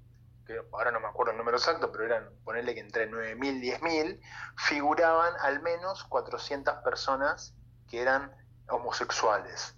que 0.46 0.60
ahora 0.72 0.92
no 0.92 1.00
me 1.00 1.08
acuerdo 1.08 1.32
el 1.32 1.38
número 1.38 1.56
exacto, 1.56 1.90
pero 1.90 2.04
eran, 2.04 2.28
ponerle 2.44 2.74
que 2.74 2.80
entre 2.80 3.10
9.000 3.10 3.60
y 3.60 3.72
10.000, 3.72 4.20
figuraban 4.56 5.34
al 5.40 5.60
menos 5.62 6.04
400 6.04 6.76
personas 6.84 7.56
que 7.90 8.00
eran 8.00 8.30
homosexuales. 8.68 9.74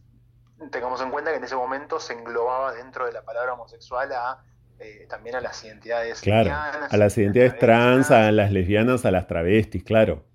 Tengamos 0.71 1.01
en 1.01 1.11
cuenta 1.11 1.31
que 1.31 1.39
en 1.39 1.45
ese 1.45 1.57
momento 1.57 1.99
se 1.99 2.13
englobaba 2.13 2.75
dentro 2.75 3.07
de 3.07 3.13
la 3.13 3.23
palabra 3.23 3.55
homosexual 3.55 4.13
a, 4.13 4.45
eh, 4.81 5.07
también 5.09 5.37
a 5.37 5.41
las 5.41 5.65
identidades 5.65 6.21
Claro, 6.21 6.51
lesbianas, 6.51 6.93
a 6.93 6.97
las 6.99 7.17
identidades 7.17 7.59
trans, 7.59 8.11
a 8.11 8.31
las 8.33 8.53
lesbianas, 8.53 9.07
a 9.07 9.11
las 9.11 9.27
travestis, 9.27 9.83
claro. 9.83 10.27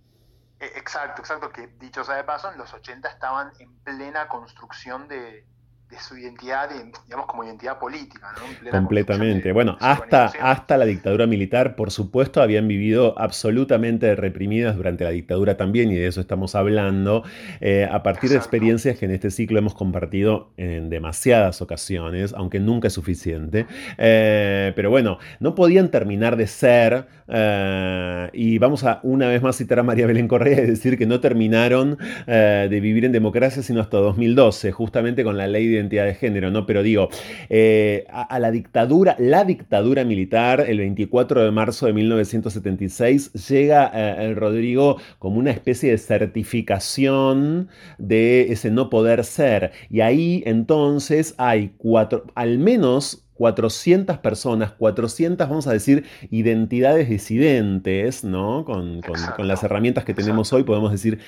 Eh, 0.59 0.71
Exacto, 0.75 1.21
exacto, 1.21 1.51
que 1.51 1.67
dicho 1.67 2.03
sea 2.03 2.15
de 2.15 2.23
paso, 2.23 2.51
en 2.51 2.57
los 2.57 2.73
80 2.73 3.09
estaban 3.09 3.51
en 3.59 3.79
plena 3.83 4.27
construcción 4.27 5.07
de, 5.07 5.47
de 5.89 5.97
su 5.99 6.15
identidad, 6.15 6.69
de- 6.69 6.91
digamos, 7.07 7.25
como 7.25 7.43
identidad 7.43 7.79
política, 7.79 8.27
¿no? 8.35 8.69
Completamente. 8.71 9.51
Bueno, 9.51 9.75
hasta, 9.79 10.25
hasta 10.39 10.77
la 10.77 10.85
dictadura 10.85 11.25
militar, 11.25 11.75
por 11.75 11.89
supuesto, 11.89 12.43
habían 12.43 12.67
vivido 12.67 13.17
absolutamente 13.17 14.15
reprimidas 14.15 14.75
durante 14.77 15.03
la 15.03 15.09
dictadura 15.09 15.57
también, 15.57 15.91
y 15.91 15.95
de 15.95 16.05
eso 16.05 16.21
estamos 16.21 16.53
hablando, 16.53 17.23
eh, 17.59 17.87
a 17.91 18.03
partir 18.03 18.29
de 18.29 18.35
experiencias 18.35 18.99
que 18.99 19.05
en 19.05 19.11
este 19.11 19.31
ciclo 19.31 19.57
hemos 19.57 19.73
compartido 19.73 20.51
en 20.57 20.91
demasiadas 20.91 21.59
ocasiones, 21.63 22.33
aunque 22.37 22.59
nunca 22.59 22.89
es 22.89 22.93
suficiente. 22.93 23.65
Eh, 23.97 24.73
pero 24.75 24.91
bueno, 24.91 25.17
no 25.39 25.55
podían 25.55 25.89
terminar 25.89 26.37
de 26.37 26.45
ser, 26.45 27.07
eh, 27.27 28.29
y 28.33 28.59
vamos 28.59 28.83
a 28.83 28.99
una 29.01 29.27
vez 29.27 29.41
más 29.41 29.55
citar 29.57 29.79
a 29.79 29.83
María 29.83 30.05
Belén 30.05 30.27
Correa 30.27 30.61
y 30.61 30.67
decir 30.67 30.99
que 30.99 31.07
no 31.07 31.19
terminaron 31.19 31.97
de 32.27 32.79
vivir 32.79 33.05
en 33.05 33.11
democracia 33.11 33.63
sino 33.63 33.81
hasta 33.81 33.97
2012, 33.97 34.71
justamente 34.71 35.23
con 35.23 35.37
la 35.37 35.47
ley 35.47 35.67
de 35.67 35.78
identidad 35.79 36.05
de 36.05 36.13
género, 36.15 36.51
¿no? 36.51 36.65
Pero 36.65 36.83
digo, 36.83 37.09
eh, 37.49 38.05
a, 38.09 38.21
a 38.23 38.39
la 38.39 38.51
dictadura, 38.51 39.15
la 39.19 39.43
dictadura 39.43 40.03
militar, 40.05 40.65
el 40.67 40.77
24 40.79 41.43
de 41.43 41.51
marzo 41.51 41.85
de 41.87 41.93
1976, 41.93 43.33
llega 43.49 43.91
eh, 43.93 44.25
el 44.25 44.35
Rodrigo 44.35 44.97
como 45.19 45.39
una 45.39 45.51
especie 45.51 45.91
de 45.91 45.97
certificación 45.97 47.69
de 47.97 48.51
ese 48.51 48.71
no 48.71 48.89
poder 48.89 49.23
ser. 49.23 49.71
Y 49.89 50.01
ahí 50.01 50.43
entonces 50.45 51.35
hay 51.37 51.73
cuatro, 51.77 52.25
al 52.35 52.59
menos 52.59 53.25
400 53.35 54.17
personas, 54.17 54.73
400, 54.73 55.47
vamos 55.47 55.65
a 55.67 55.71
decir, 55.71 56.03
identidades 56.29 57.07
disidentes, 57.09 58.23
¿no? 58.25 58.65
Con, 58.65 59.01
con- 59.01 59.15
con 59.35 59.47
las 59.47 59.63
herramientas 59.63 60.03
que 60.03 60.13
tenemos 60.13 60.51
hoy, 60.51 60.63
podemos 60.63 60.91
decir 60.91 61.19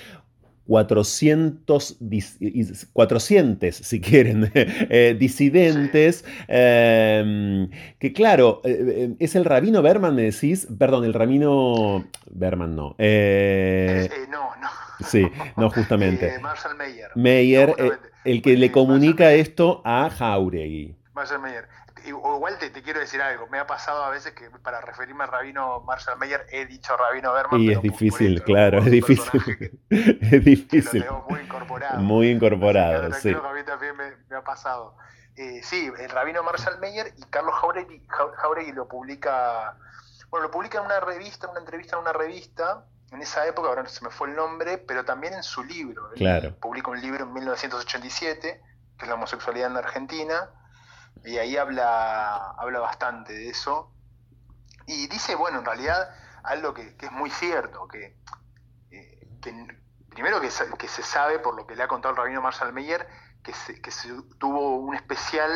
400, 0.68 1.98
dis- 2.00 2.38
y- 2.40 2.66
400 2.94 3.76
si 3.76 4.00
quieren, 4.00 4.52
eh, 4.54 5.16
disidentes, 5.20 6.24
eh, 6.48 7.68
que 8.00 8.14
claro, 8.14 8.62
eh, 8.64 8.78
eh, 8.88 9.16
es 9.20 9.36
el 9.36 9.46
rabino 9.46 9.82
Berman, 9.82 10.16
me 10.16 10.24
decís, 10.24 10.68
perdón, 10.78 11.06
el 11.06 11.14
rabino 11.14 12.06
Berman 12.30 12.76
no. 12.76 12.96
no, 14.30 14.50
no. 14.62 14.70
sí, 15.06 15.28
no, 15.58 15.70
justamente. 15.70 16.40
Marshall 16.42 16.78
Meyer. 16.78 17.10
Meyer, 17.16 17.76
el 18.24 18.42
que 18.42 18.56
le 18.58 18.72
comunica 18.72 19.34
esto 19.34 19.82
a 19.84 20.10
Jauregui. 20.10 20.96
Marshall 21.14 21.42
Meyer. 21.42 21.66
O 22.22 22.36
Igual 22.36 22.58
te, 22.58 22.70
te 22.70 22.82
quiero 22.82 23.00
decir 23.00 23.22
algo, 23.22 23.48
me 23.48 23.60
ha 23.60 23.68
pasado 23.68 24.04
a 24.04 24.10
veces 24.10 24.34
que 24.34 24.50
para 24.50 24.82
referirme 24.82 25.24
al 25.26 25.32
rabino 25.32 25.82
Marshall 25.82 26.18
Meyer 26.18 26.46
he 26.52 26.66
dicho 26.66 26.96
rabino 26.98 27.32
Berman, 27.34 27.60
Y 27.62 27.68
pero 27.68 27.80
es 27.80 27.84
difícil, 27.84 28.44
claro, 28.44 28.78
es 28.80 28.86
difícil. 28.92 29.80
Es 29.90 30.44
difícil. 30.44 31.06
muy 31.30 31.42
incorporado. 31.42 32.00
Muy 32.00 32.30
incorporado, 32.30 33.12
sí. 33.14 33.30
creo 33.30 33.42
que 33.42 33.48
a 33.48 33.54
mí 33.54 33.64
también 33.64 33.96
me, 33.96 34.12
me 34.30 34.36
ha 34.38 34.44
pasado. 34.44 34.96
Eh, 35.36 35.62
sí, 35.64 35.92
el 36.00 36.10
rabino 36.10 36.44
Marshall 36.44 36.80
Meyer 36.80 37.14
y 37.18 37.24
Carlos 37.30 37.54
Jauregui, 37.62 38.06
Jau- 38.08 38.34
Jauregui 38.36 38.72
lo 38.74 38.88
publica, 38.88 39.78
bueno, 40.30 40.48
lo 40.48 40.52
publica 40.52 40.80
en 40.80 40.86
una 40.86 41.00
revista, 41.00 41.46
en 41.48 41.52
una 41.52 41.60
entrevista 41.62 41.96
en 41.96 42.02
una 42.02 42.14
revista, 42.14 42.86
en 43.12 43.22
esa 43.22 43.46
época, 43.46 43.70
ahora 43.70 43.86
se 43.88 44.04
me 44.04 44.10
fue 44.10 44.30
el 44.30 44.36
nombre, 44.36 44.78
pero 44.78 45.04
también 45.06 45.34
en 45.34 45.44
su 45.44 45.64
libro. 45.64 46.10
Él 46.14 46.18
Claro. 46.18 46.56
publica 46.60 46.92
un 46.92 47.00
libro 47.02 47.24
en 47.26 47.34
1987, 47.34 48.62
que 48.98 49.06
es 49.06 49.08
la 49.08 49.16
homosexualidad 49.16 49.68
en 49.68 49.74
la 49.74 49.80
Argentina, 49.80 50.50
y 51.24 51.38
ahí 51.38 51.58
habla, 51.58 52.52
habla 52.58 52.80
bastante 52.80 53.34
de 53.34 53.50
eso. 53.50 53.92
Y 54.88 55.08
dice, 55.08 55.36
bueno, 55.36 55.60
en 55.60 55.66
realidad, 55.66 56.10
algo 56.44 56.74
que, 56.74 56.96
que 56.98 57.06
es 57.08 57.12
muy 57.12 57.30
cierto, 57.30 57.88
que, 57.88 58.18
eh, 58.92 59.28
que 59.42 59.68
primero 60.10 60.42
que, 60.42 60.50
se- 60.52 60.72
que 60.78 60.88
se 60.88 61.04
sabe, 61.04 61.40
por 61.40 61.56
lo 61.56 61.66
que 61.68 61.76
le 61.76 61.84
ha 61.84 61.88
contado 61.88 62.12
el 62.14 62.18
rabino 62.18 62.42
Marshall 62.42 62.74
Meyer, 62.74 63.08
que 63.44 63.54
se, 63.54 63.82
que 63.82 63.92
se 63.92 64.10
tuvo 64.40 64.78
un 64.78 64.96
especial... 64.96 65.52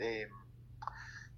eh, 0.00 0.28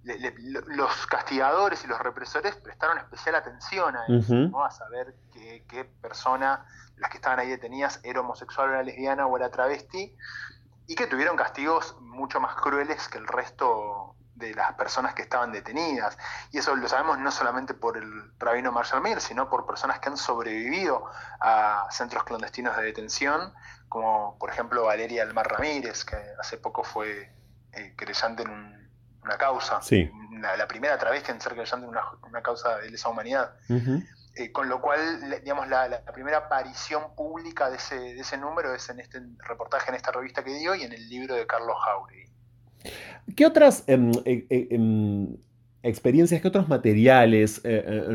le- 0.05 0.19
le- 0.19 0.35
lo- 0.39 0.63
los 0.63 1.07
castigadores 1.07 1.85
y 1.85 1.87
los 1.87 1.99
represores 2.01 2.57
prestaron 2.57 2.99
especial 2.99 3.37
atención 3.37 3.97
a 3.97 4.07
eso. 4.07 4.35
¿no? 4.51 4.65
a 4.65 4.71
saber 4.71 5.15
qué, 5.33 5.65
qué 5.69 5.85
persona, 5.85 6.65
las 6.97 7.11
que 7.11 7.19
estaban 7.19 7.39
ahí 7.39 7.49
detenidas, 7.49 8.01
era 8.03 8.21
homosexual, 8.21 8.71
era 8.71 8.83
lesbiana 8.83 9.27
o 9.27 9.37
era 9.37 9.51
travesti, 9.51 10.17
y 10.93 10.95
que 10.95 11.07
tuvieron 11.07 11.37
castigos 11.39 11.97
mucho 12.01 12.39
más 12.39 12.55
crueles 12.57 13.09
que 13.09 13.17
el 13.17 13.27
resto 13.27 14.15
de 14.35 14.55
las 14.55 14.75
personas 14.75 15.15
que 15.15 15.23
estaban 15.23 15.51
detenidas. 15.53 16.19
Y 16.51 16.59
eso 16.59 16.77
lo 16.77 16.87
sabemos 16.87 17.19
no 17.19 17.31
solamente 17.31 17.73
por 17.73 17.97
el 17.97 18.33
rabino 18.39 18.73
Marshall 18.73 19.01
Meyer, 19.01 19.21
sino 19.23 19.49
por 19.49 19.65
personas 19.67 20.01
que 20.01 20.11
han 20.11 20.17
sobrevivido 20.19 21.07
a 21.41 21.87
centros 21.91 22.25
clandestinos 22.25 22.77
de 22.77 22.83
detención, 22.83 23.55
como 23.89 24.37
por 24.39 24.51
ejemplo 24.51 24.85
Valeria 24.85 25.23
Almar 25.23 25.49
Ramírez, 25.51 26.05
que 26.05 26.17
hace 26.39 26.59
poco 26.59 26.83
fue 26.85 27.33
eh, 27.73 27.95
querellante 27.97 28.43
en 28.43 28.51
un- 28.51 28.91
una 29.23 29.39
causa, 29.39 29.81
Sí. 29.81 30.11
la, 30.41 30.57
la 30.59 30.67
primera 30.67 30.99
travesti 30.99 31.31
en 31.31 31.41
ser 31.41 31.55
querellante 31.55 31.85
en 31.87 31.91
una, 31.91 32.03
una 32.29 32.43
causa 32.43 32.77
de 32.79 32.91
lesa 32.91 33.09
humanidad. 33.09 33.55
Eh, 34.35 34.51
con 34.51 34.69
lo 34.69 34.81
cual, 34.81 34.99
digamos, 35.43 35.69
la, 35.69 35.89
la- 35.89 36.05
primera 36.07 36.39
aparición 36.39 37.15
pública 37.15 37.69
de 37.69 37.77
ese, 37.77 37.97
de 37.97 38.21
ese 38.21 38.39
número 38.39 38.75
es 38.75 38.89
en 38.89 38.99
este 39.01 39.21
reportaje, 39.47 39.91
en 39.91 39.97
esta 39.97 40.11
revista 40.11 40.43
que 40.43 40.55
dio 40.55 40.75
y 40.75 40.83
en 40.85 40.93
el 40.93 41.07
libro 41.11 41.35
de 41.35 41.47
Carlos 41.47 41.77
Jauregui. 41.85 42.31
¿Qué 43.37 43.45
otras 43.47 43.85
em, 43.89 44.11
eh, 44.25 44.47
eh, 44.49 44.69
em, 44.71 45.37
experiencias, 45.83 46.41
qué 46.41 46.49
otros 46.49 46.69
materiales, 46.69 47.61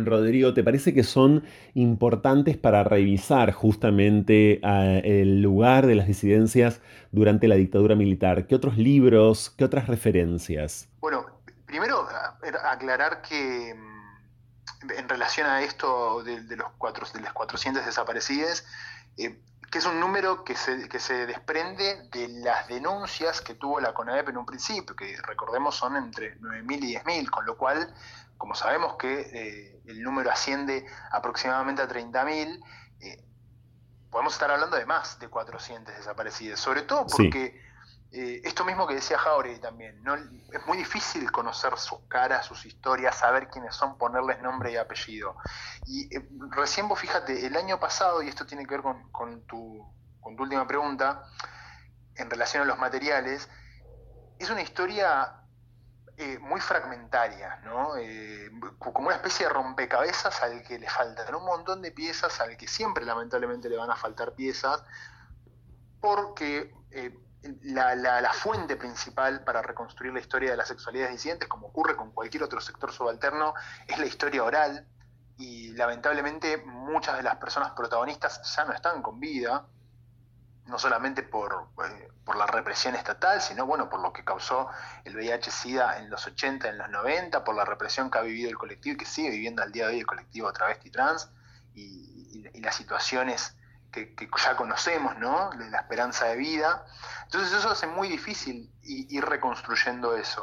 Rodrigo, 0.06 0.54
te 0.54 0.64
parece 0.64 0.94
que 0.94 1.04
son 1.04 1.44
importantes 1.76 2.58
para 2.58 2.84
revisar 2.84 3.52
justamente 3.52 4.60
eh, 4.64 5.02
el 5.22 5.42
lugar 5.42 5.86
de 5.86 5.96
las 5.96 6.08
disidencias 6.08 6.82
durante 7.12 7.48
la 7.48 7.56
dictadura 7.56 7.96
militar? 7.96 8.48
¿Qué 8.48 8.56
otros 8.56 8.78
libros, 8.78 9.50
qué 9.58 9.66
otras 9.66 9.88
referencias? 9.88 10.90
Bueno, 11.00 11.26
primero 11.66 12.08
aclarar 12.64 13.22
que 13.22 13.74
mm, 13.76 13.97
en 14.96 15.10
relación 15.10 15.48
a 15.48 15.62
esto 15.62 16.24
de, 16.24 16.42
de 16.42 16.56
los 16.56 16.72
cuatro, 16.78 17.08
de 17.14 17.22
las 17.22 17.34
400 17.34 17.86
desaparecidas, 17.86 18.66
eh, 19.18 19.40
que 19.72 19.80
es 19.80 19.86
un 19.86 20.00
número 20.00 20.44
que 20.44 20.56
se, 20.56 20.88
que 20.88 21.00
se 21.00 21.26
desprende 21.26 22.08
de 22.12 22.28
las 22.30 22.68
denuncias 22.68 23.42
que 23.42 23.56
tuvo 23.56 23.80
la 23.80 23.94
CONADEP 23.94 24.30
en 24.30 24.38
un 24.38 24.46
principio, 24.46 24.96
que 24.96 25.18
recordemos 25.24 25.76
son 25.76 25.96
entre 25.98 26.40
9.000 26.40 26.84
y 26.84 26.96
10.000, 26.96 27.30
con 27.30 27.46
lo 27.46 27.58
cual, 27.58 27.94
como 28.38 28.56
sabemos 28.56 28.96
que 28.96 29.20
eh, 29.20 29.82
el 29.86 30.04
número 30.04 30.32
asciende 30.32 30.86
aproximadamente 31.12 31.82
a 31.82 31.88
30.000, 31.90 32.64
eh, 33.02 33.24
podemos 34.10 34.34
estar 34.34 34.50
hablando 34.50 34.78
de 34.78 34.86
más 34.86 35.20
de 35.20 35.28
400 35.28 35.96
desaparecidas, 35.96 36.60
sobre 36.60 36.84
todo 36.84 37.08
Sí. 37.10 37.30
Eh, 38.12 38.42
esto 38.46 38.64
mismo 38.64 38.88
que 38.88 38.96
decía 38.96 39.18
Jauregui 39.18 39.60
también, 39.60 40.02
es 40.54 40.66
muy 40.66 40.78
difícil 40.78 41.30
conocer 41.30 41.78
sus 41.78 42.00
caras, 42.08 42.46
sus 42.46 42.66
historias, 42.66 43.18
saber 43.18 43.50
quiénes 43.50 43.76
son, 43.76 43.98
ponerles 43.98 44.42
nombre 44.42 44.72
y 44.72 44.78
apellido. 44.78 45.36
Y 45.86 46.16
eh, 46.16 46.28
recién 46.52 46.88
vos 46.88 47.00
fíjate, 47.00 47.46
el 47.46 47.58
año 47.58 47.80
pasado, 47.80 48.22
y 48.22 48.30
esto 48.30 48.46
tiene 48.46 48.66
que 48.66 48.78
ver 48.78 48.84
con, 49.12 49.42
tu, 49.46 49.86
última 50.22 50.66
pregunta, 50.66 51.24
en 52.16 52.30
relación 52.30 52.64
a 52.64 52.66
los 52.66 52.78
materiales, 52.78 53.50
es 54.40 54.50
una 54.50 54.62
historia 54.62 55.42
eh, 56.16 56.40
muy 56.40 56.62
fragmentaria, 56.62 57.58
¿no? 57.66 57.92
Como 58.80 59.08
una 59.08 59.18
especie 59.18 59.48
de 59.48 59.54
rompecabezas 59.54 60.42
al 60.42 60.64
que 60.64 60.80
le 60.80 60.90
faltan 60.90 61.36
un 61.36 61.44
montón 61.44 61.82
de 61.82 61.92
piezas, 61.92 62.40
al 62.40 62.56
que 62.56 62.68
siempre 62.68 63.04
lamentablemente 63.04 63.70
le 63.70 63.76
van 63.76 63.92
a 63.92 63.96
faltar 63.96 64.34
piezas, 64.34 64.82
porque 66.00 66.74
la, 67.64 67.96
la- 67.96 68.22
la 68.22 68.34
fuente 68.34 68.76
principal 68.76 69.44
para 69.44 69.62
reconstruir 69.62 70.14
la 70.14 70.20
historia 70.20 70.52
de 70.52 70.58
las 70.58 70.68
sexualidades 70.68 71.14
disidentes, 71.14 71.48
como 71.48 71.68
ocurre 71.68 71.96
con 71.96 72.12
cualquier 72.12 72.44
otro 72.44 72.62
sector 72.62 72.92
subalterno, 72.92 73.54
es 73.88 73.98
la 74.00 74.06
historia 74.06 74.44
oral. 74.44 74.88
Y 75.38 75.74
lamentablemente 75.74 76.58
muchas 76.58 77.18
de 77.18 77.24
las 77.24 77.36
personas 77.36 77.72
protagonistas 77.72 78.42
ya 78.56 78.66
no 78.66 78.74
están 78.74 79.02
con 79.04 79.20
vida, 79.20 79.68
no 80.66 80.78
solamente 80.80 81.24
por, 81.24 81.68
eh, 81.86 82.10
la 82.36 82.46
represión 82.48 82.96
estatal, 82.96 83.42
sino 83.42 83.66
bueno, 83.66 83.90
por 83.90 84.02
lo 84.02 84.12
que 84.12 84.24
causó 84.26 84.68
el 85.06 85.16
VIH-Sida 85.16 86.00
en 86.00 86.10
los 86.10 86.26
80, 86.28 86.68
en 86.70 86.78
los 86.78 86.90
90, 86.90 87.44
por 87.44 87.56
la 87.56 87.66
represión 87.66 88.12
que 88.12 88.18
ha 88.18 88.22
vivido 88.22 88.50
el 88.50 88.58
colectivo 88.58 88.96
y 88.96 88.98
que 88.98 89.06
sigue 89.06 89.30
viviendo 89.30 89.64
al 89.64 89.72
día 89.72 89.88
de 89.88 89.94
hoy 89.94 90.00
el 90.00 90.06
colectivo 90.06 90.52
travesti 90.52 90.90
trans 90.92 91.30
y 91.74 92.44
las 92.60 92.76
situaciones 92.76 93.57
que, 94.06 94.28
que 94.28 94.30
ya 94.44 94.56
conocemos, 94.56 95.18
¿no? 95.18 95.50
De 95.52 95.70
la 95.70 95.80
esperanza 95.80 96.26
de 96.26 96.36
vida. 96.36 96.86
Entonces 97.24 97.52
eso 97.54 97.70
hace 97.72 97.88
muy 97.88 98.08
difícil 98.08 98.72
ir 98.84 99.24
reconstruyendo 99.26 100.16
eso. 100.16 100.42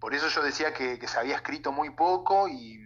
Por 0.00 0.14
eso 0.14 0.28
yo 0.28 0.42
decía 0.42 0.72
que, 0.74 0.98
que 0.98 1.08
se 1.08 1.18
había 1.18 1.36
escrito 1.36 1.72
muy 1.72 1.90
poco 1.90 2.48
y, 2.48 2.80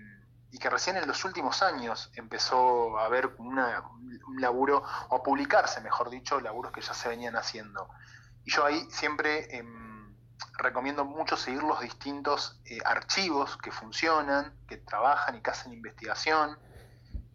y 0.51 0.59
que 0.59 0.71
recién 0.71 0.97
en 0.97 1.07
los 1.09 1.25
últimos 1.25 1.63
años 1.63 2.11
empezó 2.15 2.99
a 2.99 3.07
haber 3.07 3.35
una- 3.39 3.83
un 4.29 4.41
laburo, 4.41 4.83
o 5.09 5.17
a 5.17 5.23
publicarse, 5.23 5.81
mejor 5.81 6.11
dicho, 6.11 6.41
laburos 6.41 6.71
que 6.73 6.81
ya 6.83 6.93
se 6.95 7.09
venían 7.09 7.35
haciendo. 7.37 7.89
Y 8.45 8.51
yo 8.53 8.65
ahí 8.65 8.87
siempre 8.91 9.57
em, 9.57 10.15
recomiendo 10.59 11.05
mucho 11.05 11.37
seguir 11.37 11.63
los 11.63 11.81
distintos 11.81 12.61
eh, 12.67 12.79
archivos 12.85 13.57
que 13.57 13.73
funcionan, 13.73 14.53
que 14.69 14.77
trabajan 14.77 15.35
y 15.37 15.41
que 15.41 15.51
hacen 15.51 15.73
investigación. 15.73 16.57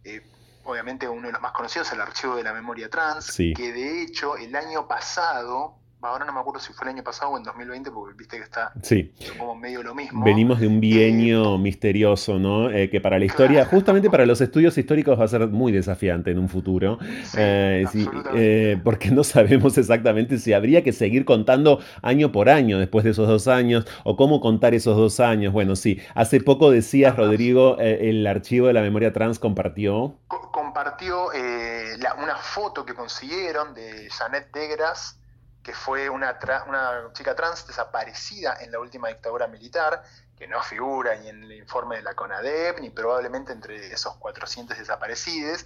Eh, 0.04 0.22
obviamente 0.64 1.08
uno 1.08 1.26
de 1.28 1.32
los 1.32 1.40
más 1.40 1.52
conocidos 1.52 1.88
es 1.88 1.92
el 1.94 2.00
archivo 2.00 2.36
de 2.36 2.42
la 2.42 2.52
memoria 2.52 2.88
trans, 2.90 3.26
Sí. 3.26 3.52
que 3.54 3.72
de 3.72 4.02
hecho 4.02 4.36
el 4.36 4.54
año 4.56 4.86
pasado, 4.88 5.76
ahora 6.08 6.24
no 6.24 6.32
me 6.32 6.40
acuerdo 6.40 6.60
si 6.60 6.72
fue 6.72 6.86
el 6.88 6.94
año 6.94 7.02
pasado 7.04 7.32
o 7.32 7.36
en 7.38 7.44
2020, 7.44 7.90
porque 7.90 8.14
viste 8.16 8.36
que 8.38 8.42
está 8.44 8.72
Sí. 8.82 9.12
como 9.38 9.54
medio 9.54 9.82
lo 9.82 9.94
mismo. 9.94 10.24
Venimos 10.24 10.60
de 10.60 10.66
un 10.66 10.80
bienio 10.80 11.58
misterioso, 11.58 12.38
¿no? 12.38 12.70
Eh, 12.70 12.90
que 12.90 13.00
para 13.00 13.18
la 13.18 13.24
historia, 13.24 13.64
justamente 13.66 14.10
para 14.10 14.26
los 14.26 14.40
estudios 14.40 14.76
históricos 14.78 15.18
va 15.18 15.24
a 15.24 15.28
ser 15.28 15.46
muy 15.48 15.72
desafiante 15.72 16.30
en 16.30 16.38
un 16.38 16.48
futuro, 16.48 16.98
Eh, 17.36 17.84
sí, 17.90 18.06
eh, 18.34 18.78
porque 18.84 19.10
no 19.10 19.24
sabemos 19.24 19.76
exactamente 19.78 20.38
si 20.38 20.52
habría 20.52 20.82
que 20.84 20.92
seguir 20.92 21.24
contando 21.24 21.80
año 22.02 22.32
por 22.32 22.48
año 22.48 22.78
después 22.78 23.04
de 23.04 23.10
esos 23.10 23.28
dos 23.28 23.48
años, 23.48 23.86
o 24.04 24.16
cómo 24.16 24.40
contar 24.40 24.74
esos 24.74 24.96
dos 24.96 25.20
años. 25.20 25.52
Bueno, 25.52 25.76
sí, 25.76 26.00
hace 26.14 26.40
poco 26.40 26.70
decías, 26.70 27.16
Rodrigo, 27.16 27.76
eh, 27.80 28.10
el 28.10 28.26
archivo 28.26 28.66
de 28.68 28.72
la 28.72 28.82
memoria 28.82 29.12
trans 29.12 29.38
compartió. 29.38 30.16
Co- 30.28 30.50
compartió 30.52 31.32
eh, 31.32 31.96
la- 31.98 32.14
una 32.22 32.36
foto 32.36 32.84
que 32.84 32.94
consiguieron 32.94 33.74
de 33.74 34.08
Janet 34.10 34.48
Degras, 34.52 35.18
que 35.64 35.74
fue 35.74 36.08
una, 36.10 36.38
tra- 36.38 36.64
una 36.68 37.10
chica 37.14 37.34
trans 37.34 37.66
desaparecida 37.66 38.58
en 38.60 38.70
la 38.70 38.78
última 38.78 39.08
dictadura 39.08 39.48
militar, 39.48 40.04
que 40.36 40.46
no 40.46 40.62
figura 40.62 41.16
ni 41.16 41.28
en 41.30 41.42
el 41.42 41.52
informe 41.52 41.96
de 41.96 42.02
la 42.02 42.14
CONADEP, 42.14 42.80
ni 42.80 42.90
probablemente 42.90 43.52
entre 43.52 43.92
esos 43.92 44.14
400 44.16 44.76
desaparecidos. 44.78 45.64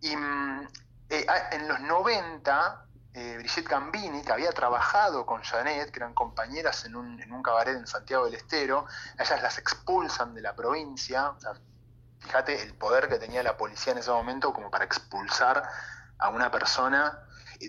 Y 0.00 0.16
mm, 0.16 0.68
eh, 1.10 1.26
ah, 1.28 1.48
en 1.52 1.68
los 1.68 1.78
90, 1.80 2.84
eh, 3.14 3.36
Brigitte 3.38 3.68
Gambini, 3.68 4.22
que 4.22 4.32
había 4.32 4.50
trabajado 4.50 5.24
con 5.24 5.42
Janet, 5.42 5.90
que 5.92 6.00
eran 6.00 6.14
compañeras 6.14 6.84
en 6.84 6.96
un, 6.96 7.20
en 7.20 7.32
un 7.32 7.42
cabaret 7.42 7.76
en 7.76 7.86
Santiago 7.86 8.24
del 8.24 8.34
Estero, 8.34 8.86
ellas 9.18 9.40
las 9.40 9.56
expulsan 9.58 10.34
de 10.34 10.40
la 10.40 10.56
provincia. 10.56 11.30
O 11.30 11.40
sea, 11.40 11.52
fíjate 12.20 12.60
el 12.62 12.74
poder 12.74 13.08
que 13.08 13.18
tenía 13.18 13.42
la 13.44 13.56
policía 13.56 13.92
en 13.92 13.98
ese 13.98 14.10
momento 14.10 14.52
como 14.52 14.70
para 14.70 14.84
expulsar 14.84 15.62
a 16.18 16.28
una 16.30 16.50
persona. 16.50 17.20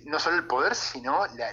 No 0.05 0.19
solo 0.19 0.37
el 0.37 0.47
poder, 0.47 0.75
sino 0.75 1.25
la, 1.35 1.49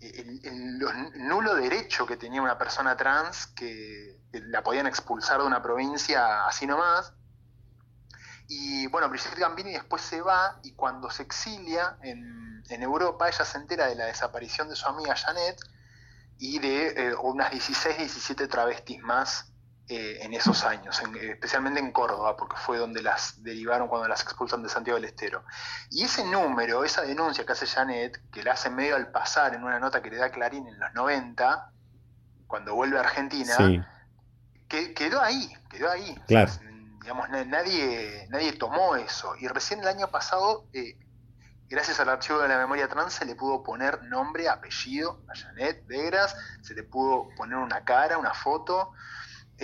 el, 0.00 0.40
el- 0.44 0.78
lo 0.78 0.92
nulo 0.92 1.54
derecho 1.54 2.06
que 2.06 2.16
tenía 2.16 2.42
una 2.42 2.58
persona 2.58 2.96
trans 2.96 3.46
que, 3.48 4.20
que 4.30 4.40
la 4.40 4.62
podían 4.62 4.86
expulsar 4.86 5.40
de 5.40 5.46
una 5.46 5.62
provincia 5.62 6.46
así 6.46 6.66
nomás. 6.66 7.12
Y 8.48 8.86
bueno, 8.88 9.08
Brigitte 9.08 9.38
Gambini 9.38 9.72
después 9.72 10.02
se 10.02 10.20
va 10.20 10.58
y 10.62 10.72
cuando 10.74 11.10
se 11.10 11.22
exilia 11.22 11.96
en, 12.02 12.62
en 12.68 12.82
Europa, 12.82 13.28
ella 13.28 13.44
se 13.44 13.56
entera 13.56 13.86
de 13.86 13.94
la 13.94 14.04
desaparición 14.06 14.68
de 14.68 14.76
su 14.76 14.86
amiga 14.86 15.16
Janet 15.16 15.58
y 16.38 16.58
de 16.58 16.88
eh, 16.88 17.14
unas 17.22 17.50
16, 17.50 17.96
17 17.96 18.46
travestis 18.48 19.00
más 19.02 19.46
eh, 19.86 20.18
en 20.22 20.32
esos 20.32 20.64
años, 20.64 20.98
en- 21.02 21.14
especialmente 21.16 21.78
en 21.80 21.92
Córdoba, 21.92 22.36
porque 22.36 22.56
fue 22.56 22.78
donde 22.78 23.02
las 23.02 23.42
derivaron 23.42 23.86
cuando 23.88 24.08
las 24.08 24.22
expulsan 24.22 24.62
de 24.62 24.68
Santiago 24.70 24.96
del 24.98 25.04
Estero. 25.10 25.44
Y 25.90 26.04
ese 26.04 26.24
número, 26.24 26.84
esa 26.84 27.02
denuncia 27.02 27.44
que 27.44 27.52
hace 27.52 27.66
Janet, 27.66 28.18
que 28.32 28.42
la 28.42 28.52
hace 28.52 28.70
medio 28.70 28.96
al 28.96 29.10
pasar 29.10 29.54
en 29.54 29.62
una 29.62 29.78
nota 29.78 30.00
que 30.02 30.10
le 30.10 30.16
da 30.16 30.30
Clarín 30.30 30.66
en 30.66 30.78
los 30.78 30.92
90, 30.94 31.70
cuando 32.46 32.74
vuelve 32.74 32.96
a 32.96 33.00
Argentina, 33.00 33.56
Sí, 33.56 33.80
que, 34.68 34.94
quedó 34.94 35.20
ahí, 35.20 35.52
quedó 35.68 35.90
ahí. 35.90 36.14
claro. 36.26 36.50
Digamos, 37.02 37.28
na- 37.28 37.44
nadie, 37.44 38.26
nadie 38.30 38.54
tomó 38.54 38.96
eso. 38.96 39.36
Y 39.36 39.46
recién 39.48 39.80
el 39.80 39.88
año 39.88 40.08
pasado, 40.10 40.66
eh, 40.72 40.96
gracias 41.68 42.00
al 42.00 42.08
archivo 42.08 42.38
de 42.38 42.48
la 42.48 42.56
memoria 42.56 42.88
trans, 42.88 43.12
se 43.12 43.26
le 43.26 43.34
pudo 43.34 43.62
poner 43.62 44.02
nombre, 44.04 44.48
apellido 44.48 45.22
a 45.28 45.36
Janet 45.38 45.84
Degras, 45.86 46.34
se 46.62 46.72
le 46.72 46.82
pudo 46.84 47.28
poner 47.36 47.58
una 47.58 47.84
cara, 47.84 48.16
una 48.16 48.32
foto. 48.32 48.92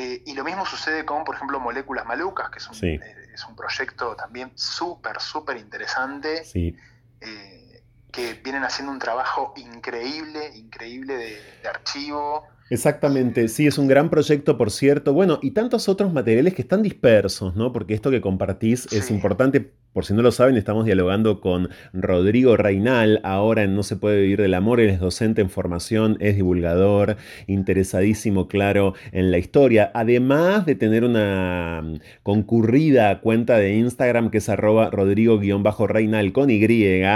Eh, 0.01 0.22
y 0.27 0.35
lo 0.35 0.44
mismo 0.44 0.64
sucede 0.66 1.05
con, 1.05 1.24
por 1.24 1.35
ejemplo, 1.35 1.60
Moléculas 1.60 2.06
Malucas, 2.06 2.51
que 2.51 2.59
es 2.59 2.68
un, 2.68 2.74
Sí. 2.74 2.86
eh, 2.89 3.01
es 3.35 3.44
un 3.47 3.55
proyecto 3.55 4.16
también 4.16 4.51
súper, 4.55 5.20
súper 5.20 5.56
interesante, 5.59 6.44
Sí. 6.44 6.74
eh, 7.20 7.82
que 8.12 8.35
vienen 8.43 8.64
haciendo 8.64 8.93
un 8.93 8.98
trabajo 8.98 9.52
increíble, 9.56 10.40
increíble 10.56 11.16
de, 11.16 11.40
de 11.62 11.68
archivo. 11.68 12.43
Exactamente, 12.70 13.48
sí, 13.48 13.66
es 13.66 13.78
un 13.78 13.89
gran 13.89 14.10
proyecto, 14.10 14.56
por 14.56 14.70
cierto. 14.70 15.12
Bueno, 15.12 15.39
y 15.43 15.51
tantos 15.52 15.89
otros 15.89 16.12
materiales 16.12 16.55
que 16.55 16.62
están 16.62 16.82
dispersos, 16.82 17.55
¿no? 17.56 17.72
Porque 17.72 17.94
esto 17.94 18.10
que 18.10 18.20
compartís 18.20 18.86
es 18.93 19.10
importante. 19.10 19.72
Por 19.92 20.04
si 20.04 20.14
no 20.14 20.22
lo 20.22 20.30
saben, 20.30 20.56
estamos 20.56 20.84
dialogando 20.84 21.40
con 21.40 21.68
Rodrigo 21.92 22.56
Reinal, 22.56 23.20
ahora 23.24 23.64
en 23.64 23.74
No 23.74 23.82
se 23.82 23.96
puede 23.96 24.20
vivir 24.22 24.40
del 24.40 24.54
amor. 24.54 24.78
Él 24.78 24.88
es 24.88 25.00
docente 25.00 25.40
en 25.40 25.50
formación, 25.50 26.16
es 26.20 26.36
divulgador, 26.36 27.16
interesadísimo, 27.48 28.46
claro, 28.46 28.94
en 29.10 29.32
la 29.32 29.38
historia. 29.38 29.90
Además 29.92 30.64
de 30.64 30.76
tener 30.76 31.02
una 31.02 31.82
mm, 31.82 31.94
concurrida 32.22 33.20
cuenta 33.20 33.58
de 33.58 33.74
Instagram 33.78 34.30
que 34.30 34.38
es 34.38 34.48
arroba 34.48 34.90
Rodrigo-Reinal 34.90 36.32
con 36.32 36.50
Y, 36.50 36.60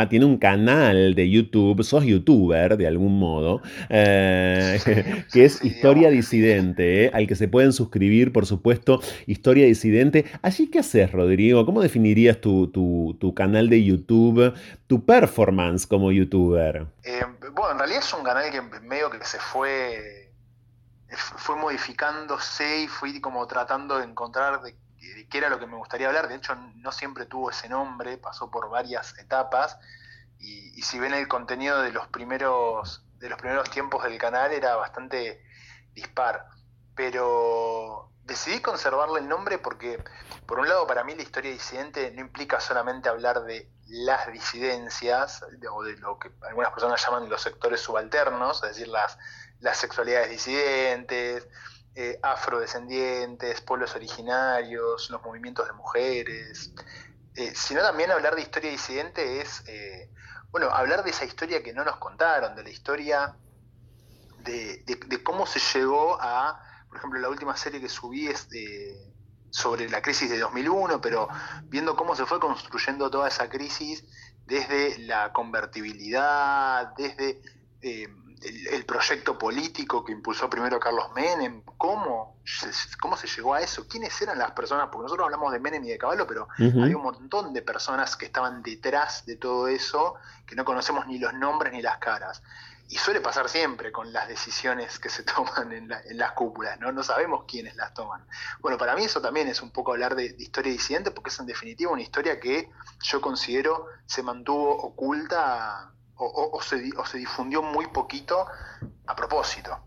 tiene 0.08 0.24
un 0.24 0.38
canal 0.38 1.14
de 1.14 1.30
YouTube, 1.30 1.84
sos 1.84 2.04
youtuber 2.04 2.76
de 2.76 2.88
algún 2.88 3.20
modo, 3.20 3.62
eh, 3.88 4.78
que 5.32 5.44
es 5.44 5.64
Historia 5.64 6.10
Disidente, 6.10 7.04
eh, 7.04 7.10
al 7.12 7.28
que 7.28 7.36
se 7.36 7.46
pueden 7.46 7.72
suscribir, 7.72 8.32
por 8.32 8.46
supuesto, 8.46 9.00
Historia 9.28 9.66
Disidente. 9.66 10.24
Allí, 10.42 10.66
¿qué 10.66 10.80
haces, 10.80 11.12
Rodrigo? 11.12 11.64
¿Cómo 11.66 11.80
definirías 11.80 12.40
tu, 12.40 12.63
tu- 12.70 13.34
canal 13.34 13.68
de 13.68 13.84
YouTube, 13.84 14.54
tu 14.86 15.04
performance 15.04 15.86
como 15.86 16.12
youtuber? 16.12 16.86
Eh, 17.02 17.24
bueno, 17.52 17.72
en 17.72 17.78
realidad 17.78 18.00
es 18.00 18.14
un 18.14 18.24
canal 18.24 18.50
que 18.50 18.60
medio 18.80 19.10
que 19.10 19.24
se 19.24 19.38
fue, 19.38 20.32
fue 21.08 21.56
modificándose 21.56 22.82
y 22.82 22.88
fui 22.88 23.20
como 23.20 23.46
tratando 23.46 23.98
de 23.98 24.04
encontrar 24.04 24.60
qué 25.30 25.38
era 25.38 25.48
lo 25.48 25.58
que 25.58 25.66
me 25.66 25.76
gustaría 25.76 26.08
hablar. 26.08 26.28
De 26.28 26.36
hecho, 26.36 26.54
no 26.76 26.92
siempre 26.92 27.26
tuvo 27.26 27.50
ese 27.50 27.68
nombre, 27.68 28.16
pasó 28.18 28.50
por 28.50 28.70
varias 28.70 29.18
etapas. 29.18 29.78
Y, 30.38 30.78
y 30.78 30.82
si 30.82 30.98
ven 30.98 31.14
el 31.14 31.28
contenido 31.28 31.82
de 31.82 31.92
los 31.92 32.08
primeros, 32.08 33.04
de 33.18 33.28
los 33.28 33.38
primeros 33.38 33.70
tiempos 33.70 34.02
del 34.04 34.18
canal 34.18 34.52
era 34.52 34.76
bastante 34.76 35.42
dispar. 35.94 36.46
Pero 36.94 38.10
decidí 38.24 38.60
conservarle 38.60 39.20
el 39.20 39.28
nombre 39.28 39.58
porque, 39.58 40.02
por 40.46 40.58
un 40.60 40.68
lado, 40.68 40.86
para 40.86 41.04
mí 41.04 41.14
la 41.14 41.22
historia 41.22 41.50
disidente 41.52 42.10
no 42.12 42.20
implica 42.20 42.60
solamente 42.60 43.08
hablar 43.08 43.42
de 43.44 43.70
las 43.86 44.30
disidencias, 44.32 45.44
de- 45.58 45.68
o 45.68 45.82
de 45.82 45.96
lo 45.98 46.18
que 46.18 46.32
algunas 46.42 46.72
personas 46.72 47.04
llaman 47.04 47.28
los 47.28 47.42
sectores 47.42 47.80
subalternos, 47.80 48.62
es 48.64 48.70
decir, 48.70 48.88
las, 48.88 49.18
las 49.60 49.78
sexualidades 49.78 50.30
disidentes, 50.30 51.48
eh, 51.94 52.18
afrodescendientes, 52.22 53.60
pueblos 53.60 53.94
originarios, 53.94 55.10
los 55.10 55.22
movimientos 55.22 55.66
de 55.66 55.72
mujeres, 55.74 56.74
eh, 57.34 57.54
sino 57.54 57.82
también 57.82 58.10
hablar 58.10 58.34
de 58.36 58.42
historia 58.42 58.70
disidente 58.70 59.40
es, 59.40 59.62
eh, 59.68 60.10
bueno, 60.50 60.70
hablar 60.70 61.04
de 61.04 61.10
esa 61.10 61.24
historia 61.24 61.62
que 61.62 61.72
no 61.72 61.84
nos 61.84 61.96
contaron, 61.98 62.54
de 62.56 62.62
la 62.64 62.70
historia 62.70 63.38
de, 64.38 64.82
de- 64.86 65.22
cómo 65.22 65.46
se 65.46 65.60
llegó 65.60 66.18
a, 66.20 66.60
ejemplo, 67.04 67.20
la 67.20 67.28
última 67.28 67.56
serie 67.56 67.80
que 67.80 67.88
subí 67.88 68.26
es 68.28 68.48
de- 68.48 69.12
sobre 69.50 69.88
la 69.88 70.02
crisis 70.02 70.28
de 70.30 70.38
2001, 70.40 71.00
pero 71.00 71.28
viendo 71.64 71.94
cómo 71.94 72.16
se 72.16 72.26
fue 72.26 72.40
construyendo 72.40 73.08
toda 73.10 73.28
esa 73.28 73.48
crisis 73.48 74.04
desde 74.44 74.98
la 74.98 75.32
convertibilidad, 75.32 76.92
desde 76.96 77.40
eh, 77.80 78.08
el, 78.42 78.66
el 78.68 78.84
proyecto 78.84 79.38
político 79.38 80.04
que 80.04 80.12
impulsó 80.12 80.50
primero 80.50 80.80
Carlos 80.80 81.06
Menem, 81.14 81.62
cómo 81.78 82.40
se, 82.44 82.68
cómo 83.00 83.16
se 83.16 83.26
llegó 83.28 83.54
a 83.54 83.60
eso, 83.60 83.86
quiénes 83.88 84.20
eran 84.20 84.38
las 84.38 84.50
personas, 84.52 84.88
porque 84.90 85.04
nosotros 85.04 85.24
hablamos 85.26 85.52
de 85.52 85.60
Menem 85.60 85.84
y 85.84 85.88
de 85.90 85.98
Caballo, 85.98 86.26
pero 86.26 86.48
Ujú. 86.58 86.82
hay 86.82 86.92
un 86.94 87.02
montón 87.02 87.52
de 87.54 87.62
personas 87.62 88.16
que 88.16 88.26
estaban 88.26 88.62
detrás 88.62 89.24
de 89.24 89.36
todo 89.36 89.68
eso, 89.68 90.16
que 90.46 90.56
no 90.56 90.64
conocemos 90.64 91.06
ni 91.06 91.18
los 91.18 91.32
nombres 91.34 91.72
ni 91.72 91.80
las 91.80 91.98
caras. 91.98 92.42
Y 92.88 92.96
suele 92.98 93.20
pasar 93.20 93.48
siempre 93.48 93.90
con 93.90 94.12
las 94.12 94.28
decisiones 94.28 94.98
que 94.98 95.08
se 95.08 95.22
toman 95.34 95.72
en, 95.72 95.88
la- 95.88 96.00
en 96.02 96.18
las 96.18 96.32
cúpulas, 96.32 96.78
¿no? 96.80 96.92
No 96.92 97.02
sabemos 97.02 97.44
quiénes 97.48 97.74
las 97.76 97.94
toman. 97.94 98.26
Bueno, 98.60 98.76
para 98.78 98.94
mí 98.94 99.04
eso 99.04 99.20
también 99.20 99.48
es 99.48 99.62
un 99.62 99.70
poco 99.70 99.92
hablar 99.92 100.14
de, 100.14 100.34
historia 100.38 100.70
disidente, 100.72 101.10
porque 101.10 101.30
es 101.30 101.38
en 101.40 101.46
definitiva 101.46 101.90
una 101.92 102.02
historia 102.02 102.38
que 102.40 102.70
yo 103.02 103.20
considero 103.20 103.86
se 104.06 104.22
mantuvo 104.22 104.76
oculta 104.76 105.92
o, 106.16 106.50
o- 106.52 106.62
se, 106.62 106.90
o 106.96 107.04
se 107.06 107.18
difundió 107.18 107.62
muy 107.62 107.86
poquito 107.88 108.46
a 109.06 109.16
propósito. 109.16 109.78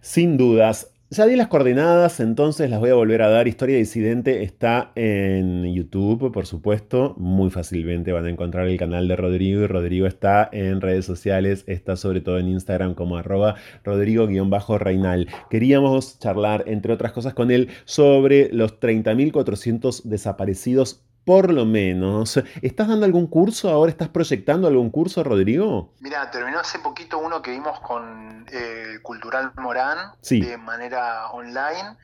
Sin 0.00 0.36
dudas. 0.36 0.88
Ya 1.14 1.26
di 1.26 1.36
las 1.36 1.46
coordenadas, 1.46 2.18
entonces 2.18 2.68
las 2.68 2.80
voy 2.80 2.90
a 2.90 2.94
volver 2.94 3.22
a 3.22 3.28
dar. 3.28 3.46
Historia 3.46 3.76
Disidente 3.76 4.42
está 4.42 4.90
en 4.96 5.72
YouTube, 5.72 6.32
por 6.32 6.44
supuesto. 6.44 7.14
Muy 7.18 7.50
fácilmente 7.50 8.10
van 8.10 8.26
a 8.26 8.30
encontrar 8.30 8.66
el 8.66 8.76
canal 8.76 9.06
de 9.06 9.14
Rodrigo 9.14 9.62
y 9.62 9.68
Rodrigo 9.68 10.08
está 10.08 10.48
en 10.50 10.80
redes 10.80 11.04
sociales, 11.04 11.62
está 11.68 11.94
sobre 11.94 12.20
todo 12.20 12.40
en 12.40 12.48
Instagram 12.48 12.94
como 12.94 13.16
arroba 13.16 13.54
Rodrigo-Reinal. 13.84 15.28
Queríamos 15.50 16.18
charlar, 16.18 16.64
entre 16.66 16.92
otras 16.92 17.12
cosas, 17.12 17.32
con 17.32 17.52
él 17.52 17.68
sobre 17.84 18.48
los 18.52 18.80
30.400 18.80 20.02
desaparecidos 20.02 21.03
por 21.24 21.52
lo 21.52 21.64
menos. 21.64 22.36
¿Estás 22.62 22.88
dando 22.88 23.06
algún 23.06 23.26
curso 23.26 23.70
ahora? 23.70 23.90
¿Estás 23.90 24.08
proyectando 24.08 24.68
algún 24.68 24.90
curso, 24.90 25.22
Rodrigo? 25.24 25.92
Mira, 26.00 26.30
terminó 26.30 26.60
hace 26.60 26.78
poquito 26.78 27.18
uno 27.18 27.40
que 27.42 27.50
vimos 27.50 27.80
con 27.80 28.46
eh, 28.52 28.98
Cultural 29.02 29.52
Morán 29.56 30.12
Sí. 30.20 30.40
de 30.40 30.56
manera 30.56 31.30
online. 31.30 31.96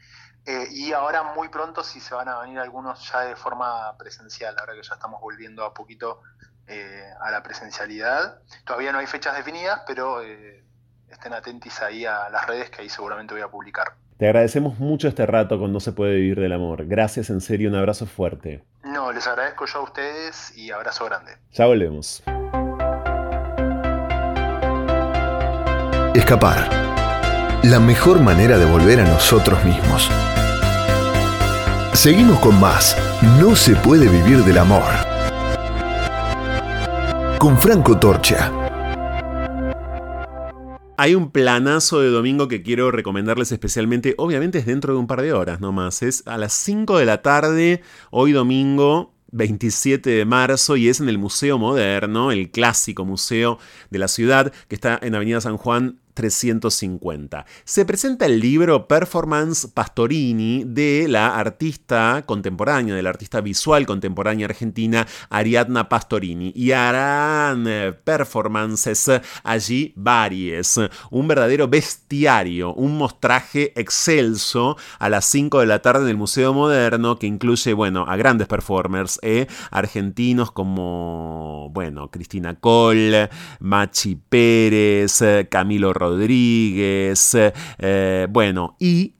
eh, 0.47 0.67
y 0.73 0.93
ahora 0.93 1.35
muy 1.35 1.49
pronto 1.51 1.85
sí 1.85 2.01
se 2.01 2.15
van 2.15 2.27
a 2.29 2.41
venir 2.41 2.59
algunos 2.59 3.11
ya 3.13 3.21
de 3.21 3.37
forma 3.37 3.95
presencial, 3.99 4.57
ahora 4.59 4.73
que 4.73 4.83
ya 4.83 4.95
estamos 4.95 5.21
volviendo 5.21 5.65
a 5.65 5.75
poquito 5.75 6.23
eh, 6.67 7.05
a 7.21 7.31
la 7.31 7.43
presencialidad. 7.43 8.41
Todavía 8.65 8.91
no 8.91 8.99
hay 9.01 9.07
fechas 9.07 9.37
definidas, 9.37 9.83
pero 9.87 10.23
estén 11.09 11.35
atentos 11.35 11.81
ahí 11.83 12.07
a 12.07 12.31
las 12.31 12.47
redes 12.47 12.71
que 12.71 12.81
ahí 12.83 12.89
seguramente 12.89 13.35
voy 13.35 13.43
a 13.43 13.49
publicar. 13.49 13.95
Te 14.21 14.27
agradecemos 14.27 14.79
mucho 14.79 15.09
este 15.09 15.25
rato 15.25 15.59
con 15.59 15.73
No 15.73 15.81
se 15.81 15.93
puede 15.93 16.17
vivir 16.17 16.39
del 16.39 16.53
amor. 16.53 16.85
Gracias, 16.87 17.31
en 17.31 17.41
serio, 17.41 17.71
un 17.71 17.77
abrazo 17.77 18.05
fuerte. 18.05 18.63
No, 18.85 19.11
les 19.13 19.27
agradezco 19.27 19.65
yo 19.65 19.79
a 19.79 19.83
ustedes 19.83 20.55
y 20.59 20.71
abrazo 20.71 21.07
grande. 21.07 21.33
Ya 21.53 21.65
volvemos. 21.65 22.23
Escapar. 26.15 26.69
La 27.63 27.81
mejor 27.81 28.21
manera 28.21 28.59
de 28.59 28.67
volver 28.67 29.01
a 29.01 29.05
nosotros 29.05 29.65
mismos. 29.65 30.11
Seguimos 31.95 32.39
con 32.41 32.61
más. 32.61 32.99
No 33.41 33.57
se 33.57 33.75
puede 33.75 34.07
vivir 34.07 34.45
del 34.45 34.59
amor. 34.59 34.93
Con 37.39 37.57
Franco 37.57 37.99
Torcha. 37.99 38.70
Hay 41.01 41.15
un 41.15 41.31
planazo 41.31 42.01
de 42.01 42.11
domingo 42.11 42.47
que 42.47 42.63
quiero 42.63 42.91
recomendarles 42.91 43.51
especialmente. 43.53 44.15
Obviamente 44.19 44.59
es 44.59 44.67
dentro 44.67 44.93
de 44.93 44.99
un 44.99 45.07
par 45.07 45.23
de 45.23 45.33
horas 45.33 45.59
nomás. 45.59 46.03
Es 46.03 46.23
a 46.27 46.37
las 46.37 46.53
5 46.53 46.99
de 46.99 47.07
la 47.07 47.23
tarde, 47.23 47.81
hoy 48.11 48.33
domingo. 48.33 49.15
27 49.33 50.11
de 50.11 50.25
marzo 50.25 50.77
y 50.77 50.89
es 50.89 51.01
en 51.01 51.09
el 51.09 51.17
Museo 51.17 51.57
Moderno, 51.57 52.33
el 52.33 52.51
clásico 52.51 53.05
museo 53.05 53.59
de 53.89 53.99
la 54.01 54.09
ciudad 54.09 54.53
que 54.67 54.75
está 54.75 54.99
en 55.01 55.15
Avenida 55.15 55.41
San 55.41 55.57
Juan 55.57 56.01
350. 56.21 57.47
Se 57.65 57.87
presenta 57.87 58.27
el 58.27 58.41
libro 58.41 58.87
Performance 58.87 59.69
Pastorini 59.73 60.65
de 60.67 61.07
la 61.09 61.39
artista 61.39 62.25
contemporánea, 62.27 62.95
de 62.95 63.03
la 63.03 63.09
artista 63.09 63.41
visual 63.41 63.87
contemporánea 63.87 64.45
argentina 64.45 65.07
Ariadna 65.31 65.89
Pastorini 65.89 66.53
y 66.55 66.73
harán 66.73 67.65
eh, 67.67 67.95
performances 68.05 69.11
allí 69.43 69.95
varias. 69.97 70.79
Un 71.11 71.27
verdadero 71.27 71.69
bestiario, 71.69 72.75
un 72.75 72.99
mostraje 72.99 73.73
excelso 73.81 74.77
a 74.99 75.09
las 75.09 75.25
5 75.25 75.61
de 75.61 75.67
la 75.67 75.81
tarde 75.81 76.03
en 76.03 76.11
el 76.11 76.17
Museo 76.19 76.53
Moderno 76.53 77.19
que 77.19 77.29
incluye, 77.29 77.73
bueno, 77.73 78.05
a 78.07 78.17
grandes 78.17 78.47
performers 78.47 79.19
eh, 79.23 79.47
argentinos 79.71 80.53
como, 80.53 81.71
bueno, 81.73 82.11
Cristina 82.11 82.61
Cole, 82.61 83.31
Machi 83.61 84.17
Pérez, 84.17 85.23
eh, 85.23 85.49
Camilo 85.51 85.95
Rodríguez, 85.95 86.10
eh, 87.79 88.27
bueno, 88.31 88.77
y 88.79 89.15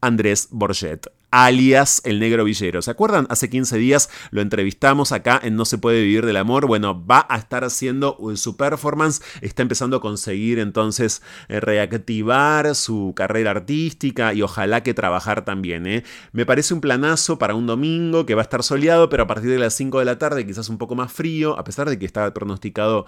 Andrés 0.00 0.48
Borget 0.50 1.06
alias 1.34 2.00
el 2.04 2.20
negro 2.20 2.44
villero. 2.44 2.80
¿Se 2.80 2.92
acuerdan? 2.92 3.26
Hace 3.28 3.50
15 3.50 3.76
días 3.76 4.08
lo 4.30 4.40
entrevistamos 4.40 5.10
acá 5.10 5.40
en 5.42 5.56
No 5.56 5.64
se 5.64 5.78
puede 5.78 6.00
vivir 6.00 6.24
del 6.24 6.36
amor. 6.36 6.68
Bueno, 6.68 7.04
va 7.04 7.26
a 7.28 7.36
estar 7.36 7.64
haciendo 7.64 8.16
su 8.36 8.56
performance, 8.56 9.20
está 9.40 9.62
empezando 9.62 9.96
a 9.96 10.00
conseguir 10.00 10.60
entonces 10.60 11.22
eh, 11.48 11.58
reactivar 11.58 12.76
su 12.76 13.14
carrera 13.16 13.50
artística 13.50 14.32
y 14.32 14.42
ojalá 14.42 14.84
que 14.84 14.94
trabajar 14.94 15.44
también. 15.44 15.88
¿eh? 15.88 16.04
Me 16.30 16.46
parece 16.46 16.72
un 16.72 16.80
planazo 16.80 17.36
para 17.36 17.56
un 17.56 17.66
domingo 17.66 18.26
que 18.26 18.36
va 18.36 18.42
a 18.42 18.44
estar 18.44 18.62
soleado, 18.62 19.08
pero 19.08 19.24
a 19.24 19.26
partir 19.26 19.50
de 19.50 19.58
las 19.58 19.74
5 19.74 19.98
de 19.98 20.04
la 20.04 20.18
tarde 20.18 20.46
quizás 20.46 20.68
un 20.68 20.78
poco 20.78 20.94
más 20.94 21.12
frío, 21.12 21.58
a 21.58 21.64
pesar 21.64 21.90
de 21.90 21.98
que 21.98 22.06
está 22.06 22.32
pronosticado 22.32 23.06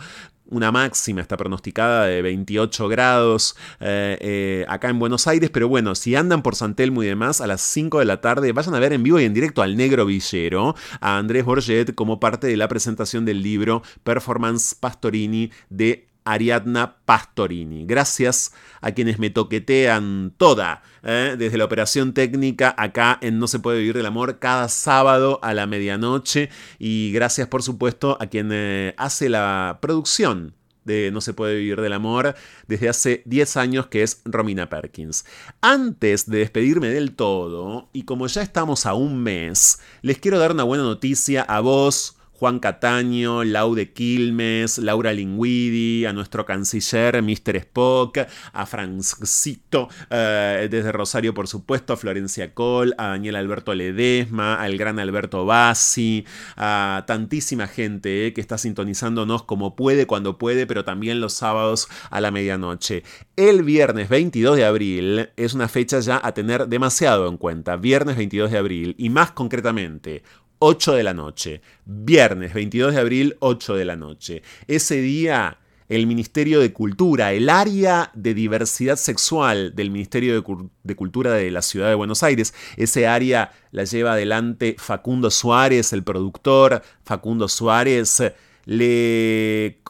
una 0.49 0.73
máxima, 0.73 1.21
está 1.21 1.37
pronosticada 1.37 2.07
de 2.07 2.23
28 2.23 2.89
grados 2.89 3.57
eh, 3.81 4.65
acá 4.69 4.89
en 4.89 4.99
Buenos 4.99 5.27
Aires, 5.27 5.51
pero 5.51 5.69
bueno, 5.69 5.95
si 5.95 6.15
andan 6.15 6.43
por 6.43 6.55
San 6.55 6.75
Telmo 6.75 7.03
y 7.03 7.07
demás, 7.07 7.41
a 7.41 7.47
las 7.47 7.61
5 7.61 7.99
de 8.01 8.05
la 8.05 8.16
tarde 8.21 8.53
vayan 8.53 8.75
a 8.75 8.81
ver 8.81 8.93
en 8.93 9.03
vivo 9.03 9.21
y 9.21 9.25
en 9.25 9.35
directo 9.35 9.63
al 9.63 9.77
Negro 9.77 10.07
Villero, 10.07 10.75
a 11.01 11.19
Andrés 11.19 11.45
Borget, 11.45 11.95
como 11.95 12.21
parte 12.21 12.47
de 12.47 12.57
la 12.57 12.69
presentación 12.69 13.25
del 13.25 13.43
libro 13.43 13.83
Performance 14.05 14.75
Pastorini 14.75 15.51
de 15.71 16.09
Ariadna 16.27 16.97
Pastorini. 17.05 17.87
Gracias 17.87 18.53
a 18.81 18.93
quienes 18.93 19.19
me 19.19 19.31
toquetean 19.31 20.35
toda, 20.37 20.83
¿eh? 21.03 21.37
desde 21.39 21.57
la 21.57 21.65
operación 21.65 22.13
técnica 22.13 22.75
acá 22.77 23.19
en 23.23 23.39
No 23.39 23.47
se 23.47 23.61
puede 23.61 23.79
vivir 23.79 23.97
del 23.97 24.07
amor 24.07 24.39
cada 24.39 24.69
sábado 24.69 25.39
a 25.43 25.55
la 25.55 25.67
medianoche 25.67 26.51
y 26.79 27.13
gracias 27.13 27.49
por 27.49 27.63
supuesto 27.63 28.19
a 28.21 28.27
quien 28.27 28.51
eh, 28.53 28.95
hace 28.99 29.29
la 29.29 29.79
producción 29.81 30.55
de 30.87 31.11
No 31.13 31.21
se 31.21 31.35
puede 31.35 31.57
vivir 31.57 31.81
del 31.81 31.93
amor 31.93 32.35
desde 32.67 32.89
hace 32.89 33.23
10 33.27 33.57
años 33.57 33.87
que 33.89 34.03
es 34.03 34.23
Romina 34.25 34.71
Perkins. 34.71 35.25
Antes 35.61 36.31
de 36.31 36.39
despedirme 36.39 36.89
del 36.89 37.15
todo, 37.15 37.91
y 37.93 38.05
como 38.05 38.27
ya 38.27 38.43
estamos 38.43 38.87
a 38.87 38.95
un 38.95 39.23
mes, 39.23 39.81
les 40.03 40.19
quiero 40.19 40.39
dar 40.39 40.53
una 40.53 40.65
buena 40.65 40.85
noticia 40.85 41.43
a 41.43 41.61
vos, 41.61 42.16
Juan 42.39 42.59
Cataño, 42.59 43.45
Laude 43.45 43.93
Quilmes, 43.93 44.79
Laura 44.79 45.13
Linguidi, 45.13 46.05
a 46.05 46.13
nuestro 46.13 46.45
canciller 46.45 47.23
Mr. 47.23 47.57
Spock, 47.57 48.19
a 48.53 48.67
Francito 48.67 49.89
eh, 50.11 50.69
desde 50.71 50.93
Rosario, 50.93 51.33
por 51.33 51.49
supuesto, 51.49 51.95
a 51.95 51.97
Florencia 51.97 52.53
Col, 52.53 52.95
a 52.99 53.09
Daniel 53.09 53.37
Alberto 53.37 53.75
Ledesma, 53.75 54.61
al 54.61 54.77
gran 54.77 54.99
Alberto 54.99 55.47
Bassi, 55.47 56.25
a 56.57 57.05
tantísima 57.07 57.67
gente 57.67 58.27
eh, 58.27 58.33
que 58.35 58.41
está 58.41 58.59
sintonizándonos 58.59 59.43
como 59.43 59.75
puede, 59.75 60.07
cuando 60.07 60.37
puede, 60.37 60.67
pero 60.67 60.85
también 60.85 61.21
los 61.21 61.33
sábados 61.33 61.89
a 62.11 62.21
la 62.21 62.31
medianoche. 62.31 63.03
El 63.37 63.63
viernes 63.63 64.09
22 64.09 64.57
de 64.57 64.65
abril 64.65 65.31
es 65.37 65.55
una 65.55 65.69
fecha 65.69 66.01
ya 66.01 66.21
a 66.23 66.33
tener 66.33 66.69
demasiado 66.69 67.29
en 67.29 67.37
cuenta. 67.37 67.77
Viernes 67.77 68.17
22 68.17 68.51
de 68.51 68.59
abril 68.59 68.95
y 68.99 69.11
más 69.11 69.33
concretamente 69.33 70.23
8 70.59 70.95
de 70.95 71.03
la 71.03 71.15
noche. 71.15 71.61
Viernes 71.85 72.55
22 72.55 72.95
de 72.95 73.01
abril, 73.01 73.37
8 73.41 73.75
de 73.75 73.85
la 73.85 73.97
noche. 73.97 74.43
Ese 74.67 75.01
día, 75.01 75.59
el 75.89 76.07
Ministerio 76.07 76.61
de 76.61 76.73
Cultura, 76.73 77.33
el 77.33 77.49
área 77.49 78.11
de 78.15 78.35
diversidad 78.35 78.97
sexual 78.97 79.75
del 79.75 79.91
Ministerio 79.91 80.41
de, 80.41 80.57
de 80.83 80.97
Cultura 80.97 81.33
de 81.33 81.51
la 81.51 81.63
Ciudad 81.63 81.89
de 81.89 81.95
Buenos 81.95 82.23
Aires, 82.23 82.55
ese 82.77 83.07
área 83.07 83.53
la 83.71 83.85
lleva 83.85 84.13
adelante 84.13 84.77
Facundo 84.79 85.31
Suárez, 85.31 85.93
el 85.93 86.03
productor. 86.03 86.83
Facundo 87.05 87.49
Suárez 87.49 88.23
le 88.65 89.81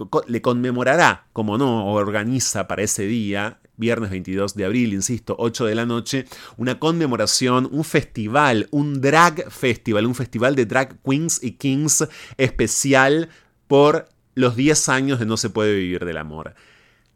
conmemorará, 0.42 1.26
como 1.32 1.56
no, 1.56 1.86
organiza 1.92 2.68
para 2.68 2.82
ese 2.82 3.06
día 3.06 3.58
viernes 3.76 4.10
22 4.10 4.54
de 4.54 4.64
abril, 4.64 4.92
insisto, 4.92 5.36
8 5.38 5.66
de 5.66 5.74
la 5.74 5.86
noche, 5.86 6.26
una 6.56 6.78
conmemoración, 6.78 7.68
un 7.70 7.84
festival, 7.84 8.68
un 8.70 9.00
drag 9.00 9.50
festival, 9.50 10.06
un 10.06 10.14
festival 10.14 10.54
de 10.54 10.66
drag 10.66 10.96
queens 11.02 11.42
y 11.42 11.52
kings 11.52 12.06
especial 12.36 13.28
por 13.66 14.08
los 14.34 14.56
10 14.56 14.88
años 14.88 15.18
de 15.18 15.26
No 15.26 15.36
se 15.36 15.50
puede 15.50 15.74
vivir 15.74 16.04
del 16.04 16.18
amor. 16.18 16.54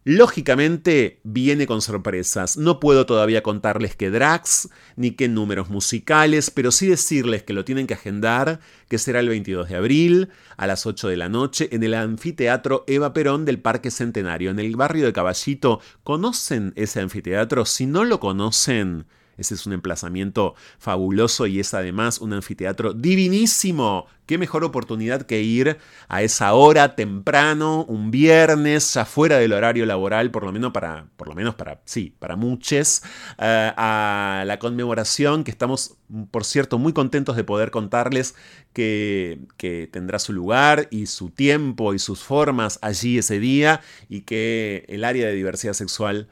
Lógicamente 0.05 1.21
viene 1.25 1.67
con 1.67 1.83
sorpresas. 1.83 2.57
No 2.57 2.81
puedo 2.81 3.05
todavía 3.05 3.43
contarles 3.43 3.97
qué 3.97 4.09
drags 4.09 4.71
ni 4.97 5.11
qué 5.11 5.29
números 5.29 5.69
musicales, 5.69 6.51
pero 6.51 6.71
sí 6.71 6.87
decirles 6.87 7.43
que 7.43 7.53
lo 7.53 7.67
tienen 7.67 7.87
que 7.87 7.95
agendar, 7.95 8.61
que 8.89 8.97
será 8.97 9.21
el 9.21 9.29
22 9.29 9.69
de 9.69 9.77
abril 9.77 10.29
a 10.57 10.67
las 10.67 10.87
8 10.87 11.09
de 11.09 11.19
la 11.19 11.29
noche 11.29 11.69
en 11.73 11.83
el 11.83 11.93
anfiteatro 11.93 12.85
Eva 12.87 13.13
Perón 13.13 13.45
del 13.45 13.61
Parque 13.61 13.91
Centenario, 13.91 14.51
en 14.51 14.59
el 14.59 14.75
barrio 14.75 15.05
de 15.05 15.13
Caballito. 15.13 15.81
¿Conocen 16.03 16.73
ese 16.77 17.01
anfiteatro? 17.01 17.67
Si 17.67 17.85
no 17.85 18.05
lo 18.05 18.21
conocen, 18.21 19.07
ese 19.41 19.55
es 19.55 19.67
un 19.67 19.73
emplazamiento 19.73 20.55
fabuloso 20.79 21.47
y 21.47 21.61
es 21.61 21.73
además 21.73 22.19
un 22.21 22.35
anfiteatro 22.35 22.93
divinísimo. 22.93 24.07
Qué 24.27 24.39
mejor 24.39 24.63
oportunidad 24.63 25.23
que 25.23 25.41
ir 25.41 25.79
a 26.09 26.23
esa 26.23 26.53
hora 26.53 26.95
temprano, 26.95 27.85
un 27.87 28.11
viernes, 28.11 28.95
ya 28.95 29.05
fuera 29.05 29.39
del 29.39 29.53
horario 29.53 29.87
laboral, 29.87 30.31
por 30.31 30.45
lo 30.45 30.53
menos 30.53 30.73
para, 30.73 31.07
por 31.17 31.27
lo 31.27 31.35
menos 31.35 31.55
para, 31.57 31.81
sí, 31.87 32.15
para 32.19 32.37
muchos, 32.37 33.03
eh, 33.39 33.73
a 33.77 34.45
la 34.47 34.59
conmemoración 34.59 35.43
que 35.43 35.51
estamos, 35.51 35.97
por 36.31 36.45
cierto, 36.45 36.79
muy 36.79 36.93
contentos 36.93 37.35
de 37.35 37.43
poder 37.43 37.71
contarles 37.71 38.37
que, 38.73 39.41
que 39.57 39.89
tendrá 39.91 40.19
su 40.19 40.33
lugar 40.33 40.87
y 40.91 41.07
su 41.07 41.31
tiempo 41.31 41.95
y 41.95 41.99
sus 41.99 42.23
formas 42.23 42.79
allí 42.83 43.19
ese 43.19 43.41
día 43.41 43.81
y 44.09 44.21
que 44.21 44.85
el 44.89 45.05
área 45.05 45.27
de 45.27 45.35
diversidad 45.35 45.73
sexual 45.73 46.29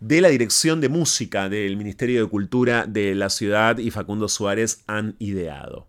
de 0.00 0.22
la 0.22 0.28
Dirección 0.28 0.80
de 0.80 0.88
Música 0.88 1.48
del 1.50 1.76
Ministerio 1.76 2.22
de 2.22 2.28
Cultura 2.30 2.86
de 2.86 3.14
la 3.14 3.28
ciudad 3.28 3.78
y 3.78 3.90
Facundo 3.90 4.28
Suárez 4.28 4.82
han 4.86 5.14
ideado. 5.18 5.86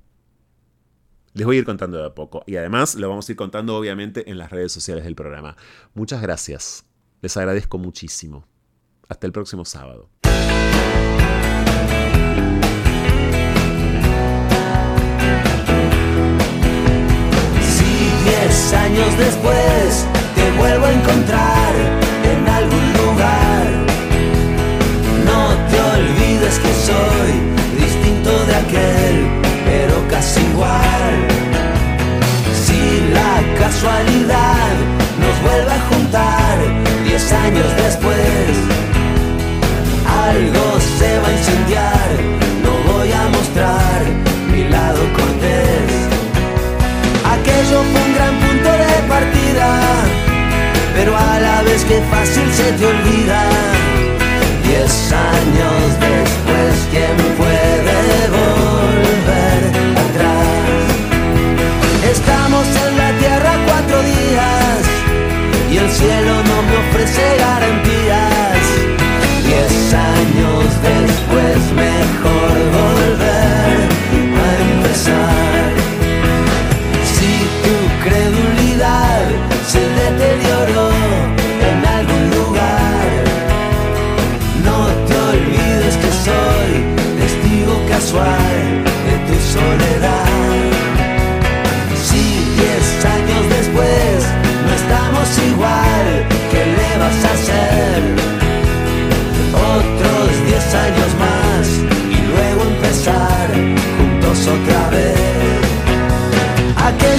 Les 1.34 1.46
voy 1.46 1.56
a 1.56 1.60
ir 1.60 1.66
contando 1.66 1.98
de 1.98 2.06
a 2.06 2.14
poco 2.14 2.44
y 2.46 2.58
además 2.58 2.96
lo 2.96 3.08
vamos 3.08 3.28
a 3.28 3.32
ir 3.32 3.38
contando 3.38 3.76
obviamente 3.78 4.30
en 4.30 4.38
las 4.38 4.52
redes 4.52 4.74
sociales 4.74 5.06
del 5.06 5.16
programa. 5.16 5.56
Muchas 5.94 6.22
gracias. 6.22 6.86
Les 7.22 7.38
agradezco 7.38 7.78
muchísimo. 7.78 8.46
Hasta 9.08 9.28
el 9.28 9.34
próximo 9.34 9.64
sábado. 9.64 10.10
Si 17.64 17.86
diez 18.26 18.74
años 18.74 19.18
después 19.18 20.06
te 20.36 20.52
vuelvo 20.58 20.86
a 20.86 20.92
encontrar 20.92 21.76
en 22.26 22.48
algún 22.48 22.94
lugar, 22.94 23.91
olvides 26.52 26.60
que 26.60 26.74
soy 26.74 27.86
distinto 27.86 28.46
de 28.46 28.56
aquel, 28.56 29.28
pero 29.66 30.08
casi 30.10 30.42
igual. 30.42 31.28
Si 32.66 33.14
la 33.14 33.60
casualidad 33.60 34.74
nos 35.20 35.42
vuelve 35.42 35.72
a 35.72 35.82
juntar 35.90 36.58
diez 37.04 37.32
años 37.32 37.68
después, 37.78 38.58
algo 40.28 40.80
se 41.00 41.20
va 41.20 41.28
a 41.28 41.32
incendiar, 41.32 42.10
no 42.64 42.94
voy 42.94 43.12
a 43.12 43.30
mostrar 43.30 44.02
mi 44.52 44.68
lado 44.70 45.00
cortés. 45.14 45.92
Aquello 47.36 47.84
fue 47.92 48.02
un 48.02 48.14
gran 48.14 48.36
punto 48.40 48.72
de 48.72 48.94
partida, 49.08 49.80
pero 50.96 51.18
a 51.18 51.40
la 51.40 51.62
vez 51.64 51.84
que 51.86 52.02
fácil 52.12 52.52
se 52.54 52.72
te 52.74 52.86
olvida. 52.86 53.91
Diez 54.82 55.14
años 55.14 55.84
después, 56.00 56.74
¿quién 56.90 57.16
puede 57.38 58.28
volver 58.34 59.62
atrás? 60.06 60.90
Estamos 62.12 62.66
en 62.88 62.98
la 62.98 63.12
tierra 63.20 63.54
cuatro 63.68 64.02
días 64.02 64.80
y 65.72 65.78
el 65.78 65.88
cielo 65.88 66.34
no 66.50 66.64
me 66.64 66.76
ofrece 66.78 67.22
garantías. 67.38 68.64
Diez 69.46 69.94
años 69.94 70.66
después, 70.82 71.58
mejor 71.76 72.54
volver 72.80 73.78
a 74.34 74.50
empezar. 74.74 75.61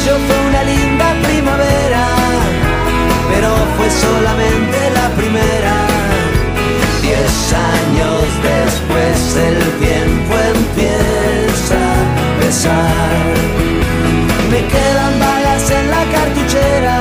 Aquello 0.02 0.18
fue 0.26 0.38
una 0.48 0.62
linda 0.64 1.14
primavera, 1.22 2.04
pero 3.30 3.50
fue 3.76 3.88
solamente 3.88 4.78
la 4.94 5.08
primera. 5.10 5.74
Diez 7.00 7.54
años 7.54 8.24
después 8.42 9.36
el 9.36 9.58
tiempo 9.78 10.34
empieza 10.56 11.78
a 11.78 12.40
pesar. 12.40 13.14
Me 14.50 14.66
quedan 14.66 15.20
balas 15.20 15.70
en 15.70 15.88
la 15.88 16.04
cartuchera, 16.16 16.96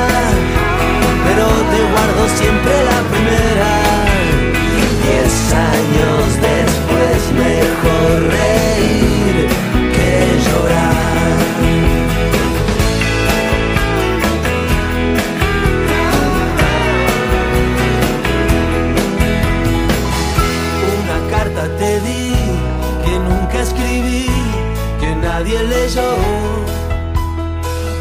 pero 1.26 1.46
te 1.72 1.80
guardo 1.92 2.24
siempre 2.38 2.74
la 2.86 2.91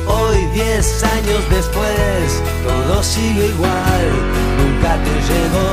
Hoy, 0.07 0.47
diez 0.55 1.03
años 1.03 1.43
después, 1.51 2.41
todo 2.63 3.03
sigue 3.03 3.47
igual, 3.47 4.07
nunca 4.59 4.97
te 5.03 5.11
llegó. 5.29 5.71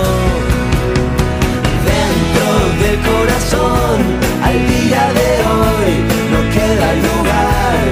Dentro 1.86 2.48
del 2.82 2.98
corazón, 3.06 3.98
al 4.44 4.58
día 4.68 5.14
de 5.14 5.30
hoy, 5.46 5.92
no 6.32 6.40
queda 6.50 6.88
lugar. 7.06 7.86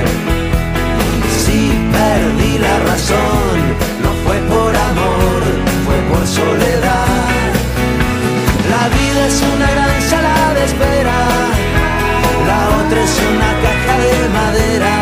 Si 1.38 1.60
perdí 1.94 2.58
la 2.58 2.80
razón, 2.80 3.56
no 4.02 4.10
fue 4.26 4.38
por 4.50 4.76
amor, 4.76 5.42
fue 5.86 5.98
por 6.10 6.26
soledad. 6.26 7.52
La 8.72 8.90
vida 8.90 9.28
es 9.28 9.40
una 9.54 9.70
gran 9.70 10.02
sala 10.02 10.54
de 10.56 10.64
espera, 10.66 11.18
la 12.48 12.60
otra 12.80 13.04
es 13.04 13.20
una 13.20 13.75
de 14.16 14.30
madera. 14.40 14.96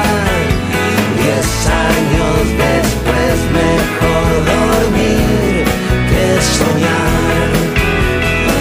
Diez 1.22 1.50
años 1.90 2.38
después 2.66 3.36
mejor 3.62 4.30
dormir 4.54 5.64
que 6.12 6.26
soñar. 6.58 7.50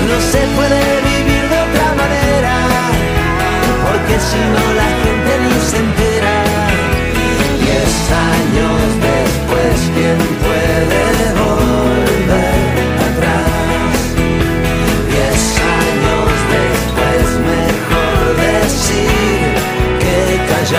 No 0.08 0.16
se 0.32 0.42
puede 0.56 0.82
vivir 1.10 1.44
de 1.52 1.58
otra 1.68 1.88
manera, 2.02 2.56
porque 3.84 4.14
si 4.28 4.40
no 4.54 4.64
la 4.80 4.90
gente 5.02 5.30
ni 5.44 5.54
se 5.68 5.76
entera. 5.86 6.36
Diez 7.62 7.94
años 8.34 8.80
después, 9.08 9.76
¿quién? 9.94 10.61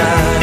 time 0.04 0.43